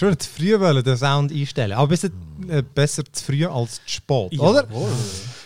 Hast 0.00 0.02
du 0.02 0.16
zu 0.16 0.30
früh 0.30 0.60
wollen, 0.60 0.84
den 0.84 0.96
Sound 0.96 1.32
einstellen? 1.32 1.72
Aber 1.72 1.88
besser, 1.88 2.10
äh, 2.46 2.62
besser 2.62 3.02
zu 3.10 3.24
früh 3.24 3.44
als 3.44 3.80
zu 3.84 3.96
spät, 3.96 4.38
oder? 4.38 4.64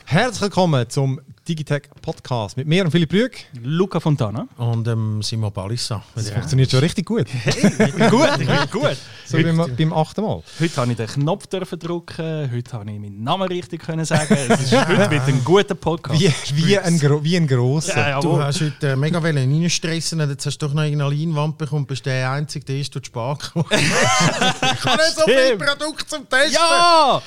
Herzlich 0.04 0.42
willkommen 0.42 0.86
zum 0.90 1.22
Digitech 1.52 1.82
Podcast 2.00 2.56
mit 2.56 2.66
mir 2.66 2.82
und 2.82 2.90
Philipp 2.90 3.12
Rüeg. 3.12 3.44
Luca 3.62 4.00
Fontana. 4.00 4.48
Und 4.56 4.88
ähm, 4.88 5.20
Simon 5.20 5.52
Balissa. 5.52 6.02
Das 6.14 6.30
funktioniert 6.30 6.70
schon 6.70 6.80
richtig 6.80 7.04
gut. 7.04 7.26
Ich 7.44 7.60
bin 7.76 8.08
gut, 8.08 8.28
ich 8.40 8.46
bin 8.46 8.70
gut. 8.70 8.96
So 9.24 9.38
beim, 9.38 9.56
beim 9.56 9.92
achten 9.94 10.20
Mal. 10.22 10.42
Heute 10.60 10.76
habe 10.76 10.90
ich 10.90 10.96
den 10.96 11.06
Knopf 11.06 11.46
dürfen 11.46 11.78
drücken, 11.78 12.50
heute 12.52 12.72
habe 12.72 12.90
ich 12.90 12.98
meinen 12.98 13.22
Namen 13.22 13.48
richtig 13.48 13.80
können 13.80 14.04
sagen. 14.04 14.36
Es 14.48 14.60
ist 14.60 14.72
heute 14.76 15.10
wird 15.10 15.26
ein 15.26 15.42
guter 15.44 15.74
Podcast. 15.74 16.20
Wie, 16.20 16.66
wie, 16.66 16.78
ein, 16.78 16.98
gro 16.98 17.22
wie 17.22 17.36
ein 17.36 17.46
grosser. 17.46 17.96
Ja, 17.96 18.20
Du 18.20 18.28
jawohl. 18.28 18.44
hast 18.44 18.60
heute 18.60 18.90
äh, 18.90 18.96
mega 18.96 19.22
wollen 19.22 19.38
reinstressen 19.38 20.20
jetzt 20.28 20.44
hast 20.44 20.58
du 20.58 20.66
doch 20.66 20.74
noch 20.74 20.82
irgendeine 20.82 21.14
Leinwand 21.14 21.56
bekommen, 21.56 21.86
bist 21.86 22.04
der 22.04 22.30
Einzige, 22.30 22.64
der 22.66 22.78
ist 22.80 22.94
durch 22.94 23.04
die 23.04 23.06
Spar 23.06 23.38
gekommen. 23.38 23.64
ich 23.70 24.84
habe 24.84 24.96
nicht 25.02 25.16
so 25.16 25.24
viel. 25.24 25.56
Produkt 25.56 26.10
zum 26.10 26.28
Testen. 26.28 26.52
Ja! 26.52 27.22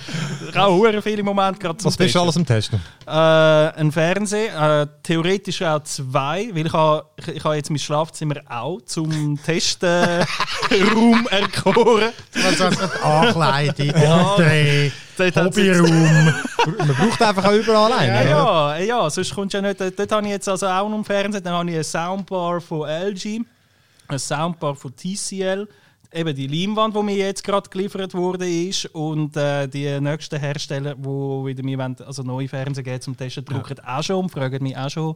Ich 0.49 0.55
habe 0.55 1.01
viele 1.01 1.23
Momente 1.23 1.59
gerade 1.59 1.77
zum 1.77 1.87
Was 1.87 1.97
bist 1.97 2.13
du 2.13 2.19
Testen. 2.19 2.21
alles 2.21 2.37
am 2.37 2.45
Testen? 2.45 2.81
Äh, 3.07 3.79
ein 3.81 3.91
Fernseher, 4.19 4.81
äh, 4.83 4.87
theoretisch 5.03 5.61
auch 5.61 5.83
zwei, 5.83 6.49
weil 6.53 6.65
ich 6.67 6.71
habe 6.71 7.05
ich, 7.17 7.27
ich 7.27 7.43
habe 7.43 7.55
jetzt 7.57 7.69
mein 7.69 7.79
Schlafzimmer 7.79 8.35
auch 8.47 8.79
zum 8.85 9.37
Testen-Raum 9.43 11.27
erkoren. 11.31 12.13
Also 12.45 12.65
hat 12.65 13.03
Ankleidung, 13.03 13.87
Ja. 14.01 14.23
Porträt, 14.23 14.91
Dort 15.17 15.35
hat 15.35 15.53
sie- 15.53 15.69
Hobbyraum. 15.69 16.33
Man 16.77 16.95
braucht 16.95 17.21
einfach 17.21 17.43
auch 17.45 17.51
überall 17.51 17.91
einen. 17.91 18.29
Ja, 18.29 18.77
ja, 18.77 18.85
ja, 18.85 19.09
sonst 19.09 19.35
kommst 19.35 19.53
du 19.53 19.57
ja 19.57 19.61
nicht. 19.67 19.81
Dort 19.81 20.11
habe 20.13 20.25
ich 20.27 20.31
jetzt 20.31 20.47
also 20.47 20.65
auch 20.65 20.87
noch 20.87 20.97
im 20.97 21.03
Fernsehen, 21.03 21.43
dann 21.43 21.53
habe 21.53 21.69
ich 21.69 21.75
eine 21.75 21.83
Soundbar 21.83 22.61
von 22.61 22.87
LG, 22.87 23.41
eine 24.07 24.17
Soundbar 24.19 24.75
von 24.75 24.93
TCL, 24.95 25.67
eben 26.15 26.35
die 26.35 26.47
Leinwand, 26.47 26.95
die 26.95 27.03
mir 27.03 27.17
jetzt 27.17 27.43
gerade 27.43 27.69
geliefert 27.69 28.13
wurde, 28.13 28.49
ist 28.49 28.85
und 28.87 29.35
äh, 29.35 29.67
die 29.67 29.99
nächsten 29.99 30.39
Hersteller, 30.39 30.95
die 30.95 31.05
wieder 31.05 31.63
mir 31.63 31.77
wollen, 31.77 31.95
also 32.05 32.23
neue 32.23 32.47
Fernseher 32.47 32.83
geben 32.83 33.01
zum 33.01 33.17
Testen, 33.17 33.45
drucken 33.45 33.79
auch 33.79 34.03
schon 34.03 34.17
und 34.17 34.29
fragen 34.29 34.63
mich 34.63 34.77
auch 34.77 34.89
schon 34.89 35.15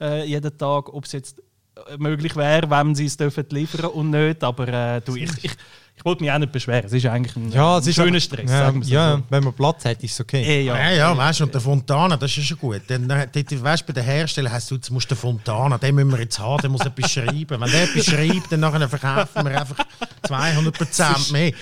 äh, 0.00 0.24
jeden 0.26 0.56
Tag, 0.56 0.92
ob 0.92 1.04
es 1.04 1.12
jetzt 1.12 1.40
äh, 1.76 1.96
möglich 1.98 2.36
wäre, 2.36 2.68
wenn 2.70 2.94
sie 2.94 3.06
es 3.06 3.16
dürfen 3.16 3.46
liefern 3.50 3.90
und 3.90 4.10
nicht. 4.10 4.44
Aber 4.44 4.68
äh, 4.68 5.00
du, 5.00 5.16
ich, 5.16 5.30
ich, 5.42 5.52
ich 5.96 6.04
wollte 6.04 6.22
mich 6.22 6.32
auch 6.32 6.38
nicht 6.38 6.52
beschweren. 6.52 6.84
Es 6.84 6.92
ist 6.92 7.06
eigentlich 7.06 7.36
ein, 7.36 7.52
Ja, 7.52 7.76
ein 7.76 7.92
schöner 7.92 8.20
Stress, 8.20 8.50
Ja, 8.50 8.58
sagen 8.58 8.82
wir 8.84 8.88
ja, 8.88 9.16
so. 9.16 9.22
wenn 9.30 9.44
man 9.44 9.52
Platz 9.52 9.84
hat, 9.84 10.02
ist 10.02 10.12
es 10.12 10.20
okay. 10.20 10.42
Eh, 10.42 10.62
Ja, 10.64 10.90
ja, 10.90 11.16
weißt 11.16 11.40
du, 11.40 11.44
und 11.44 11.54
der 11.54 11.60
Fontana, 11.60 12.16
das 12.16 12.30
ist 12.32 12.36
ja 12.38 12.42
schon 12.42 12.58
gut. 12.58 12.82
Dann, 12.88 13.08
äh, 13.08 13.28
weißt, 13.32 13.86
bei 13.86 13.92
den 13.92 14.04
Herstellern 14.04 14.52
heißt 14.52 14.70
du, 14.70 14.74
jetzt 14.74 14.90
musst 14.90 15.10
du 15.10 15.14
den 15.14 15.20
Fontana, 15.20 15.78
den 15.78 15.94
müssen 15.94 16.10
wir 16.10 16.20
jetzt 16.20 16.38
haben, 16.38 16.60
der 16.60 16.70
muss 16.70 16.80
etwas 16.84 17.10
schreiben. 17.10 17.60
Wenn 17.60 17.70
der 17.70 17.84
etwas 17.84 18.06
schreibt, 18.06 18.50
dann 18.50 18.60
nachher 18.60 18.88
verkaufen 18.88 19.46
wir 19.46 19.60
einfach 19.60 19.84
200% 20.26 21.32
mehr. 21.32 21.52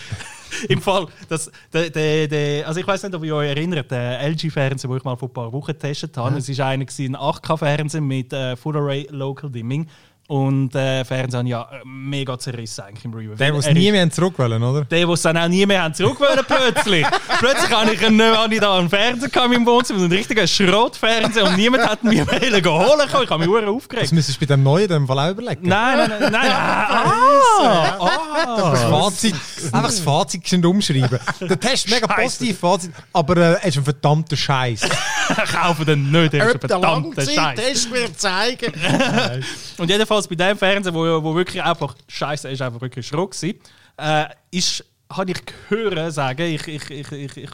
Im 0.69 0.81
Fall, 0.83 1.07
das, 1.29 1.51
der, 1.73 1.91
der, 1.91 2.29
der, 2.29 2.69
also 2.69 2.81
ich 2.81 2.87
weiß 2.87 3.03
nicht, 3.03 3.15
ob 3.15 3.25
ihr 3.25 3.35
euch 3.35 3.49
erinnert, 3.49 3.91
der 3.91 4.21
LG-Fernseher, 4.29 4.89
den 4.89 4.99
ich 4.99 5.05
mal 5.05 5.17
vor 5.17 5.29
ein 5.29 5.33
paar 5.33 5.53
Wochen 5.53 5.73
getestet 5.73 6.17
habe, 6.17 6.37
es 6.39 6.59
war 6.59 6.67
einer, 6.67 6.85
gewesen, 6.85 7.17
ein 7.17 7.21
8K-Fernseher 7.23 8.01
mit 8.01 8.33
äh, 8.33 8.57
Full 8.57 8.77
Array 8.77 9.07
Local 9.11 9.51
Dimming. 9.51 9.89
Und 10.33 10.75
äh, 10.75 11.05
Fernseher 11.05 11.41
habe 11.41 11.47
ich 11.47 11.53
ja 11.53 11.69
äh, 11.71 11.83
mega 11.85 12.39
zerrissen 12.39 12.85
eigentlich 12.85 13.05
im 13.05 13.13
Review. 13.13 13.35
Der, 13.35 13.51
der 13.51 13.59
es 13.59 13.67
Er 13.67 13.75
nie 13.75 13.93
mehr 13.93 14.09
zurück 14.09 14.39
wollen, 14.39 14.63
oder? 14.63 14.87
der, 14.87 15.01
der 15.01 15.09
es 15.11 15.21
dann 15.21 15.37
auch 15.37 15.47
nie 15.47 15.67
mehr 15.67 15.83
haben 15.83 15.93
zurück 15.93 16.19
wollen, 16.21 16.41
plötzlich. 16.49 17.07
plötzlich 17.39 17.71
habe 17.71 17.93
ich, 17.93 18.03
einen, 18.03 18.23
habe 18.23 18.55
ich 18.55 18.61
da 18.61 18.79
einen 18.79 18.89
Fernseher 18.89 19.45
in 19.45 19.51
meinem 19.51 19.67
Wohnzimmer, 19.67 20.01
einen 20.01 20.11
richtigen 20.11 20.49
Schrottfernseher 20.49 21.45
und 21.45 21.57
niemand 21.59 21.87
hat 21.87 22.03
mir 22.03 22.27
wollen 22.27 22.65
holen 22.65 23.09
können. 23.11 23.25
Ich 23.25 23.31
habe 23.31 23.47
mich 23.47 23.61
sehr 23.61 23.69
aufgeregt. 23.69 24.05
Das 24.05 24.13
müsstest 24.13 24.41
du 24.41 24.47
bei 24.47 24.55
dem 24.55 24.63
Neuen 24.63 24.89
dem 24.89 25.07
Fall 25.07 25.19
auch 25.19 25.31
überlegen. 25.33 25.69
Nein, 25.69 25.99
nein, 25.99 26.11
nein, 26.19 26.33
nein. 26.33 26.51
Ah, 26.51 27.99
ah, 28.01 28.71
Das 28.71 28.85
Fazit, 28.85 29.35
einfach 29.67 29.83
das 29.83 30.01
Fazit 30.01 30.45
geschwind 30.45 30.65
umschreiben. 30.65 31.21
Der 31.43 31.61
Test 31.61 31.85
ist 31.85 31.91
mega 31.91 32.07
positiv, 32.07 32.59
Fazit, 32.59 32.91
aber 33.13 33.37
äh, 33.37 33.41
er 33.61 33.65
ist 33.67 33.77
ein 33.77 33.85
verdammter 33.85 34.39
Scheiß. 34.39 34.81
kaufen 35.53 35.85
den 35.85 36.11
nicht, 36.11 36.33
der 36.33 36.47
ist 36.47 36.55
ein 36.55 36.61
der 36.61 36.69
verdammter 36.71 37.23
Scheiß. 37.23 37.37
Langzeittest 37.37 37.93
wird 37.93 38.19
zeigen. 38.19 38.73
Und 39.79 39.91
jedenfalls 39.91 40.22
bei 40.29 40.35
dem 40.35 40.57
Fernseher, 40.57 40.95
wo, 40.95 41.23
wo 41.23 41.35
wirklich 41.35 41.63
einfach 41.63 41.95
Scheiße 42.09 42.49
ist, 42.51 42.63
einfach 42.63 42.81
wirklich 42.81 43.07
Schrott 43.07 43.35
war, 43.43 44.25
äh, 44.25 44.35
ist, 44.51 44.85
habe 45.11 45.31
ich 45.31 45.43
gehört 45.45 46.13
sagen, 46.13 46.47
ich, 46.47 46.67
ich, 46.67 46.91
ich, 46.91 47.13
ich, 47.13 47.37
ich 47.37 47.51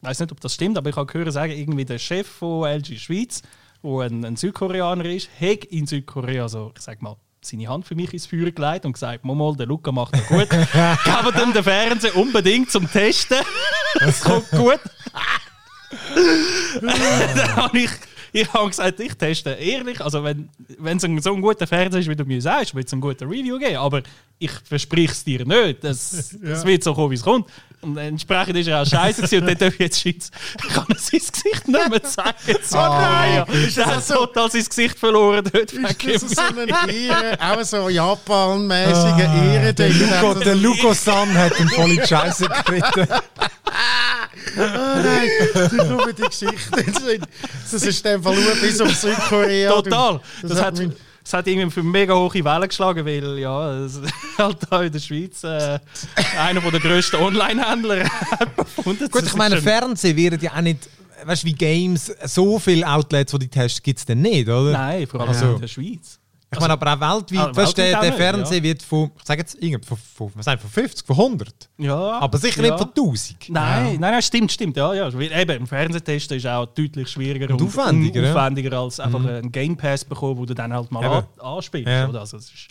weiß 0.00 0.20
nicht, 0.20 0.32
ob 0.32 0.40
das 0.40 0.54
stimmt, 0.54 0.76
aber 0.78 0.90
ich 0.90 0.96
habe 0.96 1.10
gehört 1.10 1.32
sagen, 1.32 1.52
irgendwie 1.52 1.84
der 1.84 1.98
Chef 1.98 2.26
von 2.26 2.66
LG 2.68 2.98
Schweiz, 2.98 3.42
der 3.82 4.00
ein, 4.00 4.24
ein 4.24 4.36
Südkoreaner 4.36 5.04
ist, 5.06 5.28
hat 5.40 5.64
in 5.66 5.86
Südkorea 5.86 6.48
so, 6.48 6.72
ich 6.76 6.82
sag 6.82 7.02
mal, 7.02 7.16
seine 7.44 7.68
Hand 7.68 7.86
für 7.86 7.94
mich 7.94 8.12
ins 8.12 8.26
Feuer 8.26 8.50
gelegt 8.50 8.84
und 8.84 8.92
gesagt, 8.92 9.24
mal, 9.24 9.56
der 9.56 9.66
Luca 9.66 9.90
macht 9.90 10.14
das 10.14 10.26
gut. 10.26 10.48
Gebt 10.50 11.42
ihm 11.42 11.52
den 11.52 11.64
Fernseher 11.64 12.16
unbedingt 12.16 12.70
zum 12.70 12.90
Testen. 12.90 13.38
Das 13.98 14.20
kommt 14.24 14.48
gut. 14.50 14.80
dann 16.80 17.56
habe 17.56 17.78
ich, 17.78 17.90
ich 18.42 18.52
habe 18.52 18.68
gesagt, 18.68 19.00
ich 19.00 19.14
teste 19.14 19.50
ehrlich. 19.50 20.00
Also, 20.00 20.24
wenn 20.24 20.48
wenn 20.78 20.96
es 20.96 21.04
ein, 21.04 21.20
so 21.20 21.34
ein 21.34 21.40
guter 21.42 21.66
Fernseher 21.66 22.00
ist, 22.00 22.08
wie 22.08 22.16
du 22.16 22.24
mir 22.24 22.40
sagst, 22.40 22.74
wird 22.74 22.86
es 22.86 22.92
ein 22.92 23.00
guter 23.00 23.26
Review 23.26 23.58
geben. 23.58 23.76
Aber 23.76 24.02
ich 24.38 24.50
verspreche 24.64 25.12
es 25.12 25.24
dir 25.24 25.44
nicht. 25.44 25.84
Das, 25.84 26.36
das 26.42 26.64
wird 26.66 26.82
so 26.82 26.94
kommen, 26.94 27.10
wie 27.10 27.16
es 27.16 27.22
kommt. 27.22 27.48
Und 27.82 27.96
entsprechend 27.96 28.56
ist 28.56 28.68
er 28.68 28.82
auch 28.82 28.86
scheiße 28.86 29.22
gewesen. 29.22 29.40
Und 29.40 29.46
dann 29.48 29.58
darf 29.58 29.74
ich 29.74 29.80
jetzt 29.80 30.00
Schweiz. 30.00 30.30
Ich 30.56 30.68
kann 30.72 30.86
sein 30.96 31.18
Gesicht 31.18 31.68
nicht 31.68 31.88
mehr 31.90 32.02
zeigen. 32.02 32.32
So, 32.62 32.76
nein! 32.76 33.44
Er 33.76 33.86
hat 33.86 34.06
total 34.06 34.50
sein 34.50 34.64
Gesicht 34.64 34.98
verloren 34.98 35.44
dort. 35.52 35.72
Ist 35.72 36.22
das 36.22 36.30
so 36.30 36.42
ein 36.42 36.68
Ehre, 36.68 37.38
auch 37.40 37.62
so 37.64 37.88
Japan-mäßiger 37.88 39.28
Ah, 39.28 39.44
Ehre. 39.54 39.74
Der 39.74 39.90
der 40.34 40.54
Luco 40.54 40.92
San 40.94 41.34
hat 41.34 41.58
ihn 41.58 41.68
voll 41.68 41.90
in 41.90 42.00
die 42.00 42.06
Scheiße 42.06 42.46
getreten. 42.48 43.08
Ah, 43.74 44.28
nein, 44.56 45.28
die 45.70 45.76
kommen 45.76 46.14
die 46.16 46.22
Geschichte. 46.22 47.20
Das 47.70 47.82
ist 47.82 48.04
dem 48.04 48.22
Fall 48.22 48.34
nur 48.36 48.54
bis 48.56 48.80
um 48.80 48.88
Südkorea. 48.88 49.70
Total. 49.72 50.20
Das 50.42 50.50
Das, 50.50 50.62
hat 50.62 50.78
mich- 50.78 50.90
das 51.24 51.32
hat 51.34 51.46
irgendwie 51.46 51.70
für 51.70 51.82
mega 51.82 52.14
hohe 52.14 52.32
Wellen 52.34 52.68
geschlagen, 52.68 53.06
weil 53.06 53.38
ja, 53.38 53.84
es 53.84 54.00
halt 54.38 54.56
da 54.68 54.82
in 54.82 54.92
der 54.92 54.98
Schweiz 54.98 55.44
äh, 55.44 55.78
einer 56.38 56.60
der 56.60 56.80
grössten 56.80 57.16
Online-Händler 57.16 58.04
hat 58.32 58.56
befunden. 58.56 59.08
Gut, 59.10 59.22
ich 59.24 59.34
meine, 59.36 59.62
Fernsehen 59.62 60.16
werden 60.16 60.40
ja 60.42 60.52
auch 60.56 60.60
nicht, 60.60 60.88
weißt 61.24 61.44
du, 61.44 61.46
wie 61.46 61.52
Games, 61.54 62.12
so 62.24 62.58
viele 62.58 62.86
Outlets, 62.88 63.30
die 63.32 63.38
die 63.38 63.48
testen, 63.48 63.82
gibt 63.84 64.00
es 64.00 64.04
denn 64.04 64.20
nicht, 64.20 64.48
oder? 64.48 64.72
Nein, 64.72 65.06
vor 65.06 65.20
allem 65.20 65.28
Also- 65.30 65.54
in 65.54 65.60
der 65.60 65.68
Schweiz. 65.68 66.18
Ich 66.52 66.60
meine, 66.60 66.74
aber 66.74 66.92
auch 66.94 67.00
weltweit, 67.00 67.38
Ah, 67.48 67.56
weißt 67.56 67.78
der, 67.78 68.00
der 68.00 68.12
Fernseher 68.12 68.60
nicht, 68.60 68.62
wird 68.62 68.82
von, 68.82 69.10
ich 69.18 69.24
sage 69.24 69.40
jetzt, 69.40 69.86
von, 69.86 69.96
von, 69.96 70.30
was 70.34 70.44
sagen, 70.44 70.60
von 70.60 70.70
50, 70.70 71.06
von 71.06 71.16
100. 71.16 71.70
Ja, 71.78 71.94
Aber 71.96 72.36
sicher 72.36 72.62
ja. 72.62 72.70
nicht 72.70 72.78
von 72.78 72.88
1000. 72.88 73.48
Nein, 73.48 73.84
nein, 73.98 74.00
nein, 74.00 74.22
stimmt, 74.22 74.52
stimmt. 74.52 74.76
Ja, 74.76 74.92
ja. 74.92 75.08
Eben, 75.08 75.56
im 75.56 75.66
Fernsehtesten 75.66 76.36
ist 76.36 76.46
auch 76.46 76.66
deutlich 76.66 77.08
schwieriger 77.08 77.50
Und 77.52 77.62
aufwendiger, 77.62 78.22
ja. 78.22 78.30
Mhm. 78.30 78.36
aufwendiger 78.36 78.78
als 78.78 79.00
einfach 79.00 79.24
einen 79.24 79.50
Game 79.50 79.76
Pass 79.76 80.04
bekommen, 80.04 80.36
wo 80.36 80.44
du 80.44 80.54
dann 80.54 80.72
halt 80.74 80.90
mal 80.92 81.04
an, 81.04 81.24
anspielst. 81.40 81.88
Ja. 81.88 82.08
Oder? 82.08 82.20
Also, 82.20 82.36
das, 82.36 82.46
ist, 82.46 82.68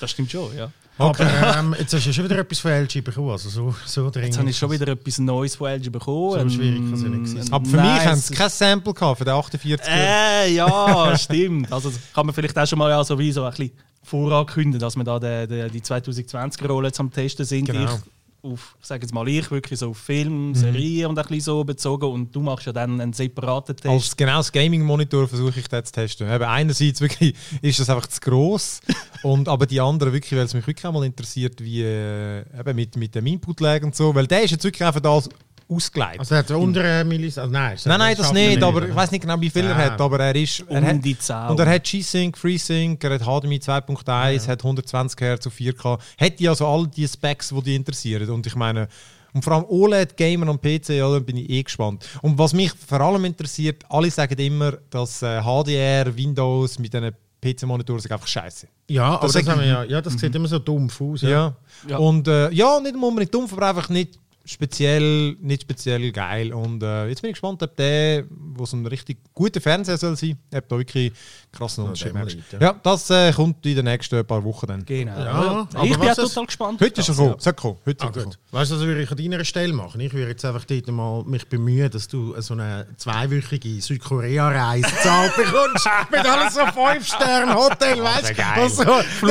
das 0.00 0.10
stimmt 0.10 0.30
schon, 0.30 0.56
ja. 0.56 0.70
Aber 0.98 1.20
ähm, 1.58 1.74
jetzt 1.78 1.92
hast 1.94 2.06
du 2.06 2.12
schon 2.12 2.24
wieder 2.24 2.38
etwas 2.38 2.58
von 2.60 2.70
LG 2.70 3.02
bekommen. 3.02 3.30
Also 3.30 3.48
so, 3.48 3.74
so 3.86 4.10
dringend. 4.10 4.28
Jetzt 4.28 4.38
habe 4.38 4.50
ich 4.50 4.56
schon 4.58 4.70
wieder 4.70 4.88
etwas 4.88 5.18
Neues 5.18 5.56
von 5.56 5.68
LG 5.70 5.90
bekommen. 5.90 6.50
So 6.50 6.56
schwierig 6.56 6.78
kann 6.80 6.92
es 6.94 7.02
ja 7.02 7.08
nicht 7.08 7.18
Ein- 7.20 7.26
sein. 7.26 7.40
ein 7.46 7.52
Aber 7.52 7.64
für 7.64 7.76
mich 7.76 7.84
nice- 7.86 8.06
haben 8.06 8.16
sie 8.20 8.34
kein 8.34 8.50
Sample 8.50 8.94
gehabt 8.94 9.18
für 9.18 9.24
den 9.24 9.34
48 9.34 9.88
Äh, 9.88 10.54
ja, 10.54 11.16
stimmt. 11.18 11.72
Also 11.72 11.90
kann 12.14 12.26
man 12.26 12.34
vielleicht 12.34 12.58
auch 12.58 12.66
schon 12.66 12.78
mal 12.78 12.90
ja 12.90 13.02
so 13.02 13.18
wie 13.18 13.32
so 13.32 13.44
ein 13.44 13.50
bisschen 13.50 13.72
vorankündigen, 14.02 14.80
dass 14.80 14.96
wir 14.96 15.04
da 15.04 15.18
die, 15.18 15.46
die, 15.48 15.70
die 15.70 15.80
2020er-Rolle 15.80 16.88
jetzt 16.88 17.00
am 17.00 17.10
Testen 17.10 17.44
sind. 17.46 17.64
Genau. 17.66 17.84
Ich, 17.84 18.00
auf, 18.42 18.76
ich 18.80 18.86
sage 18.86 19.02
jetzt 19.02 19.14
mal 19.14 19.28
ich, 19.28 19.50
wirklich 19.50 19.78
so 19.78 19.90
auf 19.90 19.98
Film, 19.98 20.54
Serien 20.54 21.06
und 21.06 21.18
ein 21.18 21.24
bisschen 21.24 21.40
so 21.40 21.64
bezogen 21.64 22.06
und 22.06 22.34
du 22.34 22.40
machst 22.40 22.66
ja 22.66 22.72
dann 22.72 23.00
einen 23.00 23.12
separaten 23.12 23.76
Test. 23.76 23.88
Als 23.88 24.16
genau 24.16 24.38
das 24.38 24.50
Gaming-Monitor 24.50 25.28
versuche 25.28 25.60
ich 25.60 25.68
das 25.68 25.84
zu 25.84 25.92
testen. 25.92 26.32
Eben 26.32 26.44
einerseits 26.44 27.00
wirklich 27.00 27.34
ist 27.62 27.78
das 27.78 27.88
einfach 27.88 28.06
zu 28.08 28.20
gross 28.20 28.80
und 29.22 29.48
aber 29.48 29.66
die 29.66 29.80
anderen 29.80 30.12
wirklich, 30.12 30.32
weil 30.38 30.46
es 30.46 30.54
mich 30.54 30.66
wirklich 30.66 30.84
auch 30.86 30.92
mal 30.92 31.04
interessiert, 31.04 31.62
wie 31.62 31.82
äh, 31.82 32.40
eben 32.58 32.76
mit, 32.76 32.96
mit 32.96 33.14
dem 33.14 33.26
Input-Lag 33.26 33.82
und 33.84 33.94
so, 33.94 34.14
weil 34.14 34.26
der 34.26 34.42
ist 34.42 34.50
jetzt 34.50 34.64
wirklich 34.64 34.86
einfach 34.86 35.00
das 35.00 35.28
ausgeleitet. 35.74 36.20
Also 36.20 36.34
er 36.34 36.38
hat 36.40 36.50
unter 36.50 36.80
eine 36.82 37.04
Millis... 37.04 37.38
Also 37.38 37.52
nein, 37.52 37.76
nein, 37.84 37.98
nein, 37.98 38.16
das 38.16 38.32
nicht, 38.32 38.62
aber 38.62 38.88
ich 38.88 38.94
weiß 38.94 39.10
nicht 39.10 39.20
genau, 39.22 39.40
wie 39.40 39.50
viel 39.50 39.64
er 39.64 39.70
Ja. 39.70 39.76
hat, 39.92 40.00
aber 40.00 40.20
er 40.20 40.34
ist... 40.36 40.64
Er 40.68 40.80
um 40.80 40.86
hat, 40.86 41.04
die 41.04 41.18
10. 41.18 41.36
und 41.48 41.60
er 41.60 41.66
hat 41.74 41.84
G-Sync, 41.84 42.36
FreeSync, 42.38 43.02
er 43.04 43.14
hat 43.14 43.22
HDMI 43.22 43.56
2.1, 43.58 44.48
hat 44.48 44.62
120 44.62 45.20
Hz 45.20 45.46
auf 45.46 45.54
4K. 45.54 45.98
Hätte 46.16 46.48
also 46.48 46.66
all 46.66 46.86
die 46.86 47.06
Specs, 47.08 47.48
die 47.50 47.62
dich 47.62 47.76
interessieren. 47.76 48.28
Und 48.30 48.46
ich 48.46 48.54
meine, 48.54 48.88
und 49.34 49.42
vor 49.42 49.54
allem 49.54 49.64
OLED, 49.68 50.16
Gamer 50.16 50.50
und 50.50 50.60
PC, 50.60 50.90
ja, 50.90 51.10
da 51.10 51.18
bin 51.18 51.38
ich 51.38 51.48
eh 51.48 51.62
gespannt. 51.62 52.06
Und 52.20 52.36
was 52.38 52.52
mich 52.52 52.70
vor 52.72 53.00
allem 53.00 53.24
interessiert, 53.24 53.82
alle 53.88 54.10
sagen 54.10 54.38
immer, 54.38 54.72
dass 54.90 55.22
äh, 55.22 55.40
HDR, 55.40 56.14
Windows 56.14 56.78
mit 56.78 56.92
diesen 56.92 57.12
PC-Monitoren 57.42 57.98
sind 57.98 58.12
einfach 58.12 58.26
scheiße. 58.26 58.68
Ja, 58.90 59.14
aber 59.14 59.22
Das 59.26 59.32
das, 59.32 59.48
haben 59.48 59.60
wir 59.60 59.66
ja, 59.66 59.84
ja, 59.84 60.00
das 60.00 60.12
sieht 60.14 60.34
immer 60.34 60.46
so 60.48 60.58
dumpf 60.58 61.00
aus. 61.00 61.22
Ja. 61.22 61.28
Ja. 61.30 61.54
Ja. 61.88 61.96
Und 61.96 62.28
äh, 62.28 62.50
ja, 62.52 62.78
nicht 62.78 62.94
unbedingt 62.94 63.34
dumpf, 63.34 63.52
aber 63.54 63.68
einfach 63.68 63.88
nicht 63.88 64.18
speziell, 64.44 65.36
nicht 65.40 65.62
speziell 65.62 66.12
geil. 66.12 66.52
Und 66.52 66.82
äh, 66.82 67.08
jetzt 67.08 67.22
bin 67.22 67.30
ich 67.30 67.34
gespannt, 67.34 67.62
ob 67.62 67.76
der, 67.76 68.24
wo 68.30 68.66
so 68.66 68.76
ein 68.76 68.86
richtig 68.86 69.18
guter 69.34 69.60
Fernseher 69.60 69.98
soll 69.98 70.16
sein, 70.16 70.38
ob 70.54 70.68
da 70.68 70.78
wirklich 70.78 71.12
krassen 71.52 71.84
Unterschied 71.84 72.14
merkst. 72.14 72.36
ja. 72.52 72.58
Ja, 72.60 72.74
das 72.82 73.10
äh, 73.10 73.32
kommt 73.32 73.64
in 73.66 73.76
den 73.76 73.84
nächsten 73.84 74.24
paar 74.26 74.42
Wochen 74.42 74.66
dann. 74.66 74.84
Genau. 74.84 75.12
Ja, 75.18 75.66
ich 75.84 75.98
bin 75.98 76.08
auch 76.10 76.14
total 76.14 76.46
gespannt. 76.46 76.80
Heute 76.80 77.00
ist 77.00 77.08
er 77.08 77.14
das, 77.14 77.16
gekommen, 77.16 77.36
ja. 77.44 77.52
kommen. 77.52 77.76
Heute 77.86 78.00
Ah, 78.02 78.04
sollte 78.06 78.18
er 78.20 78.24
gut. 78.24 78.38
Weißt 78.50 78.70
du, 78.70 78.74
was 78.76 78.82
würde 78.82 79.02
ich 79.02 79.10
an 79.10 79.16
deiner 79.16 79.44
Stelle 79.44 79.72
machen? 79.72 80.00
Ich 80.00 80.12
würde 80.12 80.28
jetzt 80.30 80.44
einfach 80.44 80.64
dort 80.64 80.86
mal 80.88 81.22
mich 81.24 81.46
bemühen, 81.48 81.90
dass 81.90 82.08
du 82.08 82.34
so 82.40 82.54
eine 82.54 82.86
zweiwöchige 82.96 83.80
Südkorea-Reise 83.82 84.88
zahlt 85.02 85.36
bekommst. 85.36 85.88
mit 86.10 86.26
alles 86.26 86.54
so 86.54 86.60
5-Sterne-Hotel, 86.60 88.02
weißt 88.02 88.30
du? 88.30 88.34
geil. 88.34 88.68
So, 88.70 88.82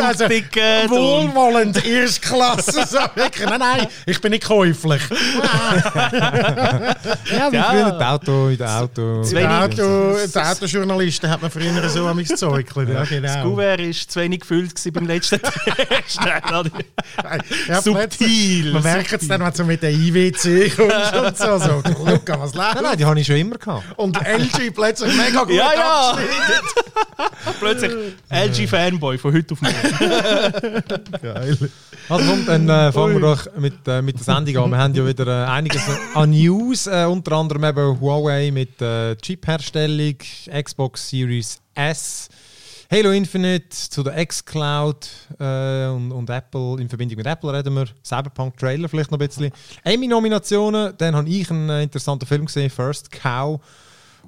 also, 0.02 0.26
wohlwollend, 0.90 1.84
Erstklasse. 1.86 2.86
So. 2.88 3.00
Nein, 3.46 3.60
nein, 3.60 3.88
ich 4.06 4.22
bin 4.22 4.32
nicht 4.32 4.44
käuflich. 4.46 5.02
Ja, 7.32 7.52
wie 7.52 7.56
Ja. 7.56 7.64
früher 7.72 7.92
das 7.92 8.02
Auto, 8.08 8.48
in 8.50 8.58
dem 8.58 8.68
Auto. 8.68 9.22
Der, 9.24 9.32
wenig. 9.32 9.82
Auto, 9.82 10.18
der 10.34 10.52
Autojournalisten 10.52 11.30
hat 11.30 11.42
man 11.42 11.52
früher 11.52 11.90
so 11.90 12.11
mein 12.14 12.26
Zeug. 12.26 12.68
Ja, 12.76 12.84
Das 12.86 13.10
genau. 13.10 13.44
Kuvert 13.44 13.80
war 13.82 13.92
zu 13.92 14.20
wenig 14.20 14.40
gefüllt 14.42 14.94
beim 14.94 15.06
letzten 15.08 15.40
Test. 15.42 16.20
Ja, 17.68 17.82
Subtil, 17.82 18.74
Man 18.74 18.84
merkt 18.84 19.14
es 19.14 19.28
dann, 19.28 19.42
wenn 19.44 19.54
du 19.54 19.64
mit 19.66 19.82
der 19.84 19.92
IWC 19.92 20.76
kommst 20.76 21.14
und 21.16 21.38
so. 21.38 21.58
so 21.60 21.84
Luca, 22.06 22.40
was 22.40 22.54
Nein, 22.54 22.74
läuft? 22.74 22.82
nein, 22.84 22.98
die 22.98 23.06
habe 23.06 23.20
ich 23.20 23.28
schon 23.28 23.36
immer 23.38 23.58
gehabt. 23.58 23.84
Und 23.98 24.18
LG 24.18 24.72
plötzlich 24.74 25.16
mega 25.16 25.44
gut 25.44 25.54
Ja, 25.54 25.72
ja. 25.74 26.12
abgeschnitten. 26.12 26.68
Plötzlich 27.60 27.92
LG-Fanboy 28.30 29.18
von 29.18 29.34
heute 29.34 29.54
auf 29.54 29.62
morgen. 29.62 30.84
Geil. 31.22 31.58
Also 32.12 32.30
kommt, 32.30 32.48
dann 32.50 32.68
äh, 32.68 32.92
fangen 32.92 33.14
wir 33.14 33.22
doch 33.22 33.56
mit, 33.58 33.88
äh, 33.88 34.02
mit 34.02 34.18
der 34.18 34.24
Sendung 34.26 34.66
an. 34.66 34.70
Wir 34.72 34.78
haben 34.80 34.94
ja 34.94 35.08
wieder 35.08 35.28
äh, 35.28 35.50
einiges 35.50 35.82
an 36.14 36.32
News, 36.32 36.86
äh, 36.88 37.06
unter 37.06 37.38
anderem 37.38 37.64
eben 37.64 38.02
Huawei 38.02 38.52
mit 38.52 38.82
äh, 38.82 39.16
Chip-Herstellung, 39.16 40.16
Xbox 40.62 41.10
Series 41.10 41.62
S, 41.74 42.28
Halo 42.92 43.12
Infinite 43.12 43.70
zu 43.70 44.04
der 44.04 44.26
Xcloud 44.26 45.08
äh, 45.40 45.86
und, 45.88 46.12
und 46.12 46.30
Apple, 46.30 46.82
in 46.82 46.90
Verbindung 46.90 47.16
mit 47.16 47.28
Apple 47.28 47.54
reden 47.54 47.74
wir, 47.76 47.86
Cyberpunk-Trailer 48.04 48.90
vielleicht 48.90 49.10
noch 49.10 49.18
ein 49.18 49.26
bisschen. 49.26 49.50
Emmy-Nominationen, 49.86 50.94
dann 50.98 51.16
habe 51.16 51.30
ich 51.30 51.50
einen 51.50 51.70
interessanten 51.84 52.26
Film 52.26 52.46
gesehen, 52.46 52.70
First 52.70 53.10
Cow 53.10 53.62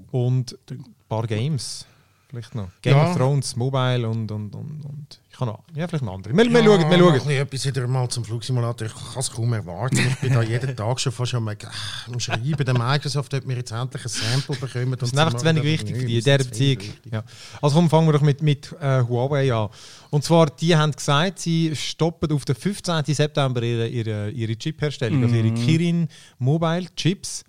und 0.10 0.58
ein 0.72 0.86
paar 1.10 1.28
Games. 1.28 1.86
Vielleicht 2.30 2.56
noch. 2.56 2.70
Game 2.82 2.96
Ja. 2.96 3.10
of 3.10 3.18
Thrones, 3.18 3.58
Mobile 3.58 4.08
und, 4.08 4.32
und, 4.32 4.56
und, 4.56 4.86
und 4.86 5.20
ich 5.34 5.40
kann 5.40 5.48
noch, 5.48 5.64
ja, 5.74 5.88
vielleicht 5.88 6.04
noch 6.04 6.14
andere. 6.14 6.38
Wir, 6.38 6.46
wir 6.46 6.64
schauen, 6.64 6.92
wir 6.92 6.98
Ja, 6.98 7.20
schauen. 7.20 7.30
etwas 7.32 7.66
wieder 7.66 7.88
mal 7.88 8.08
zum 8.08 8.24
Flugsimulator. 8.24 8.86
Ich 8.86 8.94
kann 8.94 9.18
es 9.18 9.32
kaum 9.32 9.52
erwarten. 9.54 9.98
Ich 9.98 10.20
bin 10.20 10.32
da 10.32 10.44
jeden 10.44 10.76
Tag 10.76 11.00
schon 11.00 11.12
fast 11.12 11.34
am, 11.34 11.48
am 11.48 12.20
Schreiben. 12.20 12.64
Der 12.64 12.78
Microsoft 12.78 13.34
hat 13.34 13.44
mir 13.44 13.56
jetzt 13.56 13.72
endlich 13.72 14.04
ein 14.06 14.10
Sample 14.10 14.56
bekommen. 14.58 14.96
Das 15.00 15.12
ist 15.12 15.18
einfach 15.18 15.34
zu 15.34 15.46
wenig 15.46 15.64
wichtig 15.64 15.98
für 15.98 16.06
die, 16.06 16.18
in 16.18 16.24
dieser 16.24 16.38
Beziehung. 16.38 16.84
Ja. 17.12 17.24
Also 17.64 17.78
komm, 17.78 17.90
fangen 17.90 18.08
wir 18.10 18.14
doch 18.14 18.22
mit, 18.22 18.44
mit 18.44 18.72
äh, 18.80 19.02
Huawei 19.02 19.52
an. 19.52 19.70
Und 20.12 20.24
zwar, 20.24 20.52
die 20.52 20.76
haben 20.76 20.92
gesagt, 20.92 21.40
sie 21.40 21.76
stoppen 21.76 22.32
auf 22.32 22.46
den 22.46 22.56
15. 22.56 23.04
September 23.06 23.64
ihre, 23.64 23.88
ihre, 23.88 24.30
ihre 24.30 24.56
Chip-Herstellung, 24.56 25.24
also 25.24 25.34
ihre 25.34 25.52
Kirin 25.56 26.10
Mobile 26.38 26.86
Chips. 26.96 27.44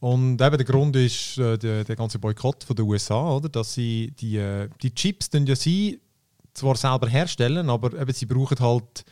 Und 0.00 0.42
eben 0.42 0.56
der 0.58 0.64
Grund 0.66 0.94
ist 0.94 1.38
äh, 1.38 1.56
der, 1.56 1.84
der 1.84 1.96
ganze 1.96 2.18
Boykott 2.18 2.64
von 2.64 2.76
den 2.76 2.84
USA, 2.84 3.30
oder? 3.32 3.48
dass 3.48 3.72
sie 3.72 4.12
die, 4.20 4.36
äh, 4.36 4.68
die 4.82 4.94
Chips 4.94 5.30
dann 5.30 5.46
ja 5.46 5.56
sie 5.56 6.02
zwar 6.54 6.76
selber 6.76 7.08
herstellen, 7.08 7.70
aber 7.70 7.98
eben 8.00 8.12
sie 8.12 8.26
brauchen 8.26 8.58
halt 8.58 9.04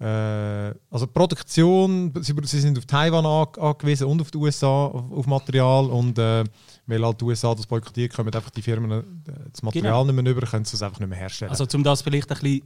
äh, 0.00 0.74
also 0.90 1.06
Produktion, 1.06 2.12
sie, 2.20 2.34
sie 2.42 2.60
sind 2.60 2.78
auf 2.78 2.86
Taiwan 2.86 3.26
an, 3.26 3.46
angewiesen 3.58 4.06
und 4.06 4.20
auf 4.20 4.30
die 4.30 4.38
USA, 4.38 4.86
auf, 4.86 5.12
auf 5.12 5.26
Material 5.26 5.86
und 5.86 6.18
äh, 6.18 6.44
weil 6.90 7.04
halt 7.04 7.20
die 7.20 7.24
USA 7.24 7.54
das 7.54 7.66
boykottiert, 7.66 8.12
können 8.12 8.34
einfach 8.34 8.50
die 8.50 8.62
Firmen 8.62 8.90
äh, 8.90 9.02
das 9.52 9.62
Material 9.62 10.04
nicht 10.04 10.14
mehr 10.14 10.32
über, 10.32 10.46
können 10.46 10.64
sie 10.64 10.76
es 10.76 10.82
einfach 10.82 10.98
nicht 11.00 11.08
mehr 11.08 11.18
herstellen. 11.18 11.50
Also 11.50 11.66
um 11.74 11.82
das 11.82 12.02
vielleicht 12.02 12.30
ein 12.30 12.38
bisschen, 12.38 12.62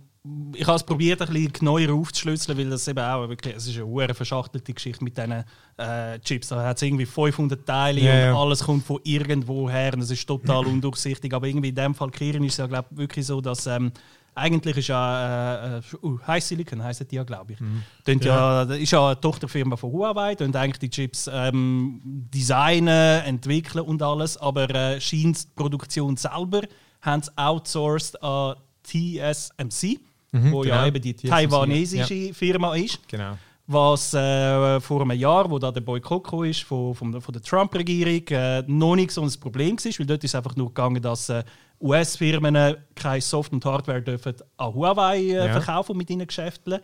ich 0.55 0.67
habe 0.67 0.77
es 0.77 0.83
probiert, 0.83 1.21
ein 1.21 1.29
bisschen 1.29 1.53
genauer 1.53 1.93
aufzuschlüsseln, 1.93 2.59
weil 2.59 2.71
das 2.71 2.89
eben 2.89 2.99
auch 2.99 3.29
wirklich, 3.29 3.55
es 3.57 3.67
ist 3.67 3.77
eine 3.77 3.87
hure 3.87 4.15
verschachtelte 4.15 4.73
Geschichte 4.73 5.05
mit 5.05 5.17
diesen 5.17 5.45
äh, 5.77 6.19
Chips. 6.21 6.49
Da 6.49 6.65
hat 6.65 6.77
es 6.77 6.83
irgendwie 6.83 7.07
500 7.07 7.67
Teile 7.67 8.01
Ja, 8.01 8.33
und 8.33 8.39
alles 8.39 8.65
kommt 8.65 8.85
von 8.85 9.01
irgendwo 9.05 9.69
her 9.69 9.93
und 9.95 10.01
es 10.01 10.11
ist 10.11 10.27
total 10.27 10.67
undurchsichtig. 10.67 11.33
Aber 11.35 11.47
irgendwie 11.47 11.69
in 11.69 11.75
dem 11.75 11.95
Fall 11.95 12.11
Kirin 12.11 12.45
ist 12.45 12.55
es 12.55 12.59
ja 12.59 12.67
glaube 12.67 12.89
wirklich 12.93 13.27
so, 13.27 13.41
dass 13.41 13.67
ähm, 13.67 13.93
eigentlich 14.35 14.77
ist 14.77 14.89
ja 14.89 15.77
äh, 15.77 15.79
äh, 15.79 15.83
uh, 16.03 16.19
High 16.27 16.43
Silicon 16.43 16.83
heisst 16.83 17.11
die 17.11 17.17
ja, 17.17 17.25
glaube 17.25 17.53
ich. 17.53 17.61
Mhm. 17.61 17.83
Ja. 18.23 18.65
das 18.65 18.79
ist 18.79 18.91
ja 18.91 19.07
eine 19.07 19.21
Tochterfirma 19.21 19.77
von 19.77 19.93
Huawei, 19.93 20.35
die 20.35 20.45
eigentlich 20.45 20.79
die 20.79 20.91
Chips 20.91 21.31
ähm, 21.33 22.01
designen, 22.05 23.23
entwickeln 23.25 23.85
und 23.85 24.03
alles, 24.03 24.37
aber 24.37 24.69
äh, 24.71 25.01
scheint 25.01 25.45
die 25.45 25.49
Produktion 25.55 26.17
selber 26.17 26.63
haben 27.01 27.23
sie 27.23 27.31
outsourced 27.37 28.23
an 28.23 28.57
TSMC, 28.83 30.01
wo 30.33 30.65
ja 30.65 30.77
genau, 30.77 30.87
eben 30.87 31.03
die 31.03 31.15
TSMC, 31.15 31.29
taiwanesische 31.29 32.35
Firma 32.35 32.75
ist. 32.75 33.07
genau. 33.09 33.37
Was 33.67 34.13
äh, 34.13 34.79
vor 34.81 35.01
einem 35.01 35.19
Jahr, 35.19 35.51
wo 35.51 35.59
da 35.59 35.71
der 35.73 35.81
Boykott 35.81 36.47
ist 36.47 36.63
von, 36.65 36.95
von, 36.95 37.19
von 37.21 37.33
der 37.33 37.41
Trump-Regierung, 37.43 38.27
äh, 38.29 38.63
noch 38.67 38.95
nicht 38.95 39.11
so 39.11 39.23
ein 39.23 39.33
Problem 39.41 39.79
war, 39.79 39.93
weil 39.99 40.07
dort 40.07 40.23
ist 40.23 40.35
einfach 40.35 40.55
nur 40.55 40.69
gegangen, 40.69 41.01
dass 41.01 41.31
äh, 41.31 41.43
US-Firmen 41.81 42.77
keine 42.95 43.21
Soft- 43.23 43.53
und 43.53 43.65
Hardware 43.65 44.03
dürfen 44.03 44.35
an 44.59 44.75
Huawei 44.75 45.19
äh, 45.19 45.47
Ja. 45.47 45.53
verkaufen 45.61 45.97
mit 45.97 46.11
ihnen 46.11 46.27
Geschäften. 46.27 46.79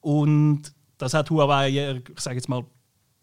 Und 0.00 0.62
das 0.98 1.14
hat 1.14 1.30
Huawei, 1.30 1.70
äh, 1.70 1.96
ich 2.14 2.20
sage 2.20 2.36
jetzt 2.36 2.48
mal, 2.50 2.64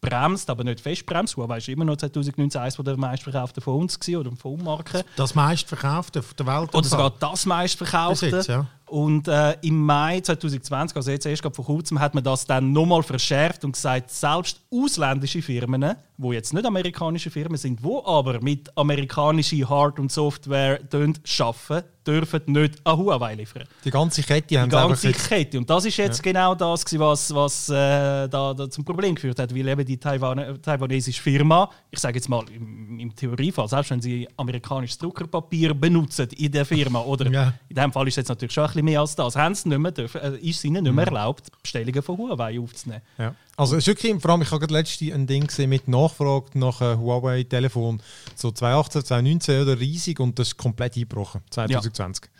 bremst, 0.02 0.50
aber 0.50 0.64
nicht 0.64 0.82
festbremst. 0.82 1.38
Huawei 1.38 1.60
ist 1.60 1.70
immer 1.70 1.86
noch 1.86 1.96
2019 1.96 2.60
eines 2.60 2.76
der 2.76 2.98
meistverkauften 2.98 3.64
von 3.64 3.82
uns 3.82 4.00
gewesen, 4.00 4.18
oder 4.18 4.36
von 4.36 4.62
Marken. 4.62 5.02
Das 5.16 5.34
meistverkaufte 5.34 6.20
auf 6.20 6.34
der 6.34 6.46
Welt. 6.46 6.76
Oder 6.76 6.88
sogar 6.88 7.14
das 7.20 7.46
meistverkaufte. 7.46 8.26
Bis 8.26 8.36
jetzt, 8.36 8.48
ja. 8.48 8.68
Und 8.88 9.28
äh, 9.28 9.56
im 9.62 9.86
Mai 9.86 10.20
2020, 10.20 10.96
also 10.96 11.10
jetzt 11.12 11.26
erst 11.26 11.44
vor 11.44 11.66
kurzem, 11.66 12.00
hat 12.00 12.14
man 12.14 12.24
das 12.24 12.46
dann 12.46 12.72
nochmal 12.72 13.02
verschärft 13.04 13.64
und 13.66 13.74
gesagt, 13.74 14.12
selbst 14.12 14.62
ausländische 14.72 15.42
Firmen, 15.42 15.96
wo 16.18 16.32
jetzt 16.34 16.54
nicht 16.54 16.66
amerikanische 16.66 17.32
Firmen 17.32 17.58
sind, 17.58 17.84
wo 17.84 18.04
aber 18.06 18.42
mit 18.42 18.76
amerikanischer 18.78 19.68
Hard- 19.70 20.00
und 20.00 20.12
Software 20.12 20.80
arbeiten, 20.94 21.84
dürfen 22.06 22.42
nicht 22.48 22.76
an 22.84 22.98
Huawei 22.98 23.36
liefern. 23.36 23.64
Die 23.84 23.90
ganze 23.92 24.22
Kette 24.24 24.60
haben 24.60 24.70
Die 24.70 24.76
sie 24.76 24.82
einfach 24.82 25.02
ganze 25.02 25.12
Kette. 25.30 25.58
Und 25.58 25.70
das 25.70 25.86
ist 25.86 25.98
jetzt 25.98 26.22
genau 26.22 26.54
das, 26.54 26.84
was, 27.00 27.34
was 27.34 27.70
äh, 27.70 28.28
da, 28.28 28.54
da 28.54 28.70
zum 28.70 28.84
Problem 28.84 29.16
geführt 29.16 29.40
hat, 29.40 29.54
weil 29.56 29.68
eben 29.68 29.86
die 29.86 29.98
Taiwan 29.98 30.62
taiwanesische 30.62 31.22
Firma, 31.22 31.70
ich 31.90 32.00
sage 32.00 32.18
jetzt 32.18 32.28
mal 32.30 32.44
im, 32.54 33.00
im 33.00 33.16
Theoriefall, 33.16 33.68
selbst 33.68 33.92
wenn 33.92 34.02
sie 34.02 34.28
amerikanisches 34.38 34.98
Druckerpapier 34.98 35.74
benutzen 35.74 36.28
in 36.38 36.52
der 36.52 36.66
Firma, 36.66 37.00
oder 37.02 37.32
Ja. 37.32 37.54
in 37.70 37.76
dem 37.76 37.92
Fall 37.92 38.08
ist 38.08 38.14
es 38.14 38.18
jetzt 38.18 38.30
natürlich 38.30 38.54
schon 38.54 38.64
ein 38.66 38.68
bisschen 38.68 38.83
mehr 38.84 39.00
als 39.00 39.16
das, 39.16 39.36
haben 39.36 39.56
sie 39.56 39.70
nicht 39.70 39.80
mehr 39.80 39.92
dürfen, 39.92 40.22
äh, 40.22 40.38
ist 40.38 40.58
es 40.58 40.66
ihnen 40.66 40.84
nicht 40.84 40.94
mehr 40.94 41.06
erlaubt, 41.06 41.52
Bestellungen 41.62 42.02
von 42.02 42.18
Huawei 42.18 42.60
aufzunehmen. 42.60 43.02
Ja. 43.18 43.34
Also 43.56 43.76
es 43.76 43.84
ist 43.84 43.88
wirklich, 43.88 44.20
vor 44.22 44.32
allem, 44.32 44.42
ich 44.42 44.52
habe 44.52 44.60
gerade 44.60 44.74
letztens 44.74 45.14
ein 45.14 45.28
Ding 45.28 45.48
gesehen 45.48 45.70
mit 45.70 45.88
Nachfrage 45.88 46.58
nach 46.58 46.82
einem 46.82 47.00
Huawei-Telefon, 47.00 48.02
so 48.36 48.52
2018, 48.52 49.06
2019 49.06 49.62
oder 49.62 49.80
riesig 49.80 50.20
und 50.20 50.38
das 50.40 50.50
ist 50.50 50.58
komplett 50.58 50.96
eingebrochen, 50.96 51.42
2020. 51.50 52.26
Ja, 52.26 52.32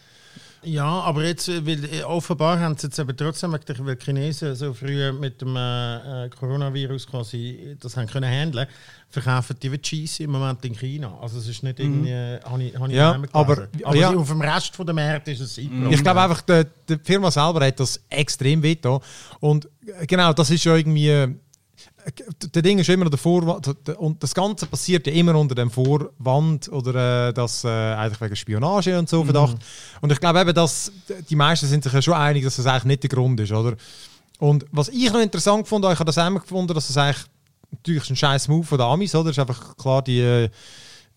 aber 0.82 1.26
jetzt, 1.26 1.48
äh, 1.50 1.66
weil, 1.66 1.84
äh, 1.86 2.04
offenbar 2.04 2.60
haben 2.60 2.78
sie 2.78 2.88
jetzt 2.88 2.98
eben 3.00 3.16
trotzdem, 3.16 3.52
weil 3.52 3.60
die 3.96 4.04
Chinesen 4.04 4.56
so 4.56 4.74
früh 4.74 5.12
mit 5.12 5.42
dem 5.42 5.56
äh, 5.56 6.26
äh, 6.26 6.30
Coronavirus 6.30 7.08
quasi 7.08 7.76
das 7.80 7.98
haben 7.98 8.08
können 8.08 8.30
handeln, 8.30 8.66
verkaufen 9.10 9.56
die 9.62 9.70
Cheese 9.80 10.24
im 10.24 10.32
Moment 10.32 10.64
in 10.66 10.74
China. 10.76 11.18
Also 11.22 11.40
es 11.40 11.48
ist 11.48 11.64
nicht 11.64 11.80
irgendwie, 11.80 12.10
äh, 12.10 12.40
habe 12.44 12.64
ich, 12.64 12.76
habe 12.76 12.90
ich 12.90 12.96
Ja, 12.96 13.22
aber- 13.32 13.68
aber 13.84 13.96
ja. 13.96 14.14
auf 14.16 14.28
dem 14.28 14.42
Rest 14.42 14.76
von 14.76 14.86
der 14.86 14.96
Märkte 14.96 15.32
ist 15.32 15.42
es 15.42 15.58
eingebrochen. 15.58 15.94
Ich 15.94 16.04
glaube 16.04 16.22
einfach, 16.22 16.42
die, 16.42 16.64
die 16.90 16.98
Firma 17.04 17.30
selber 17.30 17.66
hat 17.66 17.80
das 17.80 18.00
extrem 18.10 18.62
wehgetan. 18.64 19.00
Und 19.40 19.68
genau, 20.08 20.34
das 20.34 20.50
ist 20.50 20.64
ja 20.64 20.76
irgendwie. 20.76 21.36
Der 22.54 22.62
Ding 22.62 22.80
ist 22.80 22.90
immer 22.90 23.10
der 23.10 23.20
Vorwand. 23.20 23.68
Und 23.98 24.22
das 24.22 24.34
Ganze 24.34 24.66
passiert 24.66 25.08
ja 25.08 25.14
immer 25.14 25.36
unter 25.36 25.56
dem 25.56 25.72
Vorwand 25.72 26.70
oder 26.70 27.30
äh, 27.30 27.34
das 27.34 27.64
äh, 27.64 27.68
eigentlich 27.68 28.22
wegen 28.22 28.36
Spionage 28.36 28.98
und 28.98 29.10
so 29.10 29.24
Verdacht. 29.24 29.58
Und 30.02 30.12
ich 30.12 30.20
glaube 30.20 30.42
eben, 30.42 30.54
dass 30.54 30.92
die 31.30 31.36
meisten 31.36 31.68
sind 31.68 31.84
sich 31.84 31.94
ja 31.94 32.02
schon 32.02 32.14
einig, 32.16 32.44
dass 32.44 32.58
das 32.58 32.66
eigentlich 32.66 32.86
nicht 32.86 33.04
der 33.04 33.10
Grund 33.10 33.40
ist, 33.40 33.52
oder? 33.52 33.76
Und 34.40 34.66
was 34.72 34.90
ich 34.90 35.12
noch 35.12 35.22
interessant 35.22 35.68
fand, 35.68 35.86
ich 35.86 35.92
habe 35.92 36.06
das 36.06 36.18
einmal 36.18 36.42
gefunden, 36.42 36.74
dass 36.74 36.90
es 36.90 36.98
eigentlich 36.98 37.26
natürlich 37.72 38.10
ein 38.10 38.16
scheiß 38.16 38.48
Move 38.48 38.66
von 38.66 38.78
den 38.78 38.88
Amis, 38.88 39.16
oder? 39.16 39.30
Es 39.30 39.38
ist 39.38 39.40
einfach 39.40 39.78
klar, 39.78 40.02
die 40.02 40.20
äh, 40.20 40.50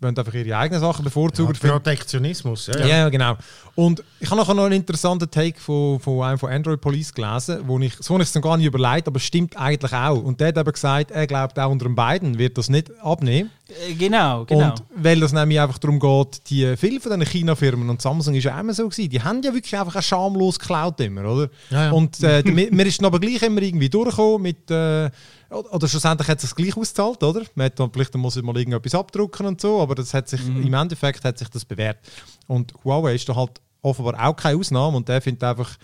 wollen 0.01 0.17
einfach 0.17 0.35
ihre 0.35 0.57
eigenen 0.57 0.81
Sachen 0.81 1.05
bevorzugen. 1.05 1.55
ja, 1.63 1.71
Protektionismus, 1.71 2.67
ja. 2.67 2.79
Ja, 2.81 2.87
ja, 2.87 3.09
genau. 3.09 3.37
Und 3.75 4.03
ich 4.21 4.31
habe 4.31 4.41
nachher 4.41 4.55
noch 4.55 4.65
einen 4.65 4.75
interessanten 4.75 5.31
Take 5.31 5.59
von, 5.59 6.01
von 6.01 6.23
einem 6.23 6.39
von 6.39 6.51
Android 6.51 6.81
Police 6.81 7.13
gelesen, 7.13 7.61
wo 7.67 7.79
ich, 7.79 7.95
so 8.01 8.15
habe 8.15 8.23
ich 8.23 8.29
es 8.29 8.35
noch 8.35 8.43
gar 8.43 8.57
nicht 8.57 8.67
überlegt, 8.67 9.09
aber 9.09 9.19
stimmt 9.19 9.57
eigentlich 9.57 9.93
auch. 9.93 10.23
Und 10.23 10.41
der 10.41 10.49
hat 10.49 10.59
eben 10.59 10.73
gesagt, 10.73 11.11
er 11.11 11.27
glaubt 11.27 11.59
auch 11.59 11.71
unter 11.71 11.87
dem 11.87 11.95
Biden 11.95 12.39
wird 12.39 12.59
das 12.59 12.69
nicht 12.69 12.91
abnehmen. 13.01 13.51
Genau, 13.99 14.45
genau. 14.45 14.71
Und 14.71 14.83
weil 14.95 15.21
es 15.25 15.33
nämlich 15.33 15.61
einfach 15.61 15.79
darum 15.79 15.99
geht, 15.99 16.49
die 16.49 16.77
viele 16.77 17.01
von 17.01 17.19
diesen 17.19 17.27
China-Firmen 17.27 17.91
und 17.91 18.01
Samsung 18.01 18.35
ist 18.37 18.45
ja 18.45 18.59
immer 18.61 18.73
so 18.73 18.89
gewesen, 18.89 19.11
die 19.11 19.21
haben 19.21 19.43
ja 19.43 19.53
wirklich 19.53 19.77
einfach 19.77 19.97
ein 19.97 20.03
schamlos 20.03 20.59
geklaut 20.59 21.01
immer, 21.01 21.25
oder? 21.25 21.51
Ja, 21.71 21.87
ja. 21.87 21.91
Und 21.91 22.23
äh, 22.23 22.45
mir 22.71 22.87
ist 22.87 23.01
dann 23.01 23.07
aber 23.07 23.19
gleich 23.19 23.43
immer 23.43 23.61
irgendwie 23.61 23.89
durchgekommen 23.89 24.43
mit 24.43 24.71
äh, 24.71 25.11
oder 25.51 25.89
schlussendlich 25.89 26.29
hat 26.29 26.39
es 26.39 26.49
sich 26.49 26.55
gleich 26.55 26.77
ausgezahlt, 26.77 27.23
oder? 27.25 27.43
Man 27.57 27.67
hat 27.67 27.81
dann 27.81 27.91
vielleicht 27.93 28.15
dann 28.15 28.21
muss 28.21 28.41
mal 28.41 28.57
irgendetwas 28.57 28.95
abdrucken 28.95 29.47
und 29.47 29.61
so, 29.61 29.81
aber 29.81 29.97
das 29.97 30.15
hat 30.15 30.29
sich 30.29 30.47
im 30.47 30.73
Endeffekt 30.73 31.25
hat 31.25 31.39
sich 31.39 31.49
das 31.49 31.65
bewährt. 31.65 31.99
Und 32.47 32.73
Huawei 32.85 33.17
ist 33.17 33.29
da 33.29 33.35
halt 33.35 33.61
offenbar 33.83 34.29
auch 34.29 34.37
keine 34.37 34.59
Ausnahme 34.59 34.97
und 34.97 35.09
der 35.09 35.21
findet 35.21 35.43
einfach, 35.43 35.77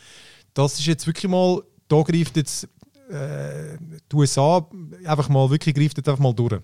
das 0.54 0.78
ist 0.78 0.86
jetzt 0.86 1.06
wirklich 1.06 1.30
mal, 1.30 1.62
da 1.88 2.02
greift 2.02 2.36
jetzt 2.36 2.68
äh, 3.10 3.76
die 4.10 4.16
USA 4.16 4.66
einfach 5.04 5.28
mal 5.28 5.50
wirklich 5.50 5.74
greift 5.74 5.96
jetzt 5.96 6.08
einfach 6.08 6.22
mal 6.22 6.32
durch. 6.32 6.60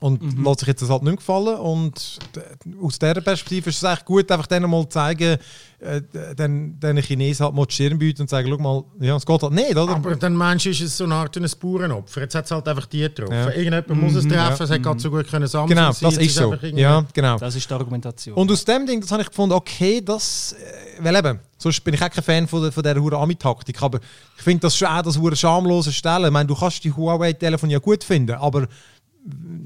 Und 0.00 0.22
lässt 0.42 0.60
sich 0.60 0.68
jetzt 0.68 0.80
das 0.82 0.88
halt 0.88 1.02
nicht 1.02 1.10
mehr 1.10 1.16
gefallen. 1.16 1.58
Und 1.58 2.18
d- 2.34 2.40
aus 2.82 2.98
dieser 2.98 3.20
Perspektive 3.20 3.68
ist 3.68 3.76
es 3.76 3.82
echt 3.82 4.04
gut, 4.06 4.30
einfach 4.32 4.46
denen 4.46 4.70
mal 4.70 4.82
zu 4.84 4.88
zeigen, 4.88 5.36
äh, 5.78 6.00
den, 6.34 6.80
den 6.80 6.96
Chinesen 6.98 7.44
halt 7.44 7.54
mal 7.54 7.66
die 7.66 7.74
Stirn 7.74 7.98
bieten 7.98 8.22
und 8.22 8.30
sagen, 8.30 8.48
schau 8.50 8.56
mal, 8.58 8.82
ja, 8.98 9.16
es 9.16 9.26
geht 9.26 9.42
halt 9.42 9.52
nicht, 9.52 9.76
oder? 9.76 9.94
Aber 9.94 10.16
dann 10.16 10.34
meinst 10.34 10.64
du, 10.64 10.70
ist 10.70 10.80
es 10.80 10.96
so 10.96 11.04
eine 11.04 11.16
Art 11.16 11.36
ein 11.36 11.46
Bauernopfer. 11.60 12.22
Jetzt 12.22 12.34
hat 12.34 12.46
es 12.46 12.50
halt 12.50 12.66
einfach 12.66 12.86
die 12.86 13.00
getroffen. 13.00 13.34
Ja. 13.34 13.50
Irgendjemand 13.50 13.88
muss 14.02 14.14
es 14.14 14.26
treffen, 14.26 14.62
es 14.62 14.70
hätte 14.70 14.80
gerade 14.80 15.00
so 15.00 15.10
gut 15.10 15.28
können 15.28 15.46
Samsung 15.46 15.68
genau, 15.68 15.92
das 16.00 16.16
ist 16.16 16.34
so. 16.34 16.54
Ja, 16.54 17.04
genau. 17.12 17.38
Das 17.38 17.54
ist 17.54 17.68
die 17.68 17.74
Argumentation. 17.74 18.34
Und 18.36 18.50
aus 18.50 18.64
dem 18.64 18.86
Ding, 18.86 19.02
das 19.02 19.10
habe 19.12 19.20
ich 19.22 19.28
gefunden, 19.28 19.54
okay, 19.54 20.00
das, 20.02 20.54
äh, 20.98 21.04
weil 21.04 21.14
eben, 21.16 21.38
sonst 21.58 21.82
bin 21.84 21.92
ich 21.92 22.02
auch 22.02 22.10
kein 22.10 22.24
Fan 22.24 22.48
von, 22.48 22.62
der- 22.62 22.72
von 22.72 22.82
dieser 22.82 23.00
hure 23.00 23.18
Ami-Taktik, 23.18 23.82
aber 23.82 24.00
ich 24.36 24.42
finde 24.42 24.60
das 24.62 24.74
schon 24.76 24.88
auch 24.88 25.02
das 25.02 25.18
hure 25.18 25.36
schamlose 25.36 25.92
Stellen. 25.92 26.24
Ich 26.26 26.30
meine, 26.30 26.46
du 26.46 26.54
kannst 26.54 26.82
die 26.84 26.92
Huawei-Telefon 26.92 27.68
ja 27.70 27.78
gut 27.78 28.02
finden, 28.02 28.32
aber 28.36 28.66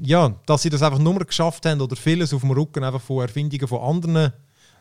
ja, 0.03 0.35
dass 0.45 0.61
sie 0.61 0.69
das 0.69 0.81
einfach 0.81 0.99
nur 0.99 1.19
geschafft 1.19 1.65
haben 1.65 1.81
oder 1.81 1.95
vieles 1.95 2.33
auf 2.33 2.41
dem 2.41 2.51
Rücken 2.51 2.83
einfach 2.83 3.01
von 3.01 3.21
Erfindungen 3.21 3.67
von 3.67 3.81
anderen. 3.81 4.33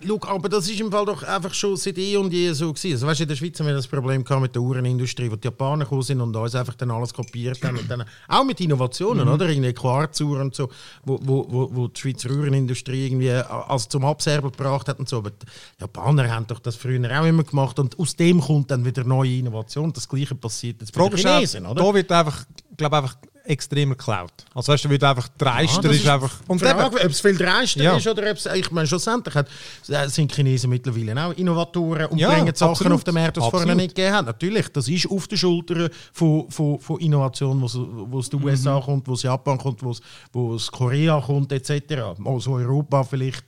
Schau, 0.07 0.19
aber 0.26 0.49
das 0.49 0.69
ist 0.69 0.81
im 0.81 0.90
Fall 0.90 1.07
doch 1.07 1.23
einfach 1.23 1.54
schon 1.54 1.76
seit 1.76 1.97
eh 1.99 2.16
und 2.16 2.33
je 2.33 2.52
so 2.52 2.73
gewesen. 2.73 2.93
Also, 2.93 3.07
weißt 3.07 3.21
du, 3.21 3.23
in 3.23 3.28
der 3.28 3.37
Schweiz 3.37 3.59
haben 3.61 3.66
wir 3.66 3.75
das 3.75 3.87
Problem 3.87 4.25
gehabt 4.25 4.43
mit 4.43 4.54
der 4.54 4.61
Uhrenindustrie, 4.61 5.31
wo 5.31 5.37
die 5.37 5.47
Japaner 5.47 5.85
gekommen 5.85 6.02
sind 6.02 6.21
und 6.21 6.35
uns 6.35 6.54
einfach 6.54 6.75
dann 6.75 6.90
alles 6.90 7.14
kopiert 7.14 7.62
haben. 7.62 7.78
Und 7.78 7.90
dann, 7.90 8.04
auch 8.28 8.45
mit 8.45 8.61
Innovationen, 8.61 9.26
oder? 9.28 9.49
Irgendwie 9.49 9.73
Quarzuhren 9.73 10.43
und 10.43 10.54
so, 10.54 10.69
wo, 11.04 11.19
wo, 11.23 11.47
wo, 11.49 11.71
wo 11.73 11.88
die 11.88 12.00
Schweizer 12.00 12.31
Uhrenindustrie 12.31 13.07
irgendwie 13.07 13.31
als 13.31 13.88
zum 13.88 14.04
Abserben 14.04 14.50
gebracht 14.50 14.88
hat 14.88 14.99
und 14.99 15.09
so. 15.09 15.19
Aber 15.19 15.31
die 15.31 15.47
Japaner 15.81 16.28
haben 16.31 16.47
doch 16.49 16.59
das 16.59 16.76
früher 16.76 17.21
auch 17.21 17.25
immer 17.25 17.45
gemacht 17.45 17.78
und 17.78 17.99
aus 17.99 18.16
dem 18.16 18.40
kommt 18.40 18.71
dann 18.71 18.85
wieder 18.85 19.04
neue 19.04 19.38
Innovation. 19.38 19.93
Das 19.93 20.09
Gleiche 20.09 20.35
passiert 20.35 20.81
jetzt 20.81 20.93
bei 20.93 21.09
den 21.09 21.16
Chinesen, 21.16 21.66
oder? 21.66 21.83
da 21.83 21.95
wird 21.95 22.11
einfach, 22.12 22.45
glaube 22.76 22.97
einfach 22.97 23.16
extremer 23.44 23.94
geklaut. 23.94 24.32
Also 24.54 24.72
weißt 24.72 24.84
du, 24.86 24.90
wird 24.90 25.04
einfach 25.04 25.28
dreister 25.36 25.82
das 25.82 25.92
ist, 25.96 26.02
ist 26.02 26.08
einfach. 26.08 26.32
Und 26.48 26.58
Frage, 26.60 26.96
ob 26.96 27.10
es 27.10 27.20
viel 27.20 27.36
dreister 27.36 27.82
Ja. 27.82 27.96
ist 27.96 28.06
oder 28.08 28.30
ob 28.30 28.36
es, 28.38 28.46
ich 28.46 28.70
meine, 28.70 28.86
schlussendlich 28.86 29.34
hat, 29.34 29.48
äh, 29.88 30.08
sind 30.08 30.34
Chinesen 30.34 30.70
mittlerweile 30.70 31.26
auch 31.26 31.32
Innovatoren 31.32 32.06
und 32.06 32.18
Ja, 32.18 32.30
bringen 32.30 32.54
Sachen 32.54 32.70
absolut. 32.70 32.92
auf 32.94 33.04
den 33.04 33.14
Markt, 33.14 33.36
die 33.36 33.40
es 33.40 33.46
vorher 33.46 33.74
nicht 33.74 33.94
gegeben 33.94 34.14
hat. 34.16 34.26
Natürlich, 34.26 34.68
das 34.68 34.88
ist 34.88 35.10
auf 35.10 35.28
den 35.28 35.36
Schultern 35.38 35.90
von, 36.12 36.50
von, 36.50 36.80
von 36.80 36.98
Innovation, 37.00 37.60
wo 37.60 38.18
es- 38.18 38.30
die 38.30 38.36
Mhm. 38.36 38.44
USA 38.44 38.80
kommt, 38.80 39.06
wo 39.08 39.12
es 39.12 39.22
Japan 39.22 39.58
kommt, 39.58 39.82
wo 39.82 39.90
es, 39.90 40.00
wo 40.32 40.54
es 40.54 40.70
Korea 40.72 41.20
kommt, 41.20 41.52
etc. 41.52 42.16
Also 42.24 42.52
Europa 42.52 43.04
vielleicht. 43.04 43.44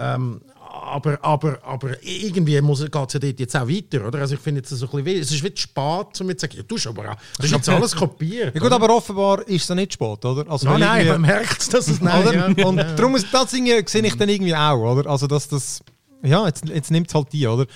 Ähm, 0.00 0.40
aber, 0.82 1.18
aber, 1.22 1.58
aber 1.62 2.02
irgendwie 2.02 2.60
muss- 2.60 2.80
geht 2.80 2.94
es 3.06 3.12
ja 3.14 3.20
dort 3.20 3.40
jetzt 3.40 3.56
auch 3.56 3.68
weiter, 3.68 4.06
oder? 4.06 4.18
Also 4.20 4.34
ich 4.34 4.40
finde 4.40 4.60
jetzt 4.60 4.70
so 4.70 4.86
ein 4.90 5.04
bisschen, 5.04 5.20
es 5.22 5.30
ist 5.32 5.42
wie 5.44 5.52
spät, 5.54 6.20
um 6.20 6.28
jetzt 6.28 6.40
zu 6.40 6.46
sagen, 6.46 6.56
ja, 6.56 6.62
du 6.66 6.76
hast 6.76 6.86
aber 6.86 7.10
auch, 7.12 7.16
das 7.36 7.46
ist 7.46 7.52
jetzt 7.52 7.68
alles 7.68 7.94
kopiert. 7.96 8.54
ja 8.54 8.60
gut, 8.60 8.72
aber 8.72 8.94
offenbar 8.94 9.46
ist 9.48 9.62
es 9.64 9.68
noch 9.68 9.76
nicht 9.76 9.92
spät, 9.94 10.24
oder? 10.24 10.48
Also, 10.50 10.68
Nein, 10.68 10.80
nein, 10.80 11.06
man 11.08 11.20
merkt, 11.22 11.72
dass 11.72 11.88
es 11.88 12.00
nein, 12.00 12.26
oder? 12.26 12.52
ja. 12.56 12.66
Und 12.66 12.76
darum 12.78 13.16
ist 13.16 13.26
das 13.32 13.52
sehe 13.88 14.02
ich 14.02 14.14
dann 14.16 14.28
irgendwie 14.28 14.54
auch, 14.54 14.78
oder? 14.78 15.08
Also, 15.10 15.26
dass 15.26 15.48
das, 15.48 15.80
ja, 16.22 16.46
jetzt, 16.46 16.68
jetzt 16.68 16.90
nimmt 16.90 17.08
es 17.08 17.14
halt 17.14 17.32
die, 17.32 17.46
oder? 17.46 17.66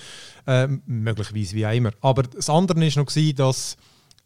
Ähm, 0.45 0.81
möglicherweise 0.85 1.55
wie 1.55 1.65
auch 1.65 1.71
immer. 1.73 1.91
Aber 2.01 2.23
das 2.23 2.49
andere 2.49 2.85
ist 2.85 2.97
noch, 2.97 3.05
dass 3.33 3.77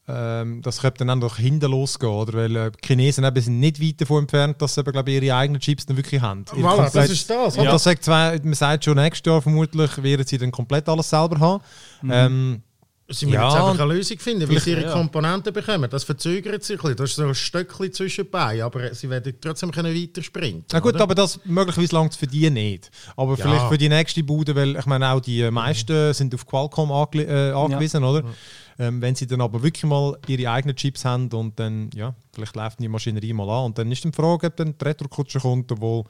ähm, 0.08 0.62
das 0.62 0.80
könnte 0.82 1.06
dann 1.06 1.22
auch 1.24 1.36
hinten 1.38 1.70
losgehen, 1.70 2.12
oder? 2.14 2.34
Weil 2.34 2.56
äh, 2.56 2.72
die 2.72 2.88
Chinesen 2.88 3.24
eben 3.26 3.42
sind 3.42 3.60
nicht 3.60 3.82
weit 3.82 4.00
davon 4.02 4.24
entfernt, 4.24 4.62
dass 4.62 4.76
sie 4.76 4.82
eben, 4.82 4.92
glaube 4.92 5.12
ich, 5.12 5.22
ihre 5.22 5.36
eigenen 5.36 5.60
Chips 5.60 5.86
dann 5.86 5.98
wirklich 5.98 6.22
haben. 6.22 6.46
Voilà, 6.46 6.78
das 6.78 6.94
komplett- 6.94 7.12
ist 7.12 7.30
das, 7.30 7.56
Und 7.56 7.62
oder? 7.62 7.72
das 7.72 7.84
sagt 7.84 8.04
zwei, 8.06 8.40
man 8.44 8.54
sagt 8.54 8.86
schon, 8.86 8.96
nächstes 8.96 9.30
Jahr 9.30 9.42
vermutlich 9.42 10.02
werden 10.02 10.26
sie 10.26 10.38
dann 10.38 10.52
komplett 10.52 10.88
alles 10.88 11.10
selber 11.10 11.40
haben. 11.40 11.64
Ähm, 12.10 12.62
Sie 13.10 13.26
müssen 13.26 13.36
Ja, 13.36 13.46
jetzt 13.48 13.56
einfach 13.56 13.80
eine 13.86 13.94
Lösung 13.94 14.20
finden, 14.20 14.42
wie 14.42 14.46
vielleicht- 14.48 14.66
sie 14.66 14.72
ihre 14.72 14.82
ja. 14.84 14.92
Komponenten 14.92 15.54
bekommen. 15.54 15.90
Das 15.90 16.04
verzögert 16.04 16.62
sich 16.66 16.76
ein 16.78 16.82
bisschen. 16.82 16.96
Das 16.98 17.10
ist 17.12 17.16
so 17.16 17.24
ein 17.24 17.36
Stöckchen 17.36 17.94
zwischenbei, 17.94 18.62
aber 18.62 18.94
sie 18.94 19.10
werden 19.10 19.34
trotzdem 19.40 19.72
können 19.72 19.96
weiterspringen 19.96 20.66
Na 20.74 20.82
gut, 20.82 20.96
oder? 20.96 21.04
aber 21.04 21.16
das 21.16 21.40
möglicherweise 21.46 21.96
langt 21.96 22.16
für 22.16 22.28
die 22.28 22.50
nicht. 22.50 22.92
Aber 23.16 23.38
Ja. 23.38 23.46
vielleicht 23.46 23.70
für 23.70 23.78
die 23.78 23.88
nächste 23.88 24.24
Bude, 24.26 24.54
weil 24.58 24.76
ich 24.76 24.86
meine 24.88 25.10
auch 25.14 25.22
die 25.22 25.50
meisten 25.50 26.14
sind 26.14 26.36
auf 26.36 26.46
Qualcomm 26.46 26.92
ange 26.92 27.24
äh, 27.24 27.52
angewiesen, 27.54 28.04
oder? 28.04 28.26
Ähm, 28.79 29.01
wenn 29.01 29.15
sie 29.15 29.25
dann 29.25 29.41
aber 29.41 29.63
wirklich 29.63 29.84
mal 29.86 30.17
ihre 30.27 30.51
eigenen 30.51 30.75
Chips 30.75 31.03
haben 31.03 31.29
und 31.29 31.60
dann, 31.60 31.89
ja, 31.96 32.13
vielleicht 32.34 32.55
läuft 32.55 32.79
die 32.79 32.88
Maschinerie 32.88 33.34
mal 33.34 33.50
an 33.50 33.65
und 33.65 33.77
dann 33.77 33.91
ist 33.91 34.05
dann 34.05 34.12
die 34.12 34.15
Frage, 34.15 34.48
ob 34.48 34.55
dann 34.55 34.77
die 34.77 34.86
Retro-Kutsche 34.86 35.39
kommt, 35.39 35.72
obwohl 35.72 36.03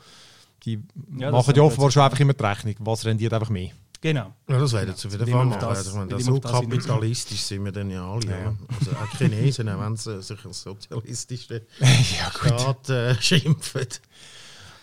die 0.63 0.79
Ja, 1.17 1.31
machen 1.31 1.55
ja 1.55 1.62
offenbar 1.62 1.91
schon 1.91 2.03
einfach 2.03 2.19
immer 2.19 2.33
die 2.33 2.43
Rechnung, 2.43 2.75
was 2.79 3.05
rendiert 3.05 3.33
einfach 3.33 3.50
mehr. 3.50 3.71
Genau. 4.01 4.33
Ja, 4.47 4.59
das 4.59 4.74
werden 4.74 4.95
sie 4.95 5.07
meine, 5.07 5.62
weil 5.62 6.19
so 6.21 6.39
kapitalistisch 6.39 7.41
sind 7.41 7.65
wir 7.65 7.71
dann 7.71 7.89
ja 7.89 8.07
alle. 8.07 8.25
oder? 8.25 8.55
Also 8.79 8.91
auch 8.91 9.17
Chinesen, 9.17 9.69
auch 9.69 9.79
wenn 9.79 9.95
sie 9.95 10.21
sich 10.21 10.45
als 10.45 10.62
sozialistische 10.62 11.63
ja, 11.79 12.31
Staat 12.31 12.89
äh, 12.89 13.15
schimpfen. 13.21 13.88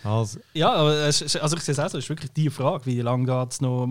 Also, 0.05 0.39
Ja, 0.53 0.71
also 0.73 1.25
ich 1.25 1.31
sehe 1.31 1.41
es 1.73 1.79
auch 1.79 1.89
so, 1.89 1.97
es 1.97 2.03
ist 2.03 2.09
wirklich 2.09 2.31
die 2.31 2.49
Frage, 2.49 2.85
wie 2.85 3.01
lange 3.01 3.25
geht 3.25 3.51
es 3.53 3.61
noch. 3.61 3.87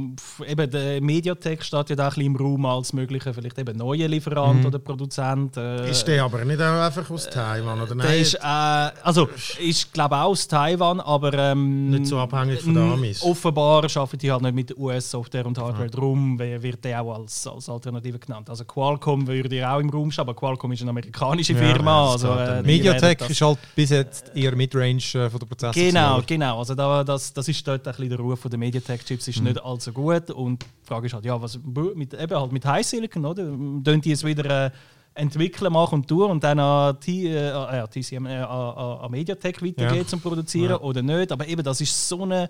Eben, 0.47 0.71
der 0.71 1.01
Mediatek 1.03 1.63
steht 1.65 1.91
ja 1.91 1.97
da 1.97 2.05
ein 2.05 2.09
bisschen 2.11 2.27
im 2.27 2.37
Raum 2.37 2.65
als 2.67 2.93
möglicher, 2.93 3.35
vielleicht 3.35 3.59
eben 3.59 3.77
neuer 3.77 4.07
Lieferant 4.09 4.65
oder 4.65 4.79
Produzent. 4.79 5.57
Äh, 5.57 5.91
Ist 5.91 6.05
der 6.07 6.23
aber 6.25 6.45
nicht 6.45 6.61
auch 6.61 6.81
einfach 6.87 7.11
aus 7.11 7.29
Taiwan, 7.29 7.79
oder 7.79 7.87
der 7.89 7.97
nein? 7.97 8.21
ist, 8.21 8.35
äh, 8.35 8.39
also, 8.43 9.29
ist 9.59 9.93
glaube 9.93 10.15
auch 10.17 10.27
aus 10.31 10.47
Taiwan, 10.47 11.01
aber 11.01 11.33
ähm, 11.35 11.91
Nicht 11.91 12.07
so 12.07 12.19
abhängig 12.19 12.61
von 12.61 12.75
den 12.75 12.85
m, 12.85 12.93
Amis. 12.93 13.23
Offenbar 13.23 13.85
arbeiten 13.85 14.19
die 14.19 14.31
halt 14.31 14.43
nicht 14.43 14.55
mit 14.55 14.79
US-Software 14.79 15.47
und 15.47 15.59
Hardware. 15.59 15.91
Darum 15.91 16.39
wer- 16.39 16.63
wird 16.63 16.85
der 16.85 17.03
auch 17.03 17.15
als, 17.19 17.47
als 17.47 17.69
Alternative 17.69 18.19
genannt. 18.21 18.49
Also 18.49 18.65
Qualcomm 18.65 19.27
würde 19.27 19.57
ja 19.57 19.75
auch 19.75 19.81
im 19.81 19.91
Raum 19.91 20.11
stehen, 20.13 20.23
aber 20.23 20.35
Qualcomm 20.35 20.73
ist 20.73 20.83
eine 20.83 20.91
amerikanische 20.91 21.55
Ja, 21.55 21.59
Firma. 21.59 22.13
das 22.13 22.25
also, 22.25 22.39
äh, 22.41 22.63
Mediatek 22.63 23.29
ist 23.29 23.41
halt 23.41 23.59
bis 23.75 23.91
jetzt 23.91 24.31
eher 24.35 24.55
Midrange 24.55 24.97
äh, 25.15 25.29
von 25.29 25.41
der 25.41 25.47
Prozessor. 25.47 25.73
Genau, 25.83 26.04
oder? 26.17 26.25
genau. 26.27 26.59
Also 26.59 26.75
da, 26.75 27.03
das, 27.03 27.33
das 27.33 27.49
ist 27.49 27.67
dort 27.67 27.87
ein 27.87 27.93
bisschen 27.95 28.11
der 28.11 28.19
Ruf 28.19 28.41
der 28.43 28.59
MediaTek-Chips 28.59 29.27
Mhm. 29.27 29.31
ist 29.33 29.41
nicht 29.43 29.65
allzu 29.65 29.93
gut. 29.93 30.31
Und 30.31 30.63
die 30.63 30.87
Frage 30.87 31.07
ist 31.07 31.15
halt, 31.15 31.25
ja, 31.25 31.41
was 31.41 31.59
mit, 31.95 32.15
eben 32.15 32.37
halt 32.39 32.53
mit 32.53 32.65
High 32.65 32.87
Silicon, 32.87 33.25
oder? 33.25 33.45
Tun 33.45 34.01
die 34.03 34.13
es 34.13 34.23
wieder 34.25 34.67
äh, 34.67 34.71
entwickeln, 35.15 35.73
machen 35.73 35.97
und 36.01 36.09
tun 36.09 36.31
und 36.31 36.43
dann 36.45 36.59
an, 36.59 36.99
T, 37.01 37.29
äh, 37.33 37.51
an- 37.51 37.75
ja, 37.77 37.87
TCM, 37.87 38.27
äh, 38.27 38.37
an, 38.39 38.99
an 39.03 39.11
MediaTek 39.11 39.63
weitergehen 39.63 40.03
Ja. 40.03 40.07
zum 40.07 40.21
Produzieren 40.21 40.77
oder 40.77 41.03
nicht? 41.03 41.31
Aber 41.33 41.47
eben, 41.47 41.63
das 41.63 41.81
ist 41.81 42.09
so 42.09 42.23
eine 42.23 42.49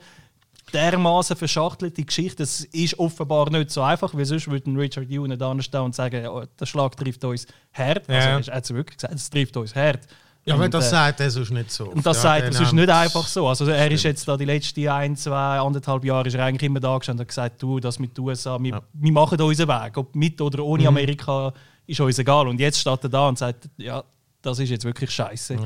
dermaßen 0.72 1.36
verschachtelte 1.36 2.02
Geschichte. 2.04 2.38
Das 2.42 2.60
ist 2.62 2.98
offenbar 2.98 3.50
nicht 3.50 3.70
so 3.70 3.82
einfach, 3.82 4.14
weil 4.14 4.24
sonst 4.24 4.50
würde 4.50 4.70
Richard 4.78 5.10
June 5.10 5.36
da 5.36 5.60
stehen 5.60 5.80
und 5.82 5.94
sagen, 5.94 6.26
oh, 6.26 6.42
der 6.58 6.66
Schlag 6.66 6.96
trifft 6.96 7.22
uns 7.24 7.46
hart. 7.72 8.08
Ja. 8.08 8.36
Also 8.36 8.50
er 8.50 8.56
hat 8.56 8.64
es 8.64 8.72
wirklich 8.74 8.96
gesagt, 8.96 9.14
es 9.14 9.28
trifft 9.30 9.56
uns 9.56 9.74
hart. 9.74 10.00
Ja, 10.46 10.54
aber 10.54 10.64
Und, 10.64 10.74
das 10.74 10.88
äh, 10.88 10.90
sagt 10.90 11.20
er 11.20 11.30
sonst 11.30 11.50
nicht 11.52 11.70
so. 11.72 11.86
und 11.90 12.04
das 12.04 12.18
Ja, 12.18 12.22
sagt 12.22 12.48
es 12.48 12.60
ist 12.60 12.72
nimmt- 12.72 12.86
nicht 12.86 12.90
einfach 12.90 13.26
so. 13.26 13.48
Also 13.48 13.64
er 13.66 13.90
ist 13.90 14.02
jetzt 14.02 14.28
da 14.28 14.36
die 14.36 14.44
letzten 14.44 14.86
ein, 14.88 15.16
zwei, 15.16 15.58
anderthalb 15.58 16.04
Jahre 16.04 16.28
ist 16.28 16.34
er 16.34 16.44
eigentlich 16.44 16.68
immer 16.68 16.80
da 16.80 16.98
gestanden 16.98 17.20
und 17.20 17.24
hat 17.24 17.28
gesagt, 17.28 17.62
du, 17.62 17.80
das 17.80 17.98
mit 17.98 18.16
den 18.16 18.24
USA, 18.24 18.58
wir, 18.62 18.82
wir 18.92 19.12
machen 19.12 19.40
unseren 19.40 19.68
Weg. 19.68 19.96
Ob 19.96 20.14
mit 20.14 20.38
oder 20.42 20.62
ohne 20.62 20.82
Mhm. 20.82 20.88
Amerika 20.88 21.52
ist 21.86 21.98
uns 22.00 22.18
egal. 22.18 22.46
Und 22.48 22.60
jetzt 22.60 22.78
steht 22.78 23.02
er 23.04 23.08
da 23.08 23.28
und 23.28 23.38
sagt, 23.38 23.70
ja, 23.78 24.04
das 24.42 24.58
ist 24.58 24.68
jetzt 24.68 24.84
wirklich 24.84 25.10
scheiße. 25.10 25.56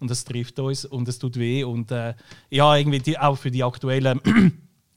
Und 0.00 0.08
das 0.08 0.22
trifft 0.24 0.56
uns 0.60 0.84
und 0.84 1.08
es 1.08 1.18
tut 1.18 1.36
weh. 1.36 1.64
Und 1.64 1.90
äh, 1.90 2.14
ja, 2.50 2.76
irgendwie 2.76 3.00
die, 3.00 3.18
auch 3.18 3.36
für 3.36 3.50
die 3.50 3.64
aktuellen 3.64 4.20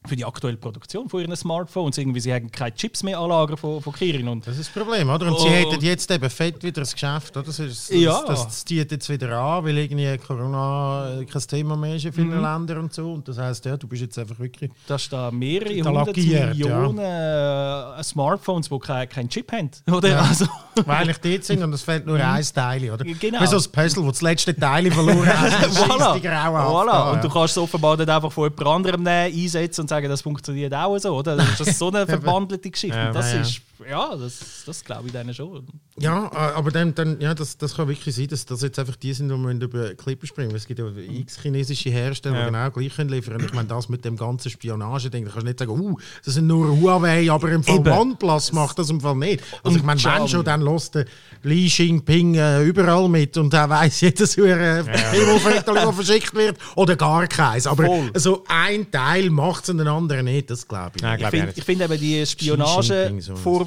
für 0.08 0.16
die 0.16 0.26
aktuelle 0.26 0.58
Produktion 0.58 1.08
von 1.08 1.22
ihren 1.22 1.36
Smartphones. 1.36 1.96
Irgendwie, 1.98 2.20
sie 2.20 2.34
haben 2.34 2.50
keine 2.52 2.74
Chips 2.74 3.04
mehr 3.04 3.20
anlagern 3.20 3.56
von, 3.56 3.82
von 3.82 3.94
Kirin. 3.94 4.28
Und 4.28 4.48
Das 4.48 4.58
ist 4.58 4.74
das 4.76 4.84
Problem, 4.84 5.08
oder? 5.10 5.28
Und 5.28 5.40
sie 5.40 5.48
Oh. 5.48 5.52
hätten 5.52 5.80
jetzt 5.86 6.10
eben 6.10 6.28
fett 6.30 6.64
wieder 6.64 6.82
das 6.82 6.94
Geschäft, 6.94 7.38
oder? 7.38 7.46
Das, 7.46 7.60
ist, 7.60 7.92
das, 7.92 7.98
Ja. 8.00 8.24
das, 8.26 8.46
das 8.46 8.66
zieht 8.66 8.92
jetzt 8.92 9.08
wieder 9.10 9.38
an, 9.40 9.64
weil 9.64 9.78
irgendwie 9.78 10.18
Corona 10.18 11.20
äh, 11.20 11.26
kein 11.26 11.42
Thema 11.44 11.78
mehr 11.78 11.96
ist 11.98 12.06
in 12.06 12.14
vielen 12.14 12.30
Mhm. 12.36 12.42
Ländern 12.42 12.78
und 12.80 12.94
so. 12.94 13.14
Und 13.14 13.28
das 13.28 13.38
heisst, 13.38 13.64
ja, 13.66 13.78
du 13.78 13.88
bist 13.88 14.02
jetzt 14.02 14.18
einfach 14.18 14.40
wirklich... 14.40 14.72
da 14.88 14.98
stehen 14.98 15.38
mehrere 15.38 15.78
Da 15.84 15.90
hundert 15.92 16.18
Millionen 16.18 16.98
äh, 16.98 18.04
Smartphones, 18.04 18.70
die 18.70 18.80
keinen 18.80 19.08
kein 19.10 19.30
Chip 19.30 19.52
haben. 19.52 19.70
Oder? 19.92 20.10
Ja. 20.10 20.22
Also, 20.22 20.46
Weil 20.86 20.96
eigentlich 21.10 21.18
dort 21.20 21.44
sind 21.44 21.62
und 21.62 21.74
es 21.74 21.84
fehlt 21.84 22.08
nur 22.08 22.18
ein 22.20 22.44
Teil, 22.56 22.90
oder? 22.90 23.04
Genau. 23.04 23.42
Wie 23.42 23.46
so 23.48 23.58
ein 23.58 23.72
Puzzle, 23.72 24.04
wo 24.04 24.10
das 24.10 24.22
letzte 24.22 24.56
Teil 24.56 24.90
verloren 24.90 25.28
hat. 25.28 25.52
Voilà. 25.72 26.18
voilà. 26.22 27.10
Und 27.12 27.16
ja. 27.18 27.22
du 27.22 27.30
kannst 27.30 27.52
es 27.52 27.58
offenbar 27.58 27.98
nicht 27.98 28.10
einfach 28.10 28.32
von 28.32 28.46
jemand 28.46 28.68
anderem 28.68 29.04
nehmen, 29.04 29.36
einsetzen 29.38 29.82
und 29.82 29.91
sagen, 29.92 30.10
das 30.10 30.22
funktioniert 30.22 30.74
auch 30.74 30.98
so. 30.98 31.16
Oder? 31.16 31.36
Das 31.36 31.60
ist 31.60 31.78
so 31.80 31.90
eine 31.90 32.08
verwandelte 32.08 32.70
Geschichte. 32.70 32.98
Ja, 32.98 33.12
das 33.12 33.34
ist 33.34 33.62
ja, 33.90 34.16
das, 34.16 34.64
das 34.66 34.84
glaube 34.84 35.08
ich 35.08 35.14
denen 35.14 35.34
schon. 35.34 35.66
Ja, 36.00 36.28
äh, 36.28 36.36
aber 36.56 36.72
dann, 36.72 36.96
dann, 36.96 37.20
ja, 37.20 37.34
das, 37.34 37.58
das 37.58 37.76
kann 37.76 37.88
wirklich 37.88 38.16
sein, 38.16 38.28
dass 38.28 38.46
das 38.46 38.62
jetzt 38.62 38.80
einfach 38.80 38.96
die 38.96 39.14
sind, 39.14 39.30
die 39.30 39.36
wir 39.36 39.52
über 39.52 39.94
Klippen 39.96 40.28
springen. 40.28 40.56
Es 40.56 40.66
gibt 40.66 40.80
ja 40.80 40.86
x 40.88 41.40
chinesische 41.42 41.90
Hersteller, 41.90 42.36
die 42.36 42.42
Ja. 42.42 42.46
genau 42.48 42.72
gleich 42.72 42.96
können 42.96 43.10
liefern 43.10 43.34
können. 43.38 43.46
Ich 43.48 43.54
meine, 43.54 43.68
das 43.68 43.90
mit 43.90 44.06
dem 44.06 44.18
ganzen 44.18 44.50
Spionage, 44.50 45.10
da 45.10 45.20
kannst 45.20 45.36
du 45.38 45.42
nicht 45.44 45.60
sagen, 45.60 45.72
uh, 45.72 45.98
das 46.24 46.34
sind 46.36 46.48
nur 46.48 46.80
Huawei, 46.80 47.30
aber 47.32 47.52
im 47.52 47.64
Fall 47.64 47.78
Eben. 47.78 47.92
OnePlus 47.92 48.52
macht 48.54 48.80
das 48.80 48.90
im 48.90 49.02
Fall 49.02 49.16
nicht. 49.16 49.44
Also 49.64 49.78
ich 49.78 49.84
meine, 49.84 50.04
wenn 50.04 50.28
schon, 50.28 50.44
dann 50.44 50.62
lässt 50.62 50.96
der 50.96 51.06
Li 51.44 51.66
Jinping 51.68 52.36
äh, 52.36 52.64
überall 52.64 53.10
mit 53.10 53.38
und 53.38 53.54
er 53.54 53.70
weiss 53.70 54.02
jedes 54.02 54.38
äh, 54.38 54.84
Himmelviertel, 54.84 55.76
das 55.76 55.96
verschickt 55.96 56.34
wird, 56.34 56.58
oder 56.76 56.96
gar 56.96 57.28
keins. 57.28 57.68
Aber 57.68 57.86
Voll. 57.86 58.12
so 58.16 58.44
ein 58.48 58.90
Teil 58.92 59.30
macht 59.30 59.64
es 59.64 59.70
und 59.70 59.78
den 59.80 59.88
anderen 59.88 60.26
nicht, 60.26 60.50
das 60.50 60.68
glaube 60.68 60.92
ich. 60.96 61.02
Nein, 61.02 61.18
glaub 61.20 61.34
Ich 61.34 61.58
ich 61.58 61.64
finde 61.64 61.88
find 61.88 61.92
eben, 61.92 62.00
die 62.00 62.24
Jinping, 62.24 63.22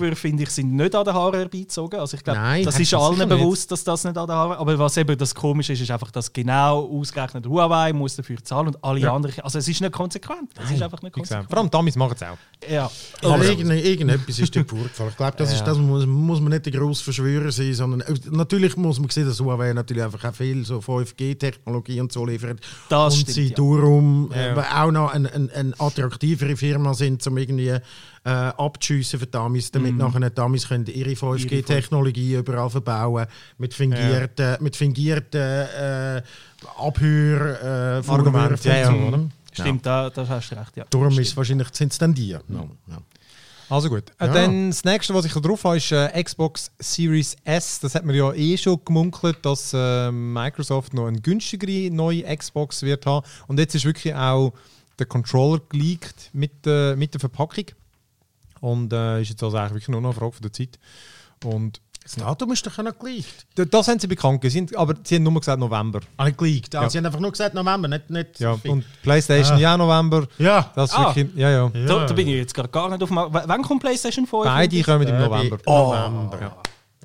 Spionage-Vorwürfe 0.05 0.17
finde 0.17 0.43
ich, 0.45 0.51
sind 0.51 0.75
nicht 0.75 0.95
an 0.95 1.05
den 1.05 1.15
Haaren 1.15 1.35
herbeizogen. 1.35 2.01
Also 2.01 2.17
ich 2.17 2.25
glaube, 2.25 2.39
Nein, 2.39 2.65
das 2.65 2.75
das 2.75 2.83
ist 2.83 2.95
allen 2.95 3.19
nicht. 3.19 3.29
bewusst, 3.29 3.71
dass 3.71 3.85
das 3.85 4.05
nicht 4.05 4.17
an 4.17 4.27
den 4.27 4.35
Haaren 4.35 4.57
Aber 4.57 4.79
was 4.79 4.97
eben 4.97 5.17
das 5.17 5.35
Komische 5.35 5.73
ist, 5.73 5.81
ist 5.81 5.91
einfach, 5.91 6.11
dass 6.11 6.33
genau 6.33 6.87
ausgerechnet 6.87 7.47
Huawei 7.47 7.93
muss 7.93 8.17
dafür 8.17 8.43
zahlen 8.43 8.69
und 8.69 8.85
alle 8.85 9.11
anderen... 9.11 9.35
Also 9.41 9.59
es 9.59 9.69
ist 9.69 9.81
nicht 9.81 9.93
konsequent. 9.93 10.51
Es 10.63 10.71
ist 10.71 10.83
einfach 10.83 11.03
nicht 11.03 11.13
konsequent. 11.13 11.49
Vor 11.49 11.59
allem 11.59 11.71
Dummies 11.71 11.97
machen 11.97 12.15
es 12.17 12.23
auch. 12.23 12.39
Ja. 12.71 12.91
Aber 13.23 13.45
irgend, 13.45 13.71
irgendetwas 13.71 14.39
ist 14.39 14.55
dort 14.55 14.69
vorgefallen. 14.69 15.11
Ich 15.11 15.17
glaube, 15.17 15.37
das 15.37 15.53
ist 15.53 15.65
das, 15.65 15.79
muss, 15.79 16.07
muss 16.07 16.41
man 16.41 16.53
nicht 16.53 16.67
der 16.67 16.73
grosse 16.73 17.05
Verschwörer 17.05 17.53
sein, 17.53 17.75
sondern 17.75 18.03
natürlich 18.31 18.77
muss 18.77 18.99
man 19.01 19.11
sehen, 19.11 19.27
dass 19.27 19.41
Huawei 19.41 19.73
natürlich 19.73 20.03
einfach 20.03 20.25
auch 20.25 20.35
viel 20.35 20.65
so 20.65 20.79
5G-Technologie 20.79 22.01
und 22.01 22.13
so 22.13 22.25
liefert. 22.25 22.61
Das 22.89 23.15
und 23.15 23.21
stimmt, 23.21 23.35
sie 23.35 23.49
ja. 23.49 23.55
darum 23.55 24.31
Ja, 24.35 24.55
äh, 24.55 24.85
auch 24.85 24.91
noch 24.91 25.13
eine 25.13 25.33
ein, 25.33 25.51
ein 25.51 25.75
attraktivere 25.79 26.57
Firma 26.57 26.95
sind, 26.95 27.27
um 27.27 27.39
irgendwie 27.39 27.69
äh, 28.25 28.31
abzuschiessen 28.31 29.21
für 29.21 29.27
Damis, 29.27 29.71
damit 29.71 29.94
nachher 29.97 30.21
die 30.21 30.35
Damis 30.35 30.69
können 30.69 30.87
ihre 30.87 31.11
5G-Technologie 31.11 32.35
überall 32.35 32.71
verbauen 32.71 33.27
mit 33.59 33.75
fingierten, 33.75 34.57
mit 34.61 34.77
fingierten 34.77 35.41
äh, 35.41 36.23
Abhör, 36.79 37.99
äh, 37.99 38.03
Vorwürfen 38.03 38.71
ja, 38.71 38.93
ja. 38.93 38.93
oder? 38.93 39.29
Stimmt, 39.53 39.87
da, 39.87 40.11
da 40.11 40.27
hast 40.27 40.51
du 40.51 40.57
recht, 40.57 40.77
ja. 40.77 40.85
Darum 40.91 41.17
ist 41.19 41.37
wahrscheinlich 41.37 41.69
sind 41.73 41.93
es 41.93 41.99
dann 41.99 42.13
die. 42.13 42.29
Ja. 42.29 42.41
Ja. 42.49 42.99
Also 43.69 43.89
gut. 43.89 44.11
Äh, 44.19 44.27
Ja. 44.27 44.33
Dann 44.33 44.71
das 44.71 44.85
nächste, 44.85 45.15
was 45.15 45.25
ich 45.25 45.33
drauf 45.33 45.65
habe, 45.65 45.77
ist 45.77 45.93
äh, 45.93 46.23
Xbox 46.23 46.71
Series 46.79 47.37
S. 47.45 47.81
Das 47.81 47.95
hat 47.95 48.05
man 48.05 48.15
ja 48.15 48.33
eh 48.33 48.57
schon 48.57 48.81
gemunkelt, 48.85 49.39
dass 49.43 49.73
äh, 49.73 50.11
Microsoft 50.11 50.93
noch 50.95 51.07
eine 51.07 51.21
günstigere 51.21 51.95
neue 51.95 52.25
Xbox 52.37 52.83
wird 52.83 53.07
haben. 53.07 53.25
Und 53.47 53.59
jetzt 53.59 53.75
ist 53.75 53.85
wirklich 53.85 54.15
auch 54.15 54.53
der 54.99 55.07
Controller 55.07 55.61
geleakt 55.69 56.31
mit, 56.33 56.53
äh, 56.67 56.95
mit 56.97 57.15
der 57.15 57.21
Verpackung. 57.21 57.65
Und 58.65 58.93
äh, 58.95 59.21
ist 59.21 59.29
jetzt 59.31 59.43
also 59.43 59.57
eigentlich 59.59 59.73
wirklich 59.73 59.89
nur 59.89 60.01
noch 60.01 60.11
eine 60.11 60.19
Frage 60.19 60.33
von 60.33 60.43
der 60.43 60.53
Zeit. 60.53 60.79
Und 61.45 61.81
Das 62.03 62.15
Datum 62.17 62.53
ist 62.53 62.67
doch 62.67 62.79
noch 62.79 62.99
geleakt. 62.99 63.47
das 63.55 63.89
haben 63.89 63.99
sie 63.99 64.07
bekannt 64.07 64.41
gegeben, 64.41 64.69
aber 64.77 64.95
sie 65.05 65.17
haben 65.17 65.23
nur 65.23 65.39
gesagt 65.41 65.59
November. 65.61 66.01
Ah, 66.17 66.25
nicht 66.27 66.39
geleakt. 66.39 66.75
Ah, 66.75 66.83
Ja. 66.83 66.91
Sie 66.91 66.97
haben 66.99 67.05
einfach 67.07 67.21
nur 67.21 67.31
gesagt 67.33 67.55
November, 67.55 67.89
nicht... 67.89 68.09
nicht 68.09 68.41
Ja, 68.41 68.55
fix. 68.57 68.73
und 68.73 68.85
PlayStation 69.03 69.57
Ah. 69.57 69.61
ja 69.61 69.77
November. 69.77 70.27
ja. 70.39 70.71
Das 70.75 70.93
Ah. 70.95 71.15
wirklich, 71.15 71.35
ja, 71.37 71.51
ja. 71.51 71.71
Ja. 71.75 71.87
Da, 71.87 72.07
da 72.07 72.15
bin 72.15 72.27
ich 72.29 72.37
jetzt 72.37 72.55
gerade 72.55 72.69
gar 72.71 72.89
nicht 72.89 73.03
auf 73.03 73.09
dem... 73.11 73.17
Wann 73.17 73.63
kommt 73.63 73.81
PlayStation 73.83 74.27
5? 74.27 74.45
Beide 74.45 74.83
kommen 74.83 75.07
im 75.09 75.15
Äh, 75.15 75.19
November. 75.29 75.59
bei 75.65 75.73
November. 75.73 76.57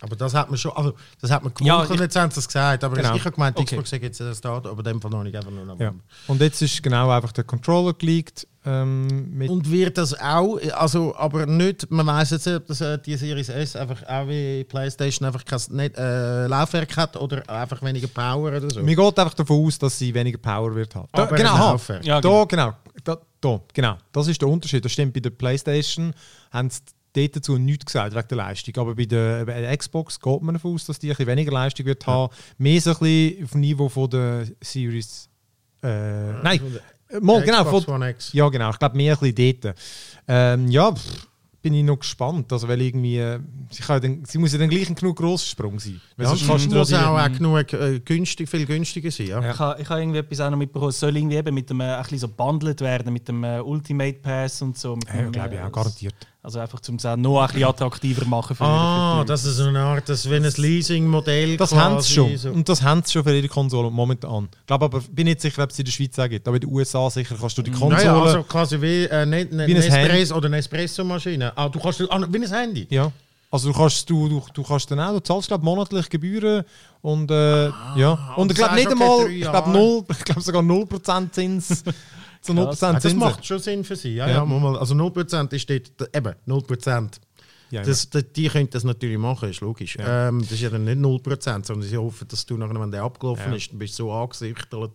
Aber 0.02 0.16
das 0.16 0.34
hat 0.34 0.50
man 0.50 0.58
schon, 0.58 0.72
also 0.74 0.94
das 1.20 1.30
hat 1.32 1.44
man 1.44 1.52
Ja, 1.62 1.74
gemunkelt, 1.76 1.96
ich- 2.00 2.04
jetzt 2.04 2.16
haben 2.16 2.32
sie 2.32 2.40
es 2.40 2.48
gesagt, 2.48 2.84
aber 2.84 2.96
Genau. 2.96 3.16
ich 3.16 3.22
habe 3.26 3.32
gemeint, 3.36 3.58
Okay. 3.58 3.66
Xbox 3.76 3.90
sagt 3.90 4.04
jetzt 4.04 4.20
das 4.20 4.40
Datum, 4.42 4.72
aber 4.72 4.80
in 4.80 4.86
dem 4.86 5.02
Fall 5.02 5.12
noch 5.12 5.24
nicht, 5.24 5.36
einfach 5.36 5.52
nur 5.52 5.76
Ja. 5.80 5.94
Und 6.28 6.42
jetzt 6.42 6.62
ist 6.62 6.82
genau 6.82 7.10
einfach 7.10 7.32
der 7.32 7.44
Controller 7.44 7.94
geleakt. 7.94 8.48
Ähm, 8.66 9.38
mit 9.38 9.50
Und 9.50 9.72
wird 9.72 9.98
das 9.98 10.20
auch, 10.20 10.60
also 10.74 11.16
aber 11.16 11.46
nicht, 11.46 11.90
man 11.90 12.06
weiß 12.06 12.32
jetzt 12.32 12.46
nicht, 12.46 12.56
ob 12.58 12.68
das, 12.68 12.82
äh, 12.82 12.98
die 13.00 13.16
Series 13.16 13.48
S 13.48 13.76
einfach 13.78 14.04
auch 14.08 14.28
wie 14.28 14.66
PlayStation 14.66 15.26
einfach 15.26 15.46
kein 15.46 15.60
nicht, 15.70 15.98
äh, 15.98 16.46
Laufwerk 16.48 16.96
hat 16.98 17.16
oder 17.16 17.50
einfach 17.50 17.82
weniger 17.82 18.08
Power 18.08 18.50
oder 18.50 18.70
so. 18.70 18.82
Mir 18.82 18.96
geht 18.98 19.18
einfach 19.20 19.34
davon 19.34 19.66
aus, 19.66 19.80
dass 19.80 19.98
sie 19.98 20.14
weniger 20.14 20.38
Power 20.38 20.76
wird 20.76 20.94
haben. 20.94 21.08
Da, 21.14 21.24
Aber 21.24 21.36
genau. 21.38 21.80
Ja, 22.02 22.20
da, 22.20 22.44
genau. 22.44 22.74
Da, 23.06 23.18
da, 23.40 23.62
genau. 23.74 23.98
Das 24.12 24.28
ist 24.28 24.42
der 24.42 24.50
Unterschied. 24.50 24.84
Das 24.84 24.92
stimmt 24.92 25.14
bei 25.14 25.22
der 25.22 25.30
PlayStation, 25.30 26.14
haben 26.52 26.70
sie 26.70 26.82
dort 27.22 27.36
dazu 27.36 27.58
nichts 27.58 27.86
gesagt 27.86 28.16
wegen 28.16 28.28
der 28.28 28.38
Leistung. 28.38 28.76
Aber 28.78 28.96
bei 28.96 29.06
der, 29.06 29.46
bei 29.46 29.62
der 29.62 29.76
Xbox 29.78 30.20
geht 30.20 30.42
man 30.42 30.56
davon 30.56 30.74
aus, 30.76 30.86
dass 30.86 31.00
die 31.00 31.08
ein 31.08 31.12
bisschen 31.12 31.28
weniger 31.28 31.52
Leistung 31.52 31.86
wird 31.86 32.06
haben. 32.08 32.34
Mehr 32.58 32.80
so 32.82 32.92
ein 32.92 32.98
bisschen 33.00 33.44
auf 33.46 33.52
dem 33.52 33.62
Niveau 33.62 33.90
von 33.90 34.10
der 34.10 34.46
Series. 34.62 35.28
Äh, 35.82 36.34
nein, 36.44 36.60
äh, 37.10 37.20
mal, 37.22 37.42
genau. 37.42 37.64
Xbox 37.64 37.86
Von, 37.86 37.94
One 37.96 38.10
X. 38.12 38.34
ja, 38.34 38.48
genau. 38.50 38.70
Ich 38.72 38.80
glaube, 38.80 38.98
mehr 38.98 39.18
ein 39.20 39.32
bisschen 39.34 39.60
dort. 39.62 39.76
Ähm, 40.28 40.68
ja, 40.68 40.92
pff, 40.94 41.28
bin 41.62 41.74
ich 41.74 41.84
noch 41.84 41.98
gespannt. 42.00 42.52
Also, 42.54 42.68
weil 42.68 42.82
irgendwie, 42.82 43.18
äh, 43.18 43.40
sie, 43.72 43.82
kann 43.82 43.96
ja 43.96 44.00
dann, 44.02 44.24
sie 44.26 44.38
muss 44.38 44.52
ja 44.54 44.60
dann 44.60 44.70
gleich 44.70 44.88
ein 44.90 44.96
genug 44.96 45.18
grosser 45.18 45.46
Sprung 45.48 45.80
sein. 45.80 46.00
Weil 46.18 46.26
Ja, 46.26 46.30
sonst 46.36 46.48
kannst 46.48 46.70
muss 46.70 46.88
die- 46.90 46.96
auch, 46.96 47.18
auch 47.20 47.32
genug 47.32 47.74
äh, 47.74 48.00
günstig, 48.00 48.48
viel 48.50 48.66
günstiger 48.66 49.10
sein. 49.12 49.28
Ja. 49.28 49.42
Ja. 49.42 49.52
Ich 49.52 49.60
habe 49.60 49.82
ich 49.82 49.90
ha 49.90 49.98
irgendwie 50.00 50.20
etwas 50.20 50.40
auch 50.42 50.50
noch 50.50 50.58
mitbekommen. 50.58 50.90
Es 50.90 51.00
soll 51.00 51.16
irgendwie 51.16 51.36
eben 51.38 51.54
mit 51.54 51.70
dem, 51.70 51.80
äh, 51.82 51.86
ein 51.96 52.02
bisschen 52.04 52.20
so 52.20 52.28
bundled 52.28 52.80
werden, 52.82 53.12
mit 53.14 53.28
dem 53.28 53.44
äh, 53.44 53.60
Ultimate 53.62 54.20
Pass 54.20 54.62
und 54.62 54.78
so. 54.78 54.96
Mit 54.96 55.08
Ja, 55.10 55.16
dem, 55.16 55.32
glaube 55.32 55.56
ich 55.56 55.60
äh, 55.60 55.64
auch, 55.64 55.72
garantiert. 55.72 56.16
Also 56.42 56.60
einfach, 56.60 56.80
um 56.88 56.96
es 56.96 57.06
auch 57.06 57.18
noch 57.18 57.42
ein 57.42 57.48
bisschen 57.48 57.66
attraktiver 57.66 58.26
machen 58.26 58.56
für, 58.56 58.64
Ah, 58.64 59.20
für 59.20 59.26
das 59.26 59.44
ist 59.44 59.58
so 59.58 59.66
eine 59.66 59.82
Art, 59.82 60.08
das 60.08 60.30
wie 60.30 60.36
ein 60.36 60.44
Leasing-Modell 60.44 61.58
Das 61.58 61.74
haben 61.74 62.00
sie 62.00 62.14
schon. 62.14 62.38
so. 62.38 62.50
Und 62.52 62.70
das 62.70 62.82
haben 62.82 63.04
sie 63.04 63.12
schon 63.12 63.26
für 63.26 63.36
ihre 63.36 63.50
Konsole 63.50 63.92
momentan. 63.92 64.48
Ich 64.62 64.66
glaube 64.66 64.86
aber, 64.86 65.02
bin 65.12 65.26
nicht 65.26 65.42
sicher, 65.42 65.64
ob 65.64 65.70
es 65.72 65.80
in 65.80 65.84
der 65.86 65.92
Schweiz 65.92 66.18
auch 66.18 66.30
gibt. 66.30 66.48
Aber 66.48 66.56
in 66.56 66.62
den 66.62 66.70
USA 66.72 67.10
sicher 67.10 67.36
kannst 67.38 67.58
du 67.58 67.62
die 67.62 67.72
Konsole. 67.72 67.96
Naja, 67.96 68.22
also 68.22 68.44
quasi 68.44 68.82
wie 68.82 69.04
äh, 69.04 69.26
nicht, 69.26 69.52
nicht 69.52 69.68
Wie 69.68 69.76
ein 69.76 69.82
Espresso 69.82 70.36
oder 70.36 70.46
eine 70.48 70.58
Espresso-Maschine. 70.58 71.52
Ah, 71.58 71.68
du 71.68 71.78
kannst 71.78 72.02
ah, 72.10 72.26
wie 72.30 72.38
ein 72.38 72.50
Handy. 72.50 72.88
ja. 72.90 73.12
Also 73.52 73.72
du 73.72 73.78
kannst, 73.78 74.08
du, 74.08 74.30
du, 74.30 74.44
du 74.54 74.62
kannst 74.64 74.92
dann 74.92 75.00
auch, 75.00 75.12
du 75.14 75.20
zahlst 75.22 75.48
glaube 75.48 75.66
monatlich 75.66 76.08
Gebühren 76.08 76.64
und 77.02 77.32
äh, 77.32 77.66
ja. 77.96 78.34
Und 78.36 78.44
und 78.44 78.52
ich 78.52 78.58
glaube 78.58 78.76
nicht 78.76 78.92
einmal, 78.92 79.28
ich 79.28 79.42
glaube 79.42 79.72
null, 79.72 80.04
ich 80.12 80.24
glaube 80.24 80.42
sogar 80.42 80.62
0% 80.62 81.32
Zins. 81.32 81.84
Zu 82.42 82.54
0% 82.54 82.66
Krass. 82.66 82.84
Ah, 82.84 82.94
das 82.94 83.02
Zinsen. 83.04 83.20
macht 83.20 83.46
schon 83.46 83.60
Sinn 83.60 83.84
für 83.84 83.96
sie. 83.96 84.16
Ja, 84.16 84.28
Ja. 84.28 84.34
ja. 84.38 84.46
mal, 84.46 84.78
also 84.78 84.96
0% 84.96 85.54
ist 85.54 85.70
dort, 85.70 86.16
eben 86.16 86.34
0%. 86.48 87.10
Ja, 87.72 87.84
Das, 87.84 88.10
das, 88.10 88.24
die 88.36 88.48
können 88.48 88.70
das 88.72 88.84
natürlich 88.84 89.18
machen, 89.20 89.50
ist 89.50 89.62
logisch. 89.62 89.96
Ja. 89.98 90.30
Ähm, 90.30 90.42
das 90.42 90.54
ist 90.54 90.62
ja 90.62 90.70
dann 90.72 90.86
nicht 90.86 90.98
0%, 90.98 91.66
sondern 91.66 91.84
sie 91.88 91.98
hoffen, 91.98 92.28
dass 92.28 92.46
du 92.46 92.58
nachher, 92.58 92.80
wenn 92.80 92.90
der 92.92 93.04
abgelaufen 93.04 93.52
Ja. 93.52 93.56
ist, 93.58 93.72
dann 93.72 93.78
bist 93.80 93.94
du 94.00 94.04
so 94.06 94.12
angesichtelt. 94.12 94.92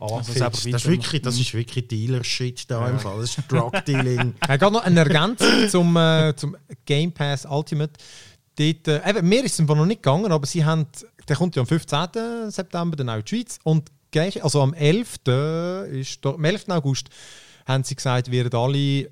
Das, 0.00 0.26
selber 0.28 0.50
das, 0.50 0.64
ist 0.64 0.86
wirklich, 0.86 1.22
das 1.22 1.40
ist 1.40 1.54
wirklich 1.54 1.88
Dealer-Shit 1.88 2.70
da 2.70 2.88
im 2.88 3.00
Fall. 3.00 3.20
Das 3.20 3.36
ist 3.36 3.50
Drug-Dealing. 3.50 4.34
Er 4.46 4.48
hat 4.60 4.60
noch 4.72 4.84
eine 4.84 5.00
Ergänzung 5.00 5.68
zum, 5.68 5.96
äh, 5.96 6.32
zum 6.36 6.56
Game 6.84 7.10
Pass 7.10 7.44
Ultimate. 7.44 7.94
Dort, 8.56 8.86
äh, 8.86 9.10
eben, 9.10 9.28
mir 9.28 9.42
ist 9.44 9.58
es 9.58 9.66
noch 9.66 9.84
nicht 9.86 10.00
gegangen, 10.02 10.30
aber 10.30 10.46
sie 10.46 10.64
haben, 10.64 10.86
der 11.28 11.34
kommt 11.34 11.56
ja 11.56 11.62
am 11.62 11.66
15. 11.66 12.48
September 12.48 12.96
dann 12.96 13.08
auch 13.10 13.16
in 13.16 13.24
die 13.24 13.28
Schweiz. 13.28 13.58
Und 13.64 13.90
gleich, 14.10 14.42
also 14.42 14.62
am 14.62 14.74
11. 14.74 15.16
Ist 15.90 16.24
am 16.26 16.44
11. 16.44 16.68
August 16.68 17.08
haben 17.66 17.84
sie 17.84 17.94
gesagt, 17.94 18.30
werden 18.30 18.58
alle 18.58 19.10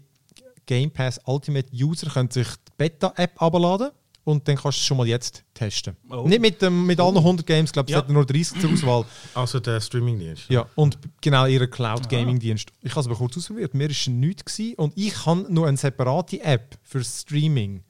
Game 0.67 0.91
Pass 0.91 1.21
Ultimate 1.25 1.69
User 1.73 2.11
können 2.11 2.31
sich 2.31 2.49
die 2.49 2.73
Beta-App 2.77 3.41
abladen 3.41 3.91
und 4.25 4.49
dann 4.49 4.57
kannst 4.57 4.79
du 4.79 4.81
es 4.81 4.87
schon 4.87 4.97
mal 4.97 5.07
jetzt 5.07 5.45
testen. 5.55 5.97
Oh. 6.11 6.27
Nicht 6.27 6.41
mit, 6.41 6.61
dem, 6.61 6.85
mit 6.87 6.99
allen 6.99 7.17
100 7.17 7.47
Games, 7.47 7.73
glaube 7.73 7.89
ich, 7.89 7.93
Ja. 7.93 7.99
es 7.99 8.05
hat 8.05 8.11
nur 8.11 8.27
30 8.27 8.61
zur 8.61 8.73
Auswahl. 8.73 9.05
also 9.35 9.61
der 9.61 9.81
Streaming-Dienst. 9.81 10.47
Ja, 10.49 10.67
und 10.75 10.99
genau 11.21 11.47
ihren 11.47 11.71
Cloud 11.71 12.09
Gaming 12.09 12.39
Dienst. 12.41 12.71
Ich 12.83 12.91
habe 12.91 13.01
es 13.01 13.07
aber 13.07 13.15
kurz 13.15 13.37
ausprobiert. 13.37 13.75
Mir 13.75 13.89
war 13.89 14.13
nichts 14.15 14.45
gewesen 14.45 14.75
und 14.77 14.93
ich 14.97 15.25
habe 15.27 15.47
noch 15.53 15.65
eine 15.67 15.77
separate 15.77 16.41
App 16.41 16.77
für 16.83 17.05
Streaming. 17.05 17.85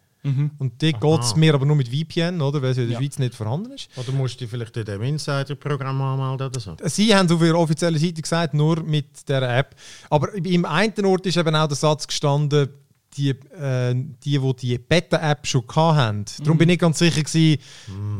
Und 0.59 0.83
die 0.83 0.93
geht 0.93 1.21
es 1.21 1.37
mir 1.37 1.55
aber 1.55 1.65
nur 1.67 1.77
mit 1.77 1.89
VPN, 1.89 2.41
oder? 2.41 2.61
Weil 2.61 2.71
es 2.71 2.79
in 2.79 2.85
der 2.89 2.93
Ja. 2.95 2.99
Schweiz 3.01 3.19
nicht 3.19 3.35
vorhanden 3.35 3.73
ist. 3.73 3.89
Oder 3.97 4.13
musst 4.13 4.41
du 4.41 4.47
vielleicht 4.49 4.77
in 4.77 4.85
dem 4.85 5.03
Insider-Programm 5.03 6.01
anmelden 6.03 6.47
oder 6.49 6.61
so? 6.61 6.77
Sie 6.85 7.15
haben 7.15 7.31
auf 7.31 7.41
ihrer 7.43 7.59
offiziellen 7.59 7.99
Seite 8.01 8.23
gesagt, 8.23 8.55
nur 8.55 8.83
mit 8.83 9.29
dieser 9.29 9.57
App. 9.59 9.75
Aber 10.11 10.35
im 10.35 10.65
einen 10.65 11.05
Ort 11.07 11.27
ist 11.27 11.37
eben 11.37 11.55
auch 11.55 11.69
der 11.69 11.77
Satz 11.77 12.07
gestanden, 12.07 12.69
die, 13.17 13.31
äh, 13.31 13.95
die, 13.95 14.39
die 14.39 14.55
die 14.61 14.79
Beta-App 14.79 15.47
schon 15.47 15.65
hatten. 15.75 16.25
Darum 16.41 16.59
bin 16.59 16.69
ich 16.69 16.79
ganz 16.79 16.99
sicher 16.99 17.23
gewesen, 17.23 17.63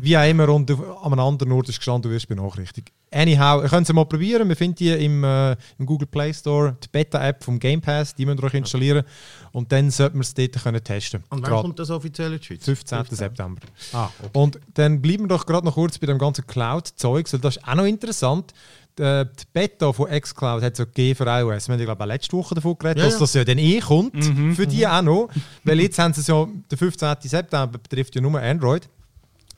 wie 0.01 0.17
auch 0.17 0.29
immer, 0.29 0.49
und 0.49 0.71
auf- 0.71 1.05
an 1.05 1.13
einem 1.13 1.21
anderen 1.21 1.53
Ort 1.53 1.69
ist 1.69 1.77
gestanden, 1.79 2.09
du 2.11 2.15
wirst 2.15 2.29
benachrichtigt. 2.29 2.93
Anyhow, 3.13 3.63
ihr 3.63 3.69
könnt 3.69 3.89
es 3.89 3.93
mal 3.95 4.05
probieren. 4.05 4.49
Wir 4.49 4.57
finden 4.57 4.75
die 4.77 4.91
im, 4.91 5.23
äh, 5.23 5.53
im 5.79 5.87
Google 5.87 6.09
Play 6.09 6.35
Store, 6.35 6.77
die 6.83 6.89
Beta-App 6.89 7.45
vom 7.45 7.59
Game 7.59 7.81
Pass, 7.81 8.15
die 8.15 8.27
müsst 8.27 8.41
ihr 8.41 8.45
euch 8.45 8.55
installieren. 8.55 9.05
Und 9.53 9.71
dann 9.71 9.91
sollten 9.91 10.17
wir 10.19 10.23
es 10.23 10.35
dort 10.35 10.53
können 10.63 10.83
testen 10.83 11.23
Und 11.31 11.43
wann 11.43 11.51
Gerade 11.51 11.63
kommt 11.63 11.79
das 11.79 11.91
offiziell 11.91 12.33
in 12.33 12.39
die 12.41 12.45
Schweiz? 12.45 12.65
15. 12.65 13.05
September. 13.11 13.61
Ah, 13.93 14.09
okay. 14.19 14.31
Und 14.33 14.59
dann 14.75 15.01
bleiben 15.01 15.25
wir 15.25 15.29
doch 15.29 15.47
gerade 15.47 15.65
noch 15.67 15.75
kurz 15.75 15.99
bei 15.99 16.07
dem 16.07 16.19
ganzen 16.19 16.47
Cloud-Zeug, 16.47 17.33
weil 17.33 17.41
das 17.41 17.57
ist 17.57 17.67
auch 17.69 17.75
noch 17.77 17.85
interessant. 17.85 18.53
Die, 18.99 19.03
die 19.03 19.45
Beta 19.53 19.93
von 19.93 20.09
xCloud 20.09 20.63
hat 20.63 20.73
es 20.73 20.79
ja 20.79 20.85
gegeben 20.87 21.17
für 21.17 21.25
iOS. 21.27 21.69
Wir 21.69 21.73
haben 21.75 21.81
ja, 21.81 21.85
glaube 21.85 21.99
ich, 22.03 22.05
auch 22.05 22.07
letzte 22.13 22.37
Woche 22.37 22.55
davon 22.55 22.77
geredet, 22.79 22.99
Ja, 22.99 23.05
dass 23.05 23.19
das 23.19 23.35
ja 23.35 23.45
dann 23.45 23.59
eh 23.59 23.79
kommt. 23.81 24.25
für 24.57 24.67
die 24.67 24.87
auch 24.87 25.03
noch. 25.03 25.29
Weil 25.65 25.81
jetzt 25.81 25.99
haben 25.99 26.13
sie 26.15 26.23
es 26.23 26.27
ja, 26.27 26.47
der 26.71 26.79
15. 26.79 27.15
September 27.21 27.79
betrifft 27.79 28.15
ja 28.15 28.21
nur 28.23 28.41
Android. 28.41 28.89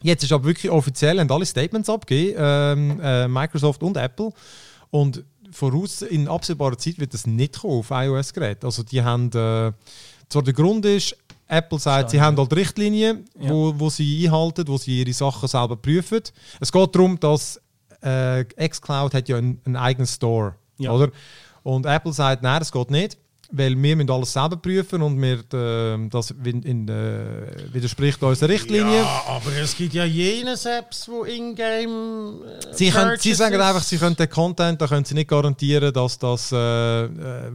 Jetzt 0.02 0.22
ist 0.24 0.32
aber 0.32 0.44
wirklich 0.44 0.70
offiziell, 0.70 1.18
haben 1.20 1.30
alle 1.30 1.46
Statements 1.46 1.88
abgegeben, 1.90 2.36
ähm, 2.40 3.00
äh, 3.02 3.26
Microsoft 3.28 3.82
und 3.82 3.96
Apple. 3.96 4.30
Und 4.90 5.24
voraus 5.50 6.02
in 6.02 6.28
absehbarer 6.28 6.78
Zeit 6.78 6.98
wird 6.98 7.14
das 7.14 7.26
nicht 7.26 7.60
kommen 7.60 7.80
auf 7.80 7.90
iOS-Geräten. 7.90 8.64
Also 8.66 8.82
die 8.82 9.02
haben, 9.02 9.26
äh, 9.28 9.72
zwar 10.28 10.42
der 10.44 10.52
Grund 10.54 10.84
ist, 10.84 11.16
Apple 11.48 11.78
sagt, 11.78 12.10
sie 12.10 12.18
Schade. 12.18 12.26
haben 12.26 12.36
halt 12.38 12.52
Richtlinien, 12.54 13.24
Ja. 13.40 13.50
wo, 13.50 13.74
wo 13.78 13.88
sie 13.90 14.26
einhalten, 14.26 14.68
wo 14.68 14.76
sie 14.76 15.00
ihre 15.00 15.12
Sachen 15.14 15.48
selber 15.48 15.76
prüfen. 15.76 16.20
Es 16.60 16.70
geht 16.70 16.94
darum, 16.94 17.18
dass 17.18 17.60
äh, 18.02 18.44
xCloud 18.44 19.14
hat 19.14 19.28
ja 19.28 19.38
einen, 19.38 19.60
einen 19.64 19.76
eigenen 19.76 20.06
Store, 20.06 20.54
Ja. 20.78 20.92
oder? 20.92 21.10
Und 21.62 21.86
Apple 21.86 22.12
sagt, 22.12 22.42
nein, 22.42 22.60
das 22.60 22.70
geht 22.70 22.90
nicht, 22.90 23.18
weil 23.50 23.80
wir 23.80 23.96
müssen 23.96 24.10
alles 24.10 24.32
selber 24.32 24.56
prüfen 24.56 25.00
und 25.00 25.20
wir, 25.20 25.38
äh, 25.54 26.08
das 26.10 26.30
in, 26.44 26.62
in, 26.62 26.88
äh, 26.88 27.72
widerspricht 27.72 28.22
unserer 28.22 28.50
Richtlinie. 28.50 28.98
Ja, 28.98 29.22
aber 29.26 29.56
es 29.56 29.74
gibt 29.74 29.94
ja 29.94 30.04
jenes 30.04 30.66
Apps, 30.66 31.08
wo 31.08 31.24
Ingame. 31.24 32.44
Äh, 32.60 32.74
Sie, 32.74 32.90
können, 32.90 33.18
sie 33.18 33.32
sagen 33.32 33.60
einfach, 33.60 33.82
sie 33.82 33.96
können 33.96 34.16
den 34.16 34.28
Content, 34.28 34.80
da 34.80 34.86
können 34.86 35.04
sie 35.04 35.14
nicht 35.14 35.28
garantieren, 35.28 35.92
dass 35.92 36.18
das 36.18 36.52
äh, 36.52 37.04
äh, 37.04 37.08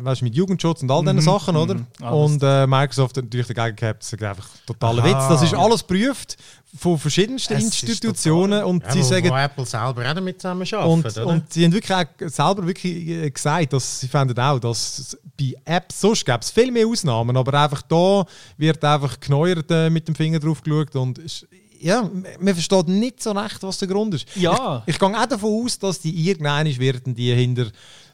weißt, 0.03 0.23
mit 0.23 0.36
Jugendschutz 0.36 0.82
und 0.82 0.89
all 0.89 1.01
diesen 1.01 1.21
Sachen, 1.21 1.56
oder? 1.56 1.75
alles. 2.01 2.41
Und 2.41 2.69
Microsoft 2.69 3.17
hat 3.17 3.25
natürlich 3.25 3.47
dagegen 3.47 3.75
gehabt, 3.75 4.03
sagt 4.03 4.23
einfach 4.23 4.47
totaler 4.65 5.03
Aha. 5.03 5.10
Witz. 5.10 5.27
Das 5.29 5.43
ist 5.43 5.53
alles 5.53 5.84
prüft 5.84 6.38
von 6.75 6.97
verschiedensten 6.97 7.53
Es 7.53 7.65
ist 7.65 7.83
Institutionen 7.83 8.63
und 8.63 8.83
Ja, 8.83 8.91
sie 8.91 9.03
sagen 9.03 9.29
wo 9.29 9.36
Apple 9.36 9.65
selber 9.65 10.09
auch 10.09 10.13
damit 10.13 10.41
zusammen 10.41 10.67
arbeitet, 10.73 11.17
und, 11.17 11.23
oder? 11.23 11.27
und 11.27 11.53
sie 11.53 11.65
haben 11.65 11.73
wirklich 11.73 11.97
auch 11.97 12.05
selber 12.29 12.65
wirklich 12.65 13.07
äh, 13.07 13.29
gesagt, 13.29 13.73
dass 13.73 13.99
sie 13.99 14.07
fanden 14.07 14.38
auch, 14.39 14.59
dass 14.59 14.99
es 14.99 15.17
bei 15.38 15.53
Apps 15.65 16.01
sonst 16.01 16.25
gäbe 16.25 16.39
es 16.41 16.49
viel 16.49 16.71
mehr 16.71 16.88
Ausnahmen, 16.88 17.38
aber 17.38 17.62
einfach 17.62 17.81
da 17.83 18.25
wird 18.57 18.83
einfach 18.83 19.19
geneuert 19.19 19.69
äh, 19.69 19.89
mit 19.89 20.07
dem 20.07 20.15
Finger 20.15 20.39
drauf 20.39 20.63
geschaut 20.63 20.95
und 20.95 21.19
ist, 21.19 21.47
ja, 21.79 22.09
man 22.39 22.53
versteht 22.53 22.88
nicht 22.88 23.21
so 23.21 23.31
recht, 23.31 23.62
was 23.62 23.77
der 23.77 23.88
Grund 23.88 24.15
ist. 24.15 24.25
Ja. 24.36 24.83
Ich, 24.86 24.93
ich 24.93 24.99
gehe 24.99 25.09
auch 25.09 25.25
davon 25.25 25.65
aus, 25.65 25.77
dass 25.77 25.99
die 25.99 26.27
irgendwann 26.27 26.65
werden 26.79 27.13
die 27.13 27.33
hinter 27.33 27.67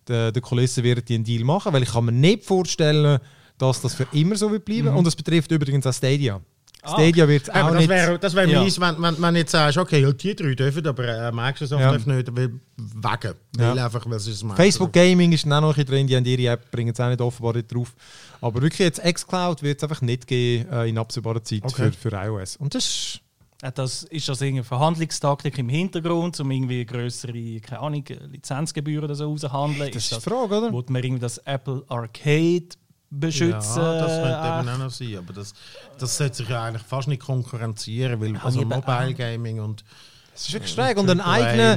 der, 0.08 0.32
der 0.32 0.42
Kulisse 0.42 0.84
werden 0.84 1.06
die 1.06 1.16
einen 1.16 1.24
Deal 1.24 1.44
machen, 1.44 1.72
weil 1.72 1.84
ich 1.84 1.92
kann 1.92 2.06
mir 2.06 2.12
nicht 2.12 2.44
vorstellen, 2.44 3.20
dass 3.58 3.82
das 3.82 3.94
für 3.94 4.08
immer 4.12 4.36
so 4.36 4.52
wird 4.52 4.66
bleiben. 4.66 4.88
Und 4.88 5.06
das 5.06 5.16
betrifft 5.16 5.52
übrigens 5.52 5.86
auch 5.86 5.94
Stadia. 5.94 6.42
Ah, 6.82 6.94
Stadia 6.94 7.28
wird 7.28 7.48
Ja, 7.48 7.54
auch 7.54 7.58
aber 7.58 7.70
das 7.72 7.80
nicht... 7.80 7.90
wäre 7.90 8.20
das 8.20 8.36
wär 8.36 8.48
Ja. 8.48 8.64
mies, 8.64 8.80
wenn, 8.80 9.02
wenn, 9.02 9.22
wenn 9.22 9.36
jetzt 9.36 9.52
sagst, 9.52 9.78
okay, 9.78 10.02
ja, 10.02 10.12
die 10.14 10.34
drei 10.36 10.54
dürfen, 10.56 10.88
aber 10.88 11.08
äh, 11.08 11.32
Microsoft 11.32 11.82
Ja. 11.82 11.92
darf 11.92 12.06
nicht, 12.06 12.36
weil 12.36 12.52
wegen. 12.78 13.34
Weil 13.58 13.80
einfach, 13.80 14.06
weil 14.06 14.16
es 14.18 14.28
ist. 14.28 14.46
Facebook 14.56 14.94
Gaming 14.94 15.32
ist 15.34 15.46
dann 15.46 15.54
auch 15.54 15.62
noch 15.62 15.78
ein 15.78 15.86
drin, 15.86 16.08
die 16.08 16.16
haben 16.16 16.24
ihre 16.26 16.54
App, 16.54 16.72
bringen 16.72 16.94
es 16.94 17.00
auch 17.00 17.10
nicht 17.10 17.20
offenbar 17.22 17.54
nicht 17.56 17.74
drauf. 17.74 17.94
Aber 18.42 18.62
wirklich 18.62 18.80
jetzt 18.80 19.04
xCloud 19.04 19.62
wird 19.62 19.78
es 19.78 19.84
einfach 19.84 20.02
nicht 20.02 20.26
geben 20.26 20.70
äh, 20.72 20.88
in 20.88 20.98
absehbarer 20.98 21.44
Zeit 21.44 21.64
Okay. 21.66 21.92
für, 21.92 22.10
für 22.12 22.16
iOS. 22.16 22.56
Und 22.56 22.74
das 22.76 22.86
ist... 22.86 23.20
Äh, 23.62 23.74
Das 23.74 24.04
ist 24.04 24.30
das 24.30 24.40
irgendeine 24.40 24.64
Verhandlungstaktik 24.64 25.58
im 25.58 25.68
Hintergrund, 25.68 26.40
um 26.40 26.50
irgendwie 26.50 26.86
größere, 26.86 27.60
keine 27.60 27.82
Ahnung, 27.82 28.06
Lizenzgebühren 28.32 29.04
oder 29.04 29.16
so 29.16 29.30
auszuhandeln? 29.30 29.92
Das 29.92 30.04
ist 30.04 30.12
das, 30.14 30.24
die 30.24 30.30
Frage, 30.30 30.58
oder? 30.58 30.72
Wollte 30.72 30.94
man 30.94 31.04
irgendwie 31.04 31.20
das 31.22 31.40
Apple 31.40 31.84
Arcade 31.90 32.70
beschützen? 33.10 33.82
Ja, 33.82 34.00
das 34.00 34.12
könnte 34.14 34.38
Ach, 34.38 34.60
eben 34.60 34.70
auch 34.70 34.78
noch 34.78 34.92
sein, 34.92 35.18
aber 35.18 35.34
das, 35.34 35.54
das 35.98 36.18
sollte 36.18 36.36
sich 36.36 36.50
ja 36.50 36.64
eigentlich 36.64 36.84
fast 36.84 37.08
nicht 37.08 37.22
konkurrenzieren, 37.22 38.20
weil 38.22 38.38
also 38.38 38.62
eben 38.62 38.70
Mobile. 38.70 39.14
Gaming 39.14 39.60
und 39.60 39.84
Das 40.40 40.48
ist 40.48 40.54
wirklich 40.54 40.74
schräg. 40.74 40.98
Und 40.98 41.10
ein 41.10 41.76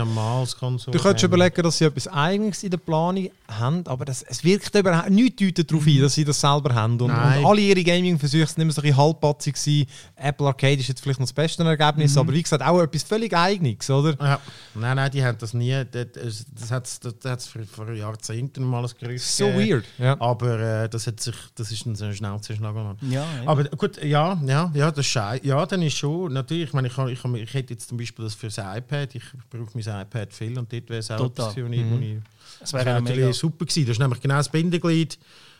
Konsole. 0.58 0.96
Du 0.96 1.02
könntest 1.02 1.24
überlegen, 1.24 1.62
dass 1.62 1.78
sie 1.78 1.84
etwas 1.84 2.06
Eigenes 2.08 2.62
in 2.62 2.70
der 2.70 2.78
Planung 2.78 3.28
haben, 3.48 3.84
aber 3.86 4.04
das, 4.04 4.22
es 4.22 4.44
wirkt 4.44 4.72
überhaupt 4.74 5.10
nichts 5.10 5.36
deutet 5.42 5.70
darauf 5.70 5.84
ein, 5.86 6.00
dass 6.00 6.14
sie 6.14 6.24
das 6.24 6.40
selber 6.40 6.72
haben. 6.74 6.92
Und, 6.94 7.10
und 7.38 7.44
alle 7.44 7.60
ihre 7.60 7.82
Gaming-Versuche 7.82 8.46
sind 8.46 8.58
immer 8.62 8.72
so 8.72 8.80
ein 8.80 8.84
bisschen 8.84 8.96
halbpatzig 8.98 9.54
gewesen. 9.54 9.86
Apple 10.16 10.46
Arcade 10.46 10.74
ist 10.80 10.88
jetzt 10.88 11.00
vielleicht 11.00 11.18
noch 11.18 11.26
das 11.26 11.32
beste 11.32 11.64
Ergebnis, 11.64 12.16
aber 12.16 12.32
wie 12.32 12.42
gesagt, 12.42 12.62
auch 12.62 12.80
etwas 12.80 13.02
völlig 13.02 13.34
Eigenes, 13.36 13.90
oder? 13.90 14.16
Ja. 14.20 14.40
Nein, 14.74 14.96
nein, 14.96 15.10
die 15.10 15.24
haben 15.24 15.38
das 15.38 15.54
nie. 15.54 15.82
Das, 15.90 16.44
das 16.54 16.70
hat 16.70 16.86
es 16.86 17.00
das 17.00 17.14
hat's 17.24 17.46
vor, 17.48 17.62
vor 17.64 17.92
Jahrzehnten 17.92 18.62
mal 18.62 18.82
als 18.82 18.96
Gerücht 18.96 19.24
So 19.24 19.46
weird. 19.46 19.84
Ja. 19.98 20.16
Aber 20.20 20.58
äh, 20.84 20.88
das, 20.88 21.06
hat 21.08 21.18
sich, 21.20 21.34
das 21.56 21.72
ist 21.72 21.84
ein 21.86 21.96
so 21.96 22.12
schnell 22.12 22.40
zugeschlagen. 22.40 22.96
Ja. 23.10 23.26
Aber 23.44 23.64
gut, 23.64 24.02
ja, 24.04 24.40
ja, 24.46 24.70
ja, 24.72 24.90
das 24.90 25.00
ist 25.04 25.06
schei- 25.12 25.40
Ja, 25.42 25.66
dann 25.66 25.82
ist 25.82 25.96
schon, 25.96 26.32
natürlich, 26.32 26.68
ich 26.68 26.72
meine, 26.72 26.88
ich, 26.88 26.94
kann- 26.94 27.08
ich, 27.08 27.20
kann- 27.20 27.34
ich 27.34 27.52
hätte 27.54 27.72
jetzt 27.72 27.88
zum 27.88 27.98
Beispiel 27.98 28.24
das 28.24 28.34
fürs 28.52 28.76
iPad, 28.76 29.14
ich 29.14 29.24
brauche 29.50 29.70
mein 29.74 30.02
iPad 30.02 30.32
viel 30.32 30.58
und 30.58 30.72
dort 30.72 30.88
wäre 30.88 31.00
es 31.00 31.10
auch 31.10 31.18
Total. 31.18 31.54
wo 31.56 31.72
ich, 31.72 32.18
das 32.60 32.72
wäre 32.72 33.00
natürlich 33.00 33.20
mega. 33.20 33.32
super 33.32 33.64
gewesen. 33.64 33.86
Das 33.86 33.94
ist 33.94 34.00
nämlich 34.00 34.20
genau 34.20 34.36
das 34.36 34.48
Bindeglied 34.48 35.18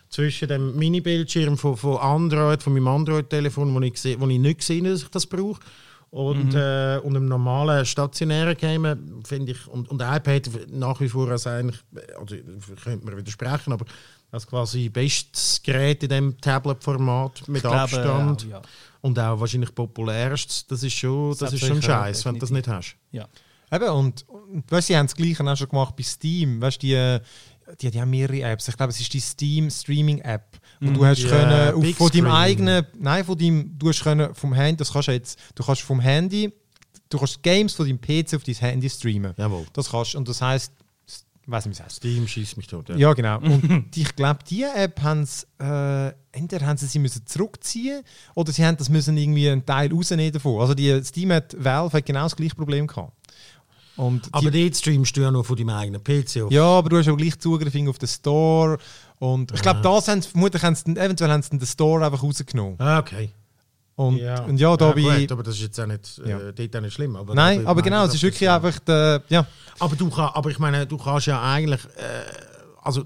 zwischen 0.09 0.48
dem 0.48 0.76
Mini-Bildschirm 0.76 1.57
von, 1.57 1.76
von 1.76 1.96
Android, 1.96 2.62
von 2.62 2.74
meinem 2.74 2.88
Android-Telefon, 2.88 3.74
wo 3.74 3.81
ich, 3.81 4.20
wo 4.20 4.28
ich 4.28 4.38
nicht 4.38 4.59
gesehen 4.59 4.85
dass 4.85 5.02
ich 5.02 5.09
das 5.09 5.26
brauche. 5.26 5.61
Und, 6.11 6.55
äh, 6.55 7.00
und 7.02 7.14
im 7.14 7.24
normalen 7.26 7.87
stationären 7.87 8.55
Game 8.55 9.22
finde 9.24 9.52
ich, 9.52 9.66
und, 9.66 9.88
und 9.90 10.02
iPad 10.02 10.50
nach 10.70 11.00
wie 11.00 11.09
vor 11.09 11.31
als 11.31 11.46
eigentlich, 11.46 11.81
also 12.20 12.37
könnte 12.85 13.07
man 13.07 13.16
widersprechen, 13.16 13.72
aber 13.72 13.87
als 14.31 14.46
quasi 14.46 14.90
bestes 14.90 15.62
Gerät 15.62 16.02
in 16.02 16.11
dem 16.11 16.38
Tablet-Format 16.38 17.48
mit 17.48 17.57
Ich 17.57 17.62
glaube, 17.62 17.78
Abstand 17.78 18.44
auch, 18.44 18.48
ja. 18.48 18.62
Und 19.02 19.18
auch 19.18 19.38
wahrscheinlich 19.38 19.74
populärstes, 19.74 20.66
das 20.66 20.82
ist 20.82 20.94
schon, 20.94 21.36
das 21.36 21.52
ist 21.52 21.66
schon 21.66 21.82
scheiße, 21.82 22.24
wenn 22.24 22.34
du 22.34 22.40
das 22.40 22.50
nicht 22.50 22.66
hast. 22.68 22.96
Ja. 23.10 23.28
Eben, 23.70 23.88
und, 23.88 24.28
und 24.28 24.70
weißt, 24.70 24.86
sie 24.86 24.96
haben 24.96 25.06
das 25.06 25.16
Gleiche 25.16 25.44
auch 25.44 25.56
schon 25.56 25.68
gemacht 25.68 25.96
bei 25.96 26.02
Steam. 26.02 26.60
Weißt, 26.60 26.80
die, 26.82 27.18
die, 27.80 27.90
die 27.90 28.00
haben 28.00 28.10
mehrere 28.10 28.42
Apps. 28.42 28.68
Ich 28.68 28.76
glaube, 28.76 28.90
es 28.90 29.00
ist 29.00 29.12
die 29.12 29.20
Steam 29.20 29.70
Streaming 29.70 30.18
App. 30.20 30.60
Und 30.80 30.94
du 30.94 31.04
hast 31.04 31.22
Ja, 31.22 31.28
können 31.30 31.74
auf, 31.74 31.96
von 31.96 32.10
deinem 32.10 32.30
eigenen, 32.30 32.86
nein, 32.98 33.24
von 33.24 33.36
deinem, 33.36 33.78
du 33.78 33.88
hast 33.88 34.02
können 34.02 34.34
vom 34.34 34.52
Handy, 34.52 34.76
das 34.76 34.92
kannst 34.92 35.08
du 35.08 35.12
jetzt, 35.12 35.38
du 35.54 35.64
kannst 35.64 35.82
vom 35.82 36.00
Handy, 36.00 36.52
du 37.08 37.18
kannst 37.18 37.42
Games 37.42 37.72
von 37.72 37.86
deinem 37.86 38.00
PC 38.00 38.34
auf 38.34 38.44
dein 38.44 38.54
Handy 38.56 38.90
streamen. 38.90 39.34
Jawohl. 39.36 39.66
Das 39.72 39.90
kannst. 39.90 40.14
Und 40.14 40.28
das 40.28 40.42
heißt, 40.42 40.72
ich 40.78 40.81
weiß 41.46 41.66
nicht, 41.66 41.78
wie 41.78 41.85
es. 41.87 41.96
Steam 41.96 42.28
schießt 42.28 42.57
mich 42.57 42.66
tot. 42.66 42.88
Ja. 42.88 42.96
Ja, 42.96 43.12
genau. 43.14 43.38
Und 43.40 43.88
ich 43.96 44.14
glaube, 44.14 44.40
die 44.48 44.62
App 44.62 45.02
haben 45.02 45.24
sie, 45.26 45.46
äh, 45.61 46.12
entweder 46.33 46.66
haben 46.66 46.76
sie 46.76 46.87
sie 46.87 46.98
müssen 46.98 47.26
zurückziehen 47.26 48.02
oder 48.35 48.52
sie 48.52 48.64
haben 48.64 48.76
das 48.76 48.88
müssen 48.88 49.16
irgendwie 49.16 49.48
einen 49.48 49.66
Teil 49.66 49.92
rausnehmen 49.92 50.33
davon. 50.33 50.61
Also 50.61 50.74
die 50.74 51.02
Steam 51.05 51.33
hat, 51.33 51.57
Valve 51.59 51.96
hat 51.98 52.07
genau 52.07 52.22
das 52.24 52.37
gleiche 52.37 52.55
Problem 52.55 52.87
gehabt. 52.87 53.12
Und 53.96 54.26
die, 54.26 54.33
Aber 54.33 54.50
dort 54.50 54.76
streamst 54.76 55.16
du 55.16 55.20
ja 55.20 55.31
noch 55.31 55.44
von 55.44 55.57
deinem 55.57 55.70
eigenen 55.70 56.02
PC 56.02 56.42
auf. 56.42 56.52
ja, 56.52 56.64
aber 56.64 56.88
du 56.88 56.96
hast 56.98 57.09
auch 57.09 57.16
gleich 57.16 57.38
Zugriff 57.38 57.74
auf 57.88 57.98
den 57.98 58.09
Store. 58.09 58.78
Und 59.18 59.52
ich 59.52 59.62
glaube, 59.62 59.81
das 59.83 60.09
haben 60.09 60.22
sie, 60.22 60.28
vermutlich 60.28 60.62
haben 60.62 60.74
sie, 60.74 60.90
eventuell 60.92 61.31
haben 61.31 61.42
sie 61.42 61.50
den 61.50 61.66
Store 61.66 62.05
einfach 62.05 62.22
rausgenommen. 62.22 62.76
Ah, 62.78 62.98
okay. 62.98 63.31
Und 63.94 64.16
ja, 64.16 64.42
und 64.44 64.57
ja 64.59 64.76
da 64.76 64.92
bei. 64.92 65.20
gut, 65.20 65.33
aber 65.33 65.42
das 65.42 65.55
ist 65.57 65.62
jetzt 65.62 65.81
auch 65.81 65.87
nicht, 65.87 66.18
äh, 66.24 66.31
Ja. 66.31 66.52
dort 66.52 66.76
auch 66.76 66.81
nicht 66.81 66.94
schlimm. 66.94 67.14
Aber 67.16 67.35
Nein, 67.35 67.66
aber 67.66 67.83
genau, 67.83 68.05
es 68.07 68.14
ist 68.14 68.22
wirklich 68.22 68.40
ja- 68.40 68.57
einfach 68.57 68.78
der, 68.81 69.22
ja. 69.28 69.46
Aber, 69.78 69.96
du 69.96 70.09
kann, 70.09 70.31
aber 70.33 70.50
ich 70.50 70.59
meine, 70.59 70.87
du 70.87 70.96
kannst 70.96 71.26
ja 71.26 71.42
eigentlich. 71.42 71.85
Äh, 71.96 72.48
also, 72.85 73.05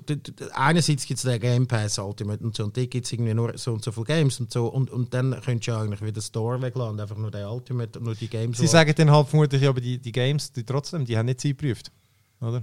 einerseits 0.55 1.05
gibt 1.05 1.19
es 1.19 1.25
den 1.25 1.39
Game 1.39 1.67
Pass 1.67 1.99
Ultimate 1.99 2.43
und 2.43 2.57
so, 2.57 2.65
und 2.65 2.75
dort 2.77 2.91
gibt 2.91 3.05
es 3.05 3.13
irgendwie 3.13 3.35
nur 3.35 3.59
so 3.59 3.73
und 3.75 3.85
so 3.85 3.93
viele 3.93 4.07
Games 4.07 4.41
und 4.41 4.51
so. 4.51 4.69
Und, 4.69 4.91
und 4.91 5.13
dann 5.13 5.33
könntest 5.45 5.67
du 5.67 5.73
ja 5.73 5.81
eigentlich 5.83 6.01
wieder 6.03 6.23
Store 6.23 6.63
weglassen 6.63 6.93
und 6.95 7.01
einfach 7.01 7.17
nur 7.19 7.31
den 7.31 7.45
Ultimate 7.47 7.99
und 7.99 8.05
nur 8.07 8.15
die 8.15 8.29
Games. 8.29 8.57
Sie 8.57 8.63
lassen. 8.63 8.73
sagen 8.73 8.95
dann 8.97 9.11
halt 9.11 9.29
vermutlich, 9.29 9.61
ja, 9.61 9.69
aber 9.69 9.81
die, 9.83 9.99
die 9.99 10.13
Games, 10.13 10.51
die 10.51 10.65
trotzdem, 10.65 11.05
die 11.05 11.19
haben 11.19 11.27
nicht 11.27 11.41
sie 11.43 11.51
geprüft. 11.51 11.91
Oder? 12.41 12.63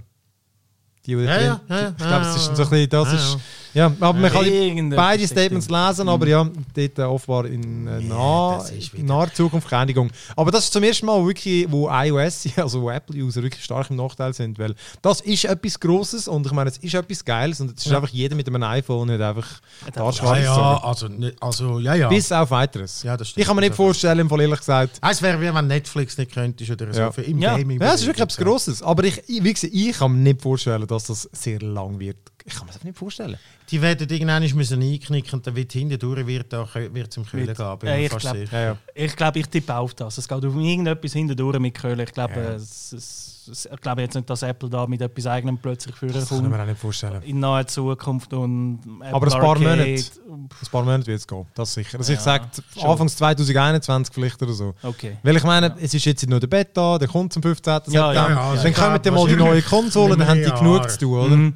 Die, 1.06 1.16
die 1.16 1.24
Ja, 1.24 1.42
ja, 1.42 1.62
ja, 1.68 1.80
ja, 1.82 1.90
ich 1.90 1.98
glaube, 1.98 2.26
es 2.26 2.36
ist 2.38 2.48
ja, 2.48 2.56
so 2.56 2.64
ein 2.64 2.70
bisschen, 2.70 2.90
das 2.90 3.08
ja, 3.12 3.16
ist, 3.16 3.38
ja, 3.74 3.86
aber 4.00 4.20
man 4.20 4.32
kann 4.32 4.90
beide 4.96 5.28
Statements 5.28 5.68
lesen, 5.70 6.08
aber 6.08 6.28
ja, 6.28 6.48
dort 6.76 7.00
äh, 7.00 7.02
offenbar 7.02 7.46
in 7.48 7.88
äh, 7.88 8.02
nah, 8.02 8.64
naher 8.98 9.34
Zukunft 9.34 9.68
keine 9.68 9.82
Einigung. 9.82 10.12
Aber 10.36 10.52
das 10.52 10.66
ist 10.66 10.74
zum 10.74 10.84
ersten 10.84 11.06
Mal 11.08 11.26
wirklich, 11.26 11.66
wo 11.70 11.90
iOS, 11.92 12.46
also 12.58 12.84
wo 12.84 12.90
Apple-User 12.92 13.42
wirklich 13.44 13.64
stark 13.64 13.90
im 13.90 13.96
Nachteil 13.98 14.34
sind, 14.34 14.58
weil 14.60 14.76
das 15.02 15.22
ist 15.22 15.46
etwas 15.46 15.80
Grosses 15.80 16.28
und 16.28 16.46
ich 16.46 16.52
meine, 16.54 16.70
es 16.70 16.78
ist 16.78 16.94
etwas 16.94 17.26
Geiles 17.26 17.60
und 17.60 17.78
es 17.78 17.86
ist 17.86 17.92
einfach 17.92 18.10
jeder 18.10 18.36
mit 18.36 18.48
einem 18.48 18.64
iPhone 18.64 19.08
nicht 19.08 19.22
einfach 19.22 19.48
da 19.94 20.10
Ja, 20.10 20.38
ja, 20.38 20.78
also, 20.84 21.10
also, 21.42 21.80
ja, 21.80 21.96
ja. 21.96 22.10
Bis 22.10 22.32
auf 22.32 22.52
weiteres. 22.52 23.04
Ja, 23.04 23.18
das 23.18 23.30
stimmt. 23.30 23.42
ich 23.42 23.48
kann 23.48 23.56
mir 23.56 23.62
nicht 23.64 23.76
vorstellen, 23.76 24.20
im 24.20 24.30
Fall 24.30 24.42
ehrlich 24.42 24.60
gesagt, 24.60 25.00
Ah, 25.02 25.10
Es 25.10 25.22
wäre 25.22 25.42
wie 25.42 25.54
wenn 25.54 25.68
Netflix 25.68 26.18
nicht 26.18 26.32
könntest 26.32 26.70
oder 26.72 26.94
so 26.94 27.00
Ja. 27.00 27.12
für 27.12 27.24
im 27.24 27.40
Ja. 27.40 27.58
Gaming. 27.58 27.82
Ja, 27.82 27.94
es 27.94 28.02
ist 28.02 28.08
wirklich 28.08 28.24
etwas 28.24 28.38
Grosses. 28.38 28.82
Aber 28.84 29.04
ich, 29.04 29.18
ich, 29.28 29.44
wie 29.44 29.54
gesagt, 29.54 29.74
ich 29.74 29.98
kann 29.98 30.12
mir 30.14 30.20
nicht 30.20 30.42
vorstellen, 30.42 30.86
dass 30.94 31.06
das 31.08 31.30
sehr 31.32 31.60
lang 31.60 32.00
wird. 32.00 32.18
Ich 32.46 32.56
kann 32.56 32.66
mir 32.68 32.74
das 32.74 32.84
nicht 32.84 32.98
vorstellen. 32.98 33.38
Die 33.70 33.82
werden 33.82 34.08
irgendwann 34.10 34.44
müssen 34.56 34.82
einknicken 34.82 35.34
und 35.40 35.48
dann 35.48 35.56
wird 35.56 35.72
hindurch 35.72 36.28
wird 36.28 37.14
zum 37.14 37.26
Kühlen 37.26 37.48
Wird- 37.48 37.58
gehen. 37.58 37.66
mir 37.90 38.06
ich 38.06 38.12
fast 38.12 38.22
glaub- 38.22 38.36
sicher. 38.36 38.58
Ja, 38.60 38.66
ja. 38.74 38.78
Ich 38.94 39.16
glaube, 39.16 39.40
ich 39.40 39.48
tippe 39.48 39.76
auf 39.76 39.94
das. 39.94 40.18
Es 40.18 40.28
geht 40.28 40.38
auf 40.46 40.56
irgendetwas 40.56 41.14
hindurch 41.14 41.60
mit 41.60 41.74
Köhlen. 41.74 42.00
Ich 42.02 42.12
glaube, 42.12 42.34
Ja. 42.34 42.54
es, 42.56 42.64
es, 42.64 42.94
es, 42.94 43.33
ich 43.48 43.82
glaube 43.82 44.02
jetzt 44.02 44.16
nicht, 44.16 44.30
dass 44.30 44.42
Apple 44.44 44.70
da 44.70 44.86
mit 44.88 45.02
etwas 45.02 45.26
eigenem 45.28 45.58
plötzlich 45.58 45.96
führen 45.96 46.14
Das 46.14 46.30
kann 46.30 46.38
ich 46.38 46.44
kommt. 46.44 46.56
mir 46.56 46.62
auch 46.62 46.68
nicht 46.68 46.80
vorstellen. 46.80 47.22
In 47.24 47.40
naher 47.40 47.66
Zukunft. 47.68 48.34
Und 48.34 48.80
Apple 49.02 49.14
Aber 49.14 49.26
ein 49.28 49.32
paar 49.32 49.50
Arcade- 49.50 49.60
Monate. 49.70 50.04
Ein 50.30 50.50
paar 50.72 50.84
Monate 50.84 51.08
wird 51.08 51.20
es 51.20 51.28
gehen, 51.28 51.46
das 51.56 51.74
sicher. 51.74 51.98
Also 51.98 52.14
ich 52.14 52.20
Ja, 52.20 52.24
sage, 52.24 52.46
schon. 52.74 52.90
Anfangs 52.90 53.16
2021 53.18 54.14
vielleicht 54.14 54.42
oder 54.42 54.54
so. 54.54 54.74
Okay. 54.84 55.18
Weil 55.24 55.36
ich 55.38 55.44
meine, 55.44 55.76
es 55.80 55.94
ist 55.94 56.06
jetzt 56.06 56.28
nur 56.28 56.40
der 56.40 56.48
Beta, 56.48 56.98
der 56.98 57.08
kommt 57.08 57.34
zum 57.34 57.42
15. 57.42 57.74
September. 57.74 57.92
Ja, 57.98 58.14
ja, 58.14 58.30
ja, 58.30 58.56
dann 58.56 58.66
ja. 58.66 58.72
kommen 58.80 59.02
dann 59.02 59.14
mal 59.14 59.28
die 59.28 59.36
neue 59.36 59.62
Konsole, 59.62 60.18
dann 60.18 60.28
haben 60.28 60.44
die 60.44 60.52
genug 60.52 60.90
zu 60.90 61.00
tun, 61.00 61.20
oder? 61.20 61.36
Mhm. 61.36 61.54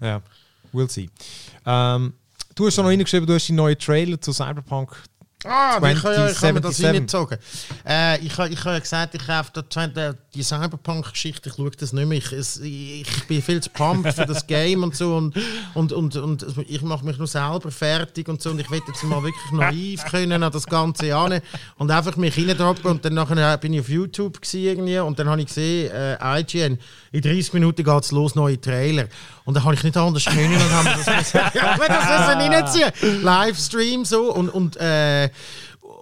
Ja, 0.00 0.20
we'll 0.72 0.88
see. 0.90 1.10
Ähm, 1.66 2.14
du 2.54 2.66
hast 2.66 2.74
schon 2.74 2.84
noch 2.84 2.90
reingeschrieben, 2.90 3.26
du 3.26 3.34
hast 3.34 3.46
die 3.48 3.52
neuen 3.52 3.78
Trailer 3.78 4.20
zu 4.20 4.32
Cyberpunk. 4.32 4.96
Ah, 5.44 5.76
ich 5.76 6.02
kann, 6.02 6.12
ja, 6.14 6.28
ich 6.28 6.38
kann 6.38 6.52
mir 6.54 6.60
das 6.60 6.76
2077. 6.76 6.84
reingezogen. 6.86 7.38
Äh, 7.86 8.18
ich 8.20 8.36
habe 8.36 8.50
ich 8.50 8.62
ha 8.62 8.72
ja 8.74 8.78
gesagt, 8.78 9.14
ich 9.14 9.26
kaufe 9.26 9.50
da 9.54 9.62
20, 9.68 10.14
die 10.34 10.42
Cyberpunk-Geschichte, 10.42 11.48
ich 11.48 11.56
schaue 11.56 11.70
das 11.70 11.92
nicht 11.92 12.06
mehr. 12.06 12.18
Ich, 12.18 12.32
es, 12.32 12.58
ich 12.58 13.24
bin 13.26 13.42
viel 13.42 13.60
zu 13.60 13.70
pumped 13.70 14.14
für 14.14 14.26
das 14.26 14.46
Game 14.46 14.82
und 14.82 14.94
so 14.94 15.16
und, 15.16 15.34
und, 15.74 15.92
und, 15.92 16.16
und 16.16 16.46
ich 16.68 16.82
mache 16.82 17.04
mich 17.04 17.18
nur 17.18 17.26
selber 17.26 17.70
fertig 17.70 18.28
und 18.28 18.40
so 18.40 18.50
und 18.50 18.60
ich 18.60 18.70
will 18.70 18.80
jetzt 18.86 19.02
mal 19.04 19.22
wirklich 19.22 19.50
naiv 19.52 20.04
können 20.04 20.42
an 20.42 20.52
das 20.52 20.66
Ganze 20.66 21.14
an 21.16 21.40
und 21.78 21.90
einfach 21.90 22.16
mich 22.16 22.36
reindroppen 22.36 22.90
und 22.90 23.04
dann 23.04 23.14
nachher 23.14 23.58
bin 23.58 23.74
ich 23.74 23.80
auf 23.80 23.88
YouTube 23.88 24.38
irgendwie 24.52 24.98
und 24.98 25.18
dann 25.18 25.28
habe 25.28 25.40
ich 25.40 25.48
gesehen, 25.48 25.90
äh, 25.92 26.40
IGN, 26.40 26.78
in 27.12 27.22
30 27.22 27.52
Minuten 27.54 27.82
geht 27.82 28.04
es 28.04 28.12
los, 28.12 28.34
neue 28.34 28.60
Trailer. 28.60 29.06
Und 29.44 29.54
dann 29.54 29.64
habe 29.64 29.74
ich 29.74 29.82
nicht 29.82 29.96
anders 29.96 30.24
können 30.26 30.54
und 30.54 30.70
haben 30.70 30.88
das, 31.04 31.32
ja, 31.32 31.50
das 31.52 31.78
müssen 31.78 32.52
reinziehen. 32.52 33.22
Livestream 33.22 34.04
so 34.04 34.32
und, 34.32 34.48
und 34.48 34.76
äh, 34.76 35.28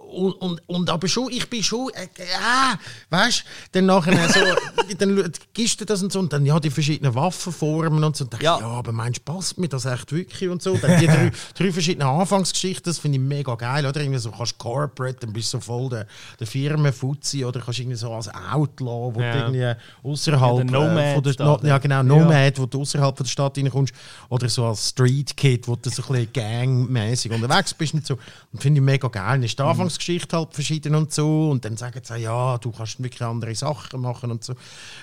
und, 0.09 0.33
und, 0.33 0.61
und 0.67 0.89
aber 0.89 1.07
schon, 1.07 1.31
ich 1.31 1.49
bin 1.49 1.63
schon, 1.63 1.89
äh, 1.93 2.07
ja, 2.17 2.77
weißt 3.09 3.43
dann 3.71 3.85
nachher 3.85 4.29
so, 4.29 4.39
dann 4.97 5.31
gibst 5.53 5.79
du 5.81 5.85
das 5.85 6.01
und 6.03 6.11
so, 6.11 6.19
und 6.19 6.33
dann 6.33 6.45
ja, 6.45 6.59
die 6.59 6.69
verschiedenen 6.69 7.13
Waffenformen 7.15 8.03
und 8.03 8.15
so, 8.15 8.25
und 8.25 8.41
ja. 8.41 8.59
ja, 8.59 8.67
aber 8.67 8.91
meinst 8.91 9.19
du, 9.19 9.31
passt 9.31 9.57
mir 9.57 9.67
das 9.67 9.85
echt 9.85 10.11
wirklich 10.11 10.49
und 10.49 10.61
so? 10.61 10.77
Dann 10.77 10.99
die 10.99 11.07
drei, 11.07 11.31
drei 11.55 11.71
verschiedenen 11.71 12.07
Anfangsgeschichten, 12.07 12.83
das 12.85 12.99
finde 12.99 13.17
ich 13.17 13.23
mega 13.23 13.55
geil, 13.55 13.85
oder? 13.85 14.01
Irgendwie 14.01 14.19
so, 14.19 14.31
kannst 14.31 14.57
Corporate, 14.57 15.19
dann 15.21 15.33
bist 15.33 15.53
du 15.53 15.57
so 15.57 15.61
voll 15.61 15.89
der, 15.89 16.07
der 16.39 16.47
Firmenfuzzi, 16.47 17.45
oder 17.45 17.61
kannst 17.61 17.79
irgendwie 17.79 17.97
so 17.97 18.11
als 18.13 18.29
Outlaw, 18.29 19.13
wo 19.13 19.21
ja. 19.21 19.33
du 19.33 19.39
irgendwie 19.39 19.81
außerhalb 20.03 20.57
ja, 20.57 20.63
Nomad 20.63 20.97
äh, 20.97 21.13
von 21.13 21.23
der, 21.23 21.45
no, 21.45 21.59
ja 21.63 21.77
genau, 21.77 22.03
Nomad, 22.03 22.59
wo 22.59 22.65
du 22.65 22.81
außerhalb 22.81 23.15
von 23.15 23.23
der 23.23 23.31
Stadt 23.31 23.57
reinkommst, 23.57 23.93
oder 24.29 24.49
so 24.49 24.65
als 24.65 24.89
Street 24.89 25.35
Kid, 25.35 25.67
wo 25.67 25.75
du 25.75 25.89
so 25.89 26.01
ein 26.03 26.07
bisschen 26.07 26.33
gangmäßig 26.33 27.31
unterwegs 27.31 27.73
bist 27.73 27.93
und 27.93 28.05
so, 28.05 28.17
und 28.51 28.61
finde 28.61 28.79
ich 28.79 28.85
mega 28.85 29.07
geil. 29.07 29.37
Das 29.39 29.51
ist 29.51 29.59
die 29.59 29.63
Anfangs 29.63 29.98
Lebensgeschichte 29.99 30.37
halt 30.37 30.53
verschieden 30.53 30.95
und 30.95 31.13
so. 31.13 31.49
Und 31.49 31.65
dann 31.65 31.77
sagen 31.77 32.01
sie, 32.03 32.17
ja, 32.17 32.57
du 32.57 32.71
kannst 32.71 33.01
wirklich 33.01 33.21
andere 33.21 33.53
Sachen 33.55 34.01
machen 34.01 34.31
und 34.31 34.43
so. 34.43 34.53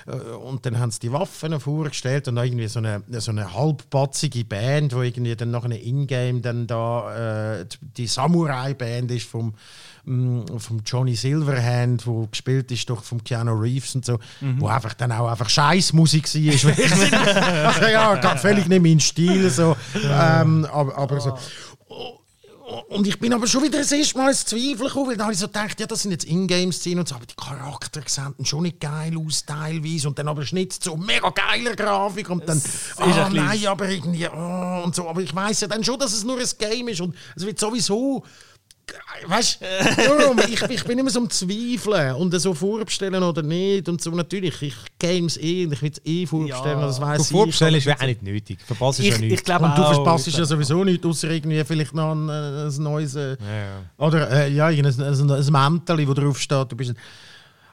Äh, 0.07 0.11
und 0.11 0.65
dann 0.65 0.79
haben 0.79 0.91
sie 0.91 0.99
die 0.99 1.11
Waffen 1.11 1.59
vorgestellt 1.59 2.27
und 2.27 2.37
irgendwie 2.37 2.67
so 2.67 2.79
eine, 2.79 3.03
so 3.19 3.31
eine 3.31 3.53
halbbatzige 3.53 4.43
Band, 4.45 4.93
wo 4.93 5.01
irgendwie 5.01 5.35
dann 5.35 5.51
nach 5.51 5.63
einem 5.63 5.79
Ingame 5.81 6.41
dann 6.41 6.67
da 6.67 7.59
äh, 7.59 7.65
die 7.81 8.07
Samurai-Band 8.07 9.11
ist 9.11 9.27
vom 9.27 9.53
mm, 10.05 10.57
vom 10.57 10.81
Johnny 10.85 11.15
Silverhand, 11.15 12.05
wo 12.07 12.27
gespielt 12.27 12.71
ist 12.71 12.89
doch 12.89 13.03
vom 13.03 13.23
Keanu 13.23 13.53
Reeves 13.53 13.95
und 13.95 14.05
so, 14.05 14.19
mhm. 14.41 14.61
wo 14.61 14.67
einfach 14.67 14.93
dann 14.93 15.11
auch 15.11 15.29
einfach 15.29 15.49
Scheißmusik 15.49 16.25
war. 16.33 17.67
also, 17.67 17.87
ja, 17.87 18.37
völlig 18.37 18.67
nicht 18.67 18.81
mein 18.81 18.99
Stil 18.99 19.49
so, 19.49 19.75
ähm, 19.95 20.65
aber, 20.71 20.97
aber 20.97 21.19
so. 21.19 21.37
Und 22.89 23.07
ich 23.07 23.17
bin 23.17 23.31
aber 23.31 23.47
schon 23.47 23.63
wieder 23.63 23.79
das 23.79 23.93
erste 23.93 24.17
Mal 24.17 24.29
ins 24.29 24.43
Zweifel 24.43 24.87
gekommen, 24.87 25.11
weil 25.11 25.15
da 25.15 25.23
habe 25.23 25.33
ich 25.33 25.39
so 25.39 25.47
gedacht, 25.47 25.79
ja, 25.79 25.87
das 25.87 26.01
sind 26.01 26.11
jetzt 26.11 26.25
Ingame-Szenen 26.25 26.99
und 26.99 27.07
so, 27.07 27.15
aber 27.15 27.25
die 27.25 27.35
Charaktere 27.35 28.03
sehen 28.07 28.35
schon 28.43 28.63
nicht 28.63 28.81
geil 28.81 29.13
aus 29.17 29.45
teilweise 29.45 30.09
und 30.09 30.19
dann 30.19 30.27
aber 30.27 30.45
Schnitt 30.45 30.73
so 30.73 30.97
mega 30.97 31.29
geiler 31.29 31.77
Grafik 31.77 32.29
und 32.29 32.47
dann, 32.47 32.61
ah 32.97 33.27
oh, 33.27 33.33
nein, 33.33 33.65
aber 33.67 33.87
irgendwie, 33.87 34.27
oh, 34.27 34.81
und 34.83 34.93
so, 34.93 35.07
aber 35.07 35.21
ich 35.21 35.33
weiß 35.33 35.61
ja 35.61 35.67
dann 35.69 35.81
schon, 35.81 35.97
dass 35.97 36.11
es 36.11 36.25
nur 36.25 36.37
ein 36.37 36.47
Game 36.57 36.89
ist 36.89 36.99
und 36.99 37.15
es 37.37 37.45
wird 37.45 37.57
sowieso 37.57 38.25
Weißt 39.25 39.59
du, 39.61 40.43
ich, 40.47 40.61
ich 40.61 40.83
bin 40.85 40.99
immer 40.99 41.09
so 41.09 41.19
am 41.19 41.29
Zweifeln 41.29 42.15
und 42.15 42.31
so 42.39 42.53
vorbestellen 42.53 43.21
oder 43.21 43.41
nicht. 43.41 43.89
Und 43.89 44.01
so 44.01 44.11
natürlich, 44.11 44.61
ich 44.61 44.75
Games 44.99 45.37
eh 45.37 45.65
und 45.65 45.73
ich 45.73 45.81
will 45.81 45.91
es 45.91 46.01
eh 46.05 46.25
vorbestellen. 46.25 46.79
Ja. 46.79 46.85
Das 46.85 47.01
weiss 47.01 47.23
ich. 47.23 47.27
Vorbestellen 47.27 47.75
ist 47.75 47.89
auch 47.89 48.01
nicht 48.05 48.23
nötig. 48.23 48.59
Verpasst 48.65 48.99
ich, 48.99 49.09
ja 49.09 49.17
nichts. 49.17 49.41
Ich 49.41 49.55
und 49.55 49.77
du 49.77 49.83
verpasst 49.83 50.27
ja 50.27 50.45
sowieso 50.45 50.83
nichts, 50.83 51.05
außer 51.05 51.29
irgendwie 51.29 51.63
vielleicht 51.65 51.93
noch 51.93 52.13
ein, 52.13 52.29
ein 52.29 52.73
neues. 52.77 53.15
Äh, 53.15 53.31
ja, 53.31 53.35
Oder 53.97 54.29
äh, 54.31 54.51
ja, 54.51 54.67
ein, 54.67 54.85
ein, 54.85 55.01
ein, 55.01 55.31
ein 55.31 55.51
Mäntel, 55.51 56.05
das 56.05 56.15
drauf 56.15 56.39
steht. 56.39 56.71
Du 56.71 56.75
bist 56.75 56.93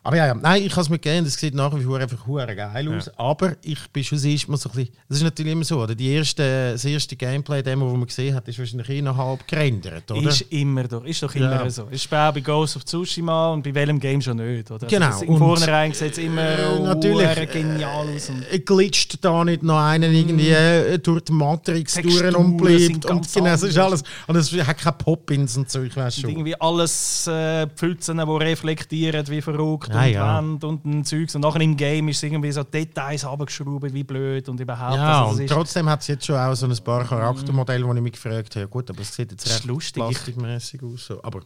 aber 0.06 0.18
ja, 0.18 0.26
ja, 0.26 0.34
nein, 0.34 0.62
ich 0.62 0.70
kann 0.70 0.82
es 0.82 0.90
mir 0.90 0.98
geben, 0.98 1.24
das 1.24 1.32
sieht 1.32 1.54
nach 1.54 1.74
wie 1.74 1.82
vor 1.82 1.98
einfach 1.98 2.26
geil 2.26 2.94
aus. 2.94 3.06
Ja. 3.06 3.12
Aber 3.16 3.54
ich 3.62 3.78
bin 3.90 4.04
schon 4.04 4.18
das 4.22 4.46
Mal 4.46 4.58
so 4.58 4.68
ein 4.68 4.76
bisschen, 4.76 4.94
das 5.08 5.16
ist 5.16 5.24
natürlich 5.24 5.52
immer 5.52 5.64
so, 5.64 5.82
oder? 5.82 5.94
Die 5.94 6.10
erste, 6.12 6.72
das 6.72 6.84
erste 6.84 7.16
Gameplay-Demo, 7.16 7.86
das 7.88 7.96
man 7.96 8.06
gesehen 8.06 8.34
hat, 8.34 8.46
ist 8.46 8.58
wahrscheinlich 8.58 8.90
innerhalb 8.90 9.48
gerendert, 9.48 10.10
oder? 10.10 10.28
Ist 10.28 10.42
immer 10.50 10.84
doch, 10.84 11.06
ist 11.06 11.22
doch 11.22 11.34
immer 11.34 11.64
ja. 11.64 11.70
so. 11.70 11.84
Ist 11.84 12.10
bei, 12.10 12.30
bei 12.32 12.40
Ghost 12.40 12.76
of 12.76 12.84
Tsushima 12.84 13.54
und 13.54 13.62
bei 13.62 13.74
welchem 13.74 13.98
Game 13.98 14.20
schon 14.20 14.36
nicht, 14.36 14.70
oder? 14.70 14.86
Genau. 14.86 15.06
Also 15.06 15.24
Im 15.24 15.38
Vornherein 15.38 15.94
sieht 15.94 16.12
es 16.12 16.18
immer 16.18 16.42
äh, 16.42 16.80
natürlich, 16.80 17.50
genial 17.50 18.06
aus. 18.14 18.28
Und 18.28 18.44
äh, 18.52 18.58
glitscht 18.58 19.16
da 19.22 19.42
nicht 19.42 19.62
noch 19.62 19.78
einen 19.78 20.12
irgendwie 20.12 20.50
äh, 20.50 20.98
durch 20.98 21.22
die 21.22 21.32
Matrix 21.32 21.94
durch 21.94 22.36
und 22.36 22.58
bleibt 22.58 23.06
und 23.06 23.32
genau, 23.32 23.46
das 23.46 23.62
ist 23.62 23.78
alles. 23.78 24.02
Und 24.26 24.36
es 24.36 24.52
hat 24.52 24.76
keine 24.76 24.96
Pop-Ins 24.96 25.56
und 25.56 25.70
so, 25.70 25.82
ich 25.82 25.96
weiß 25.96 26.16
schon. 26.16 26.24
Und 26.24 26.30
irgendwie 26.32 26.60
alles 26.60 27.26
äh, 27.26 27.66
Pfützen, 27.68 28.18
die 28.18 28.44
reflektieren 28.44 29.26
wie 29.28 29.40
verrückt 29.40 29.93
und 29.94 30.12
ja. 30.12 30.36
Wand 30.36 30.64
und 30.64 30.84
ein 30.84 31.04
Zeugs. 31.04 31.34
Und 31.34 31.42
nachher 31.42 31.60
im 31.60 31.76
Game 31.76 32.08
ist 32.08 32.18
es 32.18 32.22
irgendwie 32.24 32.52
so 32.52 32.62
Details 32.62 33.24
abgeschraubt, 33.24 33.92
wie 33.92 34.04
blöd 34.04 34.48
und 34.48 34.60
überhaupt. 34.60 34.96
Ja, 34.96 35.26
also, 35.26 35.40
und 35.40 35.48
trotzdem 35.48 35.88
hat 35.88 36.00
es 36.00 36.08
jetzt 36.08 36.26
schon 36.26 36.36
auch 36.36 36.54
so 36.54 36.66
ein 36.66 36.76
paar 36.84 37.04
Charaktermodelle, 37.04 37.86
wo 37.86 37.94
ich 37.94 38.00
mich 38.00 38.12
gefragt 38.12 38.56
habe, 38.56 38.68
gut, 38.68 38.90
aber 38.90 39.00
es 39.00 39.14
sieht 39.14 39.30
jetzt 39.30 39.48
recht 39.48 39.64
lustig. 39.64 40.02
plastikmäßig 40.02 40.82
aus. 40.82 41.06
So. 41.06 41.22
Aber 41.22 41.40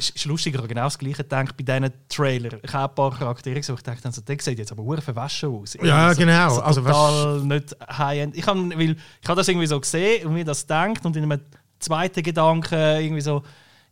ist, 0.00 0.16
ist 0.16 0.24
lustig, 0.24 0.54
ich 0.54 0.68
genau 0.68 0.84
das 0.84 0.98
Gleiche 0.98 1.22
gedacht 1.22 1.56
bei 1.56 1.62
diesen 1.62 1.92
Trailer. 2.08 2.58
Ich 2.62 2.72
habe 2.72 2.90
ein 2.90 2.94
paar 2.94 3.16
Charaktere 3.16 3.56
gesehen, 3.56 3.74
ich 3.76 3.82
dachte, 3.82 4.06
also, 4.06 4.20
der 4.22 4.36
sieht 4.40 4.58
jetzt 4.58 4.72
aber 4.72 4.82
sehr 4.84 5.02
verwaschen 5.02 5.50
aus. 5.50 5.76
Ja, 5.82 6.08
also, 6.08 6.20
genau. 6.20 6.58
Also, 6.58 6.62
also 6.62 6.82
total 6.82 7.40
nicht 7.42 7.76
High-End. 7.86 8.36
Ich 8.36 8.46
habe 8.46 8.96
hab 9.26 9.36
das 9.36 9.48
irgendwie 9.48 9.66
so 9.66 9.78
gesehen 9.78 10.26
und 10.26 10.34
mir 10.34 10.44
das 10.44 10.62
gedacht 10.62 11.04
und 11.04 11.16
in 11.16 11.24
einem 11.24 11.40
zweiten 11.78 12.22
Gedanken 12.22 12.74
irgendwie 12.74 13.20
so, 13.20 13.42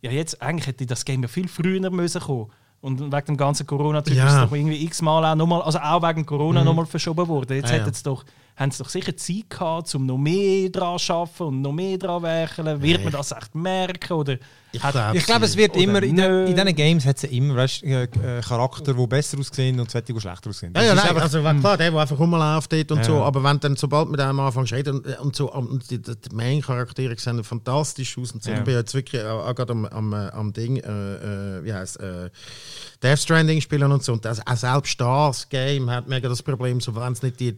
ja 0.01 0.11
jetzt, 0.11 0.41
eigentlich 0.41 0.67
hätte 0.67 0.85
das 0.85 1.05
Game 1.05 1.21
ja 1.21 1.27
viel 1.27 1.47
früher 1.47 1.89
müssen 1.89 2.21
kommen 2.21 2.51
und 2.81 2.99
wegen 2.99 3.25
dem 3.25 3.37
ganzen 3.37 3.67
Corona-Typ 3.67 4.15
ja. 4.15 4.27
ist 4.27 4.33
es 4.33 4.39
doch 4.39 4.55
irgendwie 4.55 4.83
x-mal 4.85 5.25
auch 5.25 5.35
nochmal, 5.35 5.61
also 5.61 5.79
auch 5.79 6.01
wegen 6.01 6.25
Corona 6.25 6.61
mhm. 6.61 6.65
nochmal 6.67 6.85
verschoben 6.85 7.27
worden. 7.27 7.57
Jetzt 7.57 7.71
ah, 7.71 7.75
ja, 7.75 7.81
hätten 7.81 7.93
sie 7.93 8.03
doch 8.03 8.23
haben 8.59 8.71
sie 8.71 8.83
doch 8.83 8.89
sicher 8.89 9.15
Zeit 9.15 9.49
gehabt, 9.49 9.95
um 9.95 10.05
noch 10.05 10.17
mehr 10.17 10.69
daran 10.69 10.99
zu 10.99 11.13
arbeiten 11.13 11.43
und 11.43 11.61
noch 11.61 11.71
mehr 11.71 11.97
daran 11.97 12.19
zu 12.19 12.23
werkeln. 12.23 12.81
Wird 12.81 13.03
man 13.03 13.13
das 13.13 13.31
echt 13.31 13.55
merken? 13.55 14.13
Oder 14.13 14.37
ich 14.71 14.81
glaube, 14.81 15.19
glaub, 15.25 15.41
es 15.41 15.57
wird 15.57 15.75
immer, 15.77 16.03
in, 16.03 16.17
in 16.19 16.55
diesen 16.55 16.75
Games 16.75 17.05
hat 17.05 17.17
es 17.17 17.23
immer 17.23 17.55
weißt, 17.55 17.83
äh, 17.83 18.03
äh, 18.03 18.41
Charakter, 18.41 18.93
die 18.93 19.07
besser 19.07 19.39
aussehen 19.39 19.79
und 19.79 19.89
solche, 19.89 20.13
die 20.13 20.19
schlechter 20.19 20.51
aussehen. 20.51 20.73
Ja, 20.75 20.83
ja, 20.83 20.93
nein, 20.93 21.07
einfach, 21.07 21.23
also 21.23 21.41
klar, 21.41 21.77
der, 21.77 21.89
der 21.89 21.99
einfach 21.99 22.19
rumläuft 22.19 22.71
dort 22.71 22.91
und 22.91 22.97
ja. 22.99 23.03
so, 23.03 23.23
aber 23.23 23.43
wenn 23.43 23.59
dann, 23.59 23.75
sobald 23.75 24.09
mit 24.09 24.19
dem 24.19 24.39
anfängst 24.39 24.73
reden 24.73 24.99
und, 24.99 25.19
und 25.19 25.35
so, 25.35 25.51
und 25.51 25.89
die, 25.89 25.99
die 25.99 26.15
Main-Charaktere 26.31 27.17
sehen 27.17 27.43
fantastisch 27.43 28.15
aus 28.19 28.31
und 28.33 28.43
so, 28.43 28.51
ja. 28.51 28.59
ich 28.59 28.63
bin 28.63 28.75
jetzt 28.75 28.93
wirklich 28.93 29.23
auch, 29.23 29.47
auch 29.47 29.55
gerade 29.55 29.71
am, 29.71 29.85
am, 29.85 30.13
am 30.13 30.53
Ding, 30.53 30.77
äh, 30.77 30.81
äh, 30.81 31.63
wie 31.63 31.73
heißt 31.73 31.99
äh, 31.99 32.29
Death 33.01 33.19
Stranding 33.19 33.61
spielen 33.61 33.91
und 33.91 34.03
so, 34.03 34.13
und 34.13 34.23
das, 34.23 34.45
auch 34.45 34.55
selbst 34.55 35.01
das 35.01 35.49
Game 35.49 35.89
hat 35.89 36.07
mega 36.07 36.29
das 36.29 36.43
Problem, 36.43 36.79
so, 36.79 36.95
wenn 36.95 37.13
es 37.13 37.23
nicht 37.23 37.39
die 37.39 37.57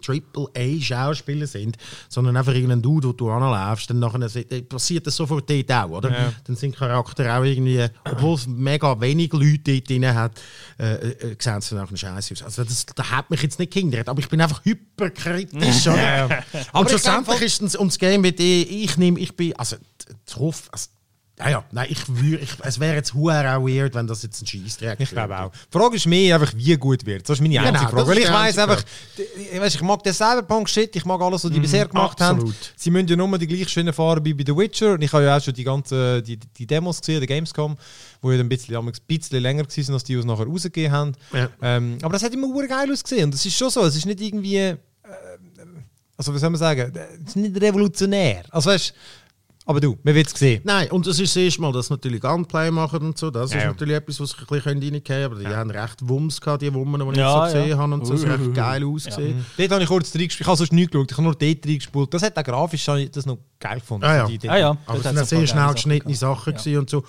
Triple-A-Schauspieler 0.91 1.47
sind, 1.47 1.77
sondern 2.09 2.37
einfach 2.37 2.53
irgendein 2.53 2.81
Dude, 2.81 3.09
wo 3.09 3.13
du 3.13 3.29
anläufst, 3.29 3.89
dann 3.89 3.99
nachher, 3.99 4.29
passiert 4.63 5.07
das 5.07 5.15
sofort 5.15 5.49
dort 5.49 5.71
auch, 5.71 5.89
oder? 5.89 6.11
Ja. 6.11 6.33
Dann 6.45 6.55
sind 6.55 6.75
Charaktere 6.75 7.01
Charakter 7.01 7.39
auch 7.39 7.43
irgendwie, 7.43 7.85
obwohl 8.05 8.35
es 8.35 8.47
mega 8.47 8.99
wenig 8.99 9.31
Leute 9.33 9.59
dort 9.59 9.89
drin 9.89 10.13
hat, 10.13 10.41
äh, 10.79 10.93
äh, 10.93 11.35
sehen 11.39 11.61
sie 11.61 11.75
nach 11.75 11.87
einem 11.87 11.97
Scheiß 11.97 12.31
aus. 12.31 12.43
Also 12.43 12.63
das, 12.63 12.85
das 12.85 13.11
hat 13.11 13.29
mich 13.29 13.41
jetzt 13.41 13.59
nicht 13.59 13.73
gehindert, 13.73 14.09
aber 14.09 14.19
ich 14.19 14.29
bin 14.29 14.41
einfach 14.41 14.63
hyperkritisch. 14.63 15.85
ja. 15.85 16.29
Aber 16.73 16.89
schlussendlich 16.89 17.41
ist 17.41 17.61
es 17.61 17.75
ums 17.75 17.97
Game, 17.97 18.23
wie 18.23 18.29
ich, 18.29 18.83
ich 18.83 18.97
nehme, 18.97 19.19
ich 19.19 19.35
bin, 19.35 19.55
also, 19.55 19.77
ich 20.27 20.35
hoffe, 20.35 20.69
also, 20.71 20.87
ja, 21.43 21.49
ja, 21.49 21.63
nein, 21.71 21.87
ich 21.89 22.07
würde, 22.07 22.45
es 22.63 22.79
wäre 22.79 22.95
jetzt 22.95 23.15
auch 23.15 23.25
weird, 23.25 23.95
wenn 23.95 24.07
das 24.07 24.23
jetzt 24.23 24.41
ein 24.41 24.47
Scheißdreck 24.47 24.99
Ich 24.99 25.09
glaube 25.09 25.37
auch. 25.37 25.51
Die 25.51 25.77
Frage 25.77 25.95
ist 25.95 26.05
mehr 26.05 26.35
einfach, 26.35 26.53
wie 26.55 26.75
gut 26.77 27.05
wird. 27.05 27.27
Das 27.27 27.37
ist 27.37 27.41
meine 27.41 27.59
einzige 27.59 27.79
genau, 27.79 27.89
Frage. 27.89 28.07
Weil 28.07 28.17
ich 28.19 28.31
weiß 28.31 28.57
einfach, 28.57 28.83
ich, 29.17 29.59
weiss, 29.59 29.75
ich 29.75 29.81
mag 29.81 30.03
den 30.03 30.13
Cyberpunk-Shit, 30.13 30.95
ich 30.95 31.05
mag 31.05 31.21
alles, 31.21 31.43
was 31.43 31.51
die 31.51 31.59
mm, 31.59 31.61
bisher 31.61 31.87
gemacht 31.87 32.21
absolut. 32.21 32.45
haben. 32.45 32.55
Sie 32.75 32.91
müssen 32.91 33.07
ja 33.07 33.15
nur 33.15 33.37
die 33.37 33.47
gleichen 33.47 33.67
Schiene 33.67 33.93
fahren 33.93 34.23
wie 34.23 34.33
bei 34.33 34.43
The 34.45 34.55
Witcher. 34.55 34.93
Und 34.93 35.01
ich 35.01 35.11
habe 35.11 35.23
ja 35.23 35.37
auch 35.37 35.41
schon 35.41 35.53
die 35.53 35.63
ganzen 35.63 36.23
die, 36.23 36.37
die 36.37 36.67
Demos 36.67 36.99
gesehen, 36.99 37.21
die 37.21 37.27
Gamescom, 37.27 37.77
wo 38.21 38.31
ja 38.31 38.39
ein 38.39 38.49
bisschen, 38.49 38.75
ein 38.75 38.91
bisschen 39.07 39.41
länger 39.41 39.63
waren, 39.63 39.93
als 39.93 40.03
die, 40.03 40.13
es 40.13 40.25
nachher 40.25 40.45
rausgegeben 40.45 40.91
haben. 40.91 41.13
Ja. 41.33 41.49
Ähm, 41.61 41.97
aber 42.01 42.13
das 42.13 42.23
hat 42.23 42.33
immer 42.33 42.67
geil 42.67 42.91
ausgesehen. 42.91 43.25
Und 43.25 43.33
das 43.33 43.45
ist 43.45 43.57
schon 43.57 43.69
so, 43.69 43.83
es 43.85 43.95
ist 43.95 44.05
nicht 44.05 44.21
irgendwie... 44.21 44.57
Äh, 44.57 44.77
also, 46.17 46.35
wie 46.35 46.37
soll 46.37 46.51
man 46.51 46.59
sagen? 46.59 46.93
Es 47.23 47.29
ist 47.29 47.35
nicht 47.35 47.59
revolutionär. 47.59 48.43
Also, 48.51 48.69
weißt 48.69 48.93
aber 49.71 49.79
du, 49.79 49.97
wir 50.03 50.13
wird 50.13 50.27
es 50.27 50.33
sehen. 50.33 50.61
Nein, 50.65 50.91
und 50.91 51.07
es 51.07 51.19
ist 51.19 51.35
das 51.35 51.41
erste 51.41 51.61
Mal, 51.61 51.71
dass 51.71 51.87
sie 51.87 51.93
natürlich 51.93 52.21
Gunplay 52.21 52.69
machen 52.69 52.99
und 53.01 53.17
so. 53.17 53.31
Das 53.31 53.51
ja, 53.51 53.59
ist 53.59 53.65
natürlich 53.65 53.95
etwas, 53.95 54.19
was 54.19 54.33
ich 54.33 54.39
ein 54.39 54.45
bisschen 54.47 54.71
reingehen 54.73 55.03
können. 55.03 55.25
Aber 55.25 55.35
die 55.35 55.43
ja. 55.43 55.55
haben 55.55 55.71
recht 55.71 56.07
Wumms 56.07 56.39
gehabt, 56.39 56.61
die 56.61 56.73
Wummen, 56.73 57.01
die 57.01 57.11
ich 57.11 57.17
ja, 57.17 57.47
so 57.47 57.57
gesehen 57.57 57.77
habe. 57.77 57.93
Und 57.93 58.05
so. 58.05 58.13
Das 58.13 58.25
recht 58.25 58.53
geil 58.53 58.83
ausgesehen. 58.85 59.37
Ja. 59.37 59.43
Dort 59.57 59.71
habe 59.71 59.83
ich 59.83 59.89
kurz 59.89 60.13
reingespielt. 60.13 60.41
Ich 60.41 60.47
habe 60.47 60.57
sonst 60.57 60.73
nichts 60.73 60.91
geschaut. 60.91 61.11
Ich 61.11 61.17
habe 61.17 61.23
nur 61.23 61.35
dort 61.35 61.65
reingespielt. 61.65 62.13
Das 62.13 62.21
hat 62.21 62.37
auch 62.37 62.43
grafisch 62.43 62.85
das 62.85 63.25
noch 63.25 63.37
geil 63.59 63.79
gefunden. 63.79 64.05
Ah, 64.05 64.27
ja. 64.27 64.27
Ah, 64.47 64.57
ja. 64.57 64.77
Aber 64.85 64.97
es 64.99 65.03
sind 65.03 65.25
sehr 65.25 65.47
schnell 65.47 65.73
geschnittene 65.73 66.15
Sachen, 66.15 66.57
Sachen 66.57 66.77
und 66.77 66.89
so. 66.89 67.03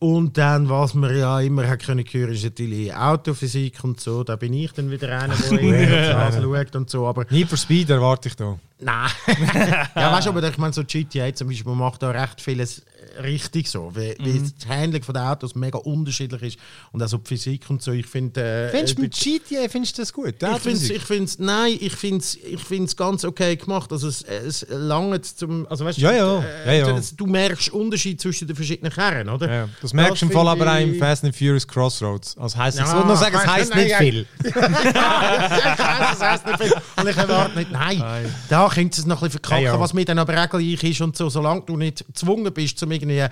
Und 0.00 0.38
dann, 0.38 0.68
was 0.68 0.94
man 0.94 1.16
ja 1.16 1.40
immer 1.40 1.66
hat 1.66 1.80
können 1.80 2.04
hören, 2.08 2.32
ist 2.32 2.44
natürlich 2.44 2.94
Autophysik 2.94 3.82
und 3.82 4.00
so. 4.00 4.22
Da 4.22 4.36
bin 4.36 4.52
ich 4.52 4.70
dann 4.72 4.92
wieder 4.92 5.08
einer, 5.08 5.34
der 5.34 6.12
das 6.30 6.36
schaut 6.36 6.76
und 6.76 6.88
so. 6.88 7.06
Aber 7.08 7.26
Need 7.30 7.48
for 7.48 7.58
Speed 7.58 7.90
erwarte 7.90 8.28
ich 8.28 8.36
da. 8.36 8.56
Nein. 8.78 9.10
ja, 9.96 10.12
weißt 10.12 10.26
du, 10.26 10.30
aber 10.30 10.48
ich 10.48 10.58
meine, 10.58 10.72
so 10.72 10.84
GTA 10.84 11.34
zum 11.34 11.48
Beispiel, 11.48 11.68
man 11.68 11.78
macht 11.78 12.02
da 12.02 12.10
recht 12.10 12.40
vieles 12.40 12.84
richtig 13.22 13.68
so. 13.70 13.90
Weil, 13.94 14.14
Mhm. 14.18 14.24
weil 14.26 14.40
das 14.58 14.68
Handling 14.68 15.02
von 15.02 15.14
den 15.14 15.22
Autos 15.24 15.54
mega 15.54 15.78
unterschiedlich 15.78 16.42
ist 16.42 16.58
und 16.92 17.02
auch 17.02 17.08
so 17.08 17.18
die 17.18 17.28
Physik 17.28 17.68
und 17.70 17.82
so. 17.82 17.92
Ich 17.92 18.06
finde. 18.06 18.40
Äh, 18.42 18.68
Findest 18.70 18.98
du 18.98 19.02
äh, 19.02 19.04
mit 19.04 19.14
GTA 19.14 19.68
findest 19.68 19.98
du 19.98 20.02
das 20.02 20.12
gut? 20.12 20.34
ich 20.42 20.58
finde 20.60 20.94
ich 20.94 21.02
find's, 21.02 21.38
nein, 21.38 21.76
ich 21.80 21.94
finde 21.94 22.18
es 22.18 22.34
ich 22.36 22.60
find's 22.60 22.96
ganz 22.96 23.24
okay 23.24 23.56
gemacht. 23.56 23.90
Also 23.92 24.08
es, 24.08 24.22
es 24.22 24.66
langt 24.68 25.24
zum, 25.24 25.66
also 25.68 25.84
weißt, 25.84 25.98
Ja, 25.98 26.12
ja, 26.12 26.40
äh, 26.64 26.78
ja, 26.78 26.86
ja. 26.88 26.92
Du, 26.98 27.02
du 27.16 27.26
merkst 27.26 27.70
Unterschied 27.70 28.20
zwischen 28.20 28.46
den 28.48 28.56
verschiedenen 28.56 28.92
Kernen, 28.92 29.28
oder? 29.28 29.52
Ja, 29.52 29.68
das 29.82 29.92
merkst 29.92 30.22
du 30.22 30.26
im 30.26 30.32
Fall 30.32 30.48
aber 30.48 30.72
auch 30.72 30.80
im 30.80 30.94
Fast 30.96 31.24
and 31.24 31.34
Furious 31.36 31.66
Crossroads. 31.66 32.36
Also 32.38 32.56
heisst 32.56 32.78
Ja, 32.78 32.84
es, 32.84 32.90
ich 33.00 33.04
nur 33.04 33.16
sagen, 33.16 33.36
es 33.36 33.44
nein, 33.44 33.54
heisst 33.54 33.70
nein, 33.74 33.84
nicht 33.84 33.92
nein. 33.92 34.02
viel. 34.02 34.26
das 34.52 36.20
heisst 36.20 36.46
nicht 36.46 36.62
viel. 36.62 36.72
Und 36.96 37.08
ich 37.08 37.16
erwarte 37.16 37.58
nicht, 37.58 37.70
nein, 37.70 38.02
da 38.48 38.68
könnte 38.68 39.00
es 39.00 39.06
noch 39.06 39.22
ein 39.22 39.28
bisschen 39.28 39.40
verkacken, 39.42 39.80
was 39.80 39.94
mit 39.94 40.08
dann 40.08 40.18
aber 40.18 40.42
auch 40.42 40.48
gleich 40.48 40.82
ist 40.84 41.00
und 41.00 41.16
so, 41.16 41.28
solange 41.28 41.62
du 41.62 41.76
nicht 41.76 42.04
gezwungen 42.06 42.52
bist, 42.52 42.78
zum 42.78 42.90
irgendwie, 43.02 43.26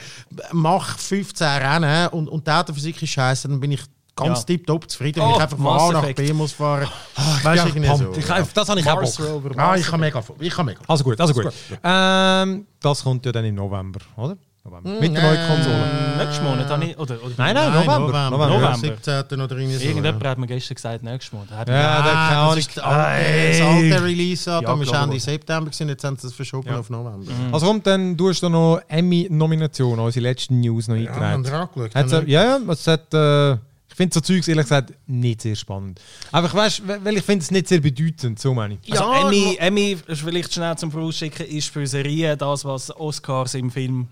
mach 0.52 0.98
15 0.98 1.46
Rennen 1.46 2.08
und, 2.08 2.28
und 2.28 2.46
die 2.46 2.50
Autophysik 2.50 3.02
ist 3.02 3.10
scheiße, 3.10 3.48
dann 3.48 3.60
bin 3.60 3.72
ich 3.72 3.82
ganz 4.14 4.40
Ja. 4.40 4.44
tipptopp 4.46 4.90
zufrieden, 4.90 5.20
wenn 5.20 5.28
Oh, 5.28 5.34
ich 5.36 5.42
einfach 5.42 5.56
von 5.58 5.66
A 5.66 5.92
nach. 5.92 6.12
B 6.14 6.32
muss 6.32 6.52
fahren. 6.52 6.88
Ja, 7.16 7.44
weißt 7.44 7.64
du, 7.64 7.68
irgendwie 7.68 7.96
so. 7.96 8.12
ich, 8.16 8.52
das 8.54 8.68
habe 8.68 8.80
ich 8.80 8.88
auch 8.88 9.00
Bock. 9.00 9.20
Rover. 9.20 9.50
Ah, 9.58 9.76
ich 9.76 9.86
kann 9.86 10.00
mega, 10.00 10.22
ich 10.40 10.52
kann 10.54 10.66
mega. 10.66 10.80
Also 10.88 11.04
gut, 11.04 11.20
also 11.20 11.34
gut. 11.34 11.52
Ähm, 11.84 12.66
das 12.80 13.02
kommt 13.02 13.26
ja 13.26 13.32
dann 13.32 13.44
im 13.44 13.54
November, 13.54 14.00
oder? 14.16 14.36
November. 14.70 15.00
Mit 15.00 15.16
der 15.16 15.22
neuen 15.22 15.46
Konsole. 15.48 15.84
Nächsten 16.18 16.44
Monat 16.44 16.68
habe 16.68 16.84
ich. 16.84 16.98
Oder, 16.98 17.14
oder 17.24 17.34
Nein, 17.36 17.54
nein, 17.54 17.72
November. 17.72 17.98
November. 17.98 18.30
November. 18.30 18.70
November. 18.70 18.96
17. 19.04 19.40
oder 19.40 19.56
irgendwie 19.56 19.76
so. 19.76 19.84
Irgendjemand 19.84 20.24
hat 20.24 20.38
mir 20.38 20.46
gestern 20.46 20.74
gesagt, 20.74 21.02
nächsten 21.02 21.36
Monat. 21.36 21.50
Hat 21.52 21.68
Ja, 21.68 21.74
der 21.74 22.12
keine 22.12 22.16
Ah, 22.16 22.42
Ahnung. 22.50 22.54
das 22.56 22.78
alte, 22.78 23.48
das 23.48 23.60
alte 23.60 24.04
Release, 24.04 24.50
Ja, 24.50 24.60
da 24.60 24.68
war 24.68 24.80
klar. 24.84 25.04
Ende 25.04 25.20
September, 25.20 25.70
gewesen, 25.70 25.88
jetzt 25.88 26.04
haben 26.04 26.16
sie 26.16 26.26
es 26.26 26.32
verschoben 26.34 26.70
auf 26.74 26.90
November. 26.90 27.32
Also 27.52 27.66
kommt 27.66 27.86
dann, 27.86 28.16
du 28.16 28.28
hast 28.28 28.42
da 28.42 28.48
noch 28.48 28.80
Emmy-Nomination, 28.88 29.98
unsere 29.98 30.22
letzten 30.22 30.60
News 30.60 30.88
noch 30.88 30.96
Ja, 30.96 31.10
haben 31.14 31.22
eingetragen. 31.44 31.70
wir 31.74 31.96
angeschaut. 31.96 32.26
Wir- 32.26 32.28
ja, 32.32 32.44
ja, 32.44 32.72
es 32.72 32.86
hat, 32.86 33.14
äh, 33.14 33.56
finde 33.96 34.14
so 34.14 34.20
Zeugs 34.20 34.46
ehrlich 34.48 34.64
gesagt 34.64 34.92
nicht 35.06 35.40
sehr 35.42 35.56
spannend. 35.56 36.00
Aber 36.32 36.46
ich 36.48 36.54
weißt, 36.54 36.82
weil 37.02 37.16
ich 37.16 37.22
finde 37.24 37.42
es 37.42 37.50
nicht 37.50 37.68
sehr 37.68 37.80
bedeutend, 37.80 38.38
so 38.38 38.52
meine 38.54 38.78
ich. 38.82 38.92
Also 38.92 39.04
Ja, 39.12 39.26
Emmy, 39.28 39.56
Emmy, 39.58 39.96
ist 40.06 40.20
vielleicht 40.20 40.52
schnell 40.52 40.76
zum 40.76 40.90
Vorausschicken, 40.92 41.46
ist 41.46 41.68
für 41.70 41.86
Serien 41.86 42.36
das, 42.38 42.64
was 42.64 42.94
Oscars 42.94 43.54
im 43.54 43.70
Eben. 43.70 44.08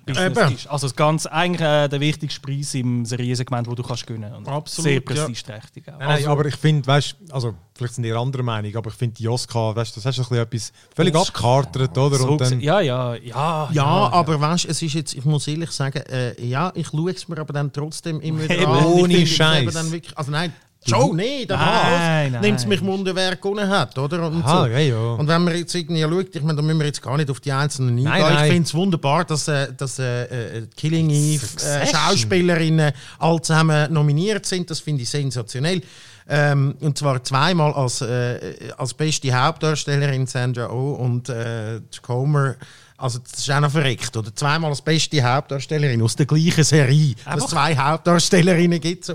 ist. 0.54 0.66
Also 0.66 0.86
das 0.86 0.96
ganz, 0.96 1.26
eigentlich 1.26 1.60
äh, 1.60 1.88
der 1.88 2.00
wichtigste 2.00 2.40
Preis 2.40 2.74
im 2.74 3.04
Seriensegment, 3.04 3.66
wo 3.68 3.74
du 3.74 3.82
kannst 3.82 4.06
gewinnen 4.06 4.30
kannst. 4.32 4.48
Absolut, 4.50 4.84
Sehr 4.84 4.94
ja. 4.94 5.00
prestigeträchtig 5.00 5.88
auch. 5.88 5.98
Nein, 5.98 6.08
nein, 6.08 6.26
aber 6.26 6.46
ich 6.46 6.56
finde, 6.56 6.86
weißt 6.86 7.16
also 7.30 7.54
vielleicht 7.76 7.94
sind 7.94 8.04
die 8.04 8.12
anderer 8.12 8.42
Meinung, 8.42 8.74
aber 8.76 8.90
ich 8.90 8.96
finde 8.96 9.16
die 9.16 9.28
Oscar, 9.28 9.74
weißt 9.76 9.96
das 9.96 10.04
hast 10.06 10.18
du 10.18 10.22
ein 10.22 10.28
bisschen 10.28 10.42
etwas 10.42 10.72
völlig 10.94 11.14
Oscar. 11.14 11.58
abgekartet, 11.58 11.98
oder? 11.98 12.16
So 12.16 12.28
Und 12.28 12.40
dann, 12.40 12.48
gesehen- 12.50 12.60
ja, 12.60 12.80
ja, 12.80 13.14
ja, 13.16 13.68
Ja, 13.72 13.84
aber 13.84 14.40
weißt 14.40 14.64
du, 14.64 14.68
es 14.68 14.80
ist 14.82 14.94
jetzt, 14.94 15.14
ich 15.14 15.24
muss 15.24 15.46
ehrlich 15.48 15.70
sagen, 15.70 15.98
äh, 16.08 16.40
ja, 16.44 16.70
ich 16.74 16.86
schaue 16.88 17.10
es 17.10 17.26
mir 17.28 17.38
aber 17.38 17.52
dann 17.52 17.72
trotzdem 17.72 18.20
immer 18.20 18.48
an. 18.50 18.84
Ohne 18.86 19.14
Ich 19.16 19.34
Scheiß. 19.36 19.73
Dann 19.74 19.90
wirklich- 19.92 20.16
Also 20.16 20.30
nein, 20.30 20.52
Joe, 20.86 21.16
nee, 21.16 21.46
der 21.46 21.56
Nein, 21.56 22.32
nein. 22.32 22.40
nimmt 22.42 22.58
es 22.58 22.66
mich 22.66 22.82
Wunder, 22.82 23.14
wer 23.14 23.36
gewonnen 23.36 23.66
hat, 23.70 23.96
oder? 23.96 24.26
Und, 24.26 24.42
Aha, 24.44 24.64
so. 24.64 24.66
ja, 24.70 24.78
ja. 24.80 24.96
und 25.14 25.26
wenn 25.26 25.42
man 25.42 25.56
jetzt 25.56 25.74
irgendwie 25.74 26.02
schaut, 26.02 26.36
ich 26.36 26.42
meine, 26.42 26.56
da 26.56 26.62
müssen 26.62 26.78
wir 26.78 26.84
jetzt 26.86 27.00
gar 27.00 27.16
nicht 27.16 27.30
auf 27.30 27.40
die 27.40 27.52
einzelnen 27.52 27.96
eingehen. 27.96 28.04
Nein, 28.04 28.20
nein. 28.34 28.44
Ich 28.46 28.52
finde 28.52 28.66
es 28.66 28.74
wunderbar, 28.74 29.24
dass, 29.24 29.48
äh, 29.48 29.72
dass 29.74 29.98
äh, 29.98 30.58
äh, 30.58 30.66
Killing 30.76 31.08
Eve, 31.08 31.46
äh. 31.64 31.86
Schauspielerinnen 31.86 32.92
all 33.18 33.40
zusammen 33.40 33.90
nominiert 33.94 34.44
sind. 34.44 34.68
Das 34.70 34.80
finde 34.80 35.02
ich 35.04 35.08
sensationell. 35.08 35.80
Ähm, 36.28 36.74
und 36.80 36.98
zwar 36.98 37.22
zweimal 37.24 37.72
als, 37.72 38.02
äh, 38.02 38.38
als 38.76 38.92
beste 38.92 39.32
Hauptdarstellerin 39.32 40.26
Sandra 40.26 40.70
Oh 40.70 40.92
und 40.94 41.30
äh, 41.30 41.80
Comer. 42.02 42.56
Also 42.96 43.18
das 43.18 43.40
ist 43.40 43.50
auch 43.50 43.60
noch 43.60 43.70
verreckt. 43.70 44.16
Oder 44.16 44.34
zweimal 44.34 44.70
als 44.70 44.80
beste 44.82 45.22
Hauptdarstellerin 45.22 46.00
aus 46.02 46.14
der 46.16 46.26
gleichen 46.26 46.64
Serie. 46.64 47.14
Dass 47.24 47.44
es 47.44 47.50
zwei 47.50 47.76
Hauptdarstellerinnen 47.76 48.80
gibt. 48.80 49.04
So. 49.04 49.14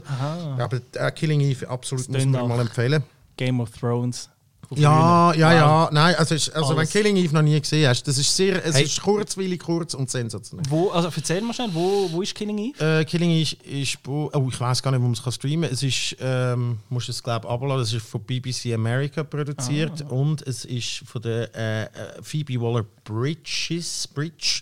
Ja, 0.57 0.65
aber 0.65 0.81
äh, 0.93 1.11
Killing 1.11 1.41
Eve 1.41 1.69
absolut 1.69 2.07
muss 2.09 2.17
klingt 2.17 2.31
man 2.33 2.47
mal 2.47 2.59
empfehlen. 2.59 3.03
Game 3.37 3.61
of 3.61 3.69
Thrones. 3.71 4.29
Ja, 4.75 5.33
ja, 5.33 5.53
ja. 5.53 5.89
Nein, 5.91 6.15
also, 6.15 6.35
ist- 6.35 6.49
also 6.55 6.77
wenn. 6.77 6.87
Killing 6.87 7.15
Eve 7.17 7.33
noch 7.33 7.41
nie 7.41 7.59
gesehen 7.59 7.87
hast, 7.89 8.03
das 8.07 8.17
ist 8.17 8.35
sehr, 8.35 8.63
es 8.63 8.75
Hey. 8.75 8.83
ist 8.83 9.01
kurzweilig, 9.01 9.59
kurz 9.59 9.93
und 9.95 10.09
sensationell. 10.09 10.65
Wo, 10.69 10.89
also 10.89 11.09
erzähl 11.15 11.41
mal 11.41 11.53
schnell, 11.53 11.69
wo, 11.73 12.07
wo 12.11 12.21
ist 12.21 12.35
Killing 12.35 12.57
Eve? 12.57 12.99
Äh, 12.99 13.05
Killing 13.05 13.31
Eve 13.31 13.55
ist, 13.63 13.97
wo- 14.03 14.29
oh, 14.33 14.47
ich 14.51 14.59
weiß 14.59 14.83
gar 14.83 14.91
nicht, 14.91 14.99
wo 15.01 15.05
man 15.05 15.13
es 15.13 15.23
kann 15.23 15.31
streamen 15.33 15.63
kann. 15.69 15.73
Es 15.73 15.81
ist, 15.83 16.15
ähm, 16.19 16.77
musst 16.89 17.09
es 17.09 17.23
glaube 17.23 17.47
ich 17.47 17.51
abladen. 17.53 17.81
Es 17.83 17.93
ist 17.93 18.05
von 18.05 18.21
BBC 18.21 18.73
America 18.73 19.23
produziert 19.23 20.03
und 20.09 20.41
es 20.45 20.65
ist 20.65 20.99
von 21.05 21.21
der 21.21 21.49
äh, 21.55 21.83
äh, 21.83 21.87
Phoebe 22.21 22.61
Waller 22.61 22.85
Bridges, 23.05 24.07
Bridge, 24.13 24.61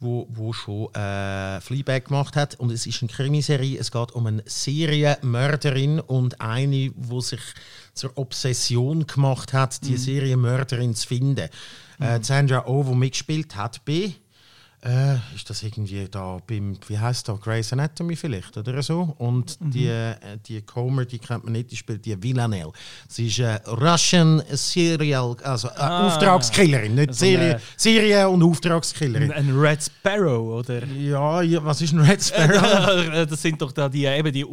wo, 0.00 0.26
wo 0.30 0.52
schon 0.52 0.92
äh, 0.94 1.60
Fleabag 1.60 2.06
gemacht 2.06 2.36
hat. 2.36 2.58
Und 2.60 2.70
es 2.72 2.86
ist 2.86 3.00
eine 3.02 3.10
Krimiserie. 3.10 3.78
Es 3.78 3.90
geht 3.90 4.12
um 4.12 4.26
eine 4.26 4.42
Serienmörderin 4.46 6.00
und 6.00 6.40
eine, 6.40 6.90
wo 6.96 7.20
sich 7.20 7.40
zur 7.94 8.12
Obsession 8.16 9.06
gemacht 9.06 9.52
hat, 9.52 9.84
die 9.86 9.96
Serienmörderin 9.96 10.94
zu 10.94 11.06
finden. 11.08 11.48
Äh, 12.00 12.18
Sandra 12.22 12.64
Oh, 12.66 12.82
die 12.84 12.94
mitgespielt 12.94 13.54
hat, 13.56 13.84
B. 13.84 14.12
Äh, 14.84 15.14
ist 15.36 15.48
das 15.48 15.62
irgendwie 15.62 16.08
da 16.10 16.38
beim, 16.44 16.76
wie 16.88 16.98
heißt 16.98 17.28
da, 17.28 17.34
Grey's 17.34 17.72
Anatomy 17.72 18.16
vielleicht 18.16 18.56
oder 18.56 18.82
so? 18.82 19.14
Und 19.18 19.56
die, 19.60 19.86
äh, 19.86 20.16
die 20.44 20.60
Comer, 20.62 21.04
die 21.04 21.20
kennt 21.20 21.44
man 21.44 21.52
nicht, 21.52 21.70
die 21.70 21.76
spielt 21.76 22.04
die 22.04 22.20
Villanelle. 22.20 22.72
Sie 23.06 23.28
ist 23.28 23.38
äh, 23.38 23.60
Russian 23.68 24.42
Serial, 24.50 25.36
also 25.44 25.68
äh, 25.68 25.72
Auftragskillerin, 25.78 26.96
nicht 26.96 27.10
Also 27.10 27.24
Serie, 27.26 27.50
eine- 27.50 27.60
Serie 27.76 28.28
und 28.28 28.42
Auftragskillerin. 28.42 29.30
Ein, 29.30 29.56
Red 29.56 29.84
Sparrow, 29.84 30.58
oder? 30.58 30.84
Ja, 30.86 31.42
ja, 31.42 31.64
was 31.64 31.80
ist 31.80 31.92
ein 31.92 32.00
Red 32.00 32.20
Sparrow? 32.20 33.26
das 33.30 33.40
sind 33.40 33.62
doch 33.62 33.70
da 33.70 33.88
die, 33.88 34.04
äh, 34.04 34.18
eben 34.18 34.32
die 34.32 34.44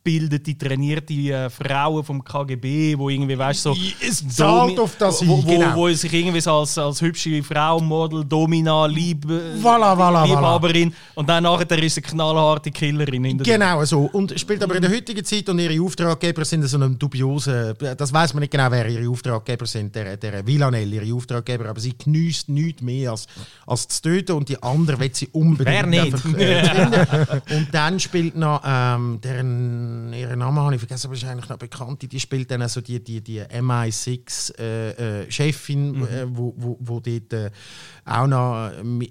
ausgebildete, 0.00 0.56
trainierte 0.56 1.12
äh, 1.12 1.50
Frauen 1.50 2.04
vom 2.04 2.24
KGB, 2.24 2.96
wo 2.96 3.08
irgendwie, 3.08 3.36
weißt 3.36 3.62
so. 3.62 3.76
Es 4.00 4.26
zahlt 4.28 4.78
auf 4.78 4.96
das 4.96 5.26
wo, 5.26 5.42
wo, 5.42 5.42
genau. 5.42 5.76
wo 5.76 5.88
sich 5.92 6.12
irgendwie 6.12 6.40
so 6.40 6.52
als, 6.52 6.76
als 6.78 7.00
hübsche 7.00 7.42
Frau, 7.42 7.80
Model, 7.80 8.24
Domina, 8.24 8.86
Lieb, 8.86 9.24
Voilà, 9.24 9.96
voilà, 9.96 10.26
Liebhaberin 10.26 10.92
und 11.14 11.28
dann 11.28 11.44
nachher 11.44 11.82
ist 11.82 11.98
eine 11.98 12.06
knallharte 12.06 12.70
Killerin. 12.70 13.24
hinter 13.24 13.44
dem. 13.44 13.60
Genau 13.60 13.84
so. 13.84 14.10
Und 14.12 14.38
spielt 14.38 14.62
aber 14.62 14.76
in 14.76 14.82
der 14.82 14.90
heutigen 14.90 15.24
Zeit 15.24 15.48
und 15.48 15.58
ihre 15.58 15.82
Auftraggeber 15.82 16.44
sind 16.44 16.62
so 16.64 16.76
einem 16.76 16.98
dubiosen, 16.98 17.74
das 17.96 18.12
weiß 18.12 18.34
man 18.34 18.40
nicht 18.40 18.52
genau, 18.52 18.70
wer 18.70 18.88
ihre 18.88 19.08
Auftraggeber 19.08 19.66
sind, 19.66 19.94
der, 19.94 20.16
der 20.16 20.46
Villanelle, 20.46 21.02
ihre 21.02 21.14
Auftraggeber, 21.14 21.68
aber 21.68 21.80
sie 21.80 21.96
genießt 21.96 22.48
nichts 22.48 22.82
mehr 22.82 23.12
als, 23.12 23.26
als 23.66 23.88
zu 23.88 24.02
töten 24.02 24.32
und 24.32 24.48
die 24.48 24.62
andere 24.62 24.98
will 24.98 25.10
sie 25.14 25.28
unbedingt 25.28 25.76
Wer 25.76 25.86
nicht? 25.86 26.14
einfach, 26.14 26.34
äh. 26.38 27.40
Und 27.50 27.68
dann 27.72 27.98
spielt 27.98 28.36
noch, 28.36 28.62
ähm, 28.64 29.20
deren, 29.22 29.89
ihren 30.12 30.38
Namen 30.38 30.58
habe 30.58 30.74
ich 30.74 30.80
vergessen, 30.80 31.06
aber 31.06 31.14
ist 31.16 31.24
eigentlich 31.24 31.48
noch 31.48 31.56
bekannt, 31.58 32.02
die 32.10 32.20
spielt 32.20 32.50
dann 32.50 32.62
also 32.62 32.80
die, 32.80 33.02
die, 33.02 33.20
die 33.20 33.40
MI6 33.42 34.58
äh, 34.58 35.22
äh, 35.22 35.30
Chefin, 35.30 36.02
äh, 36.06 36.26
wo, 36.28 36.54
wo, 36.56 36.76
wo 36.80 37.00
dort 37.00 37.32
äh, 37.32 37.50
auch 38.04 38.26
noch, 38.26 38.70
äh, 38.70 39.10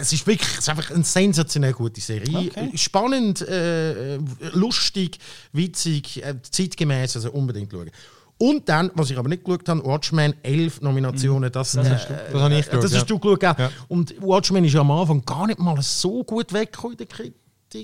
es 0.00 0.12
ist 0.12 0.26
wirklich, 0.26 0.48
es 0.52 0.58
ist 0.60 0.68
einfach 0.68 0.90
eine 0.90 1.04
sensationell 1.04 1.72
gute 1.72 2.00
Serie. 2.00 2.50
Okay. 2.50 2.70
Spannend, 2.76 3.40
äh, 3.42 4.16
lustig, 4.52 5.18
witzig, 5.52 6.24
äh, 6.24 6.34
zeitgemäß, 6.42 7.16
also 7.16 7.30
unbedingt 7.32 7.72
schauen. 7.72 7.90
Und 8.38 8.68
dann, 8.68 8.90
was 8.94 9.08
ich 9.10 9.16
aber 9.18 9.28
nicht 9.28 9.44
geschaut 9.44 9.68
habe, 9.68 9.84
Watchmen, 9.84 10.34
elf 10.42 10.80
Nominationen. 10.80 11.52
Das, 11.52 11.72
das, 11.72 11.88
hast 11.88 12.08
du- 12.10 12.14
das 12.32 12.42
habe 12.42 12.54
ich 12.58 12.66
geschaut, 12.66 12.82
Das 12.82 12.92
ja. 12.92 12.98
hast 12.98 13.06
du 13.10 13.18
geschaut? 13.20 13.42
Ja. 13.42 13.70
Und 13.86 14.20
Watchmen 14.20 14.64
ist 14.64 14.72
ja 14.72 14.80
am 14.80 14.90
Anfang 14.90 15.24
gar 15.24 15.46
nicht 15.46 15.60
mal 15.60 15.80
so 15.80 16.24
gut 16.24 16.52
weggekommen 16.52 16.94
in 16.94 16.98
der 16.98 17.06
Kritik. 17.06 17.34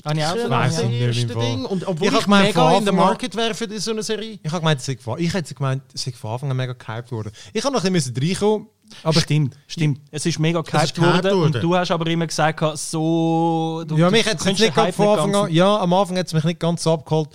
Habe 0.04 0.18
ich 0.18 0.24
auch 0.24 0.36
so 0.36 0.48
Das 0.48 0.82
nicht, 0.84 1.00
erste. 1.00 1.26
Ding. 1.26 1.64
Und 1.64 1.86
obwohl 1.86 2.08
Ich 2.08 2.14
ich, 2.14 2.24
gemeint, 2.24 2.46
mega 2.48 2.76
in 2.78 2.88
an- 2.88 2.94
Market 2.94 3.36
wäre 3.36 3.54
für 3.54 3.80
so 3.80 3.90
eine 3.92 4.02
Serie. 4.02 4.38
Ich 4.42 4.50
habe 4.50 4.60
gemeint, 4.60 4.82
von- 5.00 5.18
ich 5.18 5.32
hätte 5.32 5.54
gemeint, 5.54 5.82
es 5.94 6.02
sei 6.02 6.12
von 6.12 6.30
Anfang 6.32 6.50
an 6.50 6.56
mega 6.56 6.72
gehypt 6.72 7.10
worden. 7.12 7.32
Ich 7.52 7.64
habe 7.64 7.74
noch 7.74 7.84
ein 7.84 7.92
bisschen 7.92 8.14
reinkommen, 8.16 8.66
aber 9.02 9.20
stimmt, 9.20 9.56
stimmt. 9.66 10.00
Es 10.10 10.24
ist 10.26 10.38
mega 10.38 10.60
ist 10.60 10.66
gehypt 10.70 10.94
gehypt 10.94 11.14
worden 11.24 11.32
und 11.32 11.40
worden. 11.54 11.60
du 11.62 11.74
hast 11.76 11.90
aber 11.90 12.06
immer 12.08 12.26
gesagt, 12.26 12.60
so... 12.78 13.84
Du, 13.86 13.96
ja, 13.96 14.10
mich 14.10 14.26
hat 14.26 14.38
es 14.38 14.44
nicht 14.44 14.60
den 14.60 14.74
Hype 14.76 14.94
von 14.94 15.06
nicht 15.06 15.18
Anfang 15.18 15.34
an, 15.36 15.52
ja, 15.52 15.78
am 15.78 15.92
Anfang 15.92 16.18
hat 16.18 16.26
es 16.26 16.32
mich 16.32 16.44
nicht 16.44 16.60
ganz 16.60 16.82
so 16.82 16.92
abgeholt. 16.92 17.28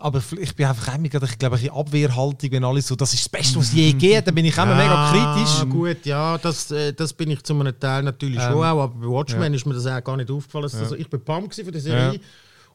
Aber 0.00 0.22
ich 0.40 0.54
bin 0.54 0.66
einfach 0.66 0.94
immer 0.94 1.08
gerade, 1.08 1.26
ich 1.26 1.36
glaube, 1.38 1.56
ein 1.56 1.62
bisschen 1.62 1.76
Abwehrhaltung, 1.76 2.50
wenn 2.52 2.64
alles 2.64 2.86
so, 2.86 2.94
das 2.94 3.12
ist 3.14 3.24
das 3.24 3.28
Beste, 3.28 3.58
was 3.58 3.66
es 3.66 3.72
je 3.74 3.92
geht, 3.92 4.26
dann 4.26 4.34
bin 4.34 4.44
ich 4.44 4.56
immer 4.56 4.74
mega 4.76 5.10
kritisch. 5.10 5.68
gut, 5.68 6.06
ja, 6.06 6.38
das, 6.38 6.70
äh, 6.70 6.92
das 6.92 7.12
bin 7.12 7.30
ich 7.32 7.42
zu 7.42 7.52
einem 7.52 7.78
Teil 7.80 8.04
natürlich 8.04 8.38
Ähm, 8.40 8.52
schon 8.52 8.58
auch, 8.58 8.62
aber 8.82 8.88
bei 8.88 9.06
Watchmen 9.08 9.52
ist 9.54 9.66
mir 9.66 9.74
das 9.74 9.86
auch 9.86 10.02
gar 10.04 10.16
nicht 10.16 10.30
aufgefallen. 10.30 10.62
dass 10.62 10.72
das 10.78 10.90
so- 10.90 10.94
ich 10.94 11.10
bin 11.10 11.20
pumped 11.24 11.54
für 11.54 11.72
die 11.72 11.80
Serie 11.80 12.14
Ja. 12.14 12.20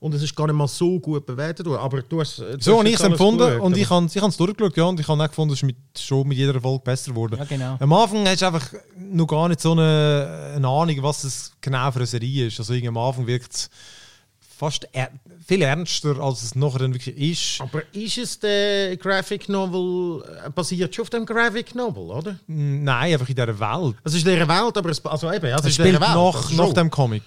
und 0.01 0.13
es 0.13 0.21
ist 0.21 0.35
gar 0.35 0.47
nicht 0.47 0.55
mal 0.57 0.67
so 0.67 0.99
gut 0.99 1.25
bewertet 1.25 1.65
worden. 1.65 1.79
Aber 1.81 2.01
du 2.01 2.19
hast, 2.19 2.39
du 2.39 2.57
So 2.59 2.79
habe 2.79 2.89
ich 2.89 2.95
es 2.95 3.01
empfunden 3.01 3.57
und 3.61 3.77
ich 3.77 3.89
habe 3.89 4.05
ich 4.05 4.15
es 4.17 4.35
durchgeschaut 4.37 4.75
ja, 4.75 4.83
und 4.83 4.99
ich 4.99 5.07
habe 5.07 5.23
auch 5.23 5.27
gefunden, 5.29 5.53
es 5.53 5.59
ist 5.59 5.63
mit, 5.65 5.77
schon 5.97 6.27
mit 6.27 6.37
jeder 6.37 6.59
Folge 6.59 6.83
besser 6.83 7.11
geworden. 7.11 7.37
Ja, 7.39 7.45
genau. 7.45 7.77
Am 7.79 7.93
Anfang 7.93 8.27
hast 8.27 8.41
du 8.41 8.47
einfach 8.47 8.67
noch 8.97 9.27
gar 9.27 9.47
nicht 9.47 9.61
so 9.61 9.71
eine, 9.71 10.55
eine 10.57 10.67
Ahnung, 10.67 10.97
was 11.01 11.23
es 11.23 11.53
genau 11.61 11.89
für 11.91 11.99
eine 11.99 12.05
Serie 12.05 12.47
ist. 12.47 12.59
Also 12.59 12.73
irgendwie 12.73 12.89
am 12.89 12.97
Anfang 12.97 13.25
wirkt 13.27 13.53
es 13.53 13.69
fast 14.63 14.87
er 14.93 15.09
viel 15.45 15.61
ernster, 15.61 16.17
als 16.19 16.41
es 16.41 16.55
nachher 16.55 16.79
dann 16.79 16.93
wirklich 16.93 17.17
ist. 17.17 17.59
Aber 17.59 17.81
ist 17.93 18.17
es 18.17 18.39
der 18.39 18.95
Graphic 18.95 19.49
Novel, 19.49 20.23
äh, 20.45 20.49
basiert 20.49 20.95
schon 20.95 21.03
auf 21.03 21.09
dem 21.09 21.25
Graphic 21.25 21.75
Novel, 21.75 22.03
oder? 22.03 22.39
Nein, 22.47 23.13
einfach 23.13 23.27
in 23.27 23.35
dieser 23.35 23.59
Welt. 23.59 23.97
Es 24.05 24.13
ist 24.13 24.25
in 24.25 24.33
dieser 24.33 24.47
Welt, 24.47 24.77
aber 24.77 24.89
es, 24.89 25.05
also 25.05 25.31
eben, 25.33 25.51
also 25.51 25.67
Es 25.67 25.73
spielt 25.73 25.99
Welt. 25.99 25.99
nach, 25.99 26.35
also 26.35 26.55
nach 26.55 26.73
dem 26.73 26.89
Comic. 26.89 27.23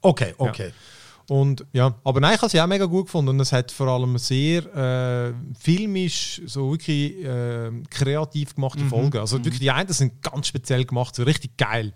Okay, 0.00 0.34
okay. 0.38 0.72
Und 1.28 1.64
ja, 1.72 1.94
aber 2.04 2.20
nein, 2.20 2.34
ich 2.34 2.40
habe 2.40 2.50
sie 2.50 2.60
auch 2.60 2.66
mega 2.66 2.86
gut 2.86 3.06
gefunden 3.06 3.28
und 3.28 3.40
es 3.40 3.52
hat 3.52 3.70
vor 3.70 3.88
allem 3.88 4.16
sehr 4.18 4.64
äh, 4.74 5.32
filmisch, 5.58 6.40
so 6.46 6.72
wirklich 6.72 7.24
äh, 7.24 7.70
kreativ 7.90 8.54
gemachte 8.54 8.84
Folgen. 8.86 9.18
Also 9.18 9.36
wirklich 9.38 9.60
die 9.60 9.70
einen 9.70 9.92
sind 9.92 10.20
ganz 10.22 10.46
speziell 10.48 10.84
gemacht, 10.84 11.14
so 11.14 11.22
richtig 11.22 11.56
geil. 11.56 11.92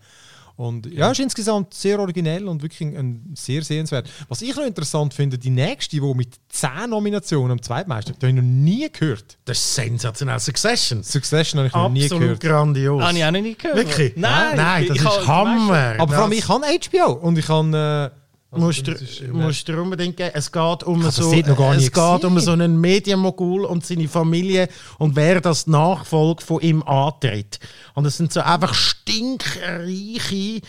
Und 0.57 0.87
ja, 0.87 1.11
ist 1.11 1.21
insgesamt 1.21 1.75
sehr 1.75 2.01
originell 2.01 2.49
und 2.49 2.63
wirklich 2.63 2.81
ein, 2.81 3.35
sehr 3.37 3.63
sehenswert. 3.63 4.09
Was 4.29 4.41
ich 4.41 4.57
noch 4.57 4.65
interessant 4.65 5.13
finde, 5.13 5.37
die 5.37 5.51
nächste, 5.51 5.97
die 6.01 6.15
mit 6.15 6.35
10 6.49 6.89
Nominationen 6.89 7.53
am 7.53 7.63
Zweitmeister, 7.63 8.13
die 8.15 8.27
habe 8.27 8.29
ich 8.29 8.35
noch 8.37 8.43
nie 8.43 8.89
gehört. 8.91 9.37
Das 9.45 9.59
ist 9.59 9.75
sensationell. 9.75 10.41
Succession. 10.41 11.03
Succession 11.03 11.59
habe 11.59 11.69
ich 11.69 11.75
noch 11.75 11.89
nie 11.91 12.05
Absolut 12.05 12.23
gehört. 12.23 12.41
grandios. 12.41 13.03
Habe 13.03 13.19
ich 13.19 13.25
auch 13.25 13.31
noch 13.33 13.41
nicht 13.43 13.59
gehört. 13.61 13.77
Wirklich? 13.77 14.13
Nein, 14.17 14.57
Nein, 14.57 14.87
das 14.89 14.97
ich 14.97 15.03
ist 15.03 15.09
habe- 15.09 15.27
Hammer. 15.27 15.95
Aber 15.99 16.13
vor 16.15 16.23
allem, 16.23 16.31
Das- 16.31 16.39
ich 16.39 16.47
kann 16.47 16.63
HBO 16.63 17.13
und 17.13 17.37
ich 17.39 17.47
kann... 17.47 17.75
Äh, 17.75 18.11
musst 18.59 18.87
du 18.87 18.93
ist- 18.93 19.29
musst 19.33 19.69
du 19.69 19.81
unbedingt 19.81 20.17
geben. 20.17 20.31
Es 20.35 20.51
geht 20.51 20.83
um 20.85 21.03
so, 21.11 21.33
es 21.33 21.93
geht 21.93 22.25
um 22.25 22.39
so 22.41 22.51
einen 22.53 22.81
Medienmogul 22.81 23.65
und 23.65 23.85
seine 23.87 24.09
Familie 24.09 24.69
und 24.99 25.17
wer 25.17 25.41
das 25.41 25.67
Nachfolge 25.67 26.43
von 26.43 26.61
ihm 26.61 26.83
antritt. 26.83 27.59
Und 27.95 28.05
es 28.07 28.17
sind 28.17 28.33
so 28.33 28.41
einfach 28.41 28.75
stinkreiche, 28.75 30.61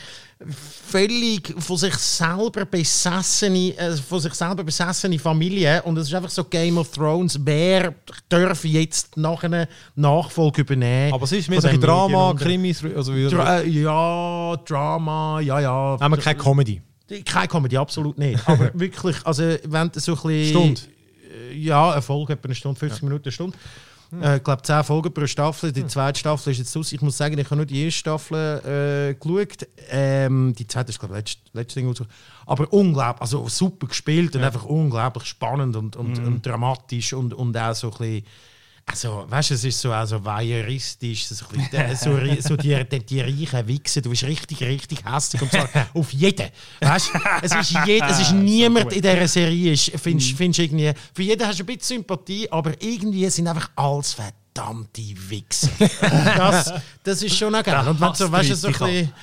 völlig 0.88 1.54
von 1.60 1.78
sich 1.78 1.96
selber 1.96 2.66
besessene, 2.66 3.76
äh, 3.78 3.96
von 3.98 4.20
sich 4.20 4.34
selber 4.36 4.64
besessene 4.64 5.18
Familie. 5.18 5.82
Und 5.84 5.98
es 5.98 6.08
ist 6.10 6.14
einfach 6.14 6.30
so 6.30 6.44
Game 6.44 6.78
of 6.78 6.92
Thrones. 6.92 7.40
Wer 7.44 7.96
darf 8.30 8.64
jetzt 8.64 9.18
nach 9.18 9.44
einer 9.44 9.68
Nachfolge 9.96 10.62
übernehmen? 10.62 11.14
aber 11.14 11.24
es 11.24 11.32
ist 11.32 11.50
mehr 11.50 11.62
so 11.62 11.68
ein 11.68 11.82
Drama, 11.82 12.34
Krimis, 12.36 12.84
also 12.84 13.14
Dra 13.30 13.62
äh, 13.62 13.68
ja, 13.68 14.56
Drama, 14.64 15.40
ja, 15.40 15.60
ja. 15.60 15.98
haben 16.00 16.14
wir 16.14 16.22
keine 16.22 16.38
Comedy. 16.38 16.82
Keine 17.26 17.48
Comedy, 17.48 17.78
absolut 17.78 18.18
nicht. 18.18 18.48
Aber 18.48 18.72
wirklich, 18.80 19.18
also 19.26 19.44
wenn 19.64 19.90
du 19.92 20.00
so 20.00 20.14
ein 20.14 20.22
bisschen... 20.22 20.50
Stunde? 20.50 20.82
Äh, 21.52 21.56
Ja, 21.56 21.92
eine 21.92 22.02
Folge, 22.02 22.34
etwa 22.34 22.46
eine 22.46 22.56
Stunde, 22.56 22.80
50 22.80 23.04
Minuten, 23.04 23.26
eine 23.26 23.32
Stunde. 23.32 23.58
Äh, 24.22 24.38
ich 24.38 24.44
glaube, 24.44 24.62
10 24.62 24.84
Folgen 24.84 25.14
pro 25.14 25.28
Staffel. 25.28 25.72
Die 25.72 25.86
zweite 25.88 26.20
Staffel 26.20 26.52
ist 26.52 26.60
jetzt 26.60 26.76
aus. 26.78 26.92
Ich 26.92 27.02
muss 27.02 27.18
sagen, 27.18 27.38
ich 27.38 27.46
habe 27.46 27.58
nur 27.58 27.66
die 27.66 27.84
erste 27.86 28.00
Staffel 28.00 28.62
äh, 28.66 29.14
geschaut. 29.16 29.68
Ähm, 29.90 30.54
die 30.58 30.68
zweite 30.68 30.90
ist, 30.92 31.00
glaube 31.00 31.16
ich, 31.16 31.20
letztes 31.20 31.54
letzte 31.54 31.80
Ding. 31.82 31.94
Aber 32.46 32.72
unglaublich, 32.72 33.22
also 33.22 33.48
super 33.50 33.88
gespielt 33.88 34.36
und 34.36 34.44
einfach 34.44 34.66
unglaublich 34.66 35.26
spannend 35.26 35.76
und, 35.76 35.96
und, 35.96 36.20
und 36.20 36.46
dramatisch 36.46 37.14
und, 37.14 37.34
und 37.34 37.58
auch 37.58 37.76
so 37.76 37.88
ein 37.88 37.98
bisschen. 37.98 38.26
Also, 38.90 39.26
weißt 39.28 39.50
du, 39.50 39.54
es 39.56 39.64
ist 39.66 39.82
so 39.82 39.92
also 39.92 40.24
voyeuristisch, 40.24 41.28
so, 41.28 41.46
so, 41.96 42.18
so 42.40 42.56
die, 42.56 42.86
die, 42.90 43.00
die 43.00 43.20
reichen 43.20 43.68
Wichse, 43.68 44.02
du 44.02 44.10
bist 44.10 44.24
richtig, 44.24 44.62
richtig 44.62 45.04
hässlich 45.04 45.42
und 45.42 45.52
zwar 45.52 45.70
auf 45.94 46.14
jeden. 46.14 46.48
Weißt 46.80 47.10
du, 47.14 47.20
es 47.42 47.54
ist, 47.54 47.78
jed, 47.86 48.02
es 48.04 48.22
ist 48.22 48.32
niemand 48.32 48.94
in 48.94 49.02
dieser 49.02 49.28
Serie, 49.28 49.76
findest, 49.76 50.38
findest 50.38 50.60
irgendwie, 50.60 50.94
für 51.14 51.22
jeden 51.22 51.46
hast 51.46 51.60
du 51.60 51.64
ein 51.64 51.66
bisschen 51.66 51.98
Sympathie, 51.98 52.50
aber 52.50 52.82
irgendwie 52.82 53.30
sind 53.30 53.48
einfach 53.50 53.70
alles 53.76 54.14
verdammte 54.14 55.02
Wichse. 55.30 55.70
Das, 56.38 56.74
das 57.04 57.24
ist 57.24 57.38
schon 57.38 57.54
auch 57.54 57.64
geil. 57.64 57.88
Und 57.88 58.00
wenn 58.00 58.14
so, 58.14 58.32
weißt 58.32 58.50
du, 58.52 58.56
so 58.56 58.68
ein 58.68 58.74
bisschen. 58.74 59.14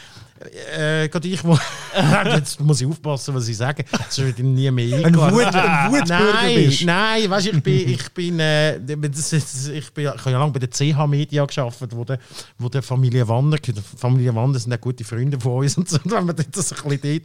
Äh, 0.76 1.08
gerade 1.08 1.28
ich, 1.28 1.44
wo, 1.44 1.56
jetzt 2.34 2.60
muss 2.60 2.80
ich 2.80 2.86
aufpassen, 2.88 3.34
was 3.34 3.46
ich 3.46 3.56
sage. 3.56 3.84
Das 3.92 4.18
wird 4.18 4.40
nie 4.40 4.68
mehr 4.70 4.98
Ein, 4.98 5.04
eingeladen. 5.06 5.34
Wut, 5.36 5.44
ein 5.54 5.92
Wutbürger 5.92 6.32
Nein, 6.32 6.54
bist. 6.66 6.84
nein, 6.84 7.30
weißt, 7.30 7.46
ich 7.46 7.62
bin, 7.62 7.88
ich 7.88 8.10
bin, 8.12 8.40
äh, 8.40 8.80
das, 8.84 9.30
das, 9.30 9.68
ich 9.68 9.92
bin, 9.92 10.04
ich 10.06 10.10
habe 10.10 10.30
ja 10.32 10.38
lange 10.38 10.52
bei 10.52 10.58
der 10.58 10.70
CH 10.70 11.06
Media 11.06 11.44
geschafft, 11.46 11.78
wo 11.90 12.04
der, 12.04 12.18
wo 12.58 12.68
der 12.68 12.82
Familie 12.82 13.26
Wander, 13.28 13.58
die 13.58 13.72
Familie 13.96 14.34
Wander 14.34 14.58
sind 14.58 14.72
auch 14.74 14.80
gute 14.80 15.04
Freunde 15.04 15.38
von 15.38 15.52
uns 15.52 15.78
und 15.78 15.88
so. 15.88 15.98
Wenn 16.04 16.26
man 16.26 16.36
so 16.36 16.42
ein 16.84 16.98
bisschen 16.98 17.20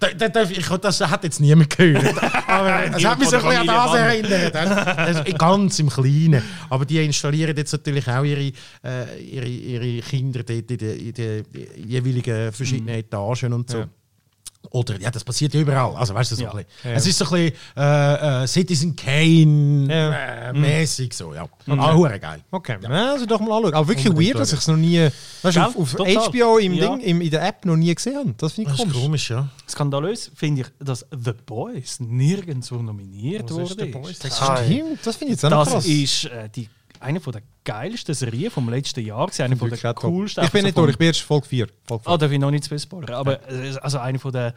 dort, 0.00 0.34
darf- 0.36 0.50
ich, 0.50 0.66
das 0.66 1.00
hat 1.02 1.24
jetzt 1.24 1.40
niemand 1.40 1.76
gehört, 1.76 2.16
aber 2.48 2.84
es 2.96 3.04
hat 3.04 3.18
mich 3.18 3.28
so 3.28 3.36
ein 3.36 3.42
bisschen 3.42 3.58
an 3.60 3.66
das 3.66 3.94
erinnert, 3.94 4.56
also, 4.56 5.22
ganz 5.36 5.78
im 5.80 5.90
Kleinen. 5.90 6.42
Aber 6.70 6.86
die 6.86 7.04
installieren 7.04 7.56
jetzt 7.56 7.72
natürlich 7.72 8.08
auch 8.08 8.24
ihre, 8.24 8.52
äh, 8.82 9.20
ihre, 9.22 9.46
ihre 9.46 10.00
Kinder 10.02 10.42
dort 10.42 10.70
in 10.70 11.12
den 11.12 11.44
jeweiligen 11.86 12.37
verschiedenen 12.52 12.94
Etagen 12.96 13.52
und 13.52 13.70
so. 13.70 13.78
Ja. 13.78 13.88
Oder, 14.70 15.00
ja, 15.00 15.10
das 15.10 15.22
passiert 15.24 15.54
ja 15.54 15.60
überall. 15.60 15.94
Also, 15.96 16.12
weißt 16.14 16.32
du, 16.32 16.34
so 16.36 16.42
Ja. 16.42 16.50
ein 16.50 16.56
bisschen. 16.58 16.90
Ja. 16.90 16.90
Es 16.96 17.06
ist 17.06 17.16
so 17.16 17.24
ein 17.26 17.30
bisschen 17.30 17.54
äh, 17.76 18.42
äh, 18.42 18.46
Citizen 18.46 18.96
Kane 18.96 19.86
Ja. 19.88 20.48
äh, 20.48 20.52
mäßig 20.52 21.14
so, 21.14 21.32
ja. 21.32 21.48
Ah, 21.68 21.94
hure 21.94 22.18
geil. 22.18 22.42
Okay, 22.50 22.76
ja. 22.82 23.12
also 23.12 23.24
doch 23.24 23.40
mal 23.40 23.56
anschauen. 23.56 23.74
Aber 23.74 23.88
wirklich 23.88 24.08
Unbedingt 24.08 24.34
weird, 24.34 24.40
dass 24.40 24.52
ich 24.52 24.58
es 24.58 24.66
noch 24.66 24.76
nie 24.76 25.08
weißt, 25.42 25.56
du, 25.56 25.60
auf, 25.62 25.76
auf. 26.00 26.28
HBO 26.32 26.58
im 26.58 26.74
Ja. 26.74 26.88
Ding, 26.90 27.00
im, 27.00 27.20
in 27.22 27.30
der 27.30 27.46
App 27.46 27.64
noch 27.64 27.76
nie 27.76 27.94
gesehen 27.94 28.16
habe. 28.16 28.34
Das 28.36 28.52
finde 28.54 28.72
ich 28.72 28.76
Das 28.76 28.86
ist 28.86 28.92
komisch. 28.92 29.04
komisch, 29.04 29.30
ja. 29.30 29.48
Skandalös 29.68 30.30
finde 30.34 30.62
ich, 30.62 30.66
dass 30.84 31.06
The 31.16 31.32
Boys 31.46 32.00
nirgendwo 32.00 32.82
nominiert 32.82 33.50
wurde. 33.50 33.62
Das 33.76 34.36
stimmt, 34.36 34.98
das 35.06 35.16
finde 35.16 35.32
ich 35.34 35.40
jetzt 35.40 35.44
auch 35.46 35.50
noch 35.50 35.64
Das 35.64 35.72
krass. 35.74 35.86
ist 35.86 36.24
äh, 36.26 36.48
die, 36.54 36.68
eine 37.00 37.20
von 37.20 37.32
der 37.32 37.42
geilsten 37.64 38.14
Serien 38.14 38.50
vom 38.50 38.68
letzten 38.68 39.04
Jahr. 39.04 39.28
Eine 39.38 39.56
von 39.56 39.70
der 39.70 39.94
coolsten. 39.94 40.44
Ich 40.44 40.50
bin 40.50 40.64
nicht 40.64 40.76
durch, 40.76 40.90
ich 40.90 40.98
bin 40.98 41.08
erst 41.08 41.20
Folge 41.22 41.46
4. 41.46 41.66
Folge 41.86 42.04
Ah, 42.06 42.16
darf 42.16 42.30
ich 42.30 42.38
noch 42.38 42.50
nicht 42.50 42.64
zu 42.64 42.78
spoilern. 42.78 43.14
Aber 43.14 43.40
äh, 43.50 43.76
also 43.80 43.98
eine 43.98 44.18
von 44.18 44.32
den, 44.32 44.52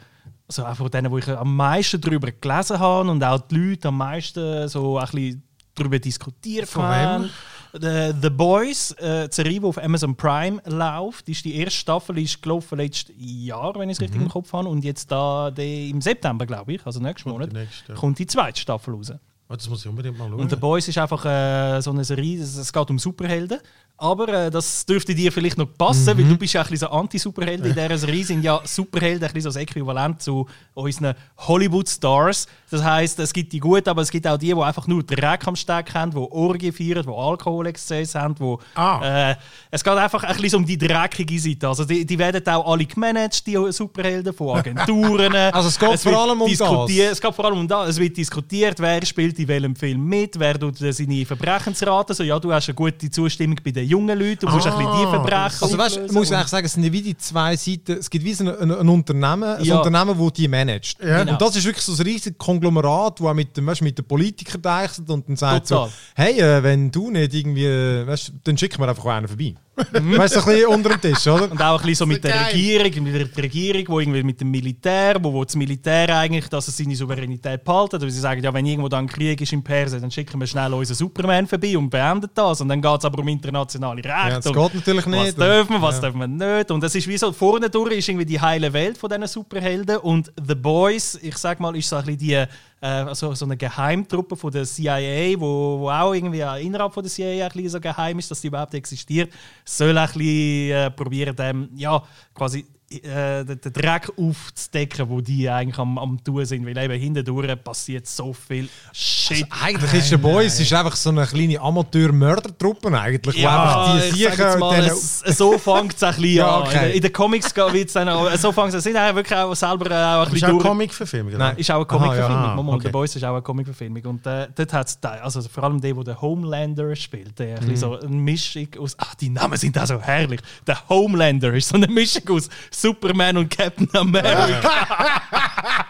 also 0.48 0.64
auch 0.64 0.76
von 0.76 0.90
denen, 0.90 1.10
wo 1.10 1.18
ich 1.18 1.28
am 1.28 1.56
meisten 1.56 2.00
darüber 2.00 2.30
gelesen 2.30 2.78
habe 2.78 3.10
und 3.10 3.22
auch 3.22 3.40
die 3.40 3.54
Leute 3.56 3.88
am 3.88 3.98
meisten 3.98 4.68
so 4.68 4.98
ein 4.98 5.06
bisschen 5.06 5.42
darüber 5.74 5.98
diskutiert 5.98 6.68
Von 6.68 6.82
haben. 6.82 7.30
The, 7.74 8.12
The 8.20 8.28
Boys, 8.28 8.90
äh, 8.98 9.28
die 9.30 9.34
Serie, 9.34 9.60
die 9.60 9.64
auf 9.66 9.78
Amazon 9.82 10.14
Prime 10.14 10.60
läuft, 10.66 11.26
ist 11.30 11.42
die 11.46 11.54
erste 11.56 11.78
Staffel 11.80 12.18
ist 12.18 12.42
gelaufen 12.42 12.76
letztes 12.76 13.14
Jahr, 13.18 13.74
wenn 13.76 13.88
ich 13.88 13.96
es 13.96 14.00
richtig 14.02 14.18
Mhm. 14.18 14.26
im 14.26 14.30
Kopf 14.30 14.52
habe. 14.52 14.68
Und 14.68 14.84
jetzt 14.84 15.10
da 15.10 15.50
die, 15.50 15.88
im 15.88 16.02
September, 16.02 16.44
glaube 16.44 16.74
ich, 16.74 16.84
also 16.84 17.00
nächsten 17.00 17.30
Monat, 17.30 17.50
die 17.50 17.56
nächste, 17.56 17.94
kommt 17.94 18.18
die 18.18 18.26
zweite 18.26 18.60
Staffel 18.60 18.92
raus. 18.92 19.12
Oh, 19.52 19.56
das 19.56 19.68
muss 19.68 19.80
ich 19.82 19.88
unbedingt 19.88 20.16
mal 20.18 20.28
schauen. 20.30 20.40
Und 20.40 20.48
The 20.50 20.56
Boys 20.56 20.88
ist 20.88 20.96
einfach 20.96 21.24
äh, 21.26 21.80
so 21.82 21.90
eine 21.90 22.04
Serie, 22.04 22.40
es 22.40 22.56
es 22.56 22.72
geht 22.72 22.90
um 22.90 22.98
Superhelden. 22.98 23.58
Aber 23.98 24.26
äh, 24.28 24.50
das 24.50 24.84
dürfte 24.86 25.14
dir 25.14 25.30
vielleicht 25.30 25.58
noch 25.58 25.68
passen, 25.78 26.06
weil 26.18 26.24
du 26.24 26.36
bist 26.36 26.54
ja 26.54 26.62
ein 26.62 26.68
bisschen 26.68 26.88
so 26.88 26.92
Anti-Superhelden. 26.92 27.66
In 27.66 27.74
dieser 27.74 27.98
Serie 27.98 28.24
sind 28.24 28.42
ja 28.42 28.60
Superhelden 28.64 29.22
ein 29.28 29.32
bisschen 29.32 29.52
so 29.52 29.58
das 29.58 29.62
Äquivalent 29.62 30.20
zu 30.22 30.46
unseren 30.74 31.14
Hollywood-Stars. 31.38 32.46
Das 32.70 32.82
heisst, 32.82 33.18
es 33.20 33.32
gibt 33.32 33.52
die 33.52 33.60
Guten, 33.60 33.88
aber 33.88 34.02
es 34.02 34.10
gibt 34.10 34.26
auch 34.26 34.36
die, 34.38 34.46
die 34.52 34.60
einfach 34.60 34.86
nur 34.88 35.02
Dreck 35.04 35.46
am 35.46 35.54
Steck 35.54 35.94
haben, 35.94 36.10
die 36.10 36.16
Orgien 36.16 36.72
feiern, 36.72 37.04
die 37.06 37.12
Alkoholexzess 37.14 38.14
haben. 38.16 38.34
Die, 38.34 38.56
Ah. 38.74 39.30
äh, 39.30 39.36
es 39.70 39.84
geht 39.84 39.92
einfach 39.92 40.24
ein 40.24 40.36
bisschen 40.36 40.58
um 40.60 40.66
die 40.66 40.78
dreckige 40.78 41.38
Seite. 41.38 41.68
Also 41.68 41.84
die, 41.84 42.04
die 42.04 42.18
werden 42.18 42.44
auch 42.48 42.72
alle 42.72 42.84
gemanagt, 42.86 43.46
die 43.46 43.58
Superhelden, 43.70 44.32
von 44.32 44.56
Agenturen. 44.58 45.32
Also 45.52 45.68
es 45.68 45.78
geht 45.78 46.00
vor 46.00 46.12
wird 46.12 46.16
allem 46.20 46.40
um 46.40 46.50
das. 46.50 46.90
es 47.12 47.20
geht 47.20 47.34
vor 47.34 47.44
allem 47.44 47.58
um 47.58 47.68
das. 47.68 47.90
Es 47.90 47.98
wird 47.98 48.16
diskutiert, 48.16 48.78
wer 48.80 49.04
spielt 49.04 49.38
in 49.42 49.48
welchem 49.48 49.76
Film 49.76 50.04
mit, 50.04 50.38
wer 50.38 50.58
tut 50.58 50.78
seine 50.78 51.26
Verbrechensraten. 51.26 52.14
So, 52.14 52.22
ja, 52.22 52.38
du 52.38 52.52
hast 52.52 52.68
eine 52.68 52.74
gute 52.74 53.10
Zustimmung 53.10 53.58
bei 53.64 53.70
den 53.70 53.86
jungen 53.88 54.18
Leuten, 54.18 54.46
du 54.46 54.48
musst 54.48 54.66
ein 54.66 54.76
bisschen 54.76 54.92
die 54.92 55.06
Ah, 55.06 55.10
Verbrechen 55.10 55.58
Also 55.62 55.78
weißt, 55.78 56.12
muss 56.12 56.30
ich 56.30 56.36
eigentlich 56.36 56.48
sagen, 56.48 56.66
es 56.66 56.72
sind 56.72 56.92
wie 56.92 57.02
die 57.02 57.16
zwei 57.16 57.56
Seiten. 57.56 57.92
Es 57.98 58.08
gibt 58.08 58.24
wie 58.24 58.34
so 58.34 58.44
ein, 58.44 58.56
ein, 58.56 58.70
ein 58.70 58.88
Unternehmen, 58.88 59.44
ein 59.44 59.64
Ja. 59.64 59.78
Unternehmen, 59.78 60.18
das 60.18 60.32
die 60.32 60.48
managt. 60.48 60.98
Genau. 60.98 61.32
Und 61.32 61.40
das 61.40 61.56
ist 61.56 61.64
wirklich 61.64 61.84
so 61.84 61.92
ein 61.92 62.00
riesiges 62.06 62.38
Konglomerat, 62.38 63.20
das 63.20 63.26
auch 63.26 63.34
mit, 63.34 63.56
dem, 63.56 63.66
weißt, 63.66 63.82
mit 63.82 63.98
den 63.98 64.04
Politikern 64.04 64.62
deichselt 64.62 65.08
und 65.10 65.28
dann 65.28 65.36
sagt 65.36 65.68
Total. 65.68 65.88
so, 65.88 65.92
hey, 66.14 66.40
äh, 66.40 66.62
wenn 66.62 66.90
du 66.90 67.10
nicht 67.10 67.34
irgendwie, 67.34 67.66
äh, 67.66 68.06
weißt, 68.06 68.32
dann 68.44 68.56
schicken 68.56 68.80
wir 68.80 68.88
einfach 68.88 69.04
einen 69.06 69.28
vorbei. 69.28 69.54
Weißt 69.74 70.36
du, 70.36 70.40
ein 70.40 70.44
bisschen 70.44 70.66
unter 70.66 70.90
dem 70.90 71.00
Tisch, 71.00 71.26
oder? 71.26 71.50
Und 71.50 71.60
auch 71.62 71.80
ein 71.80 71.86
bisschen 71.86 71.94
so 71.94 72.06
mit 72.06 72.22
der. 72.22 72.46
Regierung, 72.48 73.02
mit 73.04 73.14
der 73.36 73.42
Regierung, 73.42 73.84
wo 73.88 74.00
irgendwie 74.00 74.22
mit 74.22 74.40
dem 74.40 74.50
Militär, 74.50 75.16
wo, 75.22 75.32
wo 75.32 75.44
das 75.44 75.56
Militär 75.56 76.14
eigentlich, 76.16 76.46
dass 76.48 76.68
es 76.68 76.76
seine 76.76 76.94
Souveränität 76.94 77.64
behalten. 77.64 78.00
Weil 78.00 78.10
sie 78.10 78.20
sagen, 78.20 78.42
ja, 78.42 78.52
wenn 78.52 78.66
irgendwo 78.66 78.88
dann 78.88 79.06
Krieg 79.06 79.40
ist 79.40 79.52
im 79.52 79.62
Persien, 79.64 80.02
dann 80.02 80.10
schicken 80.10 80.38
wir 80.38 80.46
schnell 80.46 80.72
unseren 80.74 80.96
Superman 80.96 81.46
vorbei 81.46 81.76
und 81.78 81.88
beenden 81.88 82.28
das. 82.34 82.60
Und 82.60 82.68
dann 82.68 82.82
geht 82.82 82.98
es 82.98 83.04
aber 83.04 83.18
um 83.20 83.28
internationale 83.28 83.96
Rechte. 84.04 84.08
Ja, 84.08 84.40
das 84.40 84.44
geht 84.44 84.74
natürlich 84.74 85.06
Was 85.06 85.12
nicht. 85.24 85.38
dürfen 85.38 85.72
wir, 85.74 85.82
was 85.82 85.94
Ja. 85.96 86.00
dürfen 86.02 86.20
wir 86.20 86.26
nicht. 86.56 86.70
Und 86.70 86.84
es 86.84 86.94
ist 86.94 87.08
wie 87.08 87.16
so, 87.16 87.32
vorne 87.32 87.70
durch 87.70 87.92
ist 87.96 88.08
irgendwie 88.08 88.26
die 88.26 88.40
heile 88.40 88.72
Welt 88.72 88.98
von 88.98 89.08
diesen 89.08 89.26
Superhelden. 89.26 89.96
Und 89.98 90.30
The 90.46 90.54
Boys, 90.54 91.18
ich 91.22 91.36
sag 91.38 91.60
mal, 91.60 91.74
ist 91.76 91.88
so 91.88 91.96
ein 91.96 92.04
bisschen 92.04 92.18
die, 92.18 92.44
also 92.86 93.34
so 93.34 93.44
eine 93.44 93.56
Geheimtruppe 93.56 94.36
von 94.36 94.50
der 94.50 94.64
CIA, 94.64 95.38
wo, 95.38 95.80
wo 95.80 95.90
auch 95.90 96.12
irgendwie 96.12 96.40
innerhalb 96.64 96.92
von 96.92 97.02
der 97.02 97.10
CIA 97.10 97.46
ein 97.46 97.52
bisschen 97.52 97.70
so 97.70 97.80
geheim 97.80 98.18
ist, 98.18 98.30
dass 98.30 98.40
die 98.40 98.48
überhaupt 98.48 98.74
existiert, 98.74 99.32
soll 99.64 99.96
ein 99.96 100.06
bisschen 100.06 100.70
äh, 100.70 100.90
probieren, 100.90 101.36
dem, 101.36 101.70
ja, 101.76 102.02
quasi 102.34 102.66
äh, 103.04 103.44
den, 103.44 103.60
Dreck 103.72 104.10
aufzudecken, 104.16 105.08
wo 105.08 105.20
die 105.20 105.48
eigentlich 105.48 105.78
am, 105.78 105.98
am 105.98 106.22
tun 106.22 106.44
sind. 106.44 106.66
Weil 106.66 106.76
eben 106.78 106.98
hintendurch 107.00 107.62
passiert 107.62 108.06
so 108.06 108.32
viel 108.32 108.68
Shit. 108.92 109.46
Eigentlich 109.62 109.92
ist 109.94 110.10
der 110.12 110.18
Boys 110.18 110.58
ist 110.60 110.72
einfach 110.72 110.96
so 110.96 111.10
eine 111.10 111.26
kleine 111.26 111.60
Amateur-Mördertruppe 111.60 112.98
eigentlich, 112.98 113.36
wo 113.36 113.40
Ja, 113.40 113.62
einfach 113.92 114.04
die 114.06 114.10
Siechen 114.16 114.58
mal, 114.58 114.84
es, 114.84 115.20
so 115.20 115.58
fängt 115.58 115.94
es 115.94 116.02
ein 116.02 116.14
bisschen 116.14 116.34
Ja, 116.34 116.56
an. 116.56 116.62
okay. 116.62 116.76
In, 116.76 116.82
den- 116.88 116.92
in 116.96 117.02
den 117.02 117.12
Comics 117.12 117.54
wird 117.56 117.86
es 117.88 117.92
dann 117.94 118.08
auch, 118.08 118.30
so 118.36 118.52
fängt 118.52 118.74
es 118.74 118.84
sind 118.84 118.96
eigentlich 118.96 119.16
wirklich 119.16 119.38
auch 119.38 119.54
selber 119.54 119.90
äh, 119.90 119.94
auch 119.94 120.20
ein 120.20 120.26
Ist 120.26 120.32
bisschen 120.32 120.48
auch 120.48 120.52
durch. 120.52 120.64
Comic-Verfilmung? 120.64 121.32
Nein. 121.36 121.56
Ist 121.56 121.70
auch 121.70 121.76
eine 121.76 121.86
Comic-Verfilmung. 121.86 122.44
Ja. 122.44 122.54
Moment, 122.56 122.72
Okay. 122.82 122.88
The 122.88 122.92
Boys 122.92 123.16
ist 123.16 123.24
auch 123.24 123.32
eine 123.32 123.42
Comic-Verfilmung. 123.42 124.02
Und 124.04 124.26
äh, 124.26 124.48
dort 124.54 124.72
hat 124.72 124.88
es, 124.88 124.98
also 125.02 125.42
vor 125.42 125.64
allem 125.64 125.80
der, 125.80 125.94
der 125.94 126.04
den 126.04 126.20
Homelander 126.20 126.94
spielt, 126.96 127.38
der 127.38 127.54
ein 127.58 127.60
bisschen 127.60 127.76
so 127.76 127.98
eine 128.00 128.08
Mischung 128.16 128.66
aus, 128.78 128.94
ach, 128.98 129.14
die 129.14 129.28
Namen 129.28 129.56
sind 129.56 129.78
auch 129.78 129.86
so 129.86 130.00
herrlich. 130.00 130.40
Der 130.66 130.88
Homelander 130.88 131.52
ist 131.54 131.68
so 131.68 131.76
eine 131.76 131.86
Mischung 131.86 132.28
aus 132.30 132.48
Superman 132.82 133.36
und 133.38 133.50
Captain 133.56 133.88
America. 133.94 134.70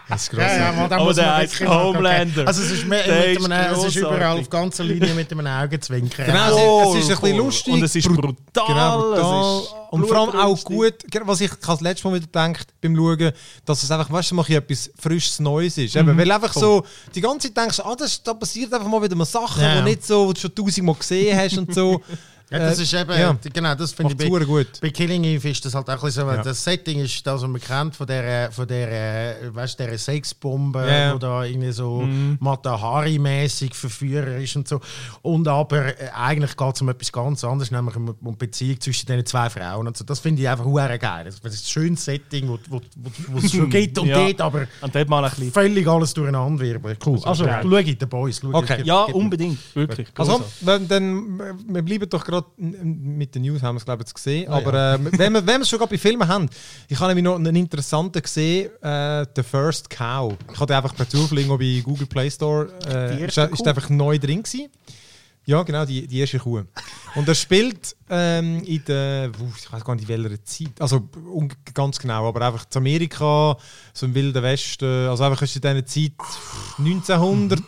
Das 0.09 0.23
ist 0.23 0.33
Ja, 0.33 0.39
ja, 0.41 0.67
gross. 0.69 0.75
mal, 0.77 0.89
da 0.89 0.97
Aber 0.97 1.13
der 1.13 1.25
mal- 1.25 1.83
Homelander. 1.83 2.41
Okay. 2.41 2.47
Also 2.47 2.61
es 2.61 2.71
ist, 2.71 2.85
mehr, 2.87 3.03
Der 3.03 3.29
mit 3.29 3.39
ist 3.39 3.51
einem, 3.51 3.73
es 3.73 3.83
ist 3.85 3.95
überall 3.95 4.39
auf 4.39 4.49
ganzer 4.49 4.83
Linie 4.83 5.13
mit 5.15 5.31
einem 5.31 5.47
Augenzwinkern. 5.47 6.25
Genau, 6.27 6.91
ist- 6.93 6.97
es 6.99 7.03
ist 7.05 7.15
ein 7.15 7.21
bisschen 7.21 7.37
lustig. 7.37 7.73
Und 7.73 7.83
es 7.83 7.95
ist 7.95 8.07
brut- 8.09 8.21
brutal. 8.53 8.67
Genau, 8.67 8.99
brutal. 9.01 9.57
Es 9.59 9.63
ist 9.63 9.73
und 9.91 10.07
vor 10.07 10.17
allem 10.17 10.29
auch 10.39 10.63
gut, 10.63 10.93
genau, 11.09 11.27
was 11.27 11.41
ich 11.41 11.51
das 11.53 11.81
letzte 11.81 12.07
Mal 12.07 12.15
wieder 12.15 12.25
gedacht 12.27 12.67
beim 12.81 12.95
Schauen, 12.95 13.31
dass 13.65 13.81
es 13.83 13.89
einfach, 13.91 14.11
weißt 14.11 14.31
du, 14.31 14.35
mal 14.35 14.45
etwas 14.51 14.91
Frisches 14.99 15.39
Neues 15.39 15.77
ist. 15.77 15.95
Eben, 15.95 16.15
weil 16.17 16.31
einfach 16.31 16.53
so, 16.53 16.83
die 17.15 17.21
ganze 17.21 17.47
Zeit 17.47 17.57
denkst 17.63 17.77
du, 17.77 17.83
ah, 17.83 17.95
das, 17.97 18.21
da 18.21 18.33
passiert 18.33 18.73
einfach 18.73 18.87
mal 18.87 19.01
wieder 19.01 19.15
mal 19.15 19.25
Sachen, 19.25 19.63
Ja. 19.63 19.77
die 19.77 19.83
nicht 19.89 20.05
so, 20.05 20.27
die 20.31 20.33
du 20.33 20.39
schon 20.41 20.55
tausendmal 20.55 20.95
gesehen 20.95 21.35
hast 21.37 21.57
und 21.57 21.73
so. 21.73 22.01
Ja, 22.53 22.59
das 22.59 22.79
Äh, 22.79 22.83
ist 22.83 22.93
eben, 22.93 23.11
ja. 23.19 23.35
genau, 23.51 23.75
das 23.75 23.91
finde 23.93 24.13
ich 24.13 24.29
bei, 24.31 24.45
gut. 24.45 24.67
bei 24.81 24.89
Killing 24.91 25.23
Eve 25.23 25.49
ist 25.49 25.65
das 25.65 25.73
halt 25.75 25.89
auch 25.89 25.93
ein 25.93 25.99
bisschen 25.99 26.21
so, 26.21 26.27
weil 26.27 26.37
Ja. 26.37 26.43
das 26.43 26.63
Setting 26.63 26.99
ist 26.99 27.25
das, 27.25 27.41
was 27.41 27.49
man 27.49 27.59
kennt 27.59 27.95
von 27.95 28.05
der, 28.07 28.51
von 28.51 28.67
der, 28.67 29.35
weißt, 29.53 29.79
der 29.79 29.97
Sexbombe, 29.97 30.87
Ja, 30.87 31.13
wo 31.13 31.17
da 31.17 31.43
irgendwie 31.43 31.71
so 31.71 32.07
Matahari-mäßig 32.39 33.73
Verführer 33.73 34.37
ist 34.37 34.55
und 34.55 34.67
so. 34.67 34.79
Und 35.21 35.47
aber 35.47 35.99
äh, 35.99 36.09
eigentlich 36.13 36.55
geht 36.55 36.75
es 36.75 36.81
um 36.81 36.89
etwas 36.89 37.11
ganz 37.11 37.43
anderes, 37.43 37.71
nämlich 37.71 37.95
um, 37.95 38.15
um 38.23 38.37
Beziehung 38.37 38.79
zwischen 38.79 39.05
diesen 39.07 39.25
zwei 39.25 39.49
Frauen 39.49 39.87
und 39.87 39.97
so. 39.97 40.03
Das 40.05 40.19
finde 40.19 40.41
ich 40.41 40.49
einfach 40.49 40.65
hure 40.65 40.97
geil. 40.99 41.25
Das 41.25 41.35
ist 41.35 41.45
ein 41.45 41.51
schönes 41.71 42.05
Setting, 42.05 42.47
wo, 42.49 42.59
wo, 42.69 42.81
wo, 42.95 43.11
wo 43.29 43.37
es 43.39 43.51
schon 43.51 43.69
gibt 43.69 43.97
und 43.99 44.07
Ja. 44.07 44.17
dort 44.27 44.41
aber 44.41 44.67
Und 44.81 44.93
dort 44.95 45.09
mal 45.09 45.23
ein 45.23 45.29
bisschen. 45.31 45.51
völlig 45.51 45.87
alles 45.87 46.13
durcheinander 46.13 46.61
wirbeln. 46.63 46.97
Cool. 47.05 47.19
Also, 47.23 47.45
geil. 47.45 47.61
schau 47.63 47.77
ich, 47.77 47.97
The 47.99 48.05
Boys. 48.05 48.39
Schau, 48.41 48.53
Okay. 48.53 48.77
gib- 48.77 48.85
Ja, 48.85 49.03
unbedingt. 49.03 49.57
Wirklich. 49.75 50.07
Also, 50.17 50.43
dann, 50.61 50.87
dann, 50.87 51.39
wir 51.67 51.81
bleiben 51.81 52.09
doch 52.09 52.23
gerade 52.23 52.42
mit 52.57 53.35
den 53.35 53.43
News, 53.43 53.61
haben 53.61 53.75
wir 53.75 53.79
es 53.79 53.85
glaube 53.85 54.01
ich 54.03 54.07
jetzt 54.07 54.15
gesehen. 54.15 54.49
Ah, 54.49 54.57
Aber 54.57 54.73
äh, 54.73 54.99
wenn 55.17 55.33
wir, 55.33 55.45
wenn 55.45 55.57
wir 55.57 55.61
es 55.61 55.69
schon 55.69 55.79
gerade 55.79 55.91
bei 55.91 55.97
Filmen 55.97 56.27
haben, 56.27 56.49
ich 56.87 56.99
habe 56.99 57.09
nämlich 57.09 57.23
noch 57.23 57.35
einen 57.35 57.55
interessanten 57.55 58.21
gesehen, 58.21 58.69
äh, 58.81 59.25
The 59.35 59.43
First 59.43 59.89
Cow. 59.89 60.33
Ich 60.53 60.59
hatte 60.59 60.75
einfach 60.75 60.95
per 60.95 61.07
Zufall 61.07 61.43
bei 61.57 61.81
Google 61.83 62.07
Play 62.07 62.29
Store, 62.29 62.69
äh, 62.87 63.25
ist, 63.25 63.37
ist 63.37 63.67
einfach 63.67 63.89
neu 63.89 64.19
drin 64.19 64.43
gewesen. 64.43 64.69
Ja, 65.45 65.61
genau, 65.63 65.85
die, 65.85 66.07
die 66.07 66.19
erste 66.19 66.39
Kuh. 66.39 66.61
Und 67.15 67.27
er 67.27 67.35
spielt 67.35 67.95
ähm, 68.09 68.63
in 68.63 68.83
der, 68.85 69.29
ich 69.57 69.71
weiß 69.71 69.83
gar 69.83 69.93
nicht, 69.95 70.09
in 70.09 70.23
welcher 70.23 70.43
Zeit, 70.43 70.79
also 70.79 71.09
ganz 71.73 71.99
genau, 71.99 72.27
aber 72.27 72.47
einfach 72.47 72.65
zu 72.65 72.79
Amerika, 72.79 73.57
so 73.93 74.05
im 74.05 74.15
Wilden 74.15 74.41
Westen, 74.41 75.07
also 75.07 75.23
einfach 75.25 75.41
ist 75.41 75.55
in 75.55 75.61
dieser 75.61 75.85
Zeit 75.85 76.13
1900, 76.77 77.61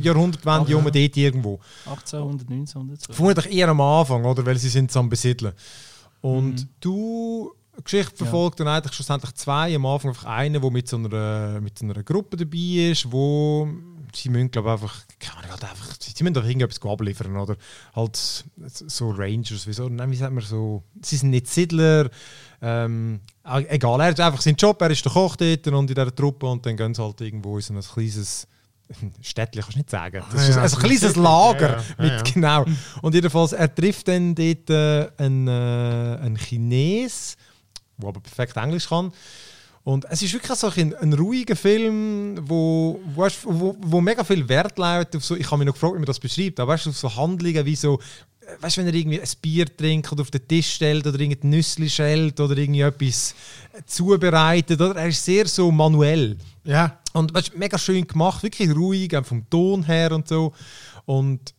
Jahrhundertwende, 0.00 0.76
um 0.76 0.84
dort 0.84 0.96
irgendwo. 1.16 1.60
1800, 1.86 2.50
1900. 2.50 3.00
So. 3.00 3.12
Vermutlich 3.12 3.52
eher 3.52 3.68
am 3.68 3.80
Anfang, 3.80 4.24
oder? 4.24 4.44
Weil 4.44 4.58
sie 4.58 4.68
sind 4.68 4.94
am 4.96 5.08
Besiedeln. 5.08 5.52
Und 6.20 6.68
du, 6.80 7.52
die 7.78 7.84
Geschichte 7.84 8.16
verfolgt 8.16 8.60
dann 8.60 8.68
eigentlich 8.68 8.94
schlussendlich 8.94 9.34
zwei. 9.34 9.74
Am 9.74 9.86
Anfang 9.86 10.10
einfach 10.10 10.26
einen, 10.26 10.60
der 10.60 10.70
mit 10.70 10.88
so 10.88 10.96
einer, 10.96 11.60
mit 11.60 11.78
so 11.78 11.84
einer 11.84 12.02
Gruppe 12.02 12.36
dabei 12.36 12.90
ist, 12.90 13.10
wo 13.10 13.68
sie 14.14 14.28
müssen, 14.28 14.50
glaube 14.50 14.72
einfach, 14.72 14.94
keine 15.18 15.38
Ahnung, 15.38 15.50
halt 15.52 15.64
einfach, 15.64 15.94
sie 16.00 16.22
müssen 16.22 16.34
doch 16.34 16.44
irgendetwas 16.44 16.80
abliefern, 16.82 17.36
oder? 17.36 17.56
Halt 17.94 18.44
so 18.66 19.10
Rangers, 19.10 19.66
wieso, 19.66 19.88
nein, 19.88 20.10
wie 20.10 20.16
sagt 20.16 20.32
man 20.32 20.44
so, 20.44 20.82
sie 21.02 21.16
sind 21.16 21.30
nicht 21.30 21.48
Siedler, 21.48 22.10
ähm, 22.60 23.20
egal, 23.44 24.00
er 24.00 24.06
hat 24.08 24.20
einfach 24.20 24.40
seinen 24.40 24.56
Job, 24.56 24.80
er 24.80 24.90
ist 24.90 25.04
der 25.04 25.12
Koch 25.12 25.36
dort 25.36 25.66
und 25.68 25.74
in 25.74 25.86
dieser 25.86 26.14
Truppe 26.14 26.46
und 26.46 26.64
dann 26.64 26.76
gehen 26.76 26.94
sie 26.94 27.02
halt 27.02 27.20
irgendwo 27.20 27.56
in 27.56 27.62
so 27.62 27.74
ein 27.74 27.80
kleines 27.80 28.46
Städtchen 29.22 29.62
kannst 29.62 29.74
du 29.74 29.78
nicht 29.78 29.90
sagen. 29.90 30.22
Das 30.32 30.48
ist 30.48 30.56
Ja, 30.56 30.62
ein 30.62 30.70
ja. 30.70 30.78
kleines 30.78 31.16
Lager. 31.16 31.70
Ja, 31.70 31.82
ja. 31.98 32.02
mit, 32.02 32.12
ja. 32.12 32.32
Genau. 32.32 32.64
Und 33.00 33.14
jedenfalls, 33.14 33.52
er 33.52 33.74
trifft 33.74 34.08
dann 34.08 34.34
dort 34.34 34.70
äh, 34.70 35.08
einen, 35.16 35.48
äh, 35.48 36.18
einen 36.20 36.36
Chines, 36.36 37.36
der 37.96 38.08
aber 38.08 38.20
perfekt 38.20 38.56
Englisch 38.56 38.88
kann. 38.88 39.12
Und 39.84 40.06
es 40.08 40.22
ist 40.22 40.32
wirklich 40.32 40.56
so 40.56 40.68
ein, 40.76 40.94
ein 40.94 41.12
ruhiger 41.12 41.56
Film, 41.56 42.38
wo, 42.48 43.00
hast- 43.16 43.44
wo, 43.44 43.76
wo 43.80 44.00
mega 44.00 44.22
viel 44.22 44.48
Wert 44.48 44.78
auf 44.78 45.24
so, 45.24 45.34
ich 45.36 45.46
habe 45.50 45.58
mich 45.58 45.66
noch 45.66 45.74
gefragt, 45.74 45.94
wie 45.94 45.98
man 45.98 46.06
das 46.06 46.20
beschreibt, 46.20 46.60
aber 46.60 46.72
weißt 46.72 46.86
du, 46.86 46.90
auf 46.90 46.96
so 46.98 47.16
Handlungen 47.16 47.64
wie 47.66 47.74
so, 47.74 47.98
äh, 48.40 48.62
weißt 48.62 48.76
du, 48.76 48.80
wenn 48.82 48.88
er 48.88 48.94
irgendwie 48.94 49.20
ein 49.20 49.28
Bier 49.40 49.66
trinkt 49.76 50.12
oder 50.12 50.22
auf 50.22 50.30
den 50.30 50.46
Tisch 50.46 50.74
stellt 50.74 51.04
oder 51.06 51.18
irgendein 51.18 51.50
Nüssli 51.50 51.90
schält 51.90 52.38
oder 52.38 52.56
irgendwie 52.56 52.82
etwas 52.82 53.34
äh, 53.72 53.82
zubereitet, 53.84 54.80
oder? 54.80 54.94
Er 55.00 55.08
ist 55.08 55.24
sehr 55.24 55.48
so 55.48 55.72
manuell. 55.72 56.36
Ja. 56.64 56.98
Und 57.12 57.34
weißt, 57.34 57.56
mega 57.56 57.76
schön 57.76 58.06
gemacht, 58.06 58.42
wirklich 58.44 58.70
ruhig, 58.74 59.12
vom 59.24 59.48
Ton 59.50 59.82
her 59.84 60.12
und 60.12 60.28
so. 60.28 60.52
Und, 61.06 61.54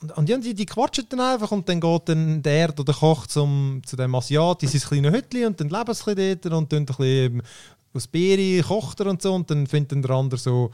und, 0.00 0.16
und 0.16 0.44
die, 0.44 0.54
die 0.54 0.66
quatschen 0.66 1.06
dann 1.08 1.20
einfach 1.20 1.50
und 1.52 1.68
dann 1.68 1.80
geht 1.80 2.08
dann 2.08 2.42
der 2.42 2.70
oder 2.70 2.84
der 2.84 2.94
Koch 2.94 3.26
zum, 3.26 3.82
zu 3.84 3.96
dem 3.96 4.14
Asiat 4.14 4.62
in 4.62 4.68
sein 4.68 4.80
kleines 4.80 5.12
Hütchen 5.12 5.46
und 5.46 5.60
dann 5.60 5.68
leben 5.68 5.94
sie 5.94 6.10
ein 6.10 6.14
bisschen 6.14 6.40
dort 6.42 6.54
und 6.54 6.70
tun 6.70 6.78
ein 6.80 6.86
bisschen 6.86 7.42
aus 7.94 8.06
Beere 8.06 8.62
kocht 8.62 9.00
er 9.00 9.06
und 9.06 9.22
so 9.22 9.34
und 9.34 9.50
dann 9.50 9.66
findet 9.66 9.92
dann 9.92 10.02
der 10.02 10.10
andere 10.10 10.38
so, 10.38 10.70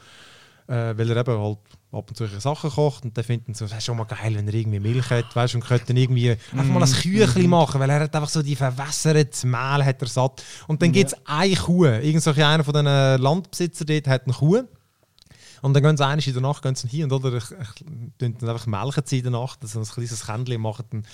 äh, 0.67 0.93
weil 0.97 1.09
er 1.09 1.17
eben 1.17 1.39
halt 1.39 1.59
ab 1.91 2.09
und 2.09 2.17
zu 2.17 2.27
Sachen 2.39 2.69
kocht 2.69 3.05
und 3.05 3.17
dann 3.17 3.23
findet 3.23 3.49
er 3.49 3.55
so, 3.55 3.65
das 3.65 3.77
ist 3.77 3.85
schon 3.85 3.97
mal 3.97 4.03
geil, 4.03 4.35
wenn 4.35 4.47
er 4.47 4.53
irgendwie 4.53 4.79
Milch 4.79 5.09
hat, 5.09 5.33
weißt, 5.35 5.55
und 5.55 5.65
könnte 5.65 5.87
dann 5.87 5.97
irgendwie 5.97 6.31
einfach 6.31 6.65
mal 6.65 6.83
ein 6.83 6.91
Küchli 6.91 7.47
machen, 7.47 7.79
weil 7.79 7.89
er 7.89 8.01
hat 8.01 8.15
einfach 8.15 8.29
so 8.29 8.41
die 8.41 8.55
verwässerte 8.55 9.47
Mehl 9.47 9.85
hat 9.85 10.01
er 10.01 10.07
satt. 10.07 10.43
Und 10.67 10.81
dann 10.81 10.91
gibt 10.91 11.13
es 11.13 11.17
eine 11.25 11.55
Kuh, 11.55 11.85
irgend 11.85 12.23
so 12.23 12.31
einer 12.31 12.63
von 12.63 12.73
diesen 12.73 13.21
Landbesitzern 13.21 13.87
dort 13.87 14.07
hat 14.07 14.23
eine 14.25 14.33
Kuh 14.33 14.63
und 15.63 15.73
dann 15.73 15.81
gehen 15.81 15.95
sie 15.95 16.05
einmal 16.05 16.19
in 16.27 16.33
der 16.33 16.41
Nacht 16.41 16.61
gehen 16.61 16.75
sie 16.75 16.89
hin 16.89 17.03
und 17.05 17.13
oder 17.13 17.37
ich, 17.37 17.45
ich, 17.45 17.85
dann 18.17 18.35
einfach 18.49 18.67
melken 18.67 19.03
sie 19.05 19.19
in 19.19 19.23
der 19.23 19.31
Nacht, 19.31 19.59
so 19.65 19.79
ein 19.79 19.85
kleines 19.85 20.25
Kännchen 20.25 20.61
machen 20.61 21.05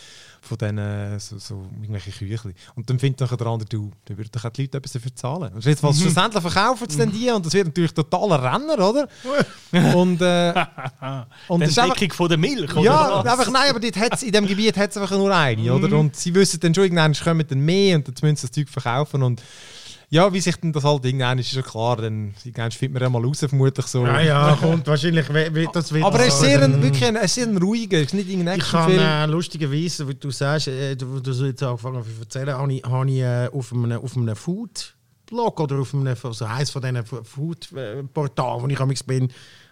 von 0.41 0.57
diesen 0.57 1.19
so, 1.19 1.37
so 1.37 1.67
irgendwelche 1.79 2.09
Küchli. 2.09 2.55
Und 2.73 2.89
dann 2.89 2.97
findet 2.97 3.21
nachher 3.21 3.37
der 3.37 3.45
andere, 3.45 3.69
du, 3.69 3.91
dann 4.05 4.17
würden 4.17 4.31
doch 4.31 4.49
die 4.49 4.63
Leute 4.63 4.79
etwas 4.79 4.93
dafür 4.93 5.15
zahlen. 5.15 5.53
Und 5.53 5.63
jetzt, 5.63 5.83
was 5.83 6.01
schlussendlich 6.01 6.41
verkaufen 6.41 6.89
sie 6.89 6.97
dann 6.97 7.11
die 7.11 7.29
und 7.29 7.45
das 7.45 7.53
wird 7.53 7.67
natürlich 7.67 7.93
totaler 7.93 8.41
Renner, 8.41 8.89
oder? 8.89 9.07
und 9.95 10.19
äh, 10.19 10.65
und 11.47 11.61
das 11.61 11.69
ist 11.69 11.77
einfach, 11.77 12.15
von 12.15 12.29
der 12.29 12.39
Milch, 12.39 12.71
oder 12.71 12.81
ja, 12.81 13.23
was? 13.23 13.31
einfach, 13.31 13.51
nein, 13.51 13.69
aber 13.69 13.79
dort 13.79 13.97
hat's, 13.97 14.23
in 14.23 14.31
diesem 14.31 14.47
Gebiet 14.47 14.75
hat 14.77 14.89
es 14.89 14.97
einfach 14.97 15.15
nur 15.15 15.31
eine, 15.31 15.71
oder? 15.71 15.95
Und 15.95 16.15
sie 16.15 16.33
wissen 16.33 16.59
dann 16.59 16.73
schon, 16.73 16.85
irgendwann 16.85 17.13
kommen 17.13 17.45
dann 17.47 17.59
mehr 17.59 17.97
und 17.97 18.07
dann 18.07 18.15
müssen 18.21 18.35
sie 18.35 18.47
das 18.47 18.51
Zeug 18.51 18.69
verkaufen 18.69 19.21
und 19.21 19.43
ja, 20.11 20.33
wie 20.33 20.39
sich 20.41 20.55
denn 20.55 20.73
das 20.73 20.83
halt 20.83 21.05
irgendwann 21.05 21.37
ist, 21.39 21.47
ist 21.49 21.55
ja 21.55 21.61
klar, 21.61 21.97
dann 21.97 22.33
irgendwann 22.43 22.71
findet 22.71 22.93
man 22.93 23.03
ja 23.03 23.09
mal 23.09 23.23
raus, 23.23 23.39
vermutlich 23.47 23.85
so. 23.85 24.05
Ja, 24.05 24.19
ja, 24.21 24.57
kommt 24.59 24.87
wahrscheinlich. 24.87 25.27
we- 25.31 25.67
Das 25.71 25.91
wird 25.93 26.03
Aber 26.03 26.19
er 26.19 26.27
ist 26.27 26.39
sehr, 26.39 26.61
ein- 26.63 26.73
ein, 26.75 26.81
wirklich 26.83 27.05
ein, 27.05 27.15
ist 27.15 27.35
sehr 27.35 27.45
ein 27.47 27.57
ruhiger, 27.57 27.97
es 27.99 28.05
ist 28.07 28.13
nicht 28.15 28.29
irgendein 28.29 28.57
Ich 28.59 28.73
habe 28.73 28.93
äh, 28.97 29.25
lustigerweise, 29.27 30.07
wie 30.07 30.15
du 30.15 30.31
sagst, 30.31 30.67
äh, 30.67 30.95
du, 30.95 31.19
du 31.19 31.31
so 31.31 31.45
jetzt 31.45 31.61
angefangen 31.61 31.97
hast 31.99 32.07
zu 32.31 32.39
erzählen, 32.39 32.57
habe 32.57 32.73
ich, 32.73 32.83
habe 32.83 33.09
ich 33.11 33.19
äh, 33.19 33.49
auf 33.53 33.71
einem, 33.71 33.91
auf 33.91 34.17
einem 34.17 34.35
Food-Blog 34.35 35.59
oder 35.59 35.79
auf 35.79 35.93
einem, 35.93 36.15
so 36.15 36.45
eines 36.45 36.69
von 36.71 36.81
diesen 36.81 37.05
Food-Portalen, 37.05 38.61
wo 38.63 38.67
ich 38.67 38.79
am 38.79 38.91
bin, 39.05 39.29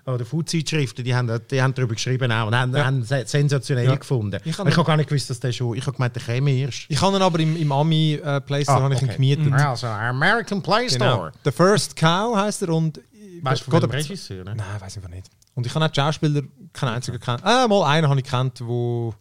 oder 0.08 0.26
Food-Zeitschriften, 0.26 1.04
die 1.04 1.14
haben, 1.14 1.30
die 1.52 1.62
haben 1.62 1.74
darüber 1.74 1.94
geschrieben 1.94 2.32
auch 2.32 2.48
und 2.48 2.56
haben, 2.56 2.74
Ja. 2.76 2.86
haben 2.86 3.02
es 3.02 3.30
sensationell 3.32 3.86
Ja. 3.86 3.96
gefunden. 3.96 4.40
Ich 4.46 4.58
habe- 4.58 4.72
gar 4.72 4.98
nicht 4.98 5.10
gewusst, 5.10 5.30
dass 5.30 5.40
der 5.40 5.52
schon, 5.52 5.76
ich 5.78 5.86
habe 5.86 5.94
gemeint, 5.96 6.16
der 6.16 6.24
käme 6.24 6.52
erst. 6.52 6.86
Ich 6.88 7.02
habe 7.02 7.18
ihn 7.18 7.22
aber 7.22 7.40
im, 7.40 7.58
im 7.58 7.72
Ami 7.72 8.14
äh, 8.14 8.40
Play 8.42 8.64
Store 8.64 8.80
Ah, 8.80 8.84
habe 8.84 8.94
ich 8.94 9.02
ihn 9.02 9.08
okay. 9.10 9.16
gemietet. 9.16 9.54
Also, 9.54 9.88
American 9.88 10.62
Play 10.62 10.88
Genau. 10.88 11.14
Store. 11.14 11.32
The 11.44 11.52
First 11.52 11.96
Cow 11.96 12.36
heißt 12.38 12.62
er 12.64 12.70
und 12.70 13.02
Weißt 13.42 13.68
du, 13.68 13.72
von 13.72 13.82
dem 13.82 13.92
Regisseur? 13.92 14.44
Ne? 14.46 14.56
Nein, 14.56 14.66
weiß 14.80 14.94
ich 14.94 14.98
einfach 15.04 15.14
nicht. 15.14 15.30
Und 15.54 15.66
ich 15.66 15.76
habe 15.76 15.86
auch 15.86 15.90
die 15.90 16.00
Schauspieler 16.00 16.42
keinen 16.74 16.96
einzigen 16.96 17.20
kennt. 17.20 17.44
Ah, 17.46 17.68
mal 17.68 17.84
einen 17.84 18.10
habe 18.10 18.20
ich 18.20 18.26
kennt, 18.26 18.62
wo 18.66 19.14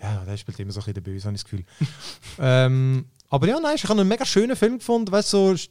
ja, 0.00 0.22
der 0.26 0.36
spielt 0.36 0.58
immer 0.60 0.70
so 0.72 0.80
ein 0.80 0.84
bisschen 0.84 1.02
Böse, 1.02 1.26
habe 1.26 1.36
ich 1.36 1.42
das 1.42 1.50
Gefühl. 1.50 1.64
ähm, 2.38 3.06
aber 3.30 3.48
ja, 3.48 3.58
nein, 3.58 3.72
ich 3.74 3.82
habe 3.84 3.94
einen 3.98 4.06
mega 4.08 4.24
schönen 4.24 4.54
Film 4.54 4.78
gefunden, 4.78 5.10
weißt 5.10 5.30
so 5.30 5.50
sch- 5.50 5.68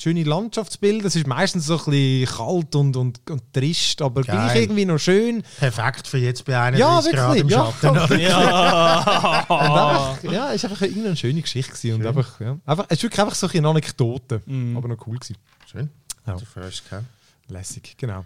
schöne 0.00 0.24
Landschaftsbilder. 0.24 1.06
Es 1.06 1.14
ist 1.14 1.26
meistens 1.26 1.66
so 1.66 1.78
ein 1.78 1.84
bisschen 1.84 2.36
kalt 2.36 2.74
und, 2.74 2.96
und, 2.96 3.30
und 3.30 3.42
trist, 3.52 4.02
aber 4.02 4.22
Geil. 4.22 4.34
gleich 4.36 4.62
irgendwie 4.62 4.84
noch 4.86 4.98
schön. 4.98 5.42
Perfekt 5.58 6.08
für 6.08 6.18
jetzt 6.18 6.44
bei 6.44 6.58
31 6.58 7.12
Ja, 7.12 7.18
Grad 7.18 7.36
im 7.36 7.48
wirklich, 7.48 7.56
ja. 7.56 7.72
Schatten. 7.80 8.20
Ja. 8.20 9.38
Und 9.48 9.60
einfach, 9.60 10.22
ja, 10.24 10.52
es 10.52 10.62
war 10.64 10.70
einfach 10.70 10.82
irgendeine 10.82 11.16
schöne 11.16 11.42
Geschichte 11.42 11.72
gewesen 11.72 11.94
und 12.00 12.06
einfach, 12.06 12.40
ja, 12.40 12.58
einfach, 12.66 12.86
es 12.88 12.96
ist 12.98 13.02
wirklich 13.04 13.20
einfach 13.20 13.34
so 13.36 13.46
eine 13.48 13.68
Anekdote, 13.68 14.42
aber 14.76 14.88
noch 14.88 15.06
cool 15.06 15.18
gewesen. 15.18 15.36
Schön. 15.70 15.90
Ja. 16.26 16.34
Cow. 16.34 17.02
Lässig, 17.48 17.94
genau. 17.96 18.24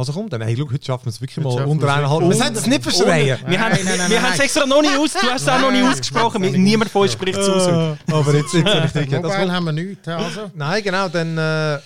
Also 0.00 0.12
komm, 0.12 0.28
dann, 0.28 0.40
hey, 0.42 0.56
schau, 0.58 0.70
heute 0.70 0.84
schaffen 0.84 1.04
wir 1.06 1.10
es 1.10 1.20
wirklich 1.20 1.44
mal 1.44 1.64
unter 1.64 1.86
wir 1.86 1.94
eineinhalb. 1.94 2.20
wirklich. 2.22 2.38
Wir 2.38 2.44
sollten 2.44 2.58
es 2.58 2.66
nicht 2.66 2.82
verschreien. 2.82 3.38
Wir 3.46 3.60
haben 3.60 3.72
Nein, 3.72 3.80
nein, 3.84 3.98
nein, 3.98 4.10
wir 4.10 4.16
nein, 4.16 4.26
haben 4.26 4.32
es 4.34 4.40
extra 4.40 4.66
noch 4.66 4.82
nicht 4.82 4.96
aus. 4.96 5.12
Du 5.12 5.18
hast 5.28 5.42
es 5.42 5.48
auch 5.48 5.60
noch 5.60 5.70
nicht 5.70 5.82
Nein, 5.82 5.90
ausgesprochen. 5.92 6.42
das 6.42 6.52
Niemand 6.52 6.90
von 6.90 7.02
uns 7.02 7.12
spricht 7.12 7.42
zu. 7.42 7.50
Äh, 7.52 8.12
aber 8.12 8.34
jetzt 8.34 8.52
jetzt 8.54 8.66
richtig. 8.66 9.10
Das 9.10 9.22
Mobile 9.22 9.52
haben 9.52 9.64
wir 9.66 9.72
nichts. 9.72 10.08
Also. 10.08 10.50
Nein, 10.54 10.82
genau, 10.82 11.08
dann 11.08 11.36
äh, 11.38 11.78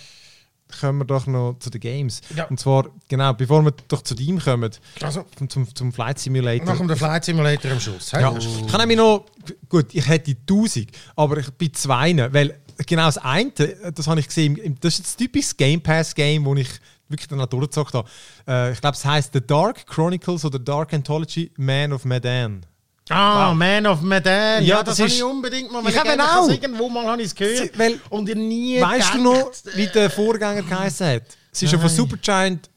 kommen 0.80 0.98
wir 1.00 1.04
doch 1.04 1.26
noch 1.26 1.56
zu 1.60 1.70
den 1.70 1.80
Games. 1.80 2.20
Ja. 2.36 2.44
Und 2.44 2.58
zwar, 2.58 2.86
genau, 3.08 3.32
bevor 3.34 3.62
wir 3.64 3.72
doch 3.88 4.02
zu 4.02 4.14
dem 4.14 4.38
kommen, 4.38 4.70
Also, 5.02 5.24
zum, 5.36 5.48
zum, 5.48 5.74
zum 5.74 5.92
Flight 5.92 6.18
Simulator. 6.18 6.66
nach 6.66 6.78
dem 6.78 6.96
Flight 6.96 7.24
Simulator 7.24 7.70
am 7.72 7.80
Schluss. 7.80 8.12
Ja, 8.12 8.34
ich 8.36 8.66
kann 8.68 8.80
nämlich 8.80 8.98
noch, 8.98 9.26
gut, 9.68 9.86
ich 9.92 10.06
hätte 10.06 10.32
1000, 10.32 10.88
aber 11.16 11.38
ich 11.38 11.50
bin 11.50 11.72
zwei, 11.74 12.14
weil 12.32 12.58
genau 12.86 13.06
das 13.06 13.18
eine, 13.18 13.50
das 13.94 14.06
habe 14.06 14.20
ich 14.20 14.26
gesehen, 14.26 14.76
das 14.80 14.94
ist 14.94 14.98
jetzt 14.98 15.14
ein 15.20 15.24
typisches 15.24 15.56
Game 15.56 15.80
Pass 15.80 16.14
Game, 16.14 16.44
wo 16.44 16.54
ich 16.56 16.68
wirklich 17.14 17.28
dann 17.28 17.40
auch 17.40 17.46
durchgezockt 17.46 17.94
habe. 17.94 18.08
Äh, 18.46 18.72
ich 18.72 18.80
glaube, 18.80 18.96
es 18.96 19.04
heißt 19.04 19.32
The 19.32 19.40
Dark 19.46 19.86
Chronicles 19.86 20.44
oder 20.44 20.58
Dark 20.58 20.92
Anthology 20.92 21.50
Man 21.56 21.92
of 21.92 22.04
Medan. 22.04 22.66
Ah, 23.10 23.52
Man 23.54 23.86
of 23.86 24.00
Medan. 24.00 24.62
Ja, 24.64 24.76
Ja, 24.78 24.82
das 24.82 24.96
das, 24.96 24.98
habe 25.00 25.08
ist- 25.08 25.16
ich 25.16 25.22
unbedingt 25.24 25.70
mal. 25.70 25.86
Ich 25.88 25.98
habe 25.98 26.10
auch. 26.22 26.48
Irgendwo 26.48 26.88
mal 26.88 27.06
habe 27.06 27.20
ich 27.20 27.28
es 27.28 27.34
gehört. 27.34 27.78
Weil- 27.78 28.00
und 28.10 28.28
ich 28.28 28.34
nie 28.34 28.80
Weißt 28.80 29.14
du 29.14 29.18
gedacht, 29.18 29.64
noch, 29.64 29.76
wie 29.76 29.86
der 29.88 30.08
Vorgänger 30.10 30.62
geheißen 30.62 31.06
hat? 31.06 31.22
Es 31.52 31.62
ist 31.62 31.72
ja 31.72 31.78
von. 31.78 31.88
Supergiant, 31.90 32.70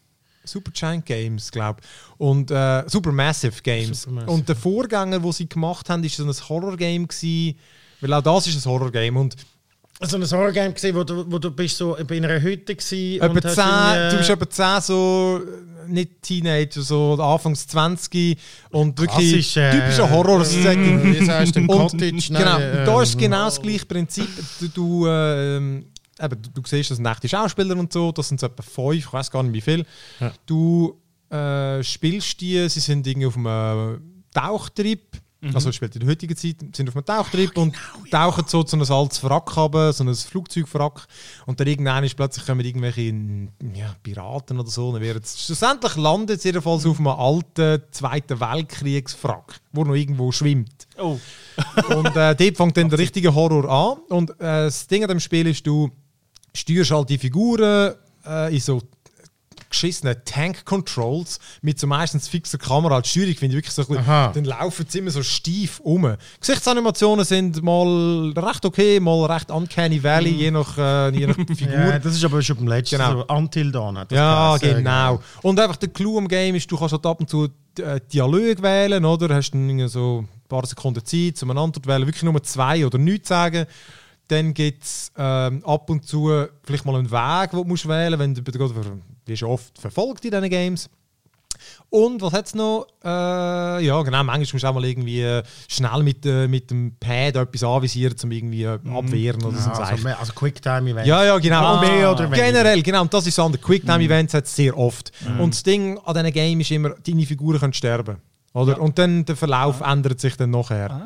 Supergiant 0.43 1.05
Games, 1.05 1.49
glaube 1.51 1.79
ich. 1.81 2.19
Und 2.19 2.51
äh, 2.51 2.83
Supermassive 2.87 3.61
Games. 3.61 4.01
Supermassive. 4.01 4.31
Und 4.31 4.49
der 4.49 4.55
Vorgänger, 4.57 5.19
den 5.19 5.31
sie 5.31 5.47
gemacht 5.47 5.89
haben, 5.89 6.03
ist 6.03 6.17
so 6.17 6.25
ein 6.25 6.33
Horror-Game 6.49 7.07
gewesen. 7.07 7.57
Weil 8.01 8.13
auch 8.13 8.21
das 8.21 8.47
ist 8.47 8.65
ein 8.65 8.69
Horror-Game. 8.69 9.15
Und 9.17 9.35
so 10.01 10.17
ein 10.17 10.23
Horror-Game 10.29 10.73
gesehen, 10.73 10.95
wo 10.95 11.03
du, 11.03 11.25
wo 11.31 11.39
du 11.39 11.49
bist 11.51 11.77
so 11.77 11.97
bei 12.07 12.17
einer 12.17 12.39
Hütte 12.41 12.73
etwa 12.73 13.25
und 13.27 13.43
hast 13.45 13.55
10, 13.55 13.63
irgendwie- 13.63 14.11
du 14.11 14.17
bist 14.17 14.29
etwa 14.29 14.49
10 14.49 14.81
so, 14.81 15.41
äh, 15.43 15.91
nicht 15.91 16.21
Teenager, 16.21 16.81
so 16.81 17.13
Anfangs 17.21 17.65
20 17.67 18.37
und 18.71 18.99
wirklich 18.99 19.55
äh, 19.57 19.71
typischer 19.71 20.09
Horror-Setting. 20.09 21.03
Wie 21.03 21.25
sagst 21.25 21.55
du, 21.55 21.59
im 21.61 21.69
Und, 21.69 21.91
Cottage? 21.91 22.27
genau, 22.27 22.59
Nein, 22.59 22.85
da 22.85 23.01
ist 23.01 23.13
ähm, 23.13 23.19
genau 23.21 23.45
das 23.45 23.61
gleiche 23.61 23.85
Prinzip. 23.85 24.27
Du, 24.59 24.67
du, 24.67 25.07
ähm, 25.07 25.85
eben, 26.21 26.41
du, 26.41 26.49
du 26.61 26.61
siehst, 26.67 26.91
das 26.91 26.97
sind 26.97 27.05
echte 27.05 27.29
Schauspieler 27.29 27.75
und 27.77 27.91
so, 27.91 28.11
das 28.11 28.27
sind 28.27 28.39
so 28.39 28.47
etwa 28.47 28.61
fünf, 28.63 28.95
ich 28.97 29.11
weiß 29.13 29.31
gar 29.31 29.41
nicht 29.43 29.53
wie 29.53 29.61
viel. 29.61 29.85
Ja. 30.19 30.31
Du 30.45 30.99
äh, 31.29 31.81
spielst 31.83 32.39
die, 32.41 32.67
sie 32.69 32.79
sind 32.81 33.07
irgendwie 33.07 33.27
auf 33.27 33.35
einem 33.37 34.23
Tauchtrip, 34.33 35.17
also 35.55 35.71
spielt 35.71 35.95
in 35.95 36.01
der 36.01 36.09
heutigen 36.09 36.35
Zeit, 36.35 36.57
sind 36.75 36.89
auf 36.89 36.95
einem 36.95 37.05
Tauchtrip 37.05 37.57
und 37.57 37.75
tauchen 38.11 38.45
so 38.47 38.63
zu 38.63 38.75
einem 38.75 38.91
altes 38.91 39.23
Wrack 39.23 39.55
runter, 39.57 39.93
so 39.93 40.03
ein 40.03 40.13
Flugzeugwrack 40.13 41.07
und 41.45 41.59
dann 41.59 41.67
irgendwann 41.67 42.03
ist 42.03 42.15
plötzlich 42.15 42.45
kommen 42.45 42.65
irgendwelche 42.65 43.01
ja, 43.73 43.95
Piraten 44.03 44.59
oder 44.59 44.69
so. 44.69 44.91
Dann 44.91 45.01
werden 45.01 45.21
sie- 45.23 45.37
schlussendlich 45.39 45.95
landet 45.95 46.37
es 46.37 46.43
jedenfalls 46.43 46.85
auf 46.85 46.99
einem 46.99 47.07
alten 47.07 47.81
Zweiten 47.91 48.39
Weltkriegswrack, 48.39 49.59
wo 49.71 49.83
noch 49.83 49.95
irgendwo 49.95 50.31
schwimmt. 50.31 50.87
Oh. 50.97 51.19
Und 51.89 52.15
äh, 52.15 52.35
dort 52.35 52.57
fängt 52.57 52.77
dann 52.77 52.89
der 52.89 52.99
richtige 52.99 53.33
Horror 53.33 53.69
an. 53.69 53.97
Und 54.09 54.31
äh, 54.31 54.65
das 54.65 54.87
Ding 54.87 55.03
an 55.03 55.09
dem 55.09 55.19
Spiel 55.19 55.47
ist, 55.47 55.65
du 55.65 55.89
steuerst 56.53 56.91
halt 56.91 57.09
die 57.09 57.17
Figuren 57.17 57.93
äh, 58.25 58.53
in 58.53 58.59
so 58.59 58.81
geschissenen 59.69 60.15
Tank-Controls 60.25 61.39
mit 61.61 61.79
so 61.79 61.87
meistens 61.87 62.27
fixer 62.27 62.57
Kamera 62.57 62.95
als 62.95 63.09
Steuerung, 63.09 63.35
finde 63.35 63.55
ich 63.57 63.63
wirklich 63.63 63.73
so 63.73 63.81
ein 63.83 63.87
bisschen, 63.87 64.03
Aha. 64.03 64.31
dann 64.33 64.45
laufen 64.45 64.85
sie 64.87 64.99
immer 64.99 65.11
so 65.11 65.23
steif 65.23 65.79
um. 65.79 66.15
Gesichtsanimationen 66.39 67.25
sind 67.25 67.61
mal 67.63 68.33
recht 68.35 68.65
okay, 68.65 68.99
mal 68.99 69.25
recht 69.25 69.51
uncanny 69.51 70.01
valley, 70.03 70.31
je 70.31 70.51
nach, 70.51 70.77
äh, 70.77 71.09
je 71.17 71.27
nach 71.27 71.35
Figur. 71.55 71.71
Ja, 71.71 71.99
das 71.99 72.15
ist 72.15 72.23
aber 72.25 72.41
schon 72.41 72.57
beim 72.57 72.67
letzten, 72.67 72.97
Genau. 72.97 73.11
so 73.27 73.27
Until 73.27 73.71
Dawn. 73.71 73.95
Ja, 74.09 74.57
geheißen, 74.57 74.77
genau. 74.77 75.21
Und 75.41 75.59
einfach 75.59 75.77
der 75.77 75.89
Clou 75.89 76.17
am 76.17 76.27
Game 76.27 76.55
ist, 76.55 76.69
du 76.71 76.77
kannst 76.77 76.93
halt 76.93 77.05
ab 77.05 77.19
und 77.19 77.29
zu 77.29 77.47
äh, 77.79 77.99
Dialog 78.11 78.61
wählen, 78.61 79.03
oder? 79.05 79.35
Hast 79.35 79.51
dann 79.51 79.87
so 79.87 80.19
ein 80.21 80.47
paar 80.47 80.65
Sekunden 80.65 81.03
Zeit, 81.05 81.41
um 81.43 81.51
eine 81.51 81.59
Antwort 81.59 81.85
zu 81.85 81.89
wählen, 81.91 82.07
wirklich 82.07 82.23
nur 82.23 82.41
zwei 82.43 82.85
oder 82.85 82.97
nichts 82.97 83.29
sagen. 83.29 83.65
Dann 84.29 84.53
gibt 84.53 84.83
es 84.83 85.11
ähm, 85.17 85.63
ab 85.65 85.89
und 85.89 86.05
zu 86.05 86.45
vielleicht 86.63 86.85
mal 86.85 86.95
einen 86.95 87.09
Weg, 87.09 87.51
den 87.51 87.59
du 87.59 87.63
musst 87.65 87.87
wählen 87.87 88.11
musst, 88.19 88.45
wenn 88.45 89.01
du 89.25 89.33
ja 89.33 89.47
oft 89.47 89.77
verfolgt 89.79 90.25
in 90.25 90.31
diesen 90.31 90.49
Games. 90.49 90.89
Und 91.89 92.21
was 92.21 92.33
hat 92.33 92.45
es 92.47 92.53
noch? 92.55 92.85
Äh, 93.03 93.07
ja, 93.85 94.01
genau, 94.03 94.23
manchmal 94.23 94.39
musst 94.39 94.53
du 94.63 94.67
auch 94.67 94.73
mal 94.73 94.83
irgendwie 94.85 95.41
schnell 95.69 96.03
mit, 96.03 96.25
äh, 96.25 96.47
mit 96.47 96.69
dem 96.69 96.93
Pad 96.99 97.35
etwas 97.37 97.63
anvisieren, 97.63 98.15
um 98.21 98.31
irgendwie 98.31 98.63
äh, 98.63 98.77
abwehren 98.93 99.41
oder 99.43 99.57
so. 99.57 99.69
Ja, 99.69 99.73
Zeichen. 99.73 99.91
also, 99.91 100.03
mehr- 100.03 100.19
also 100.19 100.33
Quicktime-Event. 100.33 101.07
Ja, 101.07 101.23
ja, 101.23 101.37
genau. 101.39 101.61
Mal 101.61 101.87
mehr 101.87 102.11
oder 102.11 102.25
weniger. 102.29 102.43
Generell, 102.45 102.83
genau. 102.83 103.01
Und 103.01 103.13
das 103.13 103.25
ist 103.25 103.35
so 103.35 103.43
an 103.43 103.53
den 103.53 103.61
Quicktime-Events 103.61 104.33
hat 104.33 104.45
es 104.45 104.55
sehr 104.55 104.77
oft. 104.77 105.11
Und 105.39 105.53
das 105.53 105.63
Ding 105.63 105.97
an 105.99 106.13
diesen 106.13 106.31
Game 106.33 106.59
ist 106.59 106.71
immer, 106.71 106.89
deine 106.91 107.25
Figuren 107.25 107.59
können 107.59 107.73
sterben. 107.73 108.17
Oder? 108.53 108.79
Und 108.81 108.99
dann 108.99 109.23
der 109.25 109.35
Verlauf 109.35 109.81
ändert 109.81 110.19
sich 110.19 110.35
dann 110.35 110.51
nachher. 110.51 111.01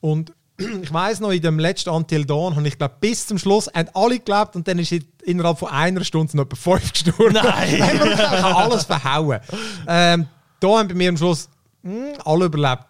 Und 0.00 0.32
ich 0.56 0.92
weiß 0.92 1.20
noch, 1.20 1.30
in 1.30 1.42
dem 1.42 1.58
letzten 1.58 1.90
Until 1.90 2.24
Dawn 2.24 2.54
habe 2.54 2.68
ich 2.68 2.78
glaube 2.78 2.94
bis 3.00 3.26
zum 3.26 3.38
Schluss 3.38 3.68
haben 3.74 3.88
alle 3.94 4.20
gelebt 4.20 4.54
und 4.54 4.68
dann 4.68 4.78
ist 4.78 4.92
in- 4.92 5.04
innerhalb 5.24 5.58
von 5.58 5.68
einer 5.68 6.04
Stunde 6.04 6.30
sind 6.30 6.40
etwa 6.40 6.54
fünf 6.54 6.92
gestorben. 6.92 7.32
Nein. 7.34 7.74
ich 7.74 7.80
habe 7.82 8.56
alles 8.56 8.84
verhauen. 8.84 9.40
Ähm, 9.88 10.28
da 10.60 10.68
haben 10.68 10.88
bei 10.88 10.94
mir 10.94 11.08
am 11.08 11.16
Schluss 11.16 11.48
hm, 11.82 12.12
alle 12.24 12.44
überlebt. 12.44 12.84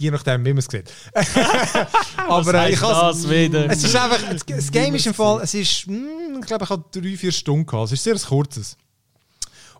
Je 0.00 0.12
nachdem, 0.12 0.44
wie 0.44 0.50
man 0.50 0.58
es 0.58 0.66
sieht. 0.66 0.92
Aber 2.28 2.54
äh, 2.54 2.72
ich 2.72 2.78
das 2.78 3.28
wieder? 3.28 3.68
Es 3.68 3.82
ist 3.82 3.96
einfach, 3.96 4.20
das- 4.46 4.70
Game 4.70 4.94
ist 4.94 5.06
im 5.06 5.14
Fall, 5.14 5.40
es 5.42 5.54
ist, 5.54 5.86
hm, 5.86 6.38
ich 6.40 6.46
glaube, 6.46 6.62
ich 6.64 6.70
habe 6.70 6.84
drei, 6.92 7.16
vier 7.16 7.32
Stunden 7.32 7.66
gehabt. 7.66 7.86
Es 7.86 7.92
ist 7.92 8.04
sehr 8.04 8.16
kurzes. 8.16 8.76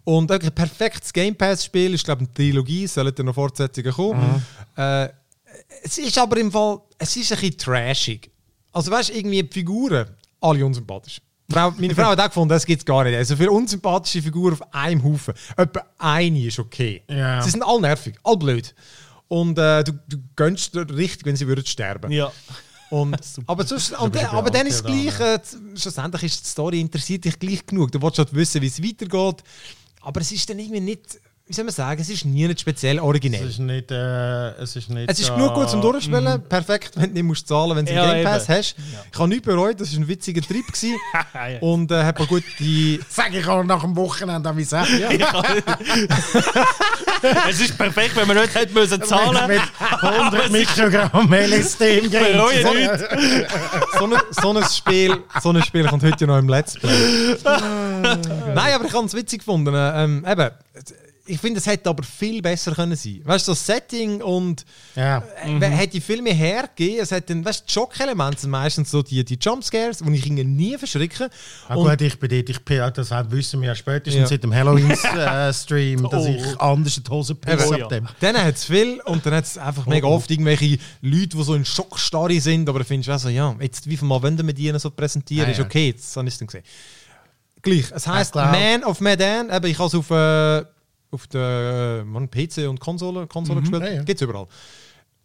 Und 0.03 0.29
wirklich 0.29 0.51
ein 0.51 0.55
perfektes 0.55 1.13
Game 1.13 1.37
Pass-Spiel 1.37 1.95
ist, 1.95 2.05
glaube 2.05 2.23
ich, 2.23 2.29
eine 2.29 2.35
Trilogie, 2.35 2.89
dann 2.89 3.27
noch 3.27 3.35
Fortsetzungen 3.35 3.93
kommen. 3.93 4.43
Äh, 4.75 5.11
es 5.83 5.99
ist 5.99 6.19
aber 6.19 6.37
im 6.39 6.51
Fall, 6.51 6.81
es 6.99 7.17
ist 7.17 7.33
ein 7.33 7.39
bisschen 7.39 7.59
trashig. 7.59 8.31
Also 8.73 8.91
weißt 8.91 9.11
du, 9.11 9.15
irgendwie 9.15 9.43
die 9.43 9.53
Figuren, 9.53 10.07
alle 10.41 10.65
unsympathisch. 10.65 11.21
Frau, 11.51 11.73
meine 11.79 11.95
Frau 11.95 12.11
hat 12.11 12.21
auch 12.21 12.27
gefunden, 12.27 12.51
das 12.51 12.67
gibt 12.67 12.81
es 12.81 12.85
gar 12.85 13.05
nicht. 13.05 13.17
Also 13.17 13.35
für 13.35 13.51
unsympathische 13.51 14.23
Figuren 14.23 14.53
auf 14.53 14.75
einem 14.75 15.03
Haufen. 15.03 15.35
Etwa 15.57 15.87
eine 15.99 16.45
ist 16.45 16.59
okay. 16.59 17.03
Ja. 17.09 17.41
Sie 17.41 17.51
sind 17.51 17.63
alle 17.63 17.81
nervig, 17.81 18.17
alle 18.23 18.37
blöd. 18.37 18.75
Und 19.29 19.59
äh, 19.59 19.83
du, 19.83 19.93
du 20.09 20.19
gönnst 20.37 20.77
richtig, 20.77 21.25
wenn 21.25 21.37
sie 21.37 21.47
würden 21.47 21.65
sterben. 21.65 22.11
Ja. 22.13 22.31
Und, 22.91 23.19
aber, 23.47 23.67
sonst, 23.67 23.99
und, 23.99 24.17
aber 24.33 24.51
dann 24.51 24.67
ist 24.67 24.77
es 24.77 24.85
gleich, 24.85 25.21
äh, 25.21 25.39
schlussendlich 25.75 26.25
ist 26.25 26.45
die 26.45 26.49
Story 26.49 26.81
interessiert 26.81 27.25
dich 27.25 27.39
gleich 27.39 27.65
genug. 27.65 27.93
Du 27.93 28.01
willst 28.01 28.19
halt 28.19 28.35
wissen, 28.35 28.61
wie 28.61 28.67
es 28.67 28.83
weitergeht. 28.83 29.43
Aber 30.03 30.21
es 30.21 30.33
ist 30.33 30.49
dann 30.49 30.59
irgendwie 30.59 30.81
nicht, 30.81 31.19
wie 31.49 31.55
soll 31.55 31.65
man 31.65 31.73
sagen, 31.73 31.99
es 32.01 32.11
ist 32.11 32.27
nie 32.27 32.47
nicht 32.47 32.61
speziell 32.61 33.01
originell. 33.01 33.43
Es 33.43 33.51
ist 33.55 33.59
nicht. 33.61 33.91
Äh, 33.91 34.51
es 34.61 34.77
ist, 34.77 34.91
nicht 34.91 35.11
Es 35.11 35.19
ist 35.19 35.31
äh, 35.31 35.35
genug 35.35 35.55
gut 35.55 35.71
zum 35.71 35.81
Durchspielen, 35.81 36.43
perfekt, 36.47 36.93
wenn 36.97 37.09
du 37.09 37.15
nicht 37.15 37.23
musst 37.23 37.49
zahlen 37.49 37.75
wenn 37.75 37.87
du 37.87 37.93
Ja, 37.95 38.03
einen 38.03 38.23
Game 38.23 38.25
Pass 38.25 38.45
eben. 38.49 38.59
hast. 38.59 38.77
Ich 39.11 39.19
habe 39.19 39.29
nichts 39.31 39.47
bereut, 39.47 39.81
das 39.81 39.93
war 39.95 40.01
ein 40.01 40.09
witziger 40.09 40.43
Trip. 40.43 40.67
gewesen. 40.67 40.95
Ja. 41.35 41.59
und 41.61 41.91
äh, 41.93 42.05
hat 42.05 42.19
mir 42.19 42.27
gut 42.27 42.43
die... 42.59 43.01
Sag 43.09 43.33
ich 43.33 43.47
auch 43.47 43.63
nach 43.65 43.81
dem 43.83 43.95
Wochenende, 43.97 44.55
wie 44.57 44.65
sagen. 44.65 44.91
Ja. 45.19 45.43
es 47.49 47.61
ist 47.61 47.79
perfekt, 47.79 48.17
wenn 48.17 48.27
man 48.27 48.37
nicht 48.39 48.55
hätte 48.55 48.73
müssen 48.75 49.03
zahlen 49.03 49.47
Mit 49.47 49.61
100 50.03 50.51
Mikrogramm 50.51 51.33
LSD 51.33 51.99
im 52.01 52.11
Game. 52.11 52.33
Bereue 52.33 52.63
So- 52.63 52.75
nicht. 52.75 52.91
so, 53.99 54.05
ein, 54.07 54.21
so, 54.31 54.53
ein 54.59 54.65
Spiel, 54.69 55.23
so 55.41 55.51
ein 55.51 55.63
Spiel 55.63 55.87
kommt 55.87 56.03
heute 56.03 56.17
ja 56.21 56.27
noch 56.27 56.39
im 56.39 56.49
Let's 56.49 56.75
Play. 56.75 57.37
Nein, 57.45 58.75
aber 58.75 58.85
ich 58.85 58.93
habe 58.93 59.07
es 59.07 59.15
witzig 59.15 59.39
gefunden. 59.41 59.75
Ähm, 59.77 60.25
eben, 60.29 60.51
ich 61.29 61.39
finde, 61.41 61.61
es 61.61 61.67
hätte 61.67 61.89
aber 61.91 62.03
viel 62.03 62.41
besser 62.43 62.75
können 62.75 62.97
sein. 62.97 63.21
Weißt 63.25 63.47
du, 63.47 63.53
das 63.53 63.65
Setting 63.67 64.23
und 64.23 64.65
Ja. 64.97 65.23
äh, 65.45 65.61
hätte 65.71 66.01
viel 66.01 66.23
mehr 66.23 66.35
hergegeben. 66.35 67.01
Es 67.03 67.13
hat 67.13 67.29
dann, 67.31 67.45
weißt 67.45 67.61
du, 67.61 67.67
die 67.67 67.73
Schockelemente 67.73 68.41
sind 68.41 68.51
meistens 68.51 68.91
so 68.91 69.03
die, 69.03 69.25
die 69.25 69.39
Jumpscares, 69.41 69.99
die 69.99 70.15
ich 70.15 70.27
irgendwie 70.27 70.45
nie 70.45 70.79
verschrecke. 70.79 71.29
Ah, 71.69 71.75
Und- 71.75 71.89
gut, 71.89 72.01
ich 72.01 72.19
bin 72.19 72.31
dort, 72.31 72.49
ich 72.49 72.65
das 72.95 73.11
wissen 73.31 73.61
wir 73.61 73.69
ja 73.69 73.75
spätestens 73.75 74.23
Ja. 74.23 74.27
seit 74.27 74.43
dem 74.43 74.55
Halloween-Stream, 74.55 76.03
dass 76.11 76.25
Oh. 76.25 76.29
ich 76.29 76.61
anders 76.61 76.97
in 76.97 77.05
die 77.05 77.11
Hose 77.11 77.35
pisse 77.35 77.65
Eben. 77.65 77.75
ab 77.75 77.79
ja. 77.81 77.89
dem. 77.89 78.09
Dann 78.21 78.37
hat 78.45 78.55
es 78.55 78.65
viel 78.65 79.01
und 79.05 79.25
dann 79.25 79.35
hat 79.35 79.45
es 79.45 79.59
einfach 79.59 79.87
mega 79.87 80.07
oft 80.07 80.31
irgendwelche 80.31 80.79
Leute, 81.03 81.37
die 81.37 81.43
so 81.43 81.55
in 81.55 81.65
Schockstarre 81.65 82.41
sind, 82.41 82.69
aber 82.69 82.85
findest 82.85 83.09
du 83.09 83.13
auch 83.13 83.19
so, 83.19 83.29
ja, 83.29 83.55
jetzt, 83.61 83.87
wie 83.89 83.97
viel 83.97 84.09
Mal 84.09 84.23
wollen 84.23 84.45
wir 84.47 84.55
die 84.55 84.67
ihnen 84.69 84.79
so 84.79 84.91
präsentieren, 84.91 85.49
Ah, 85.49 85.51
ist 85.53 85.59
ja. 85.59 85.65
okay, 85.65 85.89
jetzt 85.89 86.17
habe 86.17 86.27
ich 86.29 86.35
es 86.35 86.39
dann 86.39 86.47
gesehen. 86.47 86.65
Gleich, 87.61 87.87
es 87.93 88.07
heisst 88.07 88.35
Man 88.37 88.85
of 88.85 89.01
Medan, 89.01 89.51
eben, 89.51 89.67
ich 89.67 89.79
habe 89.79 89.89
es 89.89 89.95
auf, 89.95 90.11
äh, 90.11 90.65
auf 91.11 91.27
der 91.27 92.01
äh, 92.01 92.05
Mann, 92.05 92.31
PC 92.31 92.69
und 92.69 92.81
Konsole, 92.81 93.27
Konsole 93.27 93.61
gespielt, 93.61 93.83
ja, 93.83 93.91
ja. 93.91 94.03
gibt 94.03 94.21
es 94.21 94.23
überall. 94.23 94.47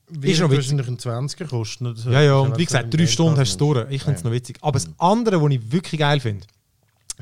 Wie 0.09 0.31
Ist 0.31 0.41
noch 0.41 0.49
witzig. 0.49 0.77
wahrscheinlich 0.77 1.05
ein 1.05 1.27
20er 1.27 1.47
kosten. 1.47 1.95
so. 1.95 2.11
Ja, 2.11 2.21
ja, 2.21 2.36
und 2.36 2.57
wie 2.57 2.65
gesagt, 2.65 2.93
drei 2.93 2.97
Game 2.97 3.07
Stunden 3.07 3.39
hast 3.39 3.57
du 3.57 3.73
es. 3.75 3.88
Ich 3.89 4.03
finde 4.03 4.17
es 4.17 4.23
noch 4.23 4.31
witzig. 4.31 4.57
Aber 4.61 4.73
das 4.73 4.89
andere, 4.97 5.41
was 5.41 5.51
ich 5.51 5.71
wirklich 5.71 5.99
geil 5.99 6.19
finde, 6.19 6.45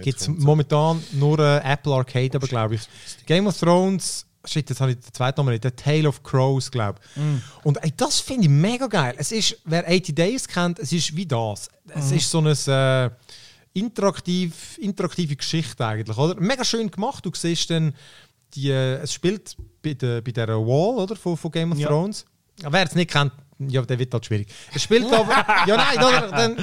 gibt 0.01 0.20
es 0.20 0.28
momentan 0.28 1.01
nur 1.14 1.39
äh, 1.39 1.57
Apple 1.64 1.93
Arcade, 1.93 2.32
aber 2.36 2.47
glaube 2.47 2.76
ich. 2.76 2.82
Game 3.26 3.47
of 3.47 3.57
Thrones, 3.57 4.26
shit, 4.45 4.70
jetzt 4.70 4.82
habe 4.82 4.91
ich 4.91 4.97
den 4.97 5.14
zweiten 5.14 5.39
Namen 5.39 5.51
nicht, 5.51 5.64
der 5.64 5.76
Tale 5.76 6.07
of 6.07 6.24
Crows, 6.24 6.72
glaube 6.72 6.99
ich. 7.16 7.66
Und 7.66 7.78
ey, 7.84 7.93
das 7.95 8.20
finde 8.20 8.43
ich 8.43 8.49
mega 8.49 8.88
geil. 8.88 9.16
Es 9.18 9.32
ist, 9.32 9.57
wer 9.66 9.88
80 9.88 10.16
Days 10.16 10.47
kennt, 10.47 10.80
es 10.80 10.91
ist 10.91 11.16
wie 11.16 11.26
das. 11.26 11.70
Es 11.93 12.12
ist 12.12 12.30
so 12.30 12.39
eine 12.39 12.51
äh, 12.68 13.09
interaktiv, 13.80 14.78
interaktive 14.80 15.36
Geschichte 15.36 15.86
eigentlich, 15.86 16.18
oder? 16.18 16.39
Mega 16.39 16.64
schön 16.64 16.89
gemacht. 16.89 17.26
Du 17.26 17.32
siehst 17.34 17.70
dann, 17.70 17.93
die, 18.56 18.70
es 18.72 19.14
spielt 19.14 19.56
bei, 19.84 19.93
der, 19.93 20.22
bei 20.22 20.32
dieser 20.32 20.47
Wall, 20.47 21.04
oder? 21.04 21.16
Von, 21.16 21.38
von 21.38 21.52
Game 21.52 21.72
of 21.72 21.78
Ja. 21.80 21.88
Thrones. 21.88 22.26
Wer 22.70 22.84
es 22.86 22.95
nicht 22.95 23.10
kennt, 23.12 23.32
ja, 23.60 23.82
der 23.82 23.97
wird 23.97 24.14
halt 24.14 24.26
schwierig. 24.26 24.47
Es 24.74 24.84
spielt 24.84 25.06
aber, 25.14 25.45
ja 25.68 25.78
nein, 25.78 25.97
oder, 25.97 26.28
dann, 26.32 26.58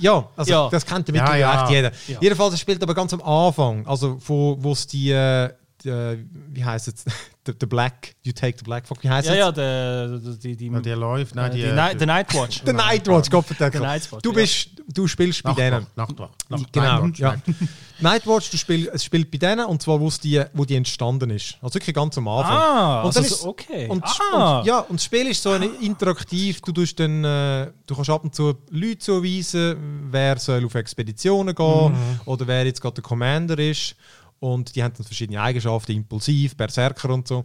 ja, 0.00 0.28
also 0.36 0.50
Ja. 0.50 0.68
das 0.70 0.84
kennt 0.86 1.08
ja 1.08 1.14
Ja, 1.14 1.20
mittlerweile 1.22 1.40
ja. 1.40 1.70
jeder. 1.70 1.92
Ja. 2.08 2.18
Jedenfalls, 2.20 2.54
es 2.54 2.60
spielt 2.60 2.82
aber 2.82 2.94
ganz 2.94 3.12
am 3.12 3.22
Anfang, 3.22 3.86
also 3.86 4.18
wo 4.26 4.72
es 4.72 4.86
die, 4.86 5.10
äh, 5.10 5.50
die 5.82 5.88
äh, 5.88 6.18
wie 6.50 6.64
heißt 6.64 6.88
es, 6.88 7.04
The, 7.48 7.54
the 7.60 7.66
Black, 7.66 8.14
You 8.24 8.32
Take 8.32 8.58
the 8.58 8.64
Black. 8.64 8.86
Fuck, 8.86 9.02
wie 9.02 9.08
heißt 9.08 9.26
Ja, 9.28 9.32
es? 9.32 9.38
ja, 9.38 9.52
der, 9.52 10.18
die, 10.18 10.54
die, 10.54 10.66
Ja, 10.66 10.80
die 10.80 10.90
läuft, 10.90 11.34
nein, 11.34 11.50
äh, 11.50 11.54
die, 11.54 11.62
die, 11.62 11.72
Night, 11.72 11.98
the 11.98 12.04
Nightwatch. 12.04 12.60
The 12.66 12.72
Nightwatch, 12.74 13.30
Gott 13.30 13.46
verdammt. 13.46 13.74
Du, 14.22 14.30
ja. 14.30 14.34
bist, 14.34 14.68
du 14.86 15.06
spielst 15.08 15.42
bei 15.42 15.54
denen. 15.54 15.86
Nachtwacht, 15.96 16.18
Nachtwacht, 16.50 16.50
Nacht- 16.50 16.72
Genau, 16.74 17.06
Nightwatch, 17.06 17.20
ja. 17.20 17.36
Nightwatch, 18.00 18.50
du 18.50 18.56
spiel, 18.58 18.88
es 18.92 19.02
spielt 19.02 19.30
bei 19.30 19.38
denen 19.38 19.64
und 19.66 19.82
zwar, 19.82 19.98
wo 19.98 20.08
es 20.08 20.20
die, 20.20 20.42
wo 20.52 20.64
die 20.64 20.76
entstanden 20.76 21.30
ist. 21.30 21.56
Also 21.62 21.74
wirklich 21.76 21.94
ganz 21.96 22.16
am 22.18 22.28
Anfang. 22.28 22.52
Ah, 22.56 23.00
und 23.00 23.06
also 23.06 23.20
dann 23.20 23.24
ist, 23.30 23.44
okay. 23.44 23.88
Und, 23.88 24.04
Ah. 24.04 24.58
und, 24.60 24.66
ja, 24.66 24.78
und 24.80 24.96
das 25.00 25.04
Spiel 25.04 25.26
ist 25.28 25.42
so 25.42 25.50
ein 25.50 25.62
interaktiv. 25.80 26.60
Du, 26.60 26.72
tust 26.72 27.00
dann, 27.00 27.24
äh, 27.24 27.70
du 27.86 27.94
kannst 27.96 28.10
ab 28.10 28.22
und 28.24 28.34
zu 28.34 28.54
Leute 28.70 28.98
zuweisen, 28.98 30.08
wer 30.10 30.38
soll 30.38 30.64
auf 30.64 30.74
Expeditionen 30.74 31.54
gehen 31.54 31.92
Mhm. 31.92 32.20
oder 32.26 32.46
wer 32.46 32.66
jetzt 32.66 32.80
gerade 32.80 32.94
der 32.96 33.02
Commander 33.04 33.58
ist. 33.58 33.96
Und 34.40 34.74
die 34.74 34.82
haben 34.82 34.94
dann 34.96 35.04
verschiedene 35.04 35.40
Eigenschaften, 35.40 35.92
impulsiv, 35.92 36.56
Berserker 36.56 37.10
und 37.10 37.26
so. 37.28 37.44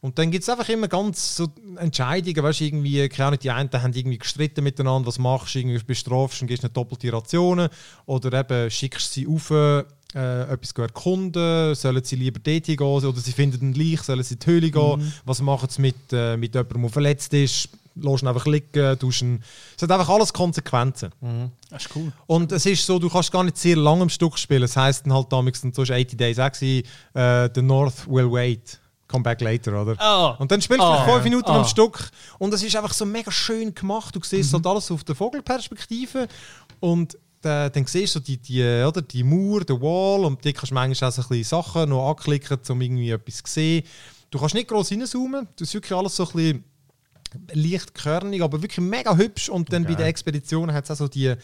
Und 0.00 0.18
dann 0.18 0.30
gibt 0.30 0.42
es 0.42 0.50
einfach 0.50 0.68
immer 0.68 0.86
ganz 0.86 1.36
so 1.36 1.48
Entscheidungen, 1.76 2.42
weißt 2.42 2.60
du, 2.60 2.64
irgendwie, 2.64 3.08
keine 3.08 3.28
Ahnung, 3.28 3.40
die 3.40 3.50
einen 3.50 3.70
haben 3.72 3.94
irgendwie 3.94 4.18
gestritten 4.18 4.62
miteinander, 4.62 5.06
was 5.06 5.18
machst 5.18 5.54
du, 5.54 5.60
irgendwie 5.60 5.82
bestrafst 5.82 6.42
und 6.42 6.48
gibst 6.48 6.62
ihnen 6.62 6.74
doppelte 6.74 7.10
Rationen 7.10 7.70
oder 8.04 8.38
eben 8.38 8.70
schickst 8.70 9.14
sie 9.14 9.26
auf, 9.26 9.50
äh, 9.50 9.82
etwas 10.14 10.72
erkunden, 10.72 11.74
sollen 11.74 12.04
sie 12.04 12.16
lieber 12.16 12.38
dort 12.38 12.64
gehen? 12.64 12.78
Oder 12.80 13.18
sie 13.18 13.32
finden 13.32 13.62
einen 13.62 13.74
Leich, 13.74 14.02
sollen 14.02 14.22
sie 14.22 14.34
in 14.34 14.40
die 14.40 14.46
Höhle 14.46 14.70
gehen, 14.70 15.12
was 15.24 15.40
machen 15.40 15.70
sie 15.70 15.80
mit, 15.80 15.96
äh, 16.12 16.36
mit 16.36 16.54
jemandem, 16.54 16.82
der 16.82 16.90
verletzt 16.90 17.32
ist, 17.32 17.70
lässt 17.96 18.22
ihn 18.22 18.28
einfach 18.28 18.46
liegen, 18.46 18.98
ihn. 19.02 19.42
Es 19.76 19.82
hat 19.82 19.90
einfach 19.90 20.08
alles 20.08 20.32
Konsequenzen. 20.32 21.10
Das 21.70 21.84
ist 21.86 21.96
cool. 21.96 22.12
Und 22.26 22.52
es 22.52 22.66
ist 22.66 22.84
so, 22.84 22.98
du 22.98 23.08
kannst 23.08 23.30
gar 23.32 23.44
nicht 23.44 23.56
sehr 23.56 23.76
lange 23.76 24.02
am 24.02 24.08
Stück 24.08 24.38
spielen. 24.38 24.62
Das 24.62 24.76
heisst 24.76 25.06
dann 25.06 25.12
halt 25.12 25.32
damals, 25.32 25.60
so 25.60 25.82
ist 25.82 25.90
80 25.90 26.16
Days 26.16 26.38
auch 26.38 26.50
gewesen, 26.50 26.86
äh, 27.14 27.48
The 27.54 27.62
North 27.62 28.06
will 28.08 28.30
wait. 28.30 28.80
Come 29.06 29.22
back 29.22 29.40
later, 29.42 29.80
oder? 29.82 29.94
Ah. 30.00 30.30
Und 30.38 30.50
dann 30.50 30.60
spielst 30.62 30.80
du 30.80 30.84
Ah. 30.86 30.94
vielleicht 31.04 31.12
fünf 31.12 31.24
Minuten 31.24 31.50
Ah. 31.50 31.58
am 31.58 31.64
Stück 31.66 32.10
und 32.38 32.52
es 32.54 32.62
ist 32.62 32.74
einfach 32.74 32.94
so 32.94 33.04
mega 33.04 33.30
schön 33.30 33.74
gemacht. 33.74 34.16
Du 34.16 34.20
siehst 34.22 34.52
halt 34.52 34.66
alles 34.66 34.90
auf 34.90 35.04
der 35.04 35.14
Vogelperspektive 35.14 36.26
und 36.80 37.14
äh, 37.44 37.70
dann 37.70 37.86
siehst 37.86 38.14
du 38.16 38.20
die, 38.20 38.38
die, 38.38 38.62
oder, 38.62 39.02
die 39.02 39.22
Mauer, 39.22 39.60
den 39.60 39.80
Wall 39.80 40.24
und 40.24 40.42
die 40.44 40.52
kannst 40.54 40.70
du 40.70 40.74
manchmal 40.74 41.10
auch 41.10 41.14
so 41.14 41.22
ein 41.22 41.28
bisschen 41.28 41.44
Sachen 41.44 41.90
noch 41.90 42.08
anklicken, 42.10 42.58
um 42.70 42.80
irgendwie 42.80 43.10
etwas 43.10 43.36
zu 43.36 43.52
sehen. 43.52 43.84
Du 44.30 44.38
kannst 44.40 44.54
nicht 44.54 44.68
groß 44.68 44.90
reinzoomen, 44.90 45.46
das 45.56 45.68
ist 45.68 45.74
wirklich 45.74 45.96
alles 45.96 46.16
so 46.16 46.24
ein 46.26 46.32
bisschen 46.32 46.64
leicht 47.52 47.94
körnig, 47.94 48.42
aber 48.42 48.62
wirklich 48.62 48.84
mega 48.84 49.16
hübsch. 49.16 49.48
Und 49.48 49.72
dann 49.72 49.84
bei 49.84 49.94
der 49.94 50.06
Expedition 50.06 50.72
hat 50.72 50.84
es 50.84 50.90
auch 50.90 50.96
so 50.96 51.08
die 51.08 51.34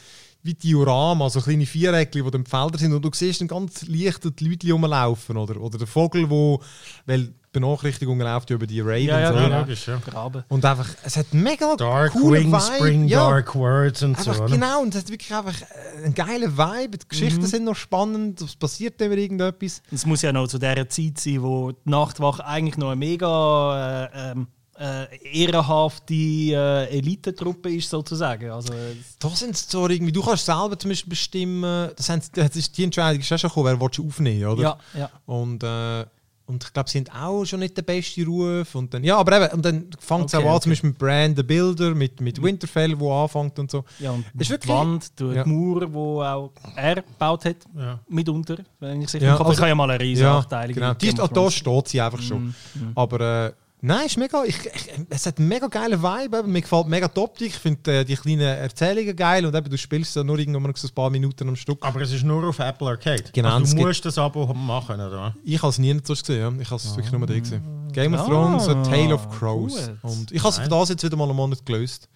wie 0.43 0.55
Diorama, 0.55 1.29
so 1.29 1.41
kleine 1.41 1.67
Viereckchen, 1.67 2.25
die 2.25 2.31
dann 2.31 2.45
die 2.45 2.51
Felder 2.51 2.79
sind 2.79 2.93
und 2.93 3.05
du 3.05 3.11
siehst 3.13 3.41
dann 3.41 3.49
ganz 3.49 3.87
leicht 3.87 4.25
die 4.25 4.49
Leute 4.49 4.73
rumlaufen 4.73 5.37
oder, 5.37 5.61
oder 5.61 5.79
der 5.79 5.87
Vogel, 5.87 6.31
wo, 6.31 6.63
weil 7.05 7.27
die 7.27 7.35
Benachrichtigungen 7.53 8.27
läuft 8.27 8.49
ja 8.49 8.57
über 8.57 8.67
die 8.67 8.81
Ravens. 8.81 9.07
Ja, 9.07 9.21
ja, 9.21 9.31
oder? 9.33 9.49
Ja, 9.49 9.61
logisch, 9.61 9.87
ja. 9.87 10.01
Und 10.49 10.65
einfach, 10.65 10.89
es 11.03 11.17
hat 11.17 11.35
mega 11.35 11.77
Dark 11.77 12.13
coole 12.13 12.41
Wings 12.41 12.71
Vibe. 12.71 12.79
bring 12.79 13.05
ja. 13.09 13.29
dark 13.29 13.55
words 13.55 14.03
und 14.03 14.19
so. 14.19 14.31
Einfach 14.31 14.45
oder? 14.45 14.55
genau, 14.55 14.83
und 14.83 14.95
es 14.95 15.03
hat 15.03 15.11
wirklich 15.11 15.35
einfach 15.35 15.61
äh, 15.61 16.05
einen 16.05 16.15
geilen 16.15 16.57
Vibe. 16.57 16.99
Die 16.99 17.09
Geschichten 17.09 17.45
sind 17.45 17.65
noch 17.65 17.77
spannend, 17.77 18.41
es 18.41 18.57
passiert 18.57 19.03
immer 19.03 19.17
irgendetwas. 19.17 19.83
Es 19.91 20.07
muss 20.07 20.23
ja 20.23 20.33
noch 20.33 20.47
zu 20.47 20.59
der 20.59 20.89
Zeit 20.89 21.19
sein, 21.19 21.43
wo 21.43 21.73
die 21.73 21.91
Nachtwache 21.91 22.47
eigentlich 22.47 22.79
noch 22.79 22.91
eine 22.91 22.97
mega 22.97 24.05
äh, 24.05 24.31
ähm, 24.31 24.47
äh, 24.81 25.07
ehrenhafte 25.45 26.15
äh, 26.15 26.99
Elitetruppe 26.99 27.69
ist, 27.75 27.91
sozusagen. 27.91 28.51
Also, 28.51 28.73
Da 29.19 29.29
sind 29.31 29.55
es 29.55 29.69
so 29.71 29.87
irgendwie, 29.89 30.13
du 30.13 30.23
kannst 30.23 30.47
selber 30.47 30.79
zum 30.79 30.91
Beispiel 30.91 31.11
bestimmen, 31.11 31.91
das, 31.97 32.09
haben, 32.09 32.23
das 32.33 32.57
ist 32.57 32.77
die 32.79 32.85
Entscheidung 32.85 33.21
ist 33.21 33.31
auch 33.33 33.39
schon 33.39 33.51
gekommen, 33.51 33.67
wer 33.67 33.81
willst 33.81 33.99
du 33.99 34.07
aufnehmen, 34.07 34.47
oder? 34.47 34.63
ja, 34.63 34.79
ja. 34.99 35.11
Und, 35.27 35.63
äh, 35.63 36.07
und 36.47 36.65
ich 36.65 36.73
glaube, 36.73 36.89
sie 36.91 36.99
sind 36.99 37.15
auch 37.15 37.45
schon 37.45 37.61
nicht 37.61 37.77
der 37.77 37.83
beste 37.83 38.25
Ruf. 38.27 38.75
Und 38.75 38.93
dann, 38.93 39.05
ja, 39.05 39.17
aber 39.19 39.41
eben, 39.41 39.55
und 39.55 39.65
dann 39.65 39.87
fängt 40.01 40.27
es 40.27 40.35
Okay, 40.35 40.43
auch 40.45 40.49
an, 40.49 40.55
okay. 40.57 40.63
zum 40.63 40.73
Beispiel 40.73 40.91
mit 40.91 40.99
Brand 40.99 41.37
the 41.37 41.43
Builder, 41.45 41.95
mit, 41.95 42.21
mit 42.21 42.43
Winterfell, 42.43 42.99
wo 42.99 43.13
anfängt 43.23 43.57
und 43.61 43.71
so. 43.71 43.85
Ja, 44.01 44.11
und 44.11 44.25
Ist 44.37 44.49
die 44.49 44.51
wirklich- 44.51 44.75
Wand, 44.75 45.21
die 45.21 45.25
Ja. 45.27 45.45
Mauer, 45.47 45.87
die 45.87 45.95
auch 45.97 46.51
er 46.75 46.97
gebaut 46.97 47.45
hat, 47.45 47.57
Ja. 47.77 48.01
mitunter. 48.09 48.57
Wenn 48.81 49.03
ich 49.03 49.11
sicher 49.11 49.27
Ja, 49.27 49.37
also, 49.41 49.59
habe 49.61 49.69
ja 49.69 49.75
mal 49.77 49.91
eine 49.91 50.03
riesige 50.03 50.27
Ja, 50.27 50.39
Abteilung. 50.39 50.75
genau. 50.75 50.95
Die, 50.95 51.21
of 51.21 51.29
da 51.29 51.51
steht 51.53 51.89
sie 51.89 52.01
einfach 52.01 52.21
schon. 52.23 52.53
Aber 52.97 53.21
äh, 53.47 53.53
nein, 53.83 54.07
ist 54.07 54.17
mega. 54.17 54.45
Ich, 54.45 54.57
ich, 54.65 54.91
es 55.09 55.27
hat 55.27 55.39
einen 55.39 55.49
mega 55.49 55.67
geilen 55.69 56.03
Vibe. 56.03 56.39
Eben. 56.39 56.53
Mir 56.53 56.61
gefällt 56.63 56.87
mega 56.89 57.09
die 57.09 57.21
Optik. 57.21 57.49
Ich 57.49 57.55
finde 57.59 58.01
äh, 58.01 58.05
die 58.05 58.17
kleinen 58.17 58.41
Erzählungen 58.41 59.15
geil. 59.17 59.45
Und 59.47 59.55
eben, 59.55 59.69
du 59.71 59.77
spielst 59.79 60.15
ja 60.17 60.23
nur 60.25 60.39
irgendwann 60.39 60.73
so 60.75 60.89
ein 60.89 60.95
paar 60.95 61.11
Minuten 61.11 61.49
am 61.49 61.57
Stück. 61.57 61.79
Aber 61.85 62.01
es 62.01 62.13
ist 62.13 62.25
nur 62.25 62.49
auf 62.49 62.59
Apple 62.59 62.89
Arcade. 62.89 63.25
Genau, 63.33 63.51
Also 63.55 63.65
es 63.65 63.75
du 63.75 63.87
musst 63.87 64.05
das 64.05 64.19
Abo 64.19 64.47
machen, 64.55 64.97
oder? 65.01 65.35
Ich 65.45 65.59
habe 65.63 65.71
es 65.71 65.79
nie 65.79 65.99
sonst 66.05 66.27
gesehen. 66.27 66.41
Ja. 66.57 66.63
Ich 66.63 66.71
habe 66.71 66.77
es 66.77 66.97
wirklich 66.97 67.13
nur 67.13 67.27
da 67.27 67.39
gesehen. 67.39 67.63
Game 67.93 68.15
of 68.15 68.21
Ah, 68.21 68.27
Thrones, 68.27 68.69
A 68.69 68.75
Tale 68.83 69.15
of 69.15 69.29
Crows. 69.31 69.75
gut. 69.75 69.97
Und 70.11 70.33
ich 70.33 70.41
habe 70.43 70.51
es 70.51 70.59
für 70.59 70.69
das 70.69 70.89
jetzt 70.91 71.03
wieder 71.05 71.17
mal 71.17 71.25
einen 71.25 71.37
Monat 71.37 71.65
gelöst. 71.67 72.09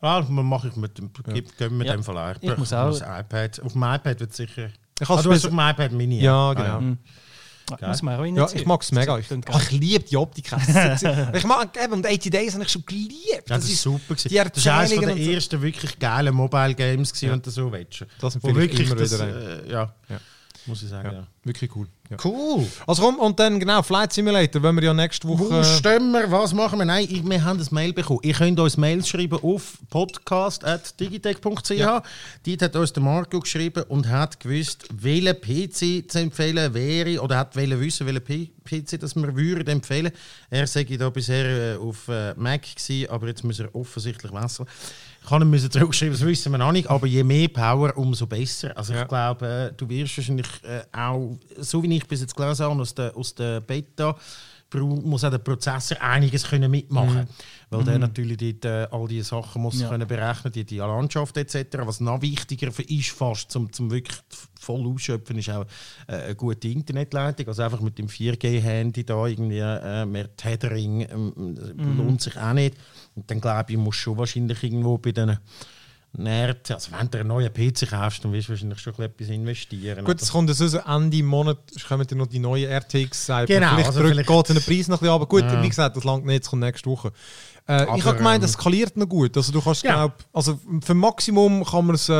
Ah, 0.00 0.24
man 0.28 0.46
mache 0.46 0.68
ich 0.68 0.76
mit 0.76 0.96
dem, 0.96 1.10
gib, 1.34 1.56
gib 1.58 1.70
mit 1.72 1.86
Ja. 1.86 1.94
dem 1.96 2.16
ein. 2.16 2.36
Ich 2.40 2.56
muss 2.56 2.72
auch- 2.72 2.96
iPad. 2.96 3.60
Auf 3.62 3.72
dem 3.72 3.82
iPad 3.82 4.20
wird 4.20 4.34
sicher. 4.34 4.68
Ich 4.98 5.08
Ah, 5.10 5.20
du 5.22 5.30
hast 5.30 5.38
es 5.38 5.44
auf 5.44 5.50
dem 5.50 5.58
iPad 5.58 5.92
Mini. 5.92 6.20
Ja, 6.20 6.50
Ah, 6.50 6.54
genau. 6.54 6.96
Muss 7.80 8.02
man 8.02 8.20
auch 8.20 8.24
Ja, 8.24 8.48
ich 8.52 8.66
mag 8.66 8.82
es 8.82 8.92
mega. 8.92 9.18
Ich, 9.18 9.26
ach, 9.50 9.62
ich 9.62 9.70
liebe 9.70 10.04
die 10.04 10.16
Optik. 10.16 10.50
ich 11.34 11.44
mag 11.44 11.82
eben, 11.82 11.92
und 11.92 12.06
80 12.06 12.30
Days 12.30 12.54
habe 12.54 12.64
ich 12.64 12.70
schon 12.70 12.84
geliebt. 12.84 13.48
Ja, 13.48 13.56
das, 13.56 13.68
ist 13.68 13.82
super. 13.82 14.14
Die 14.14 14.34
das 14.34 14.66
war 14.66 14.78
eines 14.80 14.98
der 14.98 15.16
ersten 15.16 15.62
wirklich 15.62 15.98
geilen 15.98 16.34
Mobile 16.34 16.74
Games 16.74 17.12
gewesen, 17.12 17.32
und 17.32 17.46
so 17.46 17.72
willst. 17.72 18.04
Das 18.20 18.36
ich 18.36 18.42
wirklich 18.42 18.86
immer 18.86 18.96
das, 18.96 19.12
wieder. 19.12 19.64
äh, 19.64 19.70
ja, 19.70 19.94
Ja. 20.08 20.20
Muss 20.66 20.82
ich 20.82 20.88
sagen. 20.88 21.08
Ja, 21.10 21.18
Ja. 21.20 21.26
wirklich 21.44 21.74
cool. 21.76 21.86
Ja. 22.10 22.16
Cool. 22.24 22.66
Also 22.88 23.02
komm, 23.02 23.18
und 23.20 23.38
dann 23.38 23.60
genau, 23.60 23.82
Flight 23.82 24.12
Simulator, 24.12 24.60
wenn 24.62 24.74
wir 24.74 24.82
ja 24.82 24.92
nächste 24.94 25.28
Wo 25.28 25.38
Woche... 25.38 25.62
stehen 25.64 26.10
wir? 26.10 26.30
Was 26.30 26.52
machen 26.52 26.78
wir? 26.80 26.84
Nein, 26.84 27.06
ich, 27.08 27.24
wir 27.24 27.44
haben 27.44 27.60
ein 27.60 27.66
Mail 27.70 27.92
bekommen. 27.92 28.18
Ihr 28.24 28.34
könnt 28.34 28.58
uns 28.58 28.76
Mails 28.76 29.08
schreiben 29.08 29.38
auf 29.42 29.78
podcast.digitech.ch. 29.90 31.70
Ja. 31.70 32.02
Dort 32.46 32.62
hat 32.62 32.76
uns 32.76 32.92
der 32.92 33.02
Marco 33.02 33.40
geschrieben 33.40 33.84
und 33.88 34.08
hat 34.08 34.40
gewusst, 34.40 34.86
welchen 34.92 35.40
PC 35.40 36.10
zu 36.10 36.18
empfehlen 36.18 36.74
wäre 36.74 37.20
oder 37.22 37.38
hat 37.38 37.56
wollen 37.56 37.80
wissen, 37.80 38.06
welchen 38.06 38.24
P 38.24 38.50
PC 38.64 39.00
das 39.00 39.16
wir 39.16 39.34
würden 39.36 39.68
empfehlen. 39.68 40.12
Er 40.50 40.66
sei 40.66 40.84
da 40.84 41.10
bisher 41.10 41.74
äh, 41.74 41.76
auf 41.76 42.08
äh, 42.08 42.34
Mac 42.34 42.62
gewesen, 42.62 43.10
aber 43.10 43.28
jetzt 43.28 43.42
muss 43.44 43.58
er 43.58 43.74
offensichtlich 43.74 44.32
wechseln. 44.32 44.68
Ich 45.30 45.32
habe 45.32 45.44
müssen 45.44 45.70
zurückschreiben, 45.70 46.12
das 46.12 46.26
wissen 46.26 46.50
wir 46.50 46.58
noch 46.58 46.72
nicht, 46.72 46.90
aber 46.90 47.06
je 47.06 47.22
mehr 47.22 47.46
Power, 47.46 47.96
umso 47.96 48.26
besser. 48.26 48.76
Also 48.76 48.92
Ja. 48.92 49.02
ich 49.02 49.08
glaube, 49.08 49.46
äh, 49.46 49.72
du 49.76 49.88
wirst 49.88 50.16
wahrscheinlich 50.18 50.48
äh, 50.64 50.82
auch, 50.90 51.38
so 51.56 51.80
wie 51.84 51.96
ich 51.98 52.04
bis 52.08 52.22
jetzt 52.22 52.34
gelesen 52.34 52.64
habe, 52.64 52.80
aus 52.80 52.92
der, 52.96 53.16
aus 53.16 53.32
der 53.36 53.60
Beta, 53.60 54.16
muss 54.78 55.24
auch 55.24 55.30
der 55.30 55.38
Prozessor 55.38 56.00
einiges 56.00 56.44
können 56.44 56.70
mitmachen 56.70 57.26
Weil 57.70 57.84
der 57.84 57.98
natürlich 58.00 58.36
dort, 58.60 58.64
äh, 58.64 58.88
all 58.94 59.06
diese 59.06 59.28
Sachen 59.28 59.62
muss 59.62 59.80
Ja. 59.80 59.88
können 59.88 60.06
berechnen 60.06 60.52
die, 60.52 60.64
die 60.64 60.78
Landschaft 60.78 61.36
etc. 61.36 61.78
Was 61.84 62.00
noch 62.00 62.20
wichtiger 62.22 62.72
für 62.72 62.82
ist 62.82 63.10
fast, 63.10 63.50
zum, 63.52 63.72
zum 63.72 63.90
wirklich 63.90 64.18
voll 64.58 64.84
ausschöpfen, 64.86 65.38
ist 65.38 65.50
auch 65.50 65.64
äh, 66.08 66.14
eine 66.14 66.34
gute 66.34 66.66
Internetleitung. 66.68 67.46
Also 67.46 67.62
einfach 67.62 67.80
mit 67.80 67.98
dem 67.98 68.08
4G-Handy 68.08 69.04
da 69.04 69.26
irgendwie 69.26 69.58
äh, 69.58 70.04
mehr 70.06 70.34
Tethering 70.36 71.02
ähm, 71.02 71.56
lohnt 71.96 72.20
sich 72.22 72.36
auch 72.36 72.52
nicht. 72.52 72.74
Und 73.20 73.30
dann 73.30 73.40
glaube 73.40 73.70
ich, 73.72 73.76
muss 73.78 73.96
schon 73.96 74.16
wahrscheinlich 74.16 74.62
irgendwo 74.62 74.96
bei 74.96 75.12
den 75.12 75.36
Nerd, 76.12 76.68
also 76.72 76.90
wenn 76.98 77.08
du 77.08 77.18
einen 77.18 77.28
neuen 77.28 77.52
PC 77.52 77.88
kaufst, 77.88 78.24
dann 78.24 78.32
wirst 78.32 78.48
du 78.48 78.52
wahrscheinlich 78.52 78.80
schon 78.80 78.94
etwas 78.98 79.28
investieren. 79.28 80.04
Gut, 80.04 80.20
es 80.20 80.32
kommt 80.32 80.48
ja 80.48 80.54
so 80.54 80.78
Ende 80.78 81.22
Monat, 81.22 81.58
es 81.76 81.86
kommen 81.86 82.04
dann 82.04 82.18
noch 82.18 82.26
die 82.26 82.40
neuen 82.40 82.68
RTX. 82.68 83.26
Genau, 83.26 83.46
vielleicht 83.46 83.86
also 83.86 84.00
vielleicht- 84.00 84.28
geht 84.28 84.48
der 84.48 84.54
Preis 84.60 84.88
noch 84.88 84.96
ein 84.96 85.00
bisschen 85.00 85.08
runter. 85.08 85.26
Gut, 85.26 85.42
Ja. 85.44 85.62
wie 85.62 85.68
gesagt, 85.68 85.96
das 85.96 86.02
langt 86.02 86.26
nicht, 86.26 86.42
es 86.42 86.48
kommt 86.50 86.62
nächste 86.62 86.90
Woche. 86.90 87.12
Äh, 87.68 87.84
ich 87.84 87.88
Aber, 87.90 88.04
habe 88.06 88.16
gemeint, 88.18 88.42
es 88.42 88.54
ähm, 88.54 88.60
skaliert 88.60 88.96
noch 88.96 89.06
gut. 89.08 89.36
Also 89.36 89.52
du 89.52 89.60
kannst, 89.60 89.84
Ja. 89.84 89.92
glaub, 90.06 90.14
also 90.32 90.58
für 90.80 90.94
Maximum 90.94 91.64
kann 91.64 91.86
man 91.86 91.94
es, 91.94 92.08
äh, 92.08 92.12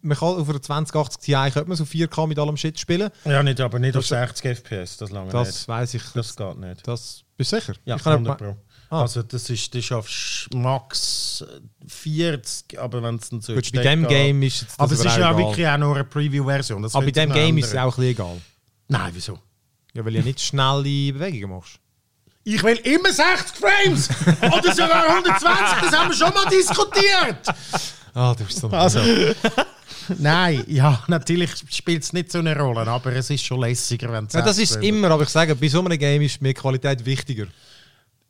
man 0.00 0.16
kann 0.16 0.28
auf 0.30 0.48
einer 0.48 0.60
2080 0.62 1.20
Ti 1.20 1.32
könnte 1.52 1.68
man 1.68 1.76
so 1.76 1.84
4K 1.84 2.26
mit 2.26 2.38
allem 2.40 2.56
Shit 2.56 2.80
spielen. 2.80 3.08
Ja, 3.24 3.42
nicht, 3.44 3.60
aber 3.60 3.78
nicht 3.78 3.96
auf 3.96 4.04
60 4.06 4.46
FPS, 4.46 4.96
das 4.96 5.10
lange 5.10 5.30
Das 5.30 5.46
nicht. 5.48 5.68
weiß 5.68 5.94
ich. 5.94 6.02
Das 6.12 6.34
geht 6.34 6.58
nicht. 6.58 6.88
Das 6.88 7.22
bist 7.36 7.52
du 7.52 7.56
sicher? 7.60 7.74
Ja, 7.84 7.94
ich 7.96 8.02
kann 8.02 8.14
100 8.14 8.42
aber- 8.42 8.52
Pro. 8.54 8.56
Ah. 8.90 9.02
Also 9.02 9.22
das 9.22 9.50
ist, 9.50 9.74
du 9.74 9.82
schaffst 9.82 10.48
max 10.54 11.44
40, 11.86 12.78
aber 12.78 13.02
wenn 13.02 13.16
es 13.16 13.28
dann 13.28 13.40
so 13.40 13.54
Gut, 13.54 13.70
bei 13.72 13.82
dem 13.82 14.06
Game 14.06 14.42
ist 14.42 14.62
das 14.62 14.78
Aber 14.78 14.92
es 14.92 15.04
ist 15.04 15.16
ja 15.16 15.36
wirklich 15.36 15.66
auch 15.66 15.76
nur 15.76 15.94
eine 15.94 16.04
Preview-Version. 16.04 16.84
Aber 16.84 16.92
bei 17.00 17.06
wird 17.06 17.16
dem 17.16 17.32
Game 17.32 17.58
ist 17.58 17.68
es 17.68 17.76
auch 17.76 17.96
ein 17.98 18.04
egal. 18.04 18.40
Nein, 18.88 19.10
wieso? 19.12 19.38
Ja, 19.92 20.04
weil 20.04 20.12
du 20.12 20.18
ja 20.18 20.24
nicht 20.24 20.40
schnelle 20.40 21.12
Bewegungen 21.12 21.50
machst. 21.50 21.78
Ich 22.44 22.62
will 22.62 22.76
immer 22.76 23.12
60 23.12 23.56
Frames! 23.56 24.08
Oder 24.40 24.74
sogar 24.74 25.06
120, 25.08 25.80
das 25.82 25.92
haben 25.92 26.08
wir 26.10 26.16
schon 26.16 26.32
mal 26.32 26.46
diskutiert! 26.48 27.56
Ah, 28.14 28.34
du 28.34 28.44
bist 28.44 28.58
so 28.58 28.68
Also, 28.68 29.00
nein, 30.18 30.64
ja, 30.66 31.04
natürlich 31.08 31.50
spielt 31.70 32.04
es 32.04 32.14
nicht 32.14 32.32
so 32.32 32.38
eine 32.38 32.58
Rolle, 32.58 32.86
aber 32.86 33.12
es 33.12 33.28
ist 33.28 33.44
schon 33.44 33.60
lässiger, 33.60 34.10
wenn 34.10 34.24
es 34.24 34.32
ja, 34.32 34.40
Das 34.40 34.56
60 34.56 34.76
ist 34.76 34.82
immer, 34.82 35.10
aber 35.10 35.24
ich 35.24 35.28
sage, 35.28 35.54
bei 35.54 35.68
so 35.68 35.84
einem 35.84 35.98
Game 35.98 36.22
ist 36.22 36.40
mir 36.40 36.54
Qualität 36.54 37.04
wichtiger. 37.04 37.48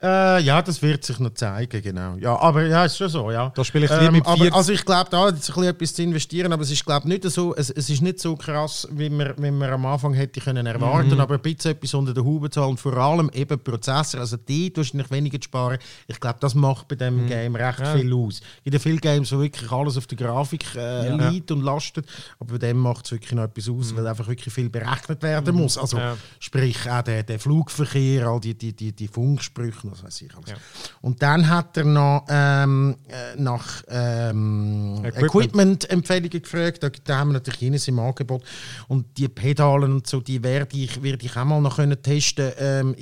Äh, 0.01 0.43
ja, 0.43 0.63
das 0.63 0.81
wird 0.81 1.05
sich 1.05 1.19
noch 1.19 1.35
zeigen, 1.35 1.83
genau. 1.83 2.15
Ja, 2.21 2.39
aber 2.39 2.65
ja, 2.67 2.85
ist 2.85 2.97
schon 2.97 3.09
so, 3.09 3.33
ja. 3.33 3.51
Da 3.53 3.65
spiele 3.65 3.87
ich 3.87 3.91
ähm, 3.91 4.13
mit 4.13 4.25
aber, 4.27 4.37
40. 4.37 4.55
Also 4.55 4.73
ich 4.73 4.85
glaube, 4.85 5.11
da 5.11 5.29
ist 5.29 5.35
ein 5.35 5.41
bisschen 5.41 5.65
etwas 5.65 5.95
zu 5.95 6.03
investieren, 6.05 6.53
aber 6.53 6.63
es 6.63 6.71
ist 6.71 6.85
glaube 6.87 7.09
nicht 7.09 7.25
so, 7.25 7.53
es, 7.57 7.69
es 7.71 7.91
ist 7.91 8.01
nicht 8.01 8.21
so 8.21 8.37
krass, 8.37 8.87
wie 8.93 9.11
man, 9.11 9.35
wie 9.39 9.51
man 9.51 9.69
am 9.73 9.85
Anfang 9.87 10.15
hätte 10.15 10.41
können 10.41 10.67
erwarten, 10.67 11.15
Mhm. 11.15 11.21
aber 11.21 11.35
ein 11.35 11.41
bisschen 11.41 11.73
etwas 11.73 11.95
unter 11.95 12.15
der 12.15 12.25
Haube 12.25 12.49
zu 12.49 12.61
haben 12.63 12.71
und 12.71 12.81
vor 12.81 12.97
allem 12.97 13.29
eben 13.35 13.59
Prozessor, 13.59 14.21
also 14.21 14.37
die 14.37 14.73
tust 14.73 14.93
du 14.93 14.99
nicht 14.99 15.11
weniger 15.11 15.41
zu 15.41 15.47
sparen. 15.47 15.79
Ich 16.07 16.21
glaube, 16.21 16.39
das 16.41 16.55
macht 16.55 16.87
bei 16.87 16.95
dem 16.95 17.27
Game 17.27 17.57
recht 17.57 17.81
Mhm. 17.81 17.85
Ja. 17.85 17.95
viel 17.97 18.15
aus. 18.15 18.35
Es 18.59 18.63
gibt 18.65 18.75
ja 18.75 18.79
viele 18.81 18.99
Games, 18.99 19.33
wo 19.33 19.41
wirklich 19.41 19.73
alles 19.73 19.97
auf 19.97 20.07
der 20.07 20.17
Grafik 20.19 20.77
äh, 20.77 21.09
Ja. 21.09 21.29
liegt 21.29 21.51
und 21.51 21.63
lastet, 21.63 22.07
aber 22.39 22.53
bei 22.53 22.59
dem 22.59 22.77
macht 22.79 23.07
es 23.07 23.11
wirklich 23.11 23.33
noch 23.33 23.43
etwas 23.43 23.69
aus, 23.69 23.97
weil 23.97 24.07
einfach 24.07 24.29
wirklich 24.29 24.55
viel 24.55 24.71
berechnet 24.71 25.25
werden 25.25 25.57
muss. 25.57 25.77
Also 25.77 25.97
Mhm. 25.97 26.03
Ja. 26.05 26.17
sprich 26.39 26.89
auch 26.89 27.03
der, 27.03 27.25
der 27.25 27.41
Flugverkehr, 27.41 28.29
all 28.29 28.39
die, 28.39 28.55
die, 28.57 28.73
die, 28.77 28.93
die 28.93 29.09
Funksprüche, 29.09 29.88
das 29.91 30.03
weiß 30.03 30.22
ich 30.22 30.34
alles. 30.34 30.51
Ja. 30.51 30.57
Und 31.01 31.22
dann 31.22 31.49
hat 31.49 31.76
er 31.76 31.84
noch 31.84 32.24
ähm, 32.28 32.97
äh, 33.09 33.41
nach 33.41 33.82
ähm, 33.89 35.03
Equipment. 35.05 35.24
Equipment-Empfehlungen 35.24 36.43
gefragt. 36.43 36.82
Da, 36.82 36.91
da 37.05 37.18
haben 37.18 37.28
wir 37.28 37.34
natürlich 37.34 37.61
jenes 37.61 37.89
im 37.89 37.99
Angebot. 37.99 38.43
Und 38.89 39.07
die 39.16 39.28
Pedalen 39.28 39.93
und 39.93 40.07
so, 40.07 40.20
die 40.20 40.43
werde 40.43 40.76
ich, 40.76 41.03
werde 41.03 41.24
ich 41.24 41.36
auch 41.36 41.45
mal 41.45 41.61
noch 41.61 41.76
können 41.76 42.03
testen. 42.03 42.53
Ähm, 42.59 42.97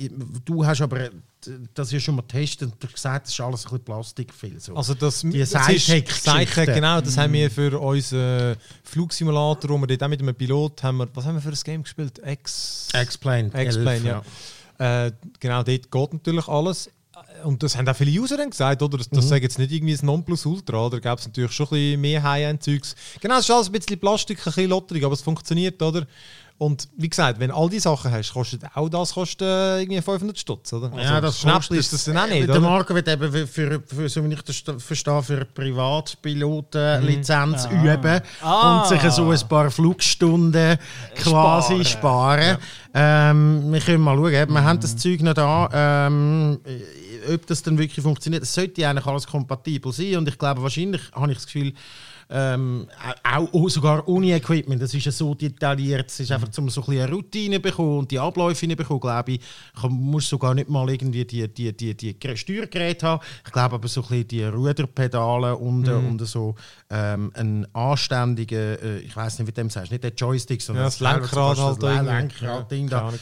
du 0.45 0.65
hast 0.65 0.81
aber 0.81 1.09
das 1.73 1.91
ja 1.91 1.99
schon 1.99 2.15
mal 2.15 2.21
getestet 2.23 2.71
und 2.71 2.83
du 2.83 2.87
hast 2.87 2.93
gesagt, 2.93 3.27
das 3.27 3.33
ist 3.33 3.39
alles 3.39 3.65
ein 3.65 3.69
bisschen 3.69 3.85
Plastik 3.85 4.33
viel. 4.33 4.59
So. 4.59 4.75
Also 4.75 4.93
das, 4.93 5.21
Die. 5.21 5.43
Sidekick, 5.45 6.73
genau, 6.73 7.01
das 7.01 7.17
haben 7.17 7.33
wir 7.33 7.49
für 7.49 7.79
unseren 7.79 8.55
Flugsimulator, 8.83 9.69
wo 9.69 9.77
wir 9.77 9.87
dort 9.87 10.03
auch 10.03 10.07
mit 10.07 10.21
einem 10.21 10.35
Pilot 10.35 10.83
haben 10.83 10.97
wir, 10.97 11.07
was 11.13 11.25
haben 11.25 11.35
wir 11.35 11.41
für 11.41 11.49
ein 11.49 11.59
Game 11.63 11.83
gespielt? 11.83 12.19
X... 12.25 12.89
Explain. 12.93 13.53
Explain, 13.53 14.05
ja. 14.05 14.21
Äh, 14.77 15.11
genau, 15.39 15.63
dort 15.63 15.91
geht 15.91 16.13
natürlich 16.13 16.47
alles. 16.47 16.89
Und 17.43 17.63
das 17.63 17.75
haben 17.75 17.87
auch 17.89 17.95
viele 17.95 18.11
User 18.21 18.37
dann 18.37 18.51
gesagt, 18.51 18.81
oder? 18.83 18.97
Das, 18.99 19.09
das 19.09 19.25
Mhm. 19.25 19.29
sagen 19.29 19.43
jetzt 19.43 19.57
nicht 19.57 19.71
irgendwie 19.71 19.93
das 19.93 20.03
Nonplusultra, 20.03 20.85
oder? 20.85 20.99
Da 20.99 21.09
gäbe 21.09 21.19
es 21.19 21.25
natürlich 21.27 21.51
schon 21.51 21.65
ein 21.67 21.69
bisschen 21.71 22.01
mehr 22.01 22.21
High-End-Zeugs. 22.23 22.95
Genau, 23.19 23.35
es 23.39 23.45
ist 23.45 23.51
alles 23.51 23.67
ein 23.69 23.71
bisschen 23.71 23.99
Plastik, 23.99 24.37
ein 24.39 24.43
bisschen 24.43 24.69
lotterig, 24.69 25.03
aber 25.03 25.13
es 25.13 25.21
funktioniert, 25.21 25.81
oder? 25.81 26.05
Und 26.59 26.87
wie 26.97 27.07
gesagt, 27.07 27.39
wenn 27.39 27.51
all 27.51 27.69
die 27.69 27.79
Sachen 27.79 28.09
hast, 28.11 28.33
kostet 28.33 28.63
auch 28.73 28.89
das 28.89 29.13
kostet, 29.13 29.43
äh, 29.43 29.79
irgendwie 29.81 30.01
500 30.01 30.39
Stutz, 30.39 30.73
oder? 30.73 30.91
Also, 30.91 31.03
ja, 31.13 31.21
das 31.21 31.43
kostet- 31.43 31.77
ist 31.77 31.93
das 31.93 32.03
dann 32.05 32.17
auch 32.17 32.25
nicht, 32.27 32.47
Der 32.47 32.55
oder? 32.57 32.61
Marco 32.61 32.95
wird 32.95 33.07
eben 33.07 33.31
für, 33.31 33.45
für, 33.47 33.79
für, 33.85 34.09
so 34.09 34.23
wie 34.27 34.33
ich 34.33 34.41
das 34.41 34.63
verstehe, 34.79 35.21
für 35.21 35.45
Privatpiloten-Lizenz 35.45 37.69
Mhm. 37.69 37.85
üben 37.85 38.21
Ah. 38.41 38.81
und 38.81 38.87
sich 38.87 39.01
so 39.11 39.29
ein 39.29 39.39
paar 39.47 39.69
Flugstunden 39.71 40.77
quasi 41.15 41.83
sparen. 41.85 42.57
Ähm, 42.93 43.71
wir 43.71 43.79
können 43.81 44.03
mal 44.03 44.15
schauen, 44.15 44.31
wir 44.31 44.45
Mhm. 44.47 44.63
haben 44.63 44.79
das 44.79 44.95
Zeug 44.97 45.21
noch 45.21 45.33
da. 45.33 46.07
Ähm, 46.07 46.59
ob 47.33 47.45
das 47.47 47.61
dann 47.61 47.77
wirklich 47.77 48.01
funktioniert, 48.03 48.43
es 48.43 48.53
sollte 48.53 48.81
ja 48.81 48.89
eigentlich 48.89 49.05
alles 49.05 49.27
kompatibel 49.27 49.91
sein 49.91 50.15
und 50.17 50.27
ich 50.27 50.37
glaube, 50.37 50.61
wahrscheinlich 50.63 51.01
habe 51.13 51.31
ich 51.31 51.37
das 51.37 51.45
Gefühl, 51.45 51.73
ähm, 52.29 52.87
auch, 53.23 53.53
auch 53.53 53.69
sogar 53.69 54.07
ohne 54.07 54.35
Equipment, 54.35 54.81
das 54.81 54.93
ist 54.93 55.05
ja 55.05 55.11
so 55.11 55.33
detailliert, 55.33 56.09
es 56.09 56.19
ist 56.19 56.31
einfach, 56.31 56.49
um 56.57 56.69
so 56.69 56.81
ein 56.81 56.85
bisschen 56.85 57.01
eine 57.01 57.11
Routine 57.11 57.55
zu 57.55 57.61
bekommen 57.61 57.99
und 57.99 58.11
die 58.11 58.19
Abläufe 58.19 58.67
zu 58.67 58.75
bekommen, 58.75 58.99
glaube 58.99 59.31
ich, 59.33 59.39
kann, 59.79 59.91
musst 59.91 60.29
sogar 60.29 60.53
nicht 60.53 60.69
mal 60.69 60.89
irgendwie 60.89 61.23
die, 61.23 61.47
die, 61.47 61.71
die, 61.75 61.95
die 61.95 62.37
Steuergeräte 62.37 63.07
haben. 63.07 63.23
Ich 63.45 63.51
glaube 63.51 63.75
aber 63.75 63.87
so 63.87 64.01
ein 64.01 64.07
bisschen 64.07 64.27
die 64.27 64.43
Ruderpedale 64.43 65.55
und, 65.55 65.87
äh, 65.87 65.91
und 65.91 66.19
so 66.27 66.55
ähm, 66.89 67.31
ein 67.35 67.67
anständiger, 67.73 68.81
äh, 68.81 68.99
ich 68.99 69.15
weiß 69.15 69.39
nicht, 69.39 69.47
wie 69.47 69.51
du 69.51 69.61
dem 69.61 69.69
sagst, 69.69 69.91
nicht 69.91 70.03
der 70.03 70.13
Joystick, 70.13 70.61
sondern 70.61 70.83
Ja, 70.83 70.87
das 70.89 70.99
Lenkrad 70.99 71.57
halt 71.57 71.83
das. 71.83 72.05
Lenkrad-Ding 72.05 72.89
Ja, 72.89 73.11
da. 73.11 73.13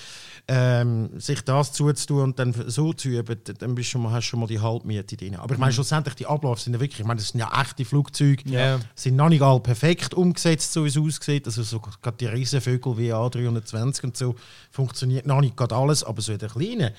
Ähm, 0.48 1.20
sich 1.20 1.42
das 1.42 1.72
zuzutun 1.74 2.22
und 2.22 2.38
dann 2.38 2.54
so 2.68 2.94
zu 2.94 3.10
üben, 3.10 3.36
dann 3.58 3.74
bist 3.74 3.88
du 3.90 3.92
schon 3.94 4.04
mal, 4.04 4.12
hast 4.12 4.26
du 4.28 4.30
schon 4.30 4.40
mal 4.42 4.46
die 4.46 4.60
Halbmiete 4.60 5.18
drin. 5.18 5.38
Aber 5.38 5.56
ich 5.56 5.60
meine, 5.60 5.74
schlussendlich, 5.74 6.14
die 6.14 6.28
Abläufe 6.28 6.62
sind 6.62 6.74
ja 6.74 6.80
wirklich, 6.80 7.00
ich 7.00 7.06
meine, 7.06 7.20
das 7.20 7.30
sind 7.30 7.40
ja 7.40 7.50
echte 7.62 7.84
Flugzeuge, 7.84 8.48
Ja. 8.48 8.80
sind 8.94 9.16
noch 9.16 9.30
nicht 9.30 9.42
alle 9.42 9.60
perfekt 9.60 10.14
umgesetzt, 10.14 10.72
so 10.72 10.84
wie 10.84 10.90
es 10.90 10.98
aussieht. 10.98 11.48
Also 11.48 11.64
so 11.64 11.80
gerade 11.80 12.18
die 12.18 12.28
Riesenvögel 12.28 12.96
wie 12.96 13.12
A320 13.12 14.04
und 14.04 14.18
so 14.18 14.36
funktioniert 14.70 15.26
noch 15.26 15.42
nicht 15.42 15.58
gerade 15.58 15.76
alles, 15.76 16.04
aber 16.04 16.22
so 16.22 16.32
in 16.34 16.38
der 16.38 16.50
kleinen. 16.50 16.92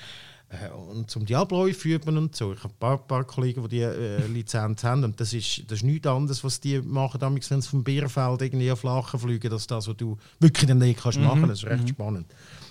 Äh, 0.49 0.69
Und 0.91 1.13
um 1.15 1.25
die 1.25 1.35
Abläufe 1.35 1.87
üben 1.87 2.17
und 2.17 2.35
so. 2.35 2.51
Ich 2.53 2.59
habe 2.63 2.73
ein 2.73 2.79
paar, 2.79 2.97
paar 2.97 3.23
Kollegen, 3.23 3.63
die 3.63 3.69
die 3.69 3.81
äh, 3.81 4.27
Lizenz 4.27 4.83
haben 4.83 5.03
und 5.05 5.19
das 5.21 5.33
ist, 5.33 5.63
das 5.71 5.79
ist 5.79 5.83
nichts 5.83 6.07
anderes, 6.07 6.43
was 6.43 6.59
die 6.59 6.79
machen, 6.81 7.19
damals, 7.19 7.49
wenn 7.51 7.61
sie 7.61 7.69
vom 7.69 7.83
Bierfeld 7.83 8.41
irgendwie 8.41 8.71
auf 8.71 8.83
Lachen 8.83 9.19
fliegen, 9.19 9.49
das 9.49 9.61
ist 9.61 9.71
das, 9.71 9.87
was 9.87 9.95
du 9.97 10.17
wirklich 10.39 10.67
dann 10.67 10.77
nicht 10.79 11.01
kannst 11.01 11.19
machen. 11.19 11.47
Das 11.47 11.59
ist 11.63 11.65
recht 11.69 11.87
spannend. 11.89 12.27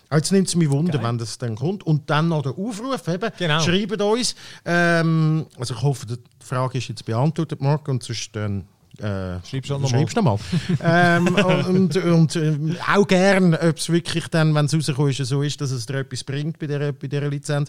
Aber 0.08 0.18
Jetzt 0.18 0.32
nimmt 0.32 0.48
es 0.48 0.54
mich 0.54 0.70
Wunder, 0.70 1.02
wenn 1.02 1.18
das 1.18 1.38
dann 1.38 1.56
kommt. 1.56 1.84
Und 1.84 2.08
dann 2.10 2.28
noch 2.28 2.42
der 2.42 2.52
Aufruf, 2.52 3.08
eben, 3.08 3.30
Genau. 3.38 3.60
schreibt 3.60 4.00
uns. 4.00 4.34
Ähm, 4.64 5.46
also 5.58 5.74
ich 5.74 5.82
hoffe, 5.82 6.06
die 6.06 6.16
Frage 6.44 6.78
ist 6.78 6.88
jetzt 6.88 7.04
beantwortet, 7.04 7.60
Marc, 7.60 7.88
und 7.88 8.02
sonst 8.02 8.30
dann... 8.34 8.64
Äh, 8.98 9.44
Schreib's 9.44 9.68
halt 9.68 9.82
noch 9.82 9.90
mal. 9.92 9.98
schreib's 9.98 10.14
noch 10.14 10.40
ähm, 10.82 11.34
und 11.68 11.96
und 11.98 12.34
ähm, 12.36 12.76
auch 12.94 13.06
gern, 13.06 13.52
ob 13.54 13.76
es 13.76 13.90
wirklich 13.90 14.26
dann, 14.28 14.54
wenn 14.54 14.64
es 14.64 14.74
rauskommt, 14.74 15.14
so 15.16 15.42
ist, 15.42 15.60
dass 15.60 15.70
es 15.70 15.84
dir 15.84 15.96
etwas 15.98 16.24
bringt 16.24 16.58
bei 16.58 16.66
dieser, 16.66 16.92
bei 16.92 17.06
dieser 17.06 17.28
Lizenz. 17.28 17.68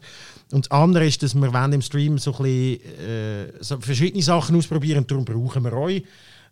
Und 0.54 0.68
das 0.68 0.72
andere 0.72 1.06
ist, 1.06 1.22
dass 1.24 1.36
wir 1.36 1.52
wollen 1.54 1.74
im 1.74 1.82
Stream 1.82 2.18
so 2.18 2.32
ein 2.32 2.38
bisschen 2.44 2.80
äh, 3.06 3.52
so 3.60 3.78
verschiedene 3.78 4.24
Sachen 4.24 4.56
ausprobieren 4.56 5.00
und 5.00 5.12
darum 5.12 5.26
brauchen 5.26 5.66
wir 5.66 5.74
euch. 5.74 6.04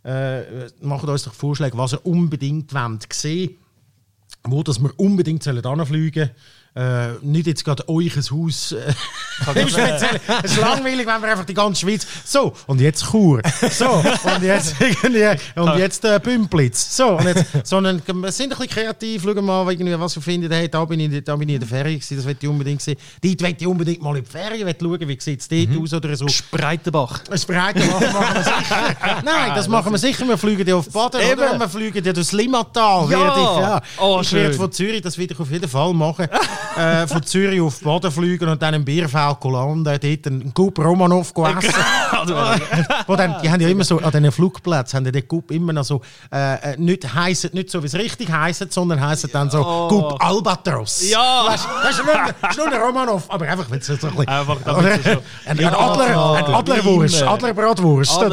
Äh, 0.04 0.42
macht 0.82 1.08
uns 1.08 1.24
doch 1.24 1.34
Vorschläge, 1.34 1.78
was 1.78 1.94
ihr 1.94 2.06
unbedingt 2.06 2.74
wollt 2.74 3.14
sehen 3.14 3.56
wo 4.52 4.64
dass 4.64 4.80
wir 4.80 4.91
unbedingt 4.98 5.43
sollen 5.43 5.66
anfliegen 5.66 6.30
äh, 6.76 7.13
nicht 7.21 7.47
jetzt 7.47 7.63
gerade 7.63 7.88
euch 7.89 8.15
ein 8.15 8.23
Haus 8.32 8.71
äh. 8.73 8.93
Es 10.43 10.51
ist 10.51 10.57
langweilig, 10.57 11.07
wenn 11.07 11.21
wir 11.21 11.30
einfach 11.30 11.45
die 11.45 11.53
ganze 11.53 11.82
Schweiz 11.82 12.05
so 12.23 12.53
und 12.67 12.82
jetzt 12.82 13.05
Chur 13.11 13.41
so 13.71 13.89
und 13.89 14.43
jetzt 14.43 14.76
irgendwie 14.80 15.59
und 15.59 15.78
jetzt 15.78 16.05
äh, 16.05 16.19
Bümplitz 16.21 16.95
so 16.95 17.17
und 17.17 17.26
jetzt 17.26 17.45
sondern 17.63 18.01
wir 18.05 18.32
sind 18.32 18.51
ein 18.53 18.59
bisschen 18.59 18.69
kreativ 18.69 19.23
schauen 19.23 19.45
mal 19.45 19.71
irgendwie 19.71 19.99
was 19.99 20.15
wir 20.15 20.21
finden 20.21 20.51
hey, 20.51 20.69
da 20.69 20.86
bin 20.86 20.99
ich 20.99 21.23
da 21.23 21.36
bin 21.36 21.49
ich 21.49 21.55
in 21.55 21.61
der 21.61 21.69
Ferie 21.69 21.95
gewesen, 21.95 22.17
das 22.17 22.26
will 22.26 22.38
ich 22.39 22.47
unbedingt 22.47 22.82
sehen 22.82 22.97
dort 23.23 23.41
will 23.41 23.55
ich 23.57 23.67
unbedingt 23.67 24.01
mal 24.01 24.17
in 24.17 24.23
die 24.23 24.30
Ferien 24.30 24.73
schauen 24.80 25.07
wie 25.07 25.19
sieht 25.19 25.41
es 25.41 25.47
dort 25.47 25.82
aus 25.82 25.93
oder 25.93 26.15
so 26.15 26.26
Breitenbach. 26.51 27.21
ein 27.30 27.39
Breiten 27.47 27.88
machen, 27.88 28.36
wir 28.36 28.43
sicher. 28.43 29.21
Nein, 29.23 29.51
das 29.55 29.67
machen 29.67 29.91
wir 29.91 29.97
sicher. 29.97 30.28
Wir 30.28 30.38
fliegen 30.38 30.67
ja 30.67 30.76
auf 30.76 30.89
Baden, 30.89 31.21
Eben. 31.21 31.34
oder? 31.34 31.59
Wir 31.59 31.69
fliegen 31.69 32.03
ja 32.03 32.13
durchs 32.13 32.32
Limmatal. 32.32 33.09
Ja. 33.09 33.19
Werde 33.19 33.39
ich, 33.39 33.59
ja. 33.59 33.82
Oh, 33.99 34.19
ich 34.21 34.34
werde 34.34 34.53
von 34.53 34.71
Zürich, 34.71 35.01
das 35.01 35.17
ich 35.17 35.39
auf 35.39 35.51
jeden 35.51 35.69
Fall 35.69 35.93
machen, 35.93 36.28
äh, 36.78 37.07
von 37.07 37.24
Zürich 37.24 37.61
auf 37.61 37.80
Baden 37.82 38.11
fliegen 38.11 38.49
und 38.49 38.61
dann 38.61 38.74
im 38.74 38.86
Bierfeld 38.86 39.43
landen, 39.43 39.84
dort 39.84 40.03
einen 40.28 40.53
Coup 40.53 40.78
Romanov 40.80 41.32
essen. 41.36 41.74
Wo 43.07 43.16
dann, 43.16 43.36
die 43.41 43.49
haben 43.49 43.61
ja 43.61 43.68
immer 43.70 43.84
so, 43.84 43.99
an 43.99 44.11
diesen 44.11 44.32
Flugplätzen, 44.32 44.97
haben 44.97 45.03
die 45.05 45.11
den 45.11 45.28
Coup 45.28 45.49
immer 45.51 45.74
noch 45.74 45.84
so, 45.84 46.01
äh, 46.32 46.74
äh, 46.74 46.78
nicht 46.78 47.13
heissen, 47.13 47.51
nicht 47.53 47.70
so 47.70 47.82
wie 47.82 47.88
es 47.88 47.95
richtig 47.95 48.32
heisst, 48.32 48.72
sondern 48.74 48.99
heissen 49.05 49.30
dann 49.32 49.49
so 49.49 49.63
Oh. 49.66 49.88
Coup 49.88 50.16
Albatros. 50.24 51.09
Ja. 51.09 51.45
Weißt, 51.47 51.68
das 51.84 51.99
ist 51.99 52.57
nur, 52.57 52.68
ein 52.68 52.82
Romanov, 52.82 53.24
aber 53.30 53.47
einfach, 53.47 53.70
wenn 53.70 53.80
es 53.80 53.88
so 53.88 53.93
ein 53.93 53.99
bisschen... 53.99 54.28
Einfach, 54.28 54.57
damit 54.63 55.03
so- 55.03 55.09
Ein, 55.45 55.57
Ja, 55.57 55.70
ein 55.70 55.76
Adler, 55.76 56.05
ein 56.05 56.11
ja. 56.51 56.57
Adlerwurst, 56.59 57.22
Immer. 57.22 57.32
Adlerbratwurst. 57.32 58.11
So. 58.11 58.32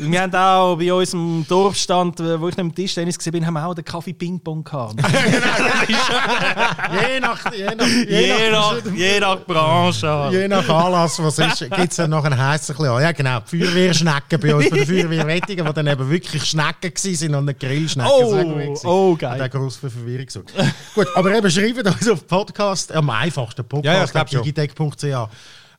Wir 0.00 0.20
haben 0.22 0.34
auch 0.34 0.76
bei 0.76 0.92
unserem 0.92 1.44
Dorfstand, 1.48 2.20
äh, 2.20 2.40
wo 2.40 2.48
ich 2.48 2.58
im 2.58 2.74
Tischtennis 2.74 3.16
war, 3.18 3.46
haben 3.46 3.54
wir 3.54 3.66
auch 3.66 3.74
den 3.74 3.84
Kaffee 3.84 4.12
Ping-Pong 4.12 4.64
gehabt. 4.64 4.94
Je 6.92 7.20
nach, 7.20 7.52
je 7.52 7.74
nach, 7.74 7.86
je, 7.86 8.50
nach, 8.50 8.74
je 8.94 9.20
nach 9.20 9.38
Branche. 9.44 10.28
je 10.32 10.48
nach 10.48 10.68
Anlass, 10.68 11.22
was 11.22 11.38
ist, 11.38 11.58
gibt 11.60 11.90
es 11.90 11.96
dann 11.96 12.10
noch 12.10 12.24
einen 12.24 12.38
heißen 12.38 12.76
an. 12.76 13.02
Ja, 13.02 13.12
genau. 13.12 13.40
Die 13.50 13.60
Feuerwehrschnecken 13.62 14.40
bei 14.40 14.54
uns, 14.54 14.70
bei 14.70 14.76
den 14.78 14.86
Feuerwehrwettigen, 14.86 15.66
die 15.66 15.72
dann 15.72 15.86
eben 15.86 16.10
wirklich 16.10 16.44
Schnecken 16.44 16.92
waren 16.94 17.34
und 17.34 17.44
nicht 17.46 17.60
Grillschnecken. 17.60 18.10
Oh, 18.12 18.78
oh, 18.84 19.16
geil. 19.16 19.42
auch 19.42 19.50
gross 19.50 19.76
für 19.76 19.90
Verwirrung 19.90 20.26
gesorgt. 20.26 20.52
Gut, 20.94 21.06
aber 21.14 21.34
eben 21.36 21.50
schreibt 21.50 21.86
uns 21.86 22.08
auf 22.08 22.26
Podcast, 22.26 22.92
am 22.92 23.10
einfachsten 23.10 23.64
Ja, 23.82 23.92
ja, 23.92 24.00
Podcast, 24.00 24.12
glaub 24.12 24.30
schon. 24.30 24.42
digitech.ch. 24.42 25.28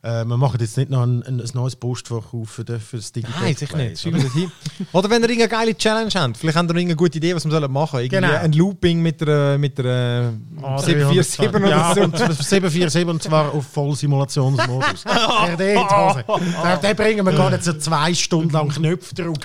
Äh, 0.02 0.24
wir 0.24 0.38
machen 0.38 0.58
jetzt 0.60 0.78
nicht 0.78 0.88
noch 0.90 1.02
ein, 1.02 1.22
ein, 1.24 1.40
ein 1.42 1.48
neues 1.52 1.76
Postfach 1.76 2.32
auf 2.32 2.48
für, 2.48 2.64
den- 2.64 2.80
für 2.80 2.96
das 2.96 3.12
Digitech. 3.12 3.38
Nein, 3.38 3.54
sicher 3.54 3.76
nicht. 3.76 4.00
Schreibt 4.00 4.24
das 4.24 4.32
hin. 4.32 4.50
Oder 4.92 5.10
wenn 5.10 5.22
ihr 5.22 5.28
irgendeine 5.28 5.48
geile 5.62 5.76
Challenge 5.76 6.10
habt, 6.14 6.38
vielleicht 6.38 6.56
habt 6.56 6.70
ihr 6.70 6.74
irgendeine 6.74 6.96
gute 6.96 7.18
Idee, 7.18 7.34
was 7.36 7.44
wir 7.44 7.50
sollen 7.50 7.70
machen 7.70 7.90
sollen. 7.98 8.08
Genau. 8.08 8.32
ein 8.34 8.52
Looping 8.52 9.02
mit 9.02 9.20
der, 9.20 9.58
mit 9.58 9.76
der 9.76 10.32
Ah, 10.62 10.78
747 10.78 11.48
oder 11.50 11.68
ja, 11.68 11.94
so. 11.94 12.00
und 12.00 12.16
747 12.16 13.06
und 13.08 13.22
zwar 13.22 13.52
auf 13.52 13.66
Vollsimulationsmodus. 13.66 15.04
der, 15.58 15.80
Hose. 15.90 16.24
der, 16.64 16.76
der 16.78 16.94
bringen 16.94 17.26
wir 17.26 17.32
gar 17.34 17.50
nicht 17.50 17.64
so 17.64 17.74
zwei 17.74 18.14
Stunden 18.14 18.50
lang 18.50 18.70
Knöpfe 18.70 19.14
drücken. 19.14 19.38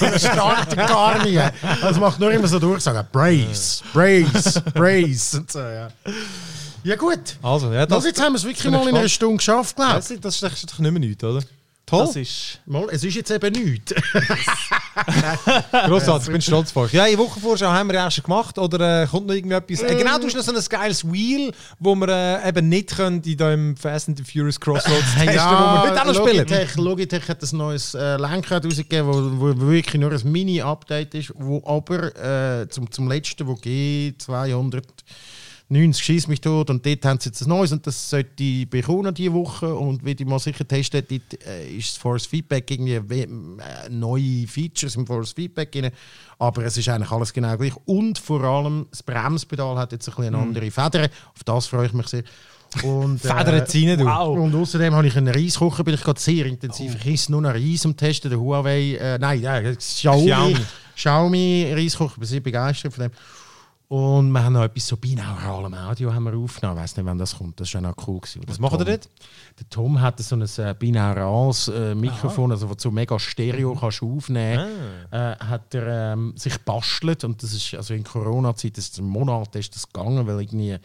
Das 0.00 0.22
startet 0.24 0.78
gar 0.78 1.22
nicht. 1.24 1.38
Das 1.82 1.98
macht 2.00 2.18
nur 2.20 2.30
immer 2.32 2.48
so 2.48 2.58
durchsagen. 2.58 3.06
Brace, 3.12 3.82
brace, 3.92 4.62
brace. 4.72 5.34
Und 5.34 5.50
so, 5.52 5.58
ja. 5.58 5.88
Ja 6.84 6.96
gut. 6.96 7.36
Also, 7.42 7.72
ja, 7.72 7.86
Das, 7.86 7.98
das, 7.98 8.06
jetzt 8.06 8.20
haben 8.20 8.32
wir 8.32 8.38
es 8.38 8.44
wirklich 8.44 8.70
mal 8.70 8.88
in 8.88 8.94
einer. 8.96 9.08
Stunde 9.08 9.36
geschafft, 9.36 9.76
glaube 9.76 9.94
das, 9.94 10.10
ich. 10.10 10.20
das 10.20 10.42
ist 10.42 10.72
doch 10.72 10.78
nicht 10.78 10.90
mehr 10.90 11.00
nichts, 11.00 11.22
oder? 11.24 11.42
Toll. 11.90 12.06
Das 12.06 12.14
ist... 12.14 12.60
Mal, 12.66 12.86
es 12.92 13.02
ist 13.02 13.16
jetzt 13.16 13.32
eben 13.32 13.52
nichts. 13.52 13.92
Grossartig, 15.86 16.28
ich 16.28 16.32
bin 16.32 16.40
stolz 16.40 16.70
auf 16.70 16.76
euch. 16.76 16.92
Ja, 16.92 17.06
die 17.08 17.18
Wochenvorschau 17.18 17.66
haben 17.66 17.88
wir 17.88 17.94
ja 17.94 18.06
auch 18.06 18.10
schon 18.12 18.22
gemacht. 18.22 18.56
Oder 18.58 19.02
äh, 19.02 19.06
kommt 19.08 19.26
noch 19.26 19.34
irgendetwas? 19.34 19.82
Äh, 19.82 19.96
genau, 19.96 20.16
du 20.18 20.26
hast 20.26 20.36
noch 20.36 20.44
so 20.44 20.54
ein 20.54 20.64
geiles 20.68 21.04
Wheel, 21.04 21.52
wo 21.80 21.96
wir 21.96 22.08
äh, 22.08 22.48
eben 22.48 22.68
nicht 22.68 22.94
können, 22.94 23.20
in 23.24 23.36
dem 23.36 23.76
Fast 23.76 24.08
and 24.08 24.18
the 24.18 24.22
Furious 24.22 24.60
Crossroads 24.60 25.14
testen, 25.14 25.34
wo 25.34 25.34
wir 25.34 25.82
heute 25.82 26.00
auch 26.00 26.04
noch 26.04 26.14
spielen. 26.14 26.48
Logitech, 26.48 26.76
Logitech 26.76 27.28
hat 27.28 27.42
ein 27.42 27.58
neues 27.58 27.94
äh, 27.94 28.16
Lenkrad 28.18 28.64
rausgegeben, 28.64 29.08
wo, 29.08 29.40
wo 29.40 29.66
wirklich 29.66 30.00
nur 30.00 30.12
ein 30.12 30.30
Mini-Update 30.30 31.14
ist, 31.14 31.32
wo 31.34 31.60
aber 31.66 32.60
äh, 32.60 32.68
zum, 32.68 32.88
zum 32.92 33.08
letzten, 33.08 33.48
wo 33.48 33.54
G200 33.54 34.84
90 35.72 36.04
schießt 36.04 36.28
mich 36.28 36.40
tot 36.40 36.68
und 36.68 36.84
dort 36.84 37.04
haben 37.04 37.20
sie 37.20 37.28
jetzt 37.28 37.42
ein 37.42 37.48
neues 37.48 37.70
und 37.70 37.86
das 37.86 38.10
sollte 38.10 38.42
ich 38.42 38.68
bekommen 38.68 39.14
diese 39.14 39.32
Woche 39.32 39.72
und 39.72 40.04
wie 40.04 40.10
ich 40.10 40.26
mal 40.26 40.40
sicher 40.40 40.66
testen, 40.66 41.04
dort 41.08 41.46
äh, 41.46 41.70
ist 41.70 41.92
das 41.92 41.96
Force 41.96 42.26
Feedback 42.26 42.68
irgendwie 42.68 42.94
äh, 42.94 43.88
neue 43.88 44.48
Features 44.48 44.96
im 44.96 45.06
Force 45.06 45.32
Feedback 45.32 45.70
drin, 45.70 45.92
aber 46.40 46.64
es 46.64 46.76
ist 46.76 46.88
eigentlich 46.88 47.12
alles 47.12 47.32
genau 47.32 47.56
gleich 47.56 47.74
und 47.84 48.18
vor 48.18 48.42
allem 48.42 48.88
das 48.90 49.04
Bremspedal 49.04 49.78
hat 49.78 49.92
jetzt 49.92 50.08
ein 50.08 50.16
bisschen 50.16 50.34
eine 50.34 50.42
andere 50.42 50.70
Feder, 50.72 51.04
auf 51.04 51.44
das 51.44 51.68
freue 51.68 51.86
ich 51.86 51.92
mich 51.92 52.08
sehr. 52.08 52.24
Und, 52.82 53.20
Federn 53.20 53.64
ziehen, 53.66 53.96
du. 53.96 54.06
Wow. 54.06 54.38
und 54.38 54.54
außerdem 54.54 54.92
habe 54.92 55.06
ich 55.06 55.16
einen 55.16 55.32
Reiskocher, 55.32 55.84
bin 55.84 55.94
ich 55.94 56.02
gerade 56.02 56.20
sehr 56.20 56.46
intensiv. 56.46 56.96
Ich 56.96 57.14
esse 57.14 57.32
nur 57.32 57.42
noch 57.42 57.54
Reis 57.54 57.84
am 57.84 57.96
Testen, 57.96 58.30
der 58.30 58.40
Huawei, 58.40 58.96
äh, 58.96 59.18
nein, 59.18 59.40
ja, 59.40 59.60
Xiaomi, 59.60 60.24
Xiaomi. 60.24 60.56
Xiaomi 60.96 61.72
Reiskocher, 61.76 62.12
ich 62.14 62.18
bin 62.18 62.28
sehr 62.28 62.40
begeistert 62.40 62.92
von 62.92 63.04
dem. 63.04 63.12
Und 63.90 64.30
wir 64.30 64.44
haben 64.44 64.52
noch 64.52 64.62
etwas 64.62 64.86
so 64.86 64.96
binauralem 64.96 65.74
Audio 65.74 66.14
haben 66.14 66.22
wir 66.22 66.36
aufgenommen. 66.36 66.78
Ich 66.78 66.84
weiß 66.84 66.96
nicht, 66.96 67.06
wann 67.06 67.18
das 67.18 67.36
kommt. 67.36 67.58
Das 67.58 67.66
ist 67.66 67.72
schon 67.72 67.84
auch 67.84 67.96
cool. 68.06 68.20
Gewesen. 68.20 68.40
Was 68.46 68.60
machen 68.60 68.78
ihr 68.78 68.84
dort? 68.84 69.08
Der 69.58 69.68
Tom 69.68 70.00
hatte 70.00 70.22
so 70.22 70.36
ein 70.36 70.42
äh, 70.42 70.76
binaurales 70.78 71.66
äh, 71.66 71.96
Mikrofon, 71.96 72.52
also 72.52 72.70
wo 72.70 72.74
du 72.74 72.80
so 72.80 72.92
mega 72.92 73.18
Stereo 73.18 73.74
kannst 73.74 74.00
aufnehmen 74.00 74.64
Ah. 75.10 75.32
äh, 75.32 75.36
hat 75.38 75.74
er 75.74 76.12
ähm, 76.12 76.34
sich 76.36 76.56
bastelt 76.58 77.24
und 77.24 77.42
das 77.42 77.52
ist 77.52 77.74
also 77.74 77.92
in 77.92 78.04
Corona-Zeit, 78.04 78.76
das 78.76 78.84
ist 78.90 78.98
ein 79.00 79.06
Monat 79.06 79.56
ist 79.56 79.74
das 79.74 79.88
gegangen, 79.92 80.24
weil 80.24 80.40
irgendwie 80.40 80.76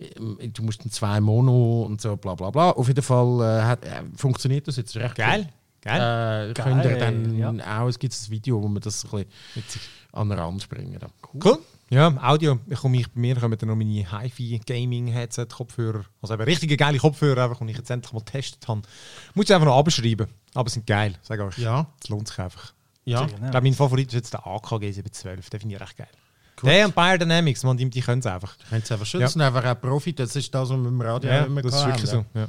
ähm, 0.00 0.36
du 0.52 0.64
musst 0.64 0.84
dann 0.84 0.90
zwei 0.90 1.20
Mono 1.20 1.82
und 1.84 2.00
so 2.00 2.16
bla 2.16 2.34
bla 2.34 2.50
bla. 2.50 2.70
Auf 2.70 2.88
jeden 2.88 3.04
Fall 3.04 3.40
äh, 3.40 3.62
hat, 3.62 3.84
äh, 3.84 4.02
funktioniert 4.16 4.66
das 4.66 4.78
jetzt 4.78 4.96
recht 4.96 5.14
Geil. 5.14 5.48
Geil. 5.80 6.50
Äh, 6.50 6.54
Geil, 6.54 6.54
könnt 6.54 6.84
ihr 6.86 6.98
dann 6.98 7.38
ja. 7.38 7.82
auch, 7.82 7.86
es 7.86 8.00
gibt 8.00 8.14
ein 8.14 8.30
Video, 8.32 8.60
wo 8.60 8.66
wir 8.66 8.80
das 8.80 9.04
ein 9.04 9.26
bisschen 9.54 9.80
an 10.10 10.28
den 10.28 10.40
Rand 10.40 10.68
bringen. 10.68 10.98
Da. 10.98 11.06
Cool. 11.32 11.60
Ja, 11.92 12.08
Audio. 12.22 12.58
Ich 12.68 12.78
komme 12.78 12.96
ich, 12.96 13.06
bei 13.12 13.20
mir 13.20 13.36
kommen 13.36 13.58
dann 13.58 13.68
noch 13.68 13.76
meine 13.76 13.90
HiFi-Gaming-Headset-Kopfhörer. 14.10 16.04
Also 16.22 16.34
eben 16.34 16.42
richtige 16.44 16.76
geile 16.78 16.98
Kopfhörer, 16.98 17.44
einfach, 17.44 17.58
die 17.60 17.70
ich 17.70 17.76
jetzt 17.76 17.90
endlich 17.90 18.12
mal 18.14 18.20
getestet 18.20 18.66
habe. 18.66 18.80
Muss 19.34 19.44
ich 19.50 19.54
einfach 19.54 19.66
noch 19.66 19.76
abschreiben. 19.78 20.26
Aber 20.54 20.68
sie 20.70 20.74
sind 20.74 20.86
geil, 20.86 21.14
sag 21.22 21.40
euch. 21.40 21.58
Ja, 21.58 21.86
Es 22.02 22.08
lohnt 22.08 22.28
sich 22.28 22.38
einfach. 22.38 22.72
ja. 23.04 23.26
Ich 23.26 23.34
glaube, 23.36 23.60
mein 23.62 23.74
Favorit 23.74 24.08
ist 24.08 24.14
jetzt 24.14 24.32
der 24.32 24.46
AKG 24.46 24.90
712. 24.92 25.50
Den 25.50 25.60
finde 25.60 25.74
ich 25.74 25.80
recht 25.82 25.96
geil. 25.98 26.08
Der 26.62 26.86
und 26.86 26.94
Bayer 26.94 27.18
Dynamics, 27.18 27.62
man, 27.64 27.76
die, 27.76 27.90
die 27.90 28.00
können 28.00 28.20
es 28.20 28.26
einfach. 28.26 28.56
Können 28.70 28.82
sie 28.84 28.92
einfach 28.94 29.06
schützen, 29.06 29.22
Ja. 29.22 29.28
sind 29.28 29.42
einfach 29.42 29.64
auch 29.64 29.80
Profi. 29.80 30.12
Das 30.14 30.34
ist 30.36 30.54
das, 30.54 30.70
was 30.70 30.76
wir 30.78 30.88
im 30.88 31.00
Radio 31.00 31.30
Ja, 31.30 31.42
immer 31.44 31.60
das 31.62 31.74
ist 31.74 31.86
wirklich 31.86 32.08
so. 32.10 32.24
Ja. 32.34 32.46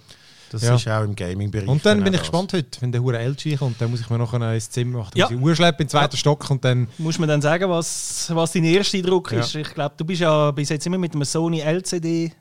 Das 0.53 0.61
Ja. 0.61 0.75
ist 0.75 0.87
auch 0.87 1.03
im 1.03 1.15
Gaming-Bereich. 1.15 1.67
Und 1.67 1.85
dann 1.85 2.03
bin 2.03 2.13
ich 2.13 2.19
gespannt 2.19 2.53
heute, 2.53 2.79
wenn 2.81 2.91
der 2.91 3.01
hure 3.01 3.17
LG 3.17 3.57
kommt, 3.57 3.81
dann 3.81 3.89
muss 3.89 4.01
ich 4.01 4.09
mir 4.09 4.17
noch 4.19 4.33
ein 4.33 4.61
Zimmer 4.61 4.99
machen. 4.99 5.11
Dann 5.15 5.31
Ja. 5.31 5.37
muss 5.37 5.59
ich 5.59 5.71
den 5.75 5.89
zweiten 5.89 6.15
Stock 6.15 6.49
und 6.51 6.63
dann. 6.63 6.87
Muss 6.99 7.17
man 7.17 7.27
dann 7.27 7.41
sagen, 7.41 7.69
was, 7.69 8.29
was 8.33 8.51
dein 8.51 8.63
erster 8.65 8.97
Eindruck 8.99 9.31
Ja. 9.31 9.39
ist? 9.39 9.55
Ich 9.55 9.73
glaube, 9.73 9.95
du 9.97 10.05
bist 10.05 10.21
ja 10.21 10.51
bis 10.51 10.69
jetzt 10.69 10.85
immer 10.85 10.97
mit 10.99 11.13
einem 11.13 11.23
Sony 11.25 11.59
LCD. 11.61 12.31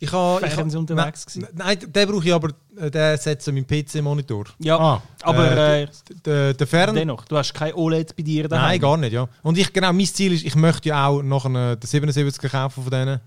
Ich 0.00 0.12
habe. 0.12 0.46
Fernseher 0.46 0.78
unterwegs 0.78 1.26
nein, 1.34 1.42
gewesen. 1.50 1.58
nein, 1.58 1.92
den 1.92 2.08
brauche 2.08 2.24
ich 2.28 2.32
aber, 2.32 2.50
äh, 2.76 2.88
den 2.88 3.18
setzt 3.18 3.48
meinen 3.48 3.66
PC-Monitor. 3.66 4.44
Ja, 4.60 4.78
Ah, 4.78 5.02
aber 5.22 5.50
äh, 5.50 5.82
äh, 5.82 5.88
Der, 6.24 6.54
der 6.54 6.66
Fern. 6.68 6.94
dennoch, 6.94 7.24
du 7.24 7.36
hast 7.36 7.52
kein 7.52 7.74
OLED 7.74 8.14
bei 8.14 8.22
dir 8.22 8.46
daheim. 8.46 8.68
Nein, 8.68 8.80
gar 8.80 8.96
nicht, 8.96 9.12
ja. 9.12 9.28
Und 9.42 9.58
ich, 9.58 9.72
genau, 9.72 9.92
mein 9.92 10.06
Ziel 10.06 10.32
ist, 10.32 10.44
ich 10.44 10.54
möchte 10.54 10.90
ja 10.90 11.08
auch 11.08 11.20
noch 11.24 11.46
einen, 11.46 11.80
den 11.80 11.88
77er 11.90 12.48
kaufen 12.48 12.84
von 12.84 12.90
denen. 12.92 13.20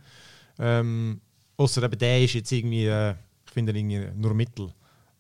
Ähm, 0.59 1.19
Außer 1.57 1.83
eben 1.83 1.99
der 1.99 2.23
ist 2.23 2.33
jetzt 2.33 2.51
irgendwie, 2.53 2.85
äh, 2.87 3.11
ich 3.11 3.15
finde 3.53 3.71
ihn 3.77 3.89
irgendwie 3.89 4.19
nur 4.19 4.33
Mittel. 4.33 4.69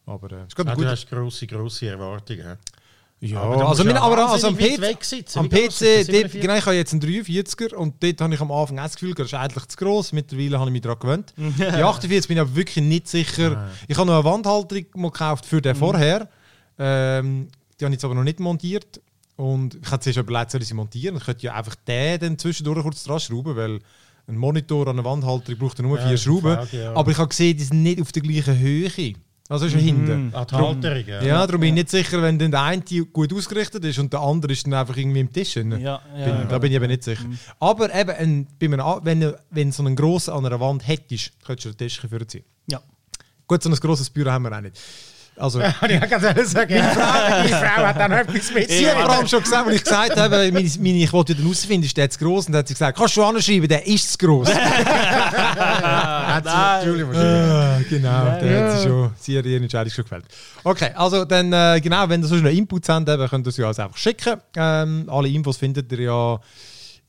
Aber 0.05 0.31
äh, 0.31 0.45
ist 0.47 0.59
Ah, 0.59 0.75
du 0.75 0.85
hast 0.85 1.09
grosse, 1.09 1.47
grosse 1.47 1.87
Erwartungen. 1.87 2.57
Ja, 3.23 3.39
Aber 3.41 3.69
also, 3.69 3.83
mein, 3.83 3.93
ja 3.93 4.01
aber 4.01 4.31
also 4.31 4.47
am 4.47 4.57
PC, 4.57 4.79
am 5.35 5.47
PC 5.47 5.53
dort, 5.53 5.77
47? 5.77 6.41
genau, 6.41 6.55
ich 6.55 6.65
habe 6.65 6.75
jetzt 6.75 6.91
einen 6.91 7.03
43er 7.03 7.75
und 7.75 8.01
dort 8.01 8.19
habe 8.19 8.33
ich 8.33 8.41
am 8.41 8.51
Anfang 8.51 8.79
auch 8.79 8.83
das 8.83 8.95
Gefühl, 8.95 9.13
das 9.13 9.27
ist 9.27 9.35
eigentlich 9.35 9.67
zu 9.67 9.77
gross. 9.77 10.11
Mittlerweile 10.11 10.57
habe 10.59 10.71
ich 10.71 10.73
mich 10.73 10.81
daran 10.81 10.99
gewöhnt. 10.99 11.33
Die 11.37 11.63
48 11.83 12.27
bin 12.27 12.37
ich 12.37 12.41
aber 12.41 12.55
wirklich 12.55 12.83
nicht 12.83 13.07
sicher. 13.07 13.69
Ich 13.87 13.95
habe 13.95 14.07
noch 14.07 14.15
eine 14.15 14.23
Wandhalterung 14.25 14.85
mal 14.95 15.11
gekauft 15.11 15.45
für 15.45 15.61
den 15.61 15.75
vorher. 15.75 16.29
Ähm, 16.79 17.49
die 17.79 17.85
habe 17.85 17.93
ich 17.93 17.97
jetzt 17.97 18.05
aber 18.05 18.15
noch 18.15 18.23
nicht 18.23 18.39
montiert. 18.39 18.99
Und 19.35 19.75
ich 19.75 19.91
habe 19.91 19.99
zuerst 20.01 20.17
überlegt, 20.17 20.49
soll 20.51 20.61
ich 20.61 20.67
sie 20.67 20.73
montieren? 20.73 21.17
Ich 21.17 21.23
könnte 21.23 21.43
ja 21.43 21.53
einfach 21.53 21.75
den 21.75 22.19
dann 22.19 22.39
zwischendurch 22.39 22.81
kurz 22.81 23.03
dran 23.03 23.19
schrauben, 23.19 23.55
weil 23.55 23.79
ein 24.31 24.37
Monitor 24.37 24.87
an 24.87 24.97
einer 24.99 25.05
Wandhalterung 25.05 25.59
braucht 25.59 25.79
nur 25.79 25.97
Ja, 25.97 26.05
vier 26.07 26.13
ist 26.15 26.27
eine 26.27 26.33
Schrauben. 26.39 26.55
Frage, 26.55 26.81
ja. 26.83 26.93
Aber 26.95 27.11
ich 27.11 27.17
habe 27.17 27.27
gesehen, 27.29 27.57
die 27.57 27.63
sind 27.63 27.83
nicht 27.83 28.01
auf 28.01 28.11
der 28.11 28.21
gleichen 28.23 28.57
Höhe. 28.59 29.13
Also 29.49 29.67
schon 29.67 29.79
hinten. 29.81 30.31
Ah, 30.33 30.45
die 30.45 30.55
Halterung, 30.55 31.03
ja. 31.05 31.21
Ja, 31.23 31.45
darum 31.45 31.59
bin 31.59 31.69
ich 31.69 31.73
nicht 31.83 31.89
sicher, 31.89 32.21
wenn 32.21 32.39
dann 32.39 32.51
der 32.51 32.61
eine 32.63 32.81
gut 33.11 33.33
ausgerichtet 33.33 33.83
ist 33.83 33.99
und 33.99 34.13
der 34.13 34.21
andere 34.21 34.53
ist 34.53 34.65
dann 34.65 34.73
einfach 34.73 34.95
irgendwie 34.95 35.19
im 35.19 35.33
Tisch. 35.33 35.55
Ja, 35.57 35.63
ja, 35.63 35.67
bin, 35.77 35.99
ja. 36.17 36.45
Da 36.45 36.57
bin 36.57 36.71
ich 36.71 36.75
eben 36.77 36.87
nicht 36.87 37.03
sicher. 37.03 37.25
Aber 37.59 37.93
eben, 37.93 38.11
ein, 38.11 38.47
bei 38.57 38.67
einem, 38.67 38.81
wenn, 39.03 39.19
du- 39.19 39.37
wenn 39.49 39.69
du 39.69 39.75
so 39.75 39.83
einen 39.83 39.97
grossen 39.97 40.31
an 40.33 40.45
einer 40.45 40.59
Wand 40.61 40.87
hättest, 40.87 41.33
könntest 41.45 41.65
du 41.65 41.69
den 41.71 41.77
Tisch 41.79 41.99
für 41.99 42.25
ziehen. 42.27 42.45
Ja. 42.67 42.79
Gut, 43.45 43.61
so 43.61 43.69
ein 43.69 43.75
grosses 43.75 44.09
Büro 44.09 44.29
haben 44.31 44.43
wir 44.43 44.55
auch 44.55 44.61
nicht. 44.61 44.79
Also, 45.37 45.59
ich 45.59 45.73
kann 45.79 46.09
gerade 46.09 46.45
sagen, 46.45 46.73
die 46.73 46.79
Frau, 47.53 47.85
hat 47.85 47.99
dann 47.99 48.11
etwas 48.11 48.53
mit 48.53 48.69
Sie 48.69 48.87
hat 48.87 48.97
vor 48.97 49.09
allem 49.09 49.27
schon 49.27 49.41
gesagt, 49.41 49.67
als 49.67 49.75
ich 49.75 49.83
gesagt 49.83 50.17
habe, 50.17 50.51
meine, 50.51 50.69
meine, 50.79 50.97
ich 50.97 51.13
wollte 51.13 51.33
dann 51.33 51.43
herausfinden, 51.43 51.85
ist 51.85 51.97
der 51.97 52.09
zu 52.09 52.19
gross? 52.19 52.45
Und 52.45 52.51
dann 52.53 52.59
hat 52.59 52.67
sie 52.67 52.73
gesagt, 52.73 52.97
kannst 52.97 53.17
du 53.17 53.23
anschreiben, 53.23 53.67
der 53.67 53.87
ist 53.87 54.11
zu 54.11 54.17
gross. 54.17 54.47
Hat 54.53 56.43
sie, 56.43 56.87
Julie 56.87 57.07
wahrscheinlich. 57.07 57.51
Ah, 57.51 57.79
genau, 57.89 58.39
der 58.39 58.63
hat 58.63 58.77
sie 58.77 58.87
schon, 58.87 59.11
sie 59.19 59.37
hat 59.37 59.45
ihre 59.45 59.61
Entscheidung 59.61 59.91
schon 59.91 60.03
gefällt. 60.03 60.25
Okay, 60.63 60.91
also 60.95 61.25
dann, 61.25 61.51
äh, 61.51 61.79
genau, 61.81 62.07
wenn 62.07 62.21
ihr 62.21 62.27
sonst 62.27 62.43
noch 62.43 62.51
Inputs 62.51 62.89
habt, 62.89 63.07
könnt 63.29 63.47
ihr 63.47 63.51
sie 63.51 63.63
uns 63.63 63.79
einfach 63.79 63.97
schicken. 63.97 64.39
Ähm, 64.55 65.09
alle 65.09 65.29
Infos 65.29 65.57
findet 65.57 65.91
ihr 65.91 66.01
ja 66.01 66.39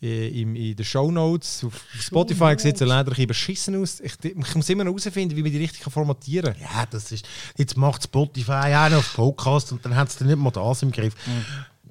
äh, 0.02 0.40
im, 0.40 0.56
in 0.56 0.76
den 0.76 0.84
Show 0.84 1.10
Notes. 1.10 1.64
Auf 1.64 1.80
Spotify 1.98 2.54
sieht 2.58 2.80
es 2.80 2.86
leider 2.86 3.16
ein 3.16 3.26
beschissen 3.26 3.80
aus. 3.80 4.00
Ich, 4.00 4.14
ich 4.22 4.54
muss 4.54 4.68
immer 4.68 4.84
noch 4.84 4.92
herausfinden, 4.92 5.36
wie 5.36 5.42
man 5.42 5.52
die 5.52 5.58
richtig 5.58 5.82
formatieren 5.82 6.54
kann. 6.54 6.62
Ja, 6.62 6.86
das 6.90 7.12
ist. 7.12 7.26
Jetzt 7.56 7.76
macht 7.76 8.02
Spotify 8.02 8.74
auch 8.74 8.90
noch 8.90 8.98
auf 8.98 9.14
Podcast 9.14 9.72
und 9.72 9.84
dann 9.84 9.94
hat 9.94 10.08
es 10.08 10.16
dann 10.16 10.28
nicht 10.28 10.38
mal 10.38 10.50
das 10.50 10.82
im 10.82 10.90
Griff. 10.90 11.14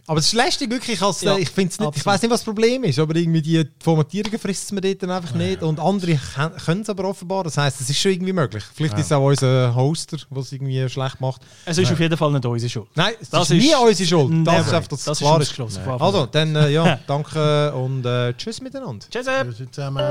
Aber 0.08 0.20
es 0.20 0.28
ist 0.28 0.34
lästig 0.34 0.70
wirklich. 0.70 1.02
Als, 1.02 1.22
ja, 1.22 1.38
ich 1.38 1.49
ich 1.49 1.58
weiß 1.58 2.22
nicht, 2.22 2.32
was 2.32 2.39
das 2.39 2.43
Problem 2.43 2.84
ist, 2.84 2.99
aber 2.99 3.16
irgendwie 3.16 3.41
die 3.41 3.66
Formatierungen 3.82 4.39
frisst 4.39 4.72
man 4.74 4.82
dort 4.82 5.04
einfach 5.04 5.36
nicht. 5.36 5.62
Und 5.64 5.80
andere 5.80 6.20
können 6.66 6.82
es 6.82 6.89
aber 6.89 7.06
offenbar. 7.06 7.43
Das 7.43 7.58
heisst, 7.58 7.82
es 7.82 7.89
ist 7.89 7.99
schon 7.99 8.12
irgendwie 8.12 8.34
möglich. 8.34 8.64
Vielleicht 8.74 8.97
ist 8.97 9.06
es 9.06 9.12
auch 9.12 9.26
unser 9.26 9.74
Hoster, 9.76 10.18
der 10.18 10.38
es 10.38 10.52
irgendwie 10.52 10.89
schlecht 10.89 11.22
macht. 11.22 11.41
Es 11.66 11.78
ist 11.78 11.91
auf 11.91 11.99
jeden 11.99 12.18
Fall 12.18 12.32
nicht 12.32 12.45
unsere 12.45 12.70
Schuld. 12.70 12.88
Nein, 12.95 13.14
es 13.22 13.30
das 13.30 13.49
ist 13.49 13.62
nie 13.62 13.74
unsere 13.76 14.08
Schuld. 14.08 14.47
Das 14.47 14.54
never. 14.54 14.68
ist 14.68 14.74
einfach 14.74 14.89
das, 14.89 15.04
das 15.04 15.18
klar 15.20 15.41
ist. 15.41 15.58
ist. 15.58 15.78
Also, 15.80 16.26
dann 16.26 16.56
äh, 16.56 16.70
ja, 16.70 16.99
danke 17.08 17.74
und 17.74 18.06
äh, 18.06 18.34
tschüss 18.34 18.62
miteinander. 18.62 19.06
Tschüss. 19.10 19.26
Tschüss 19.26 19.72
zusammen. 19.72 20.02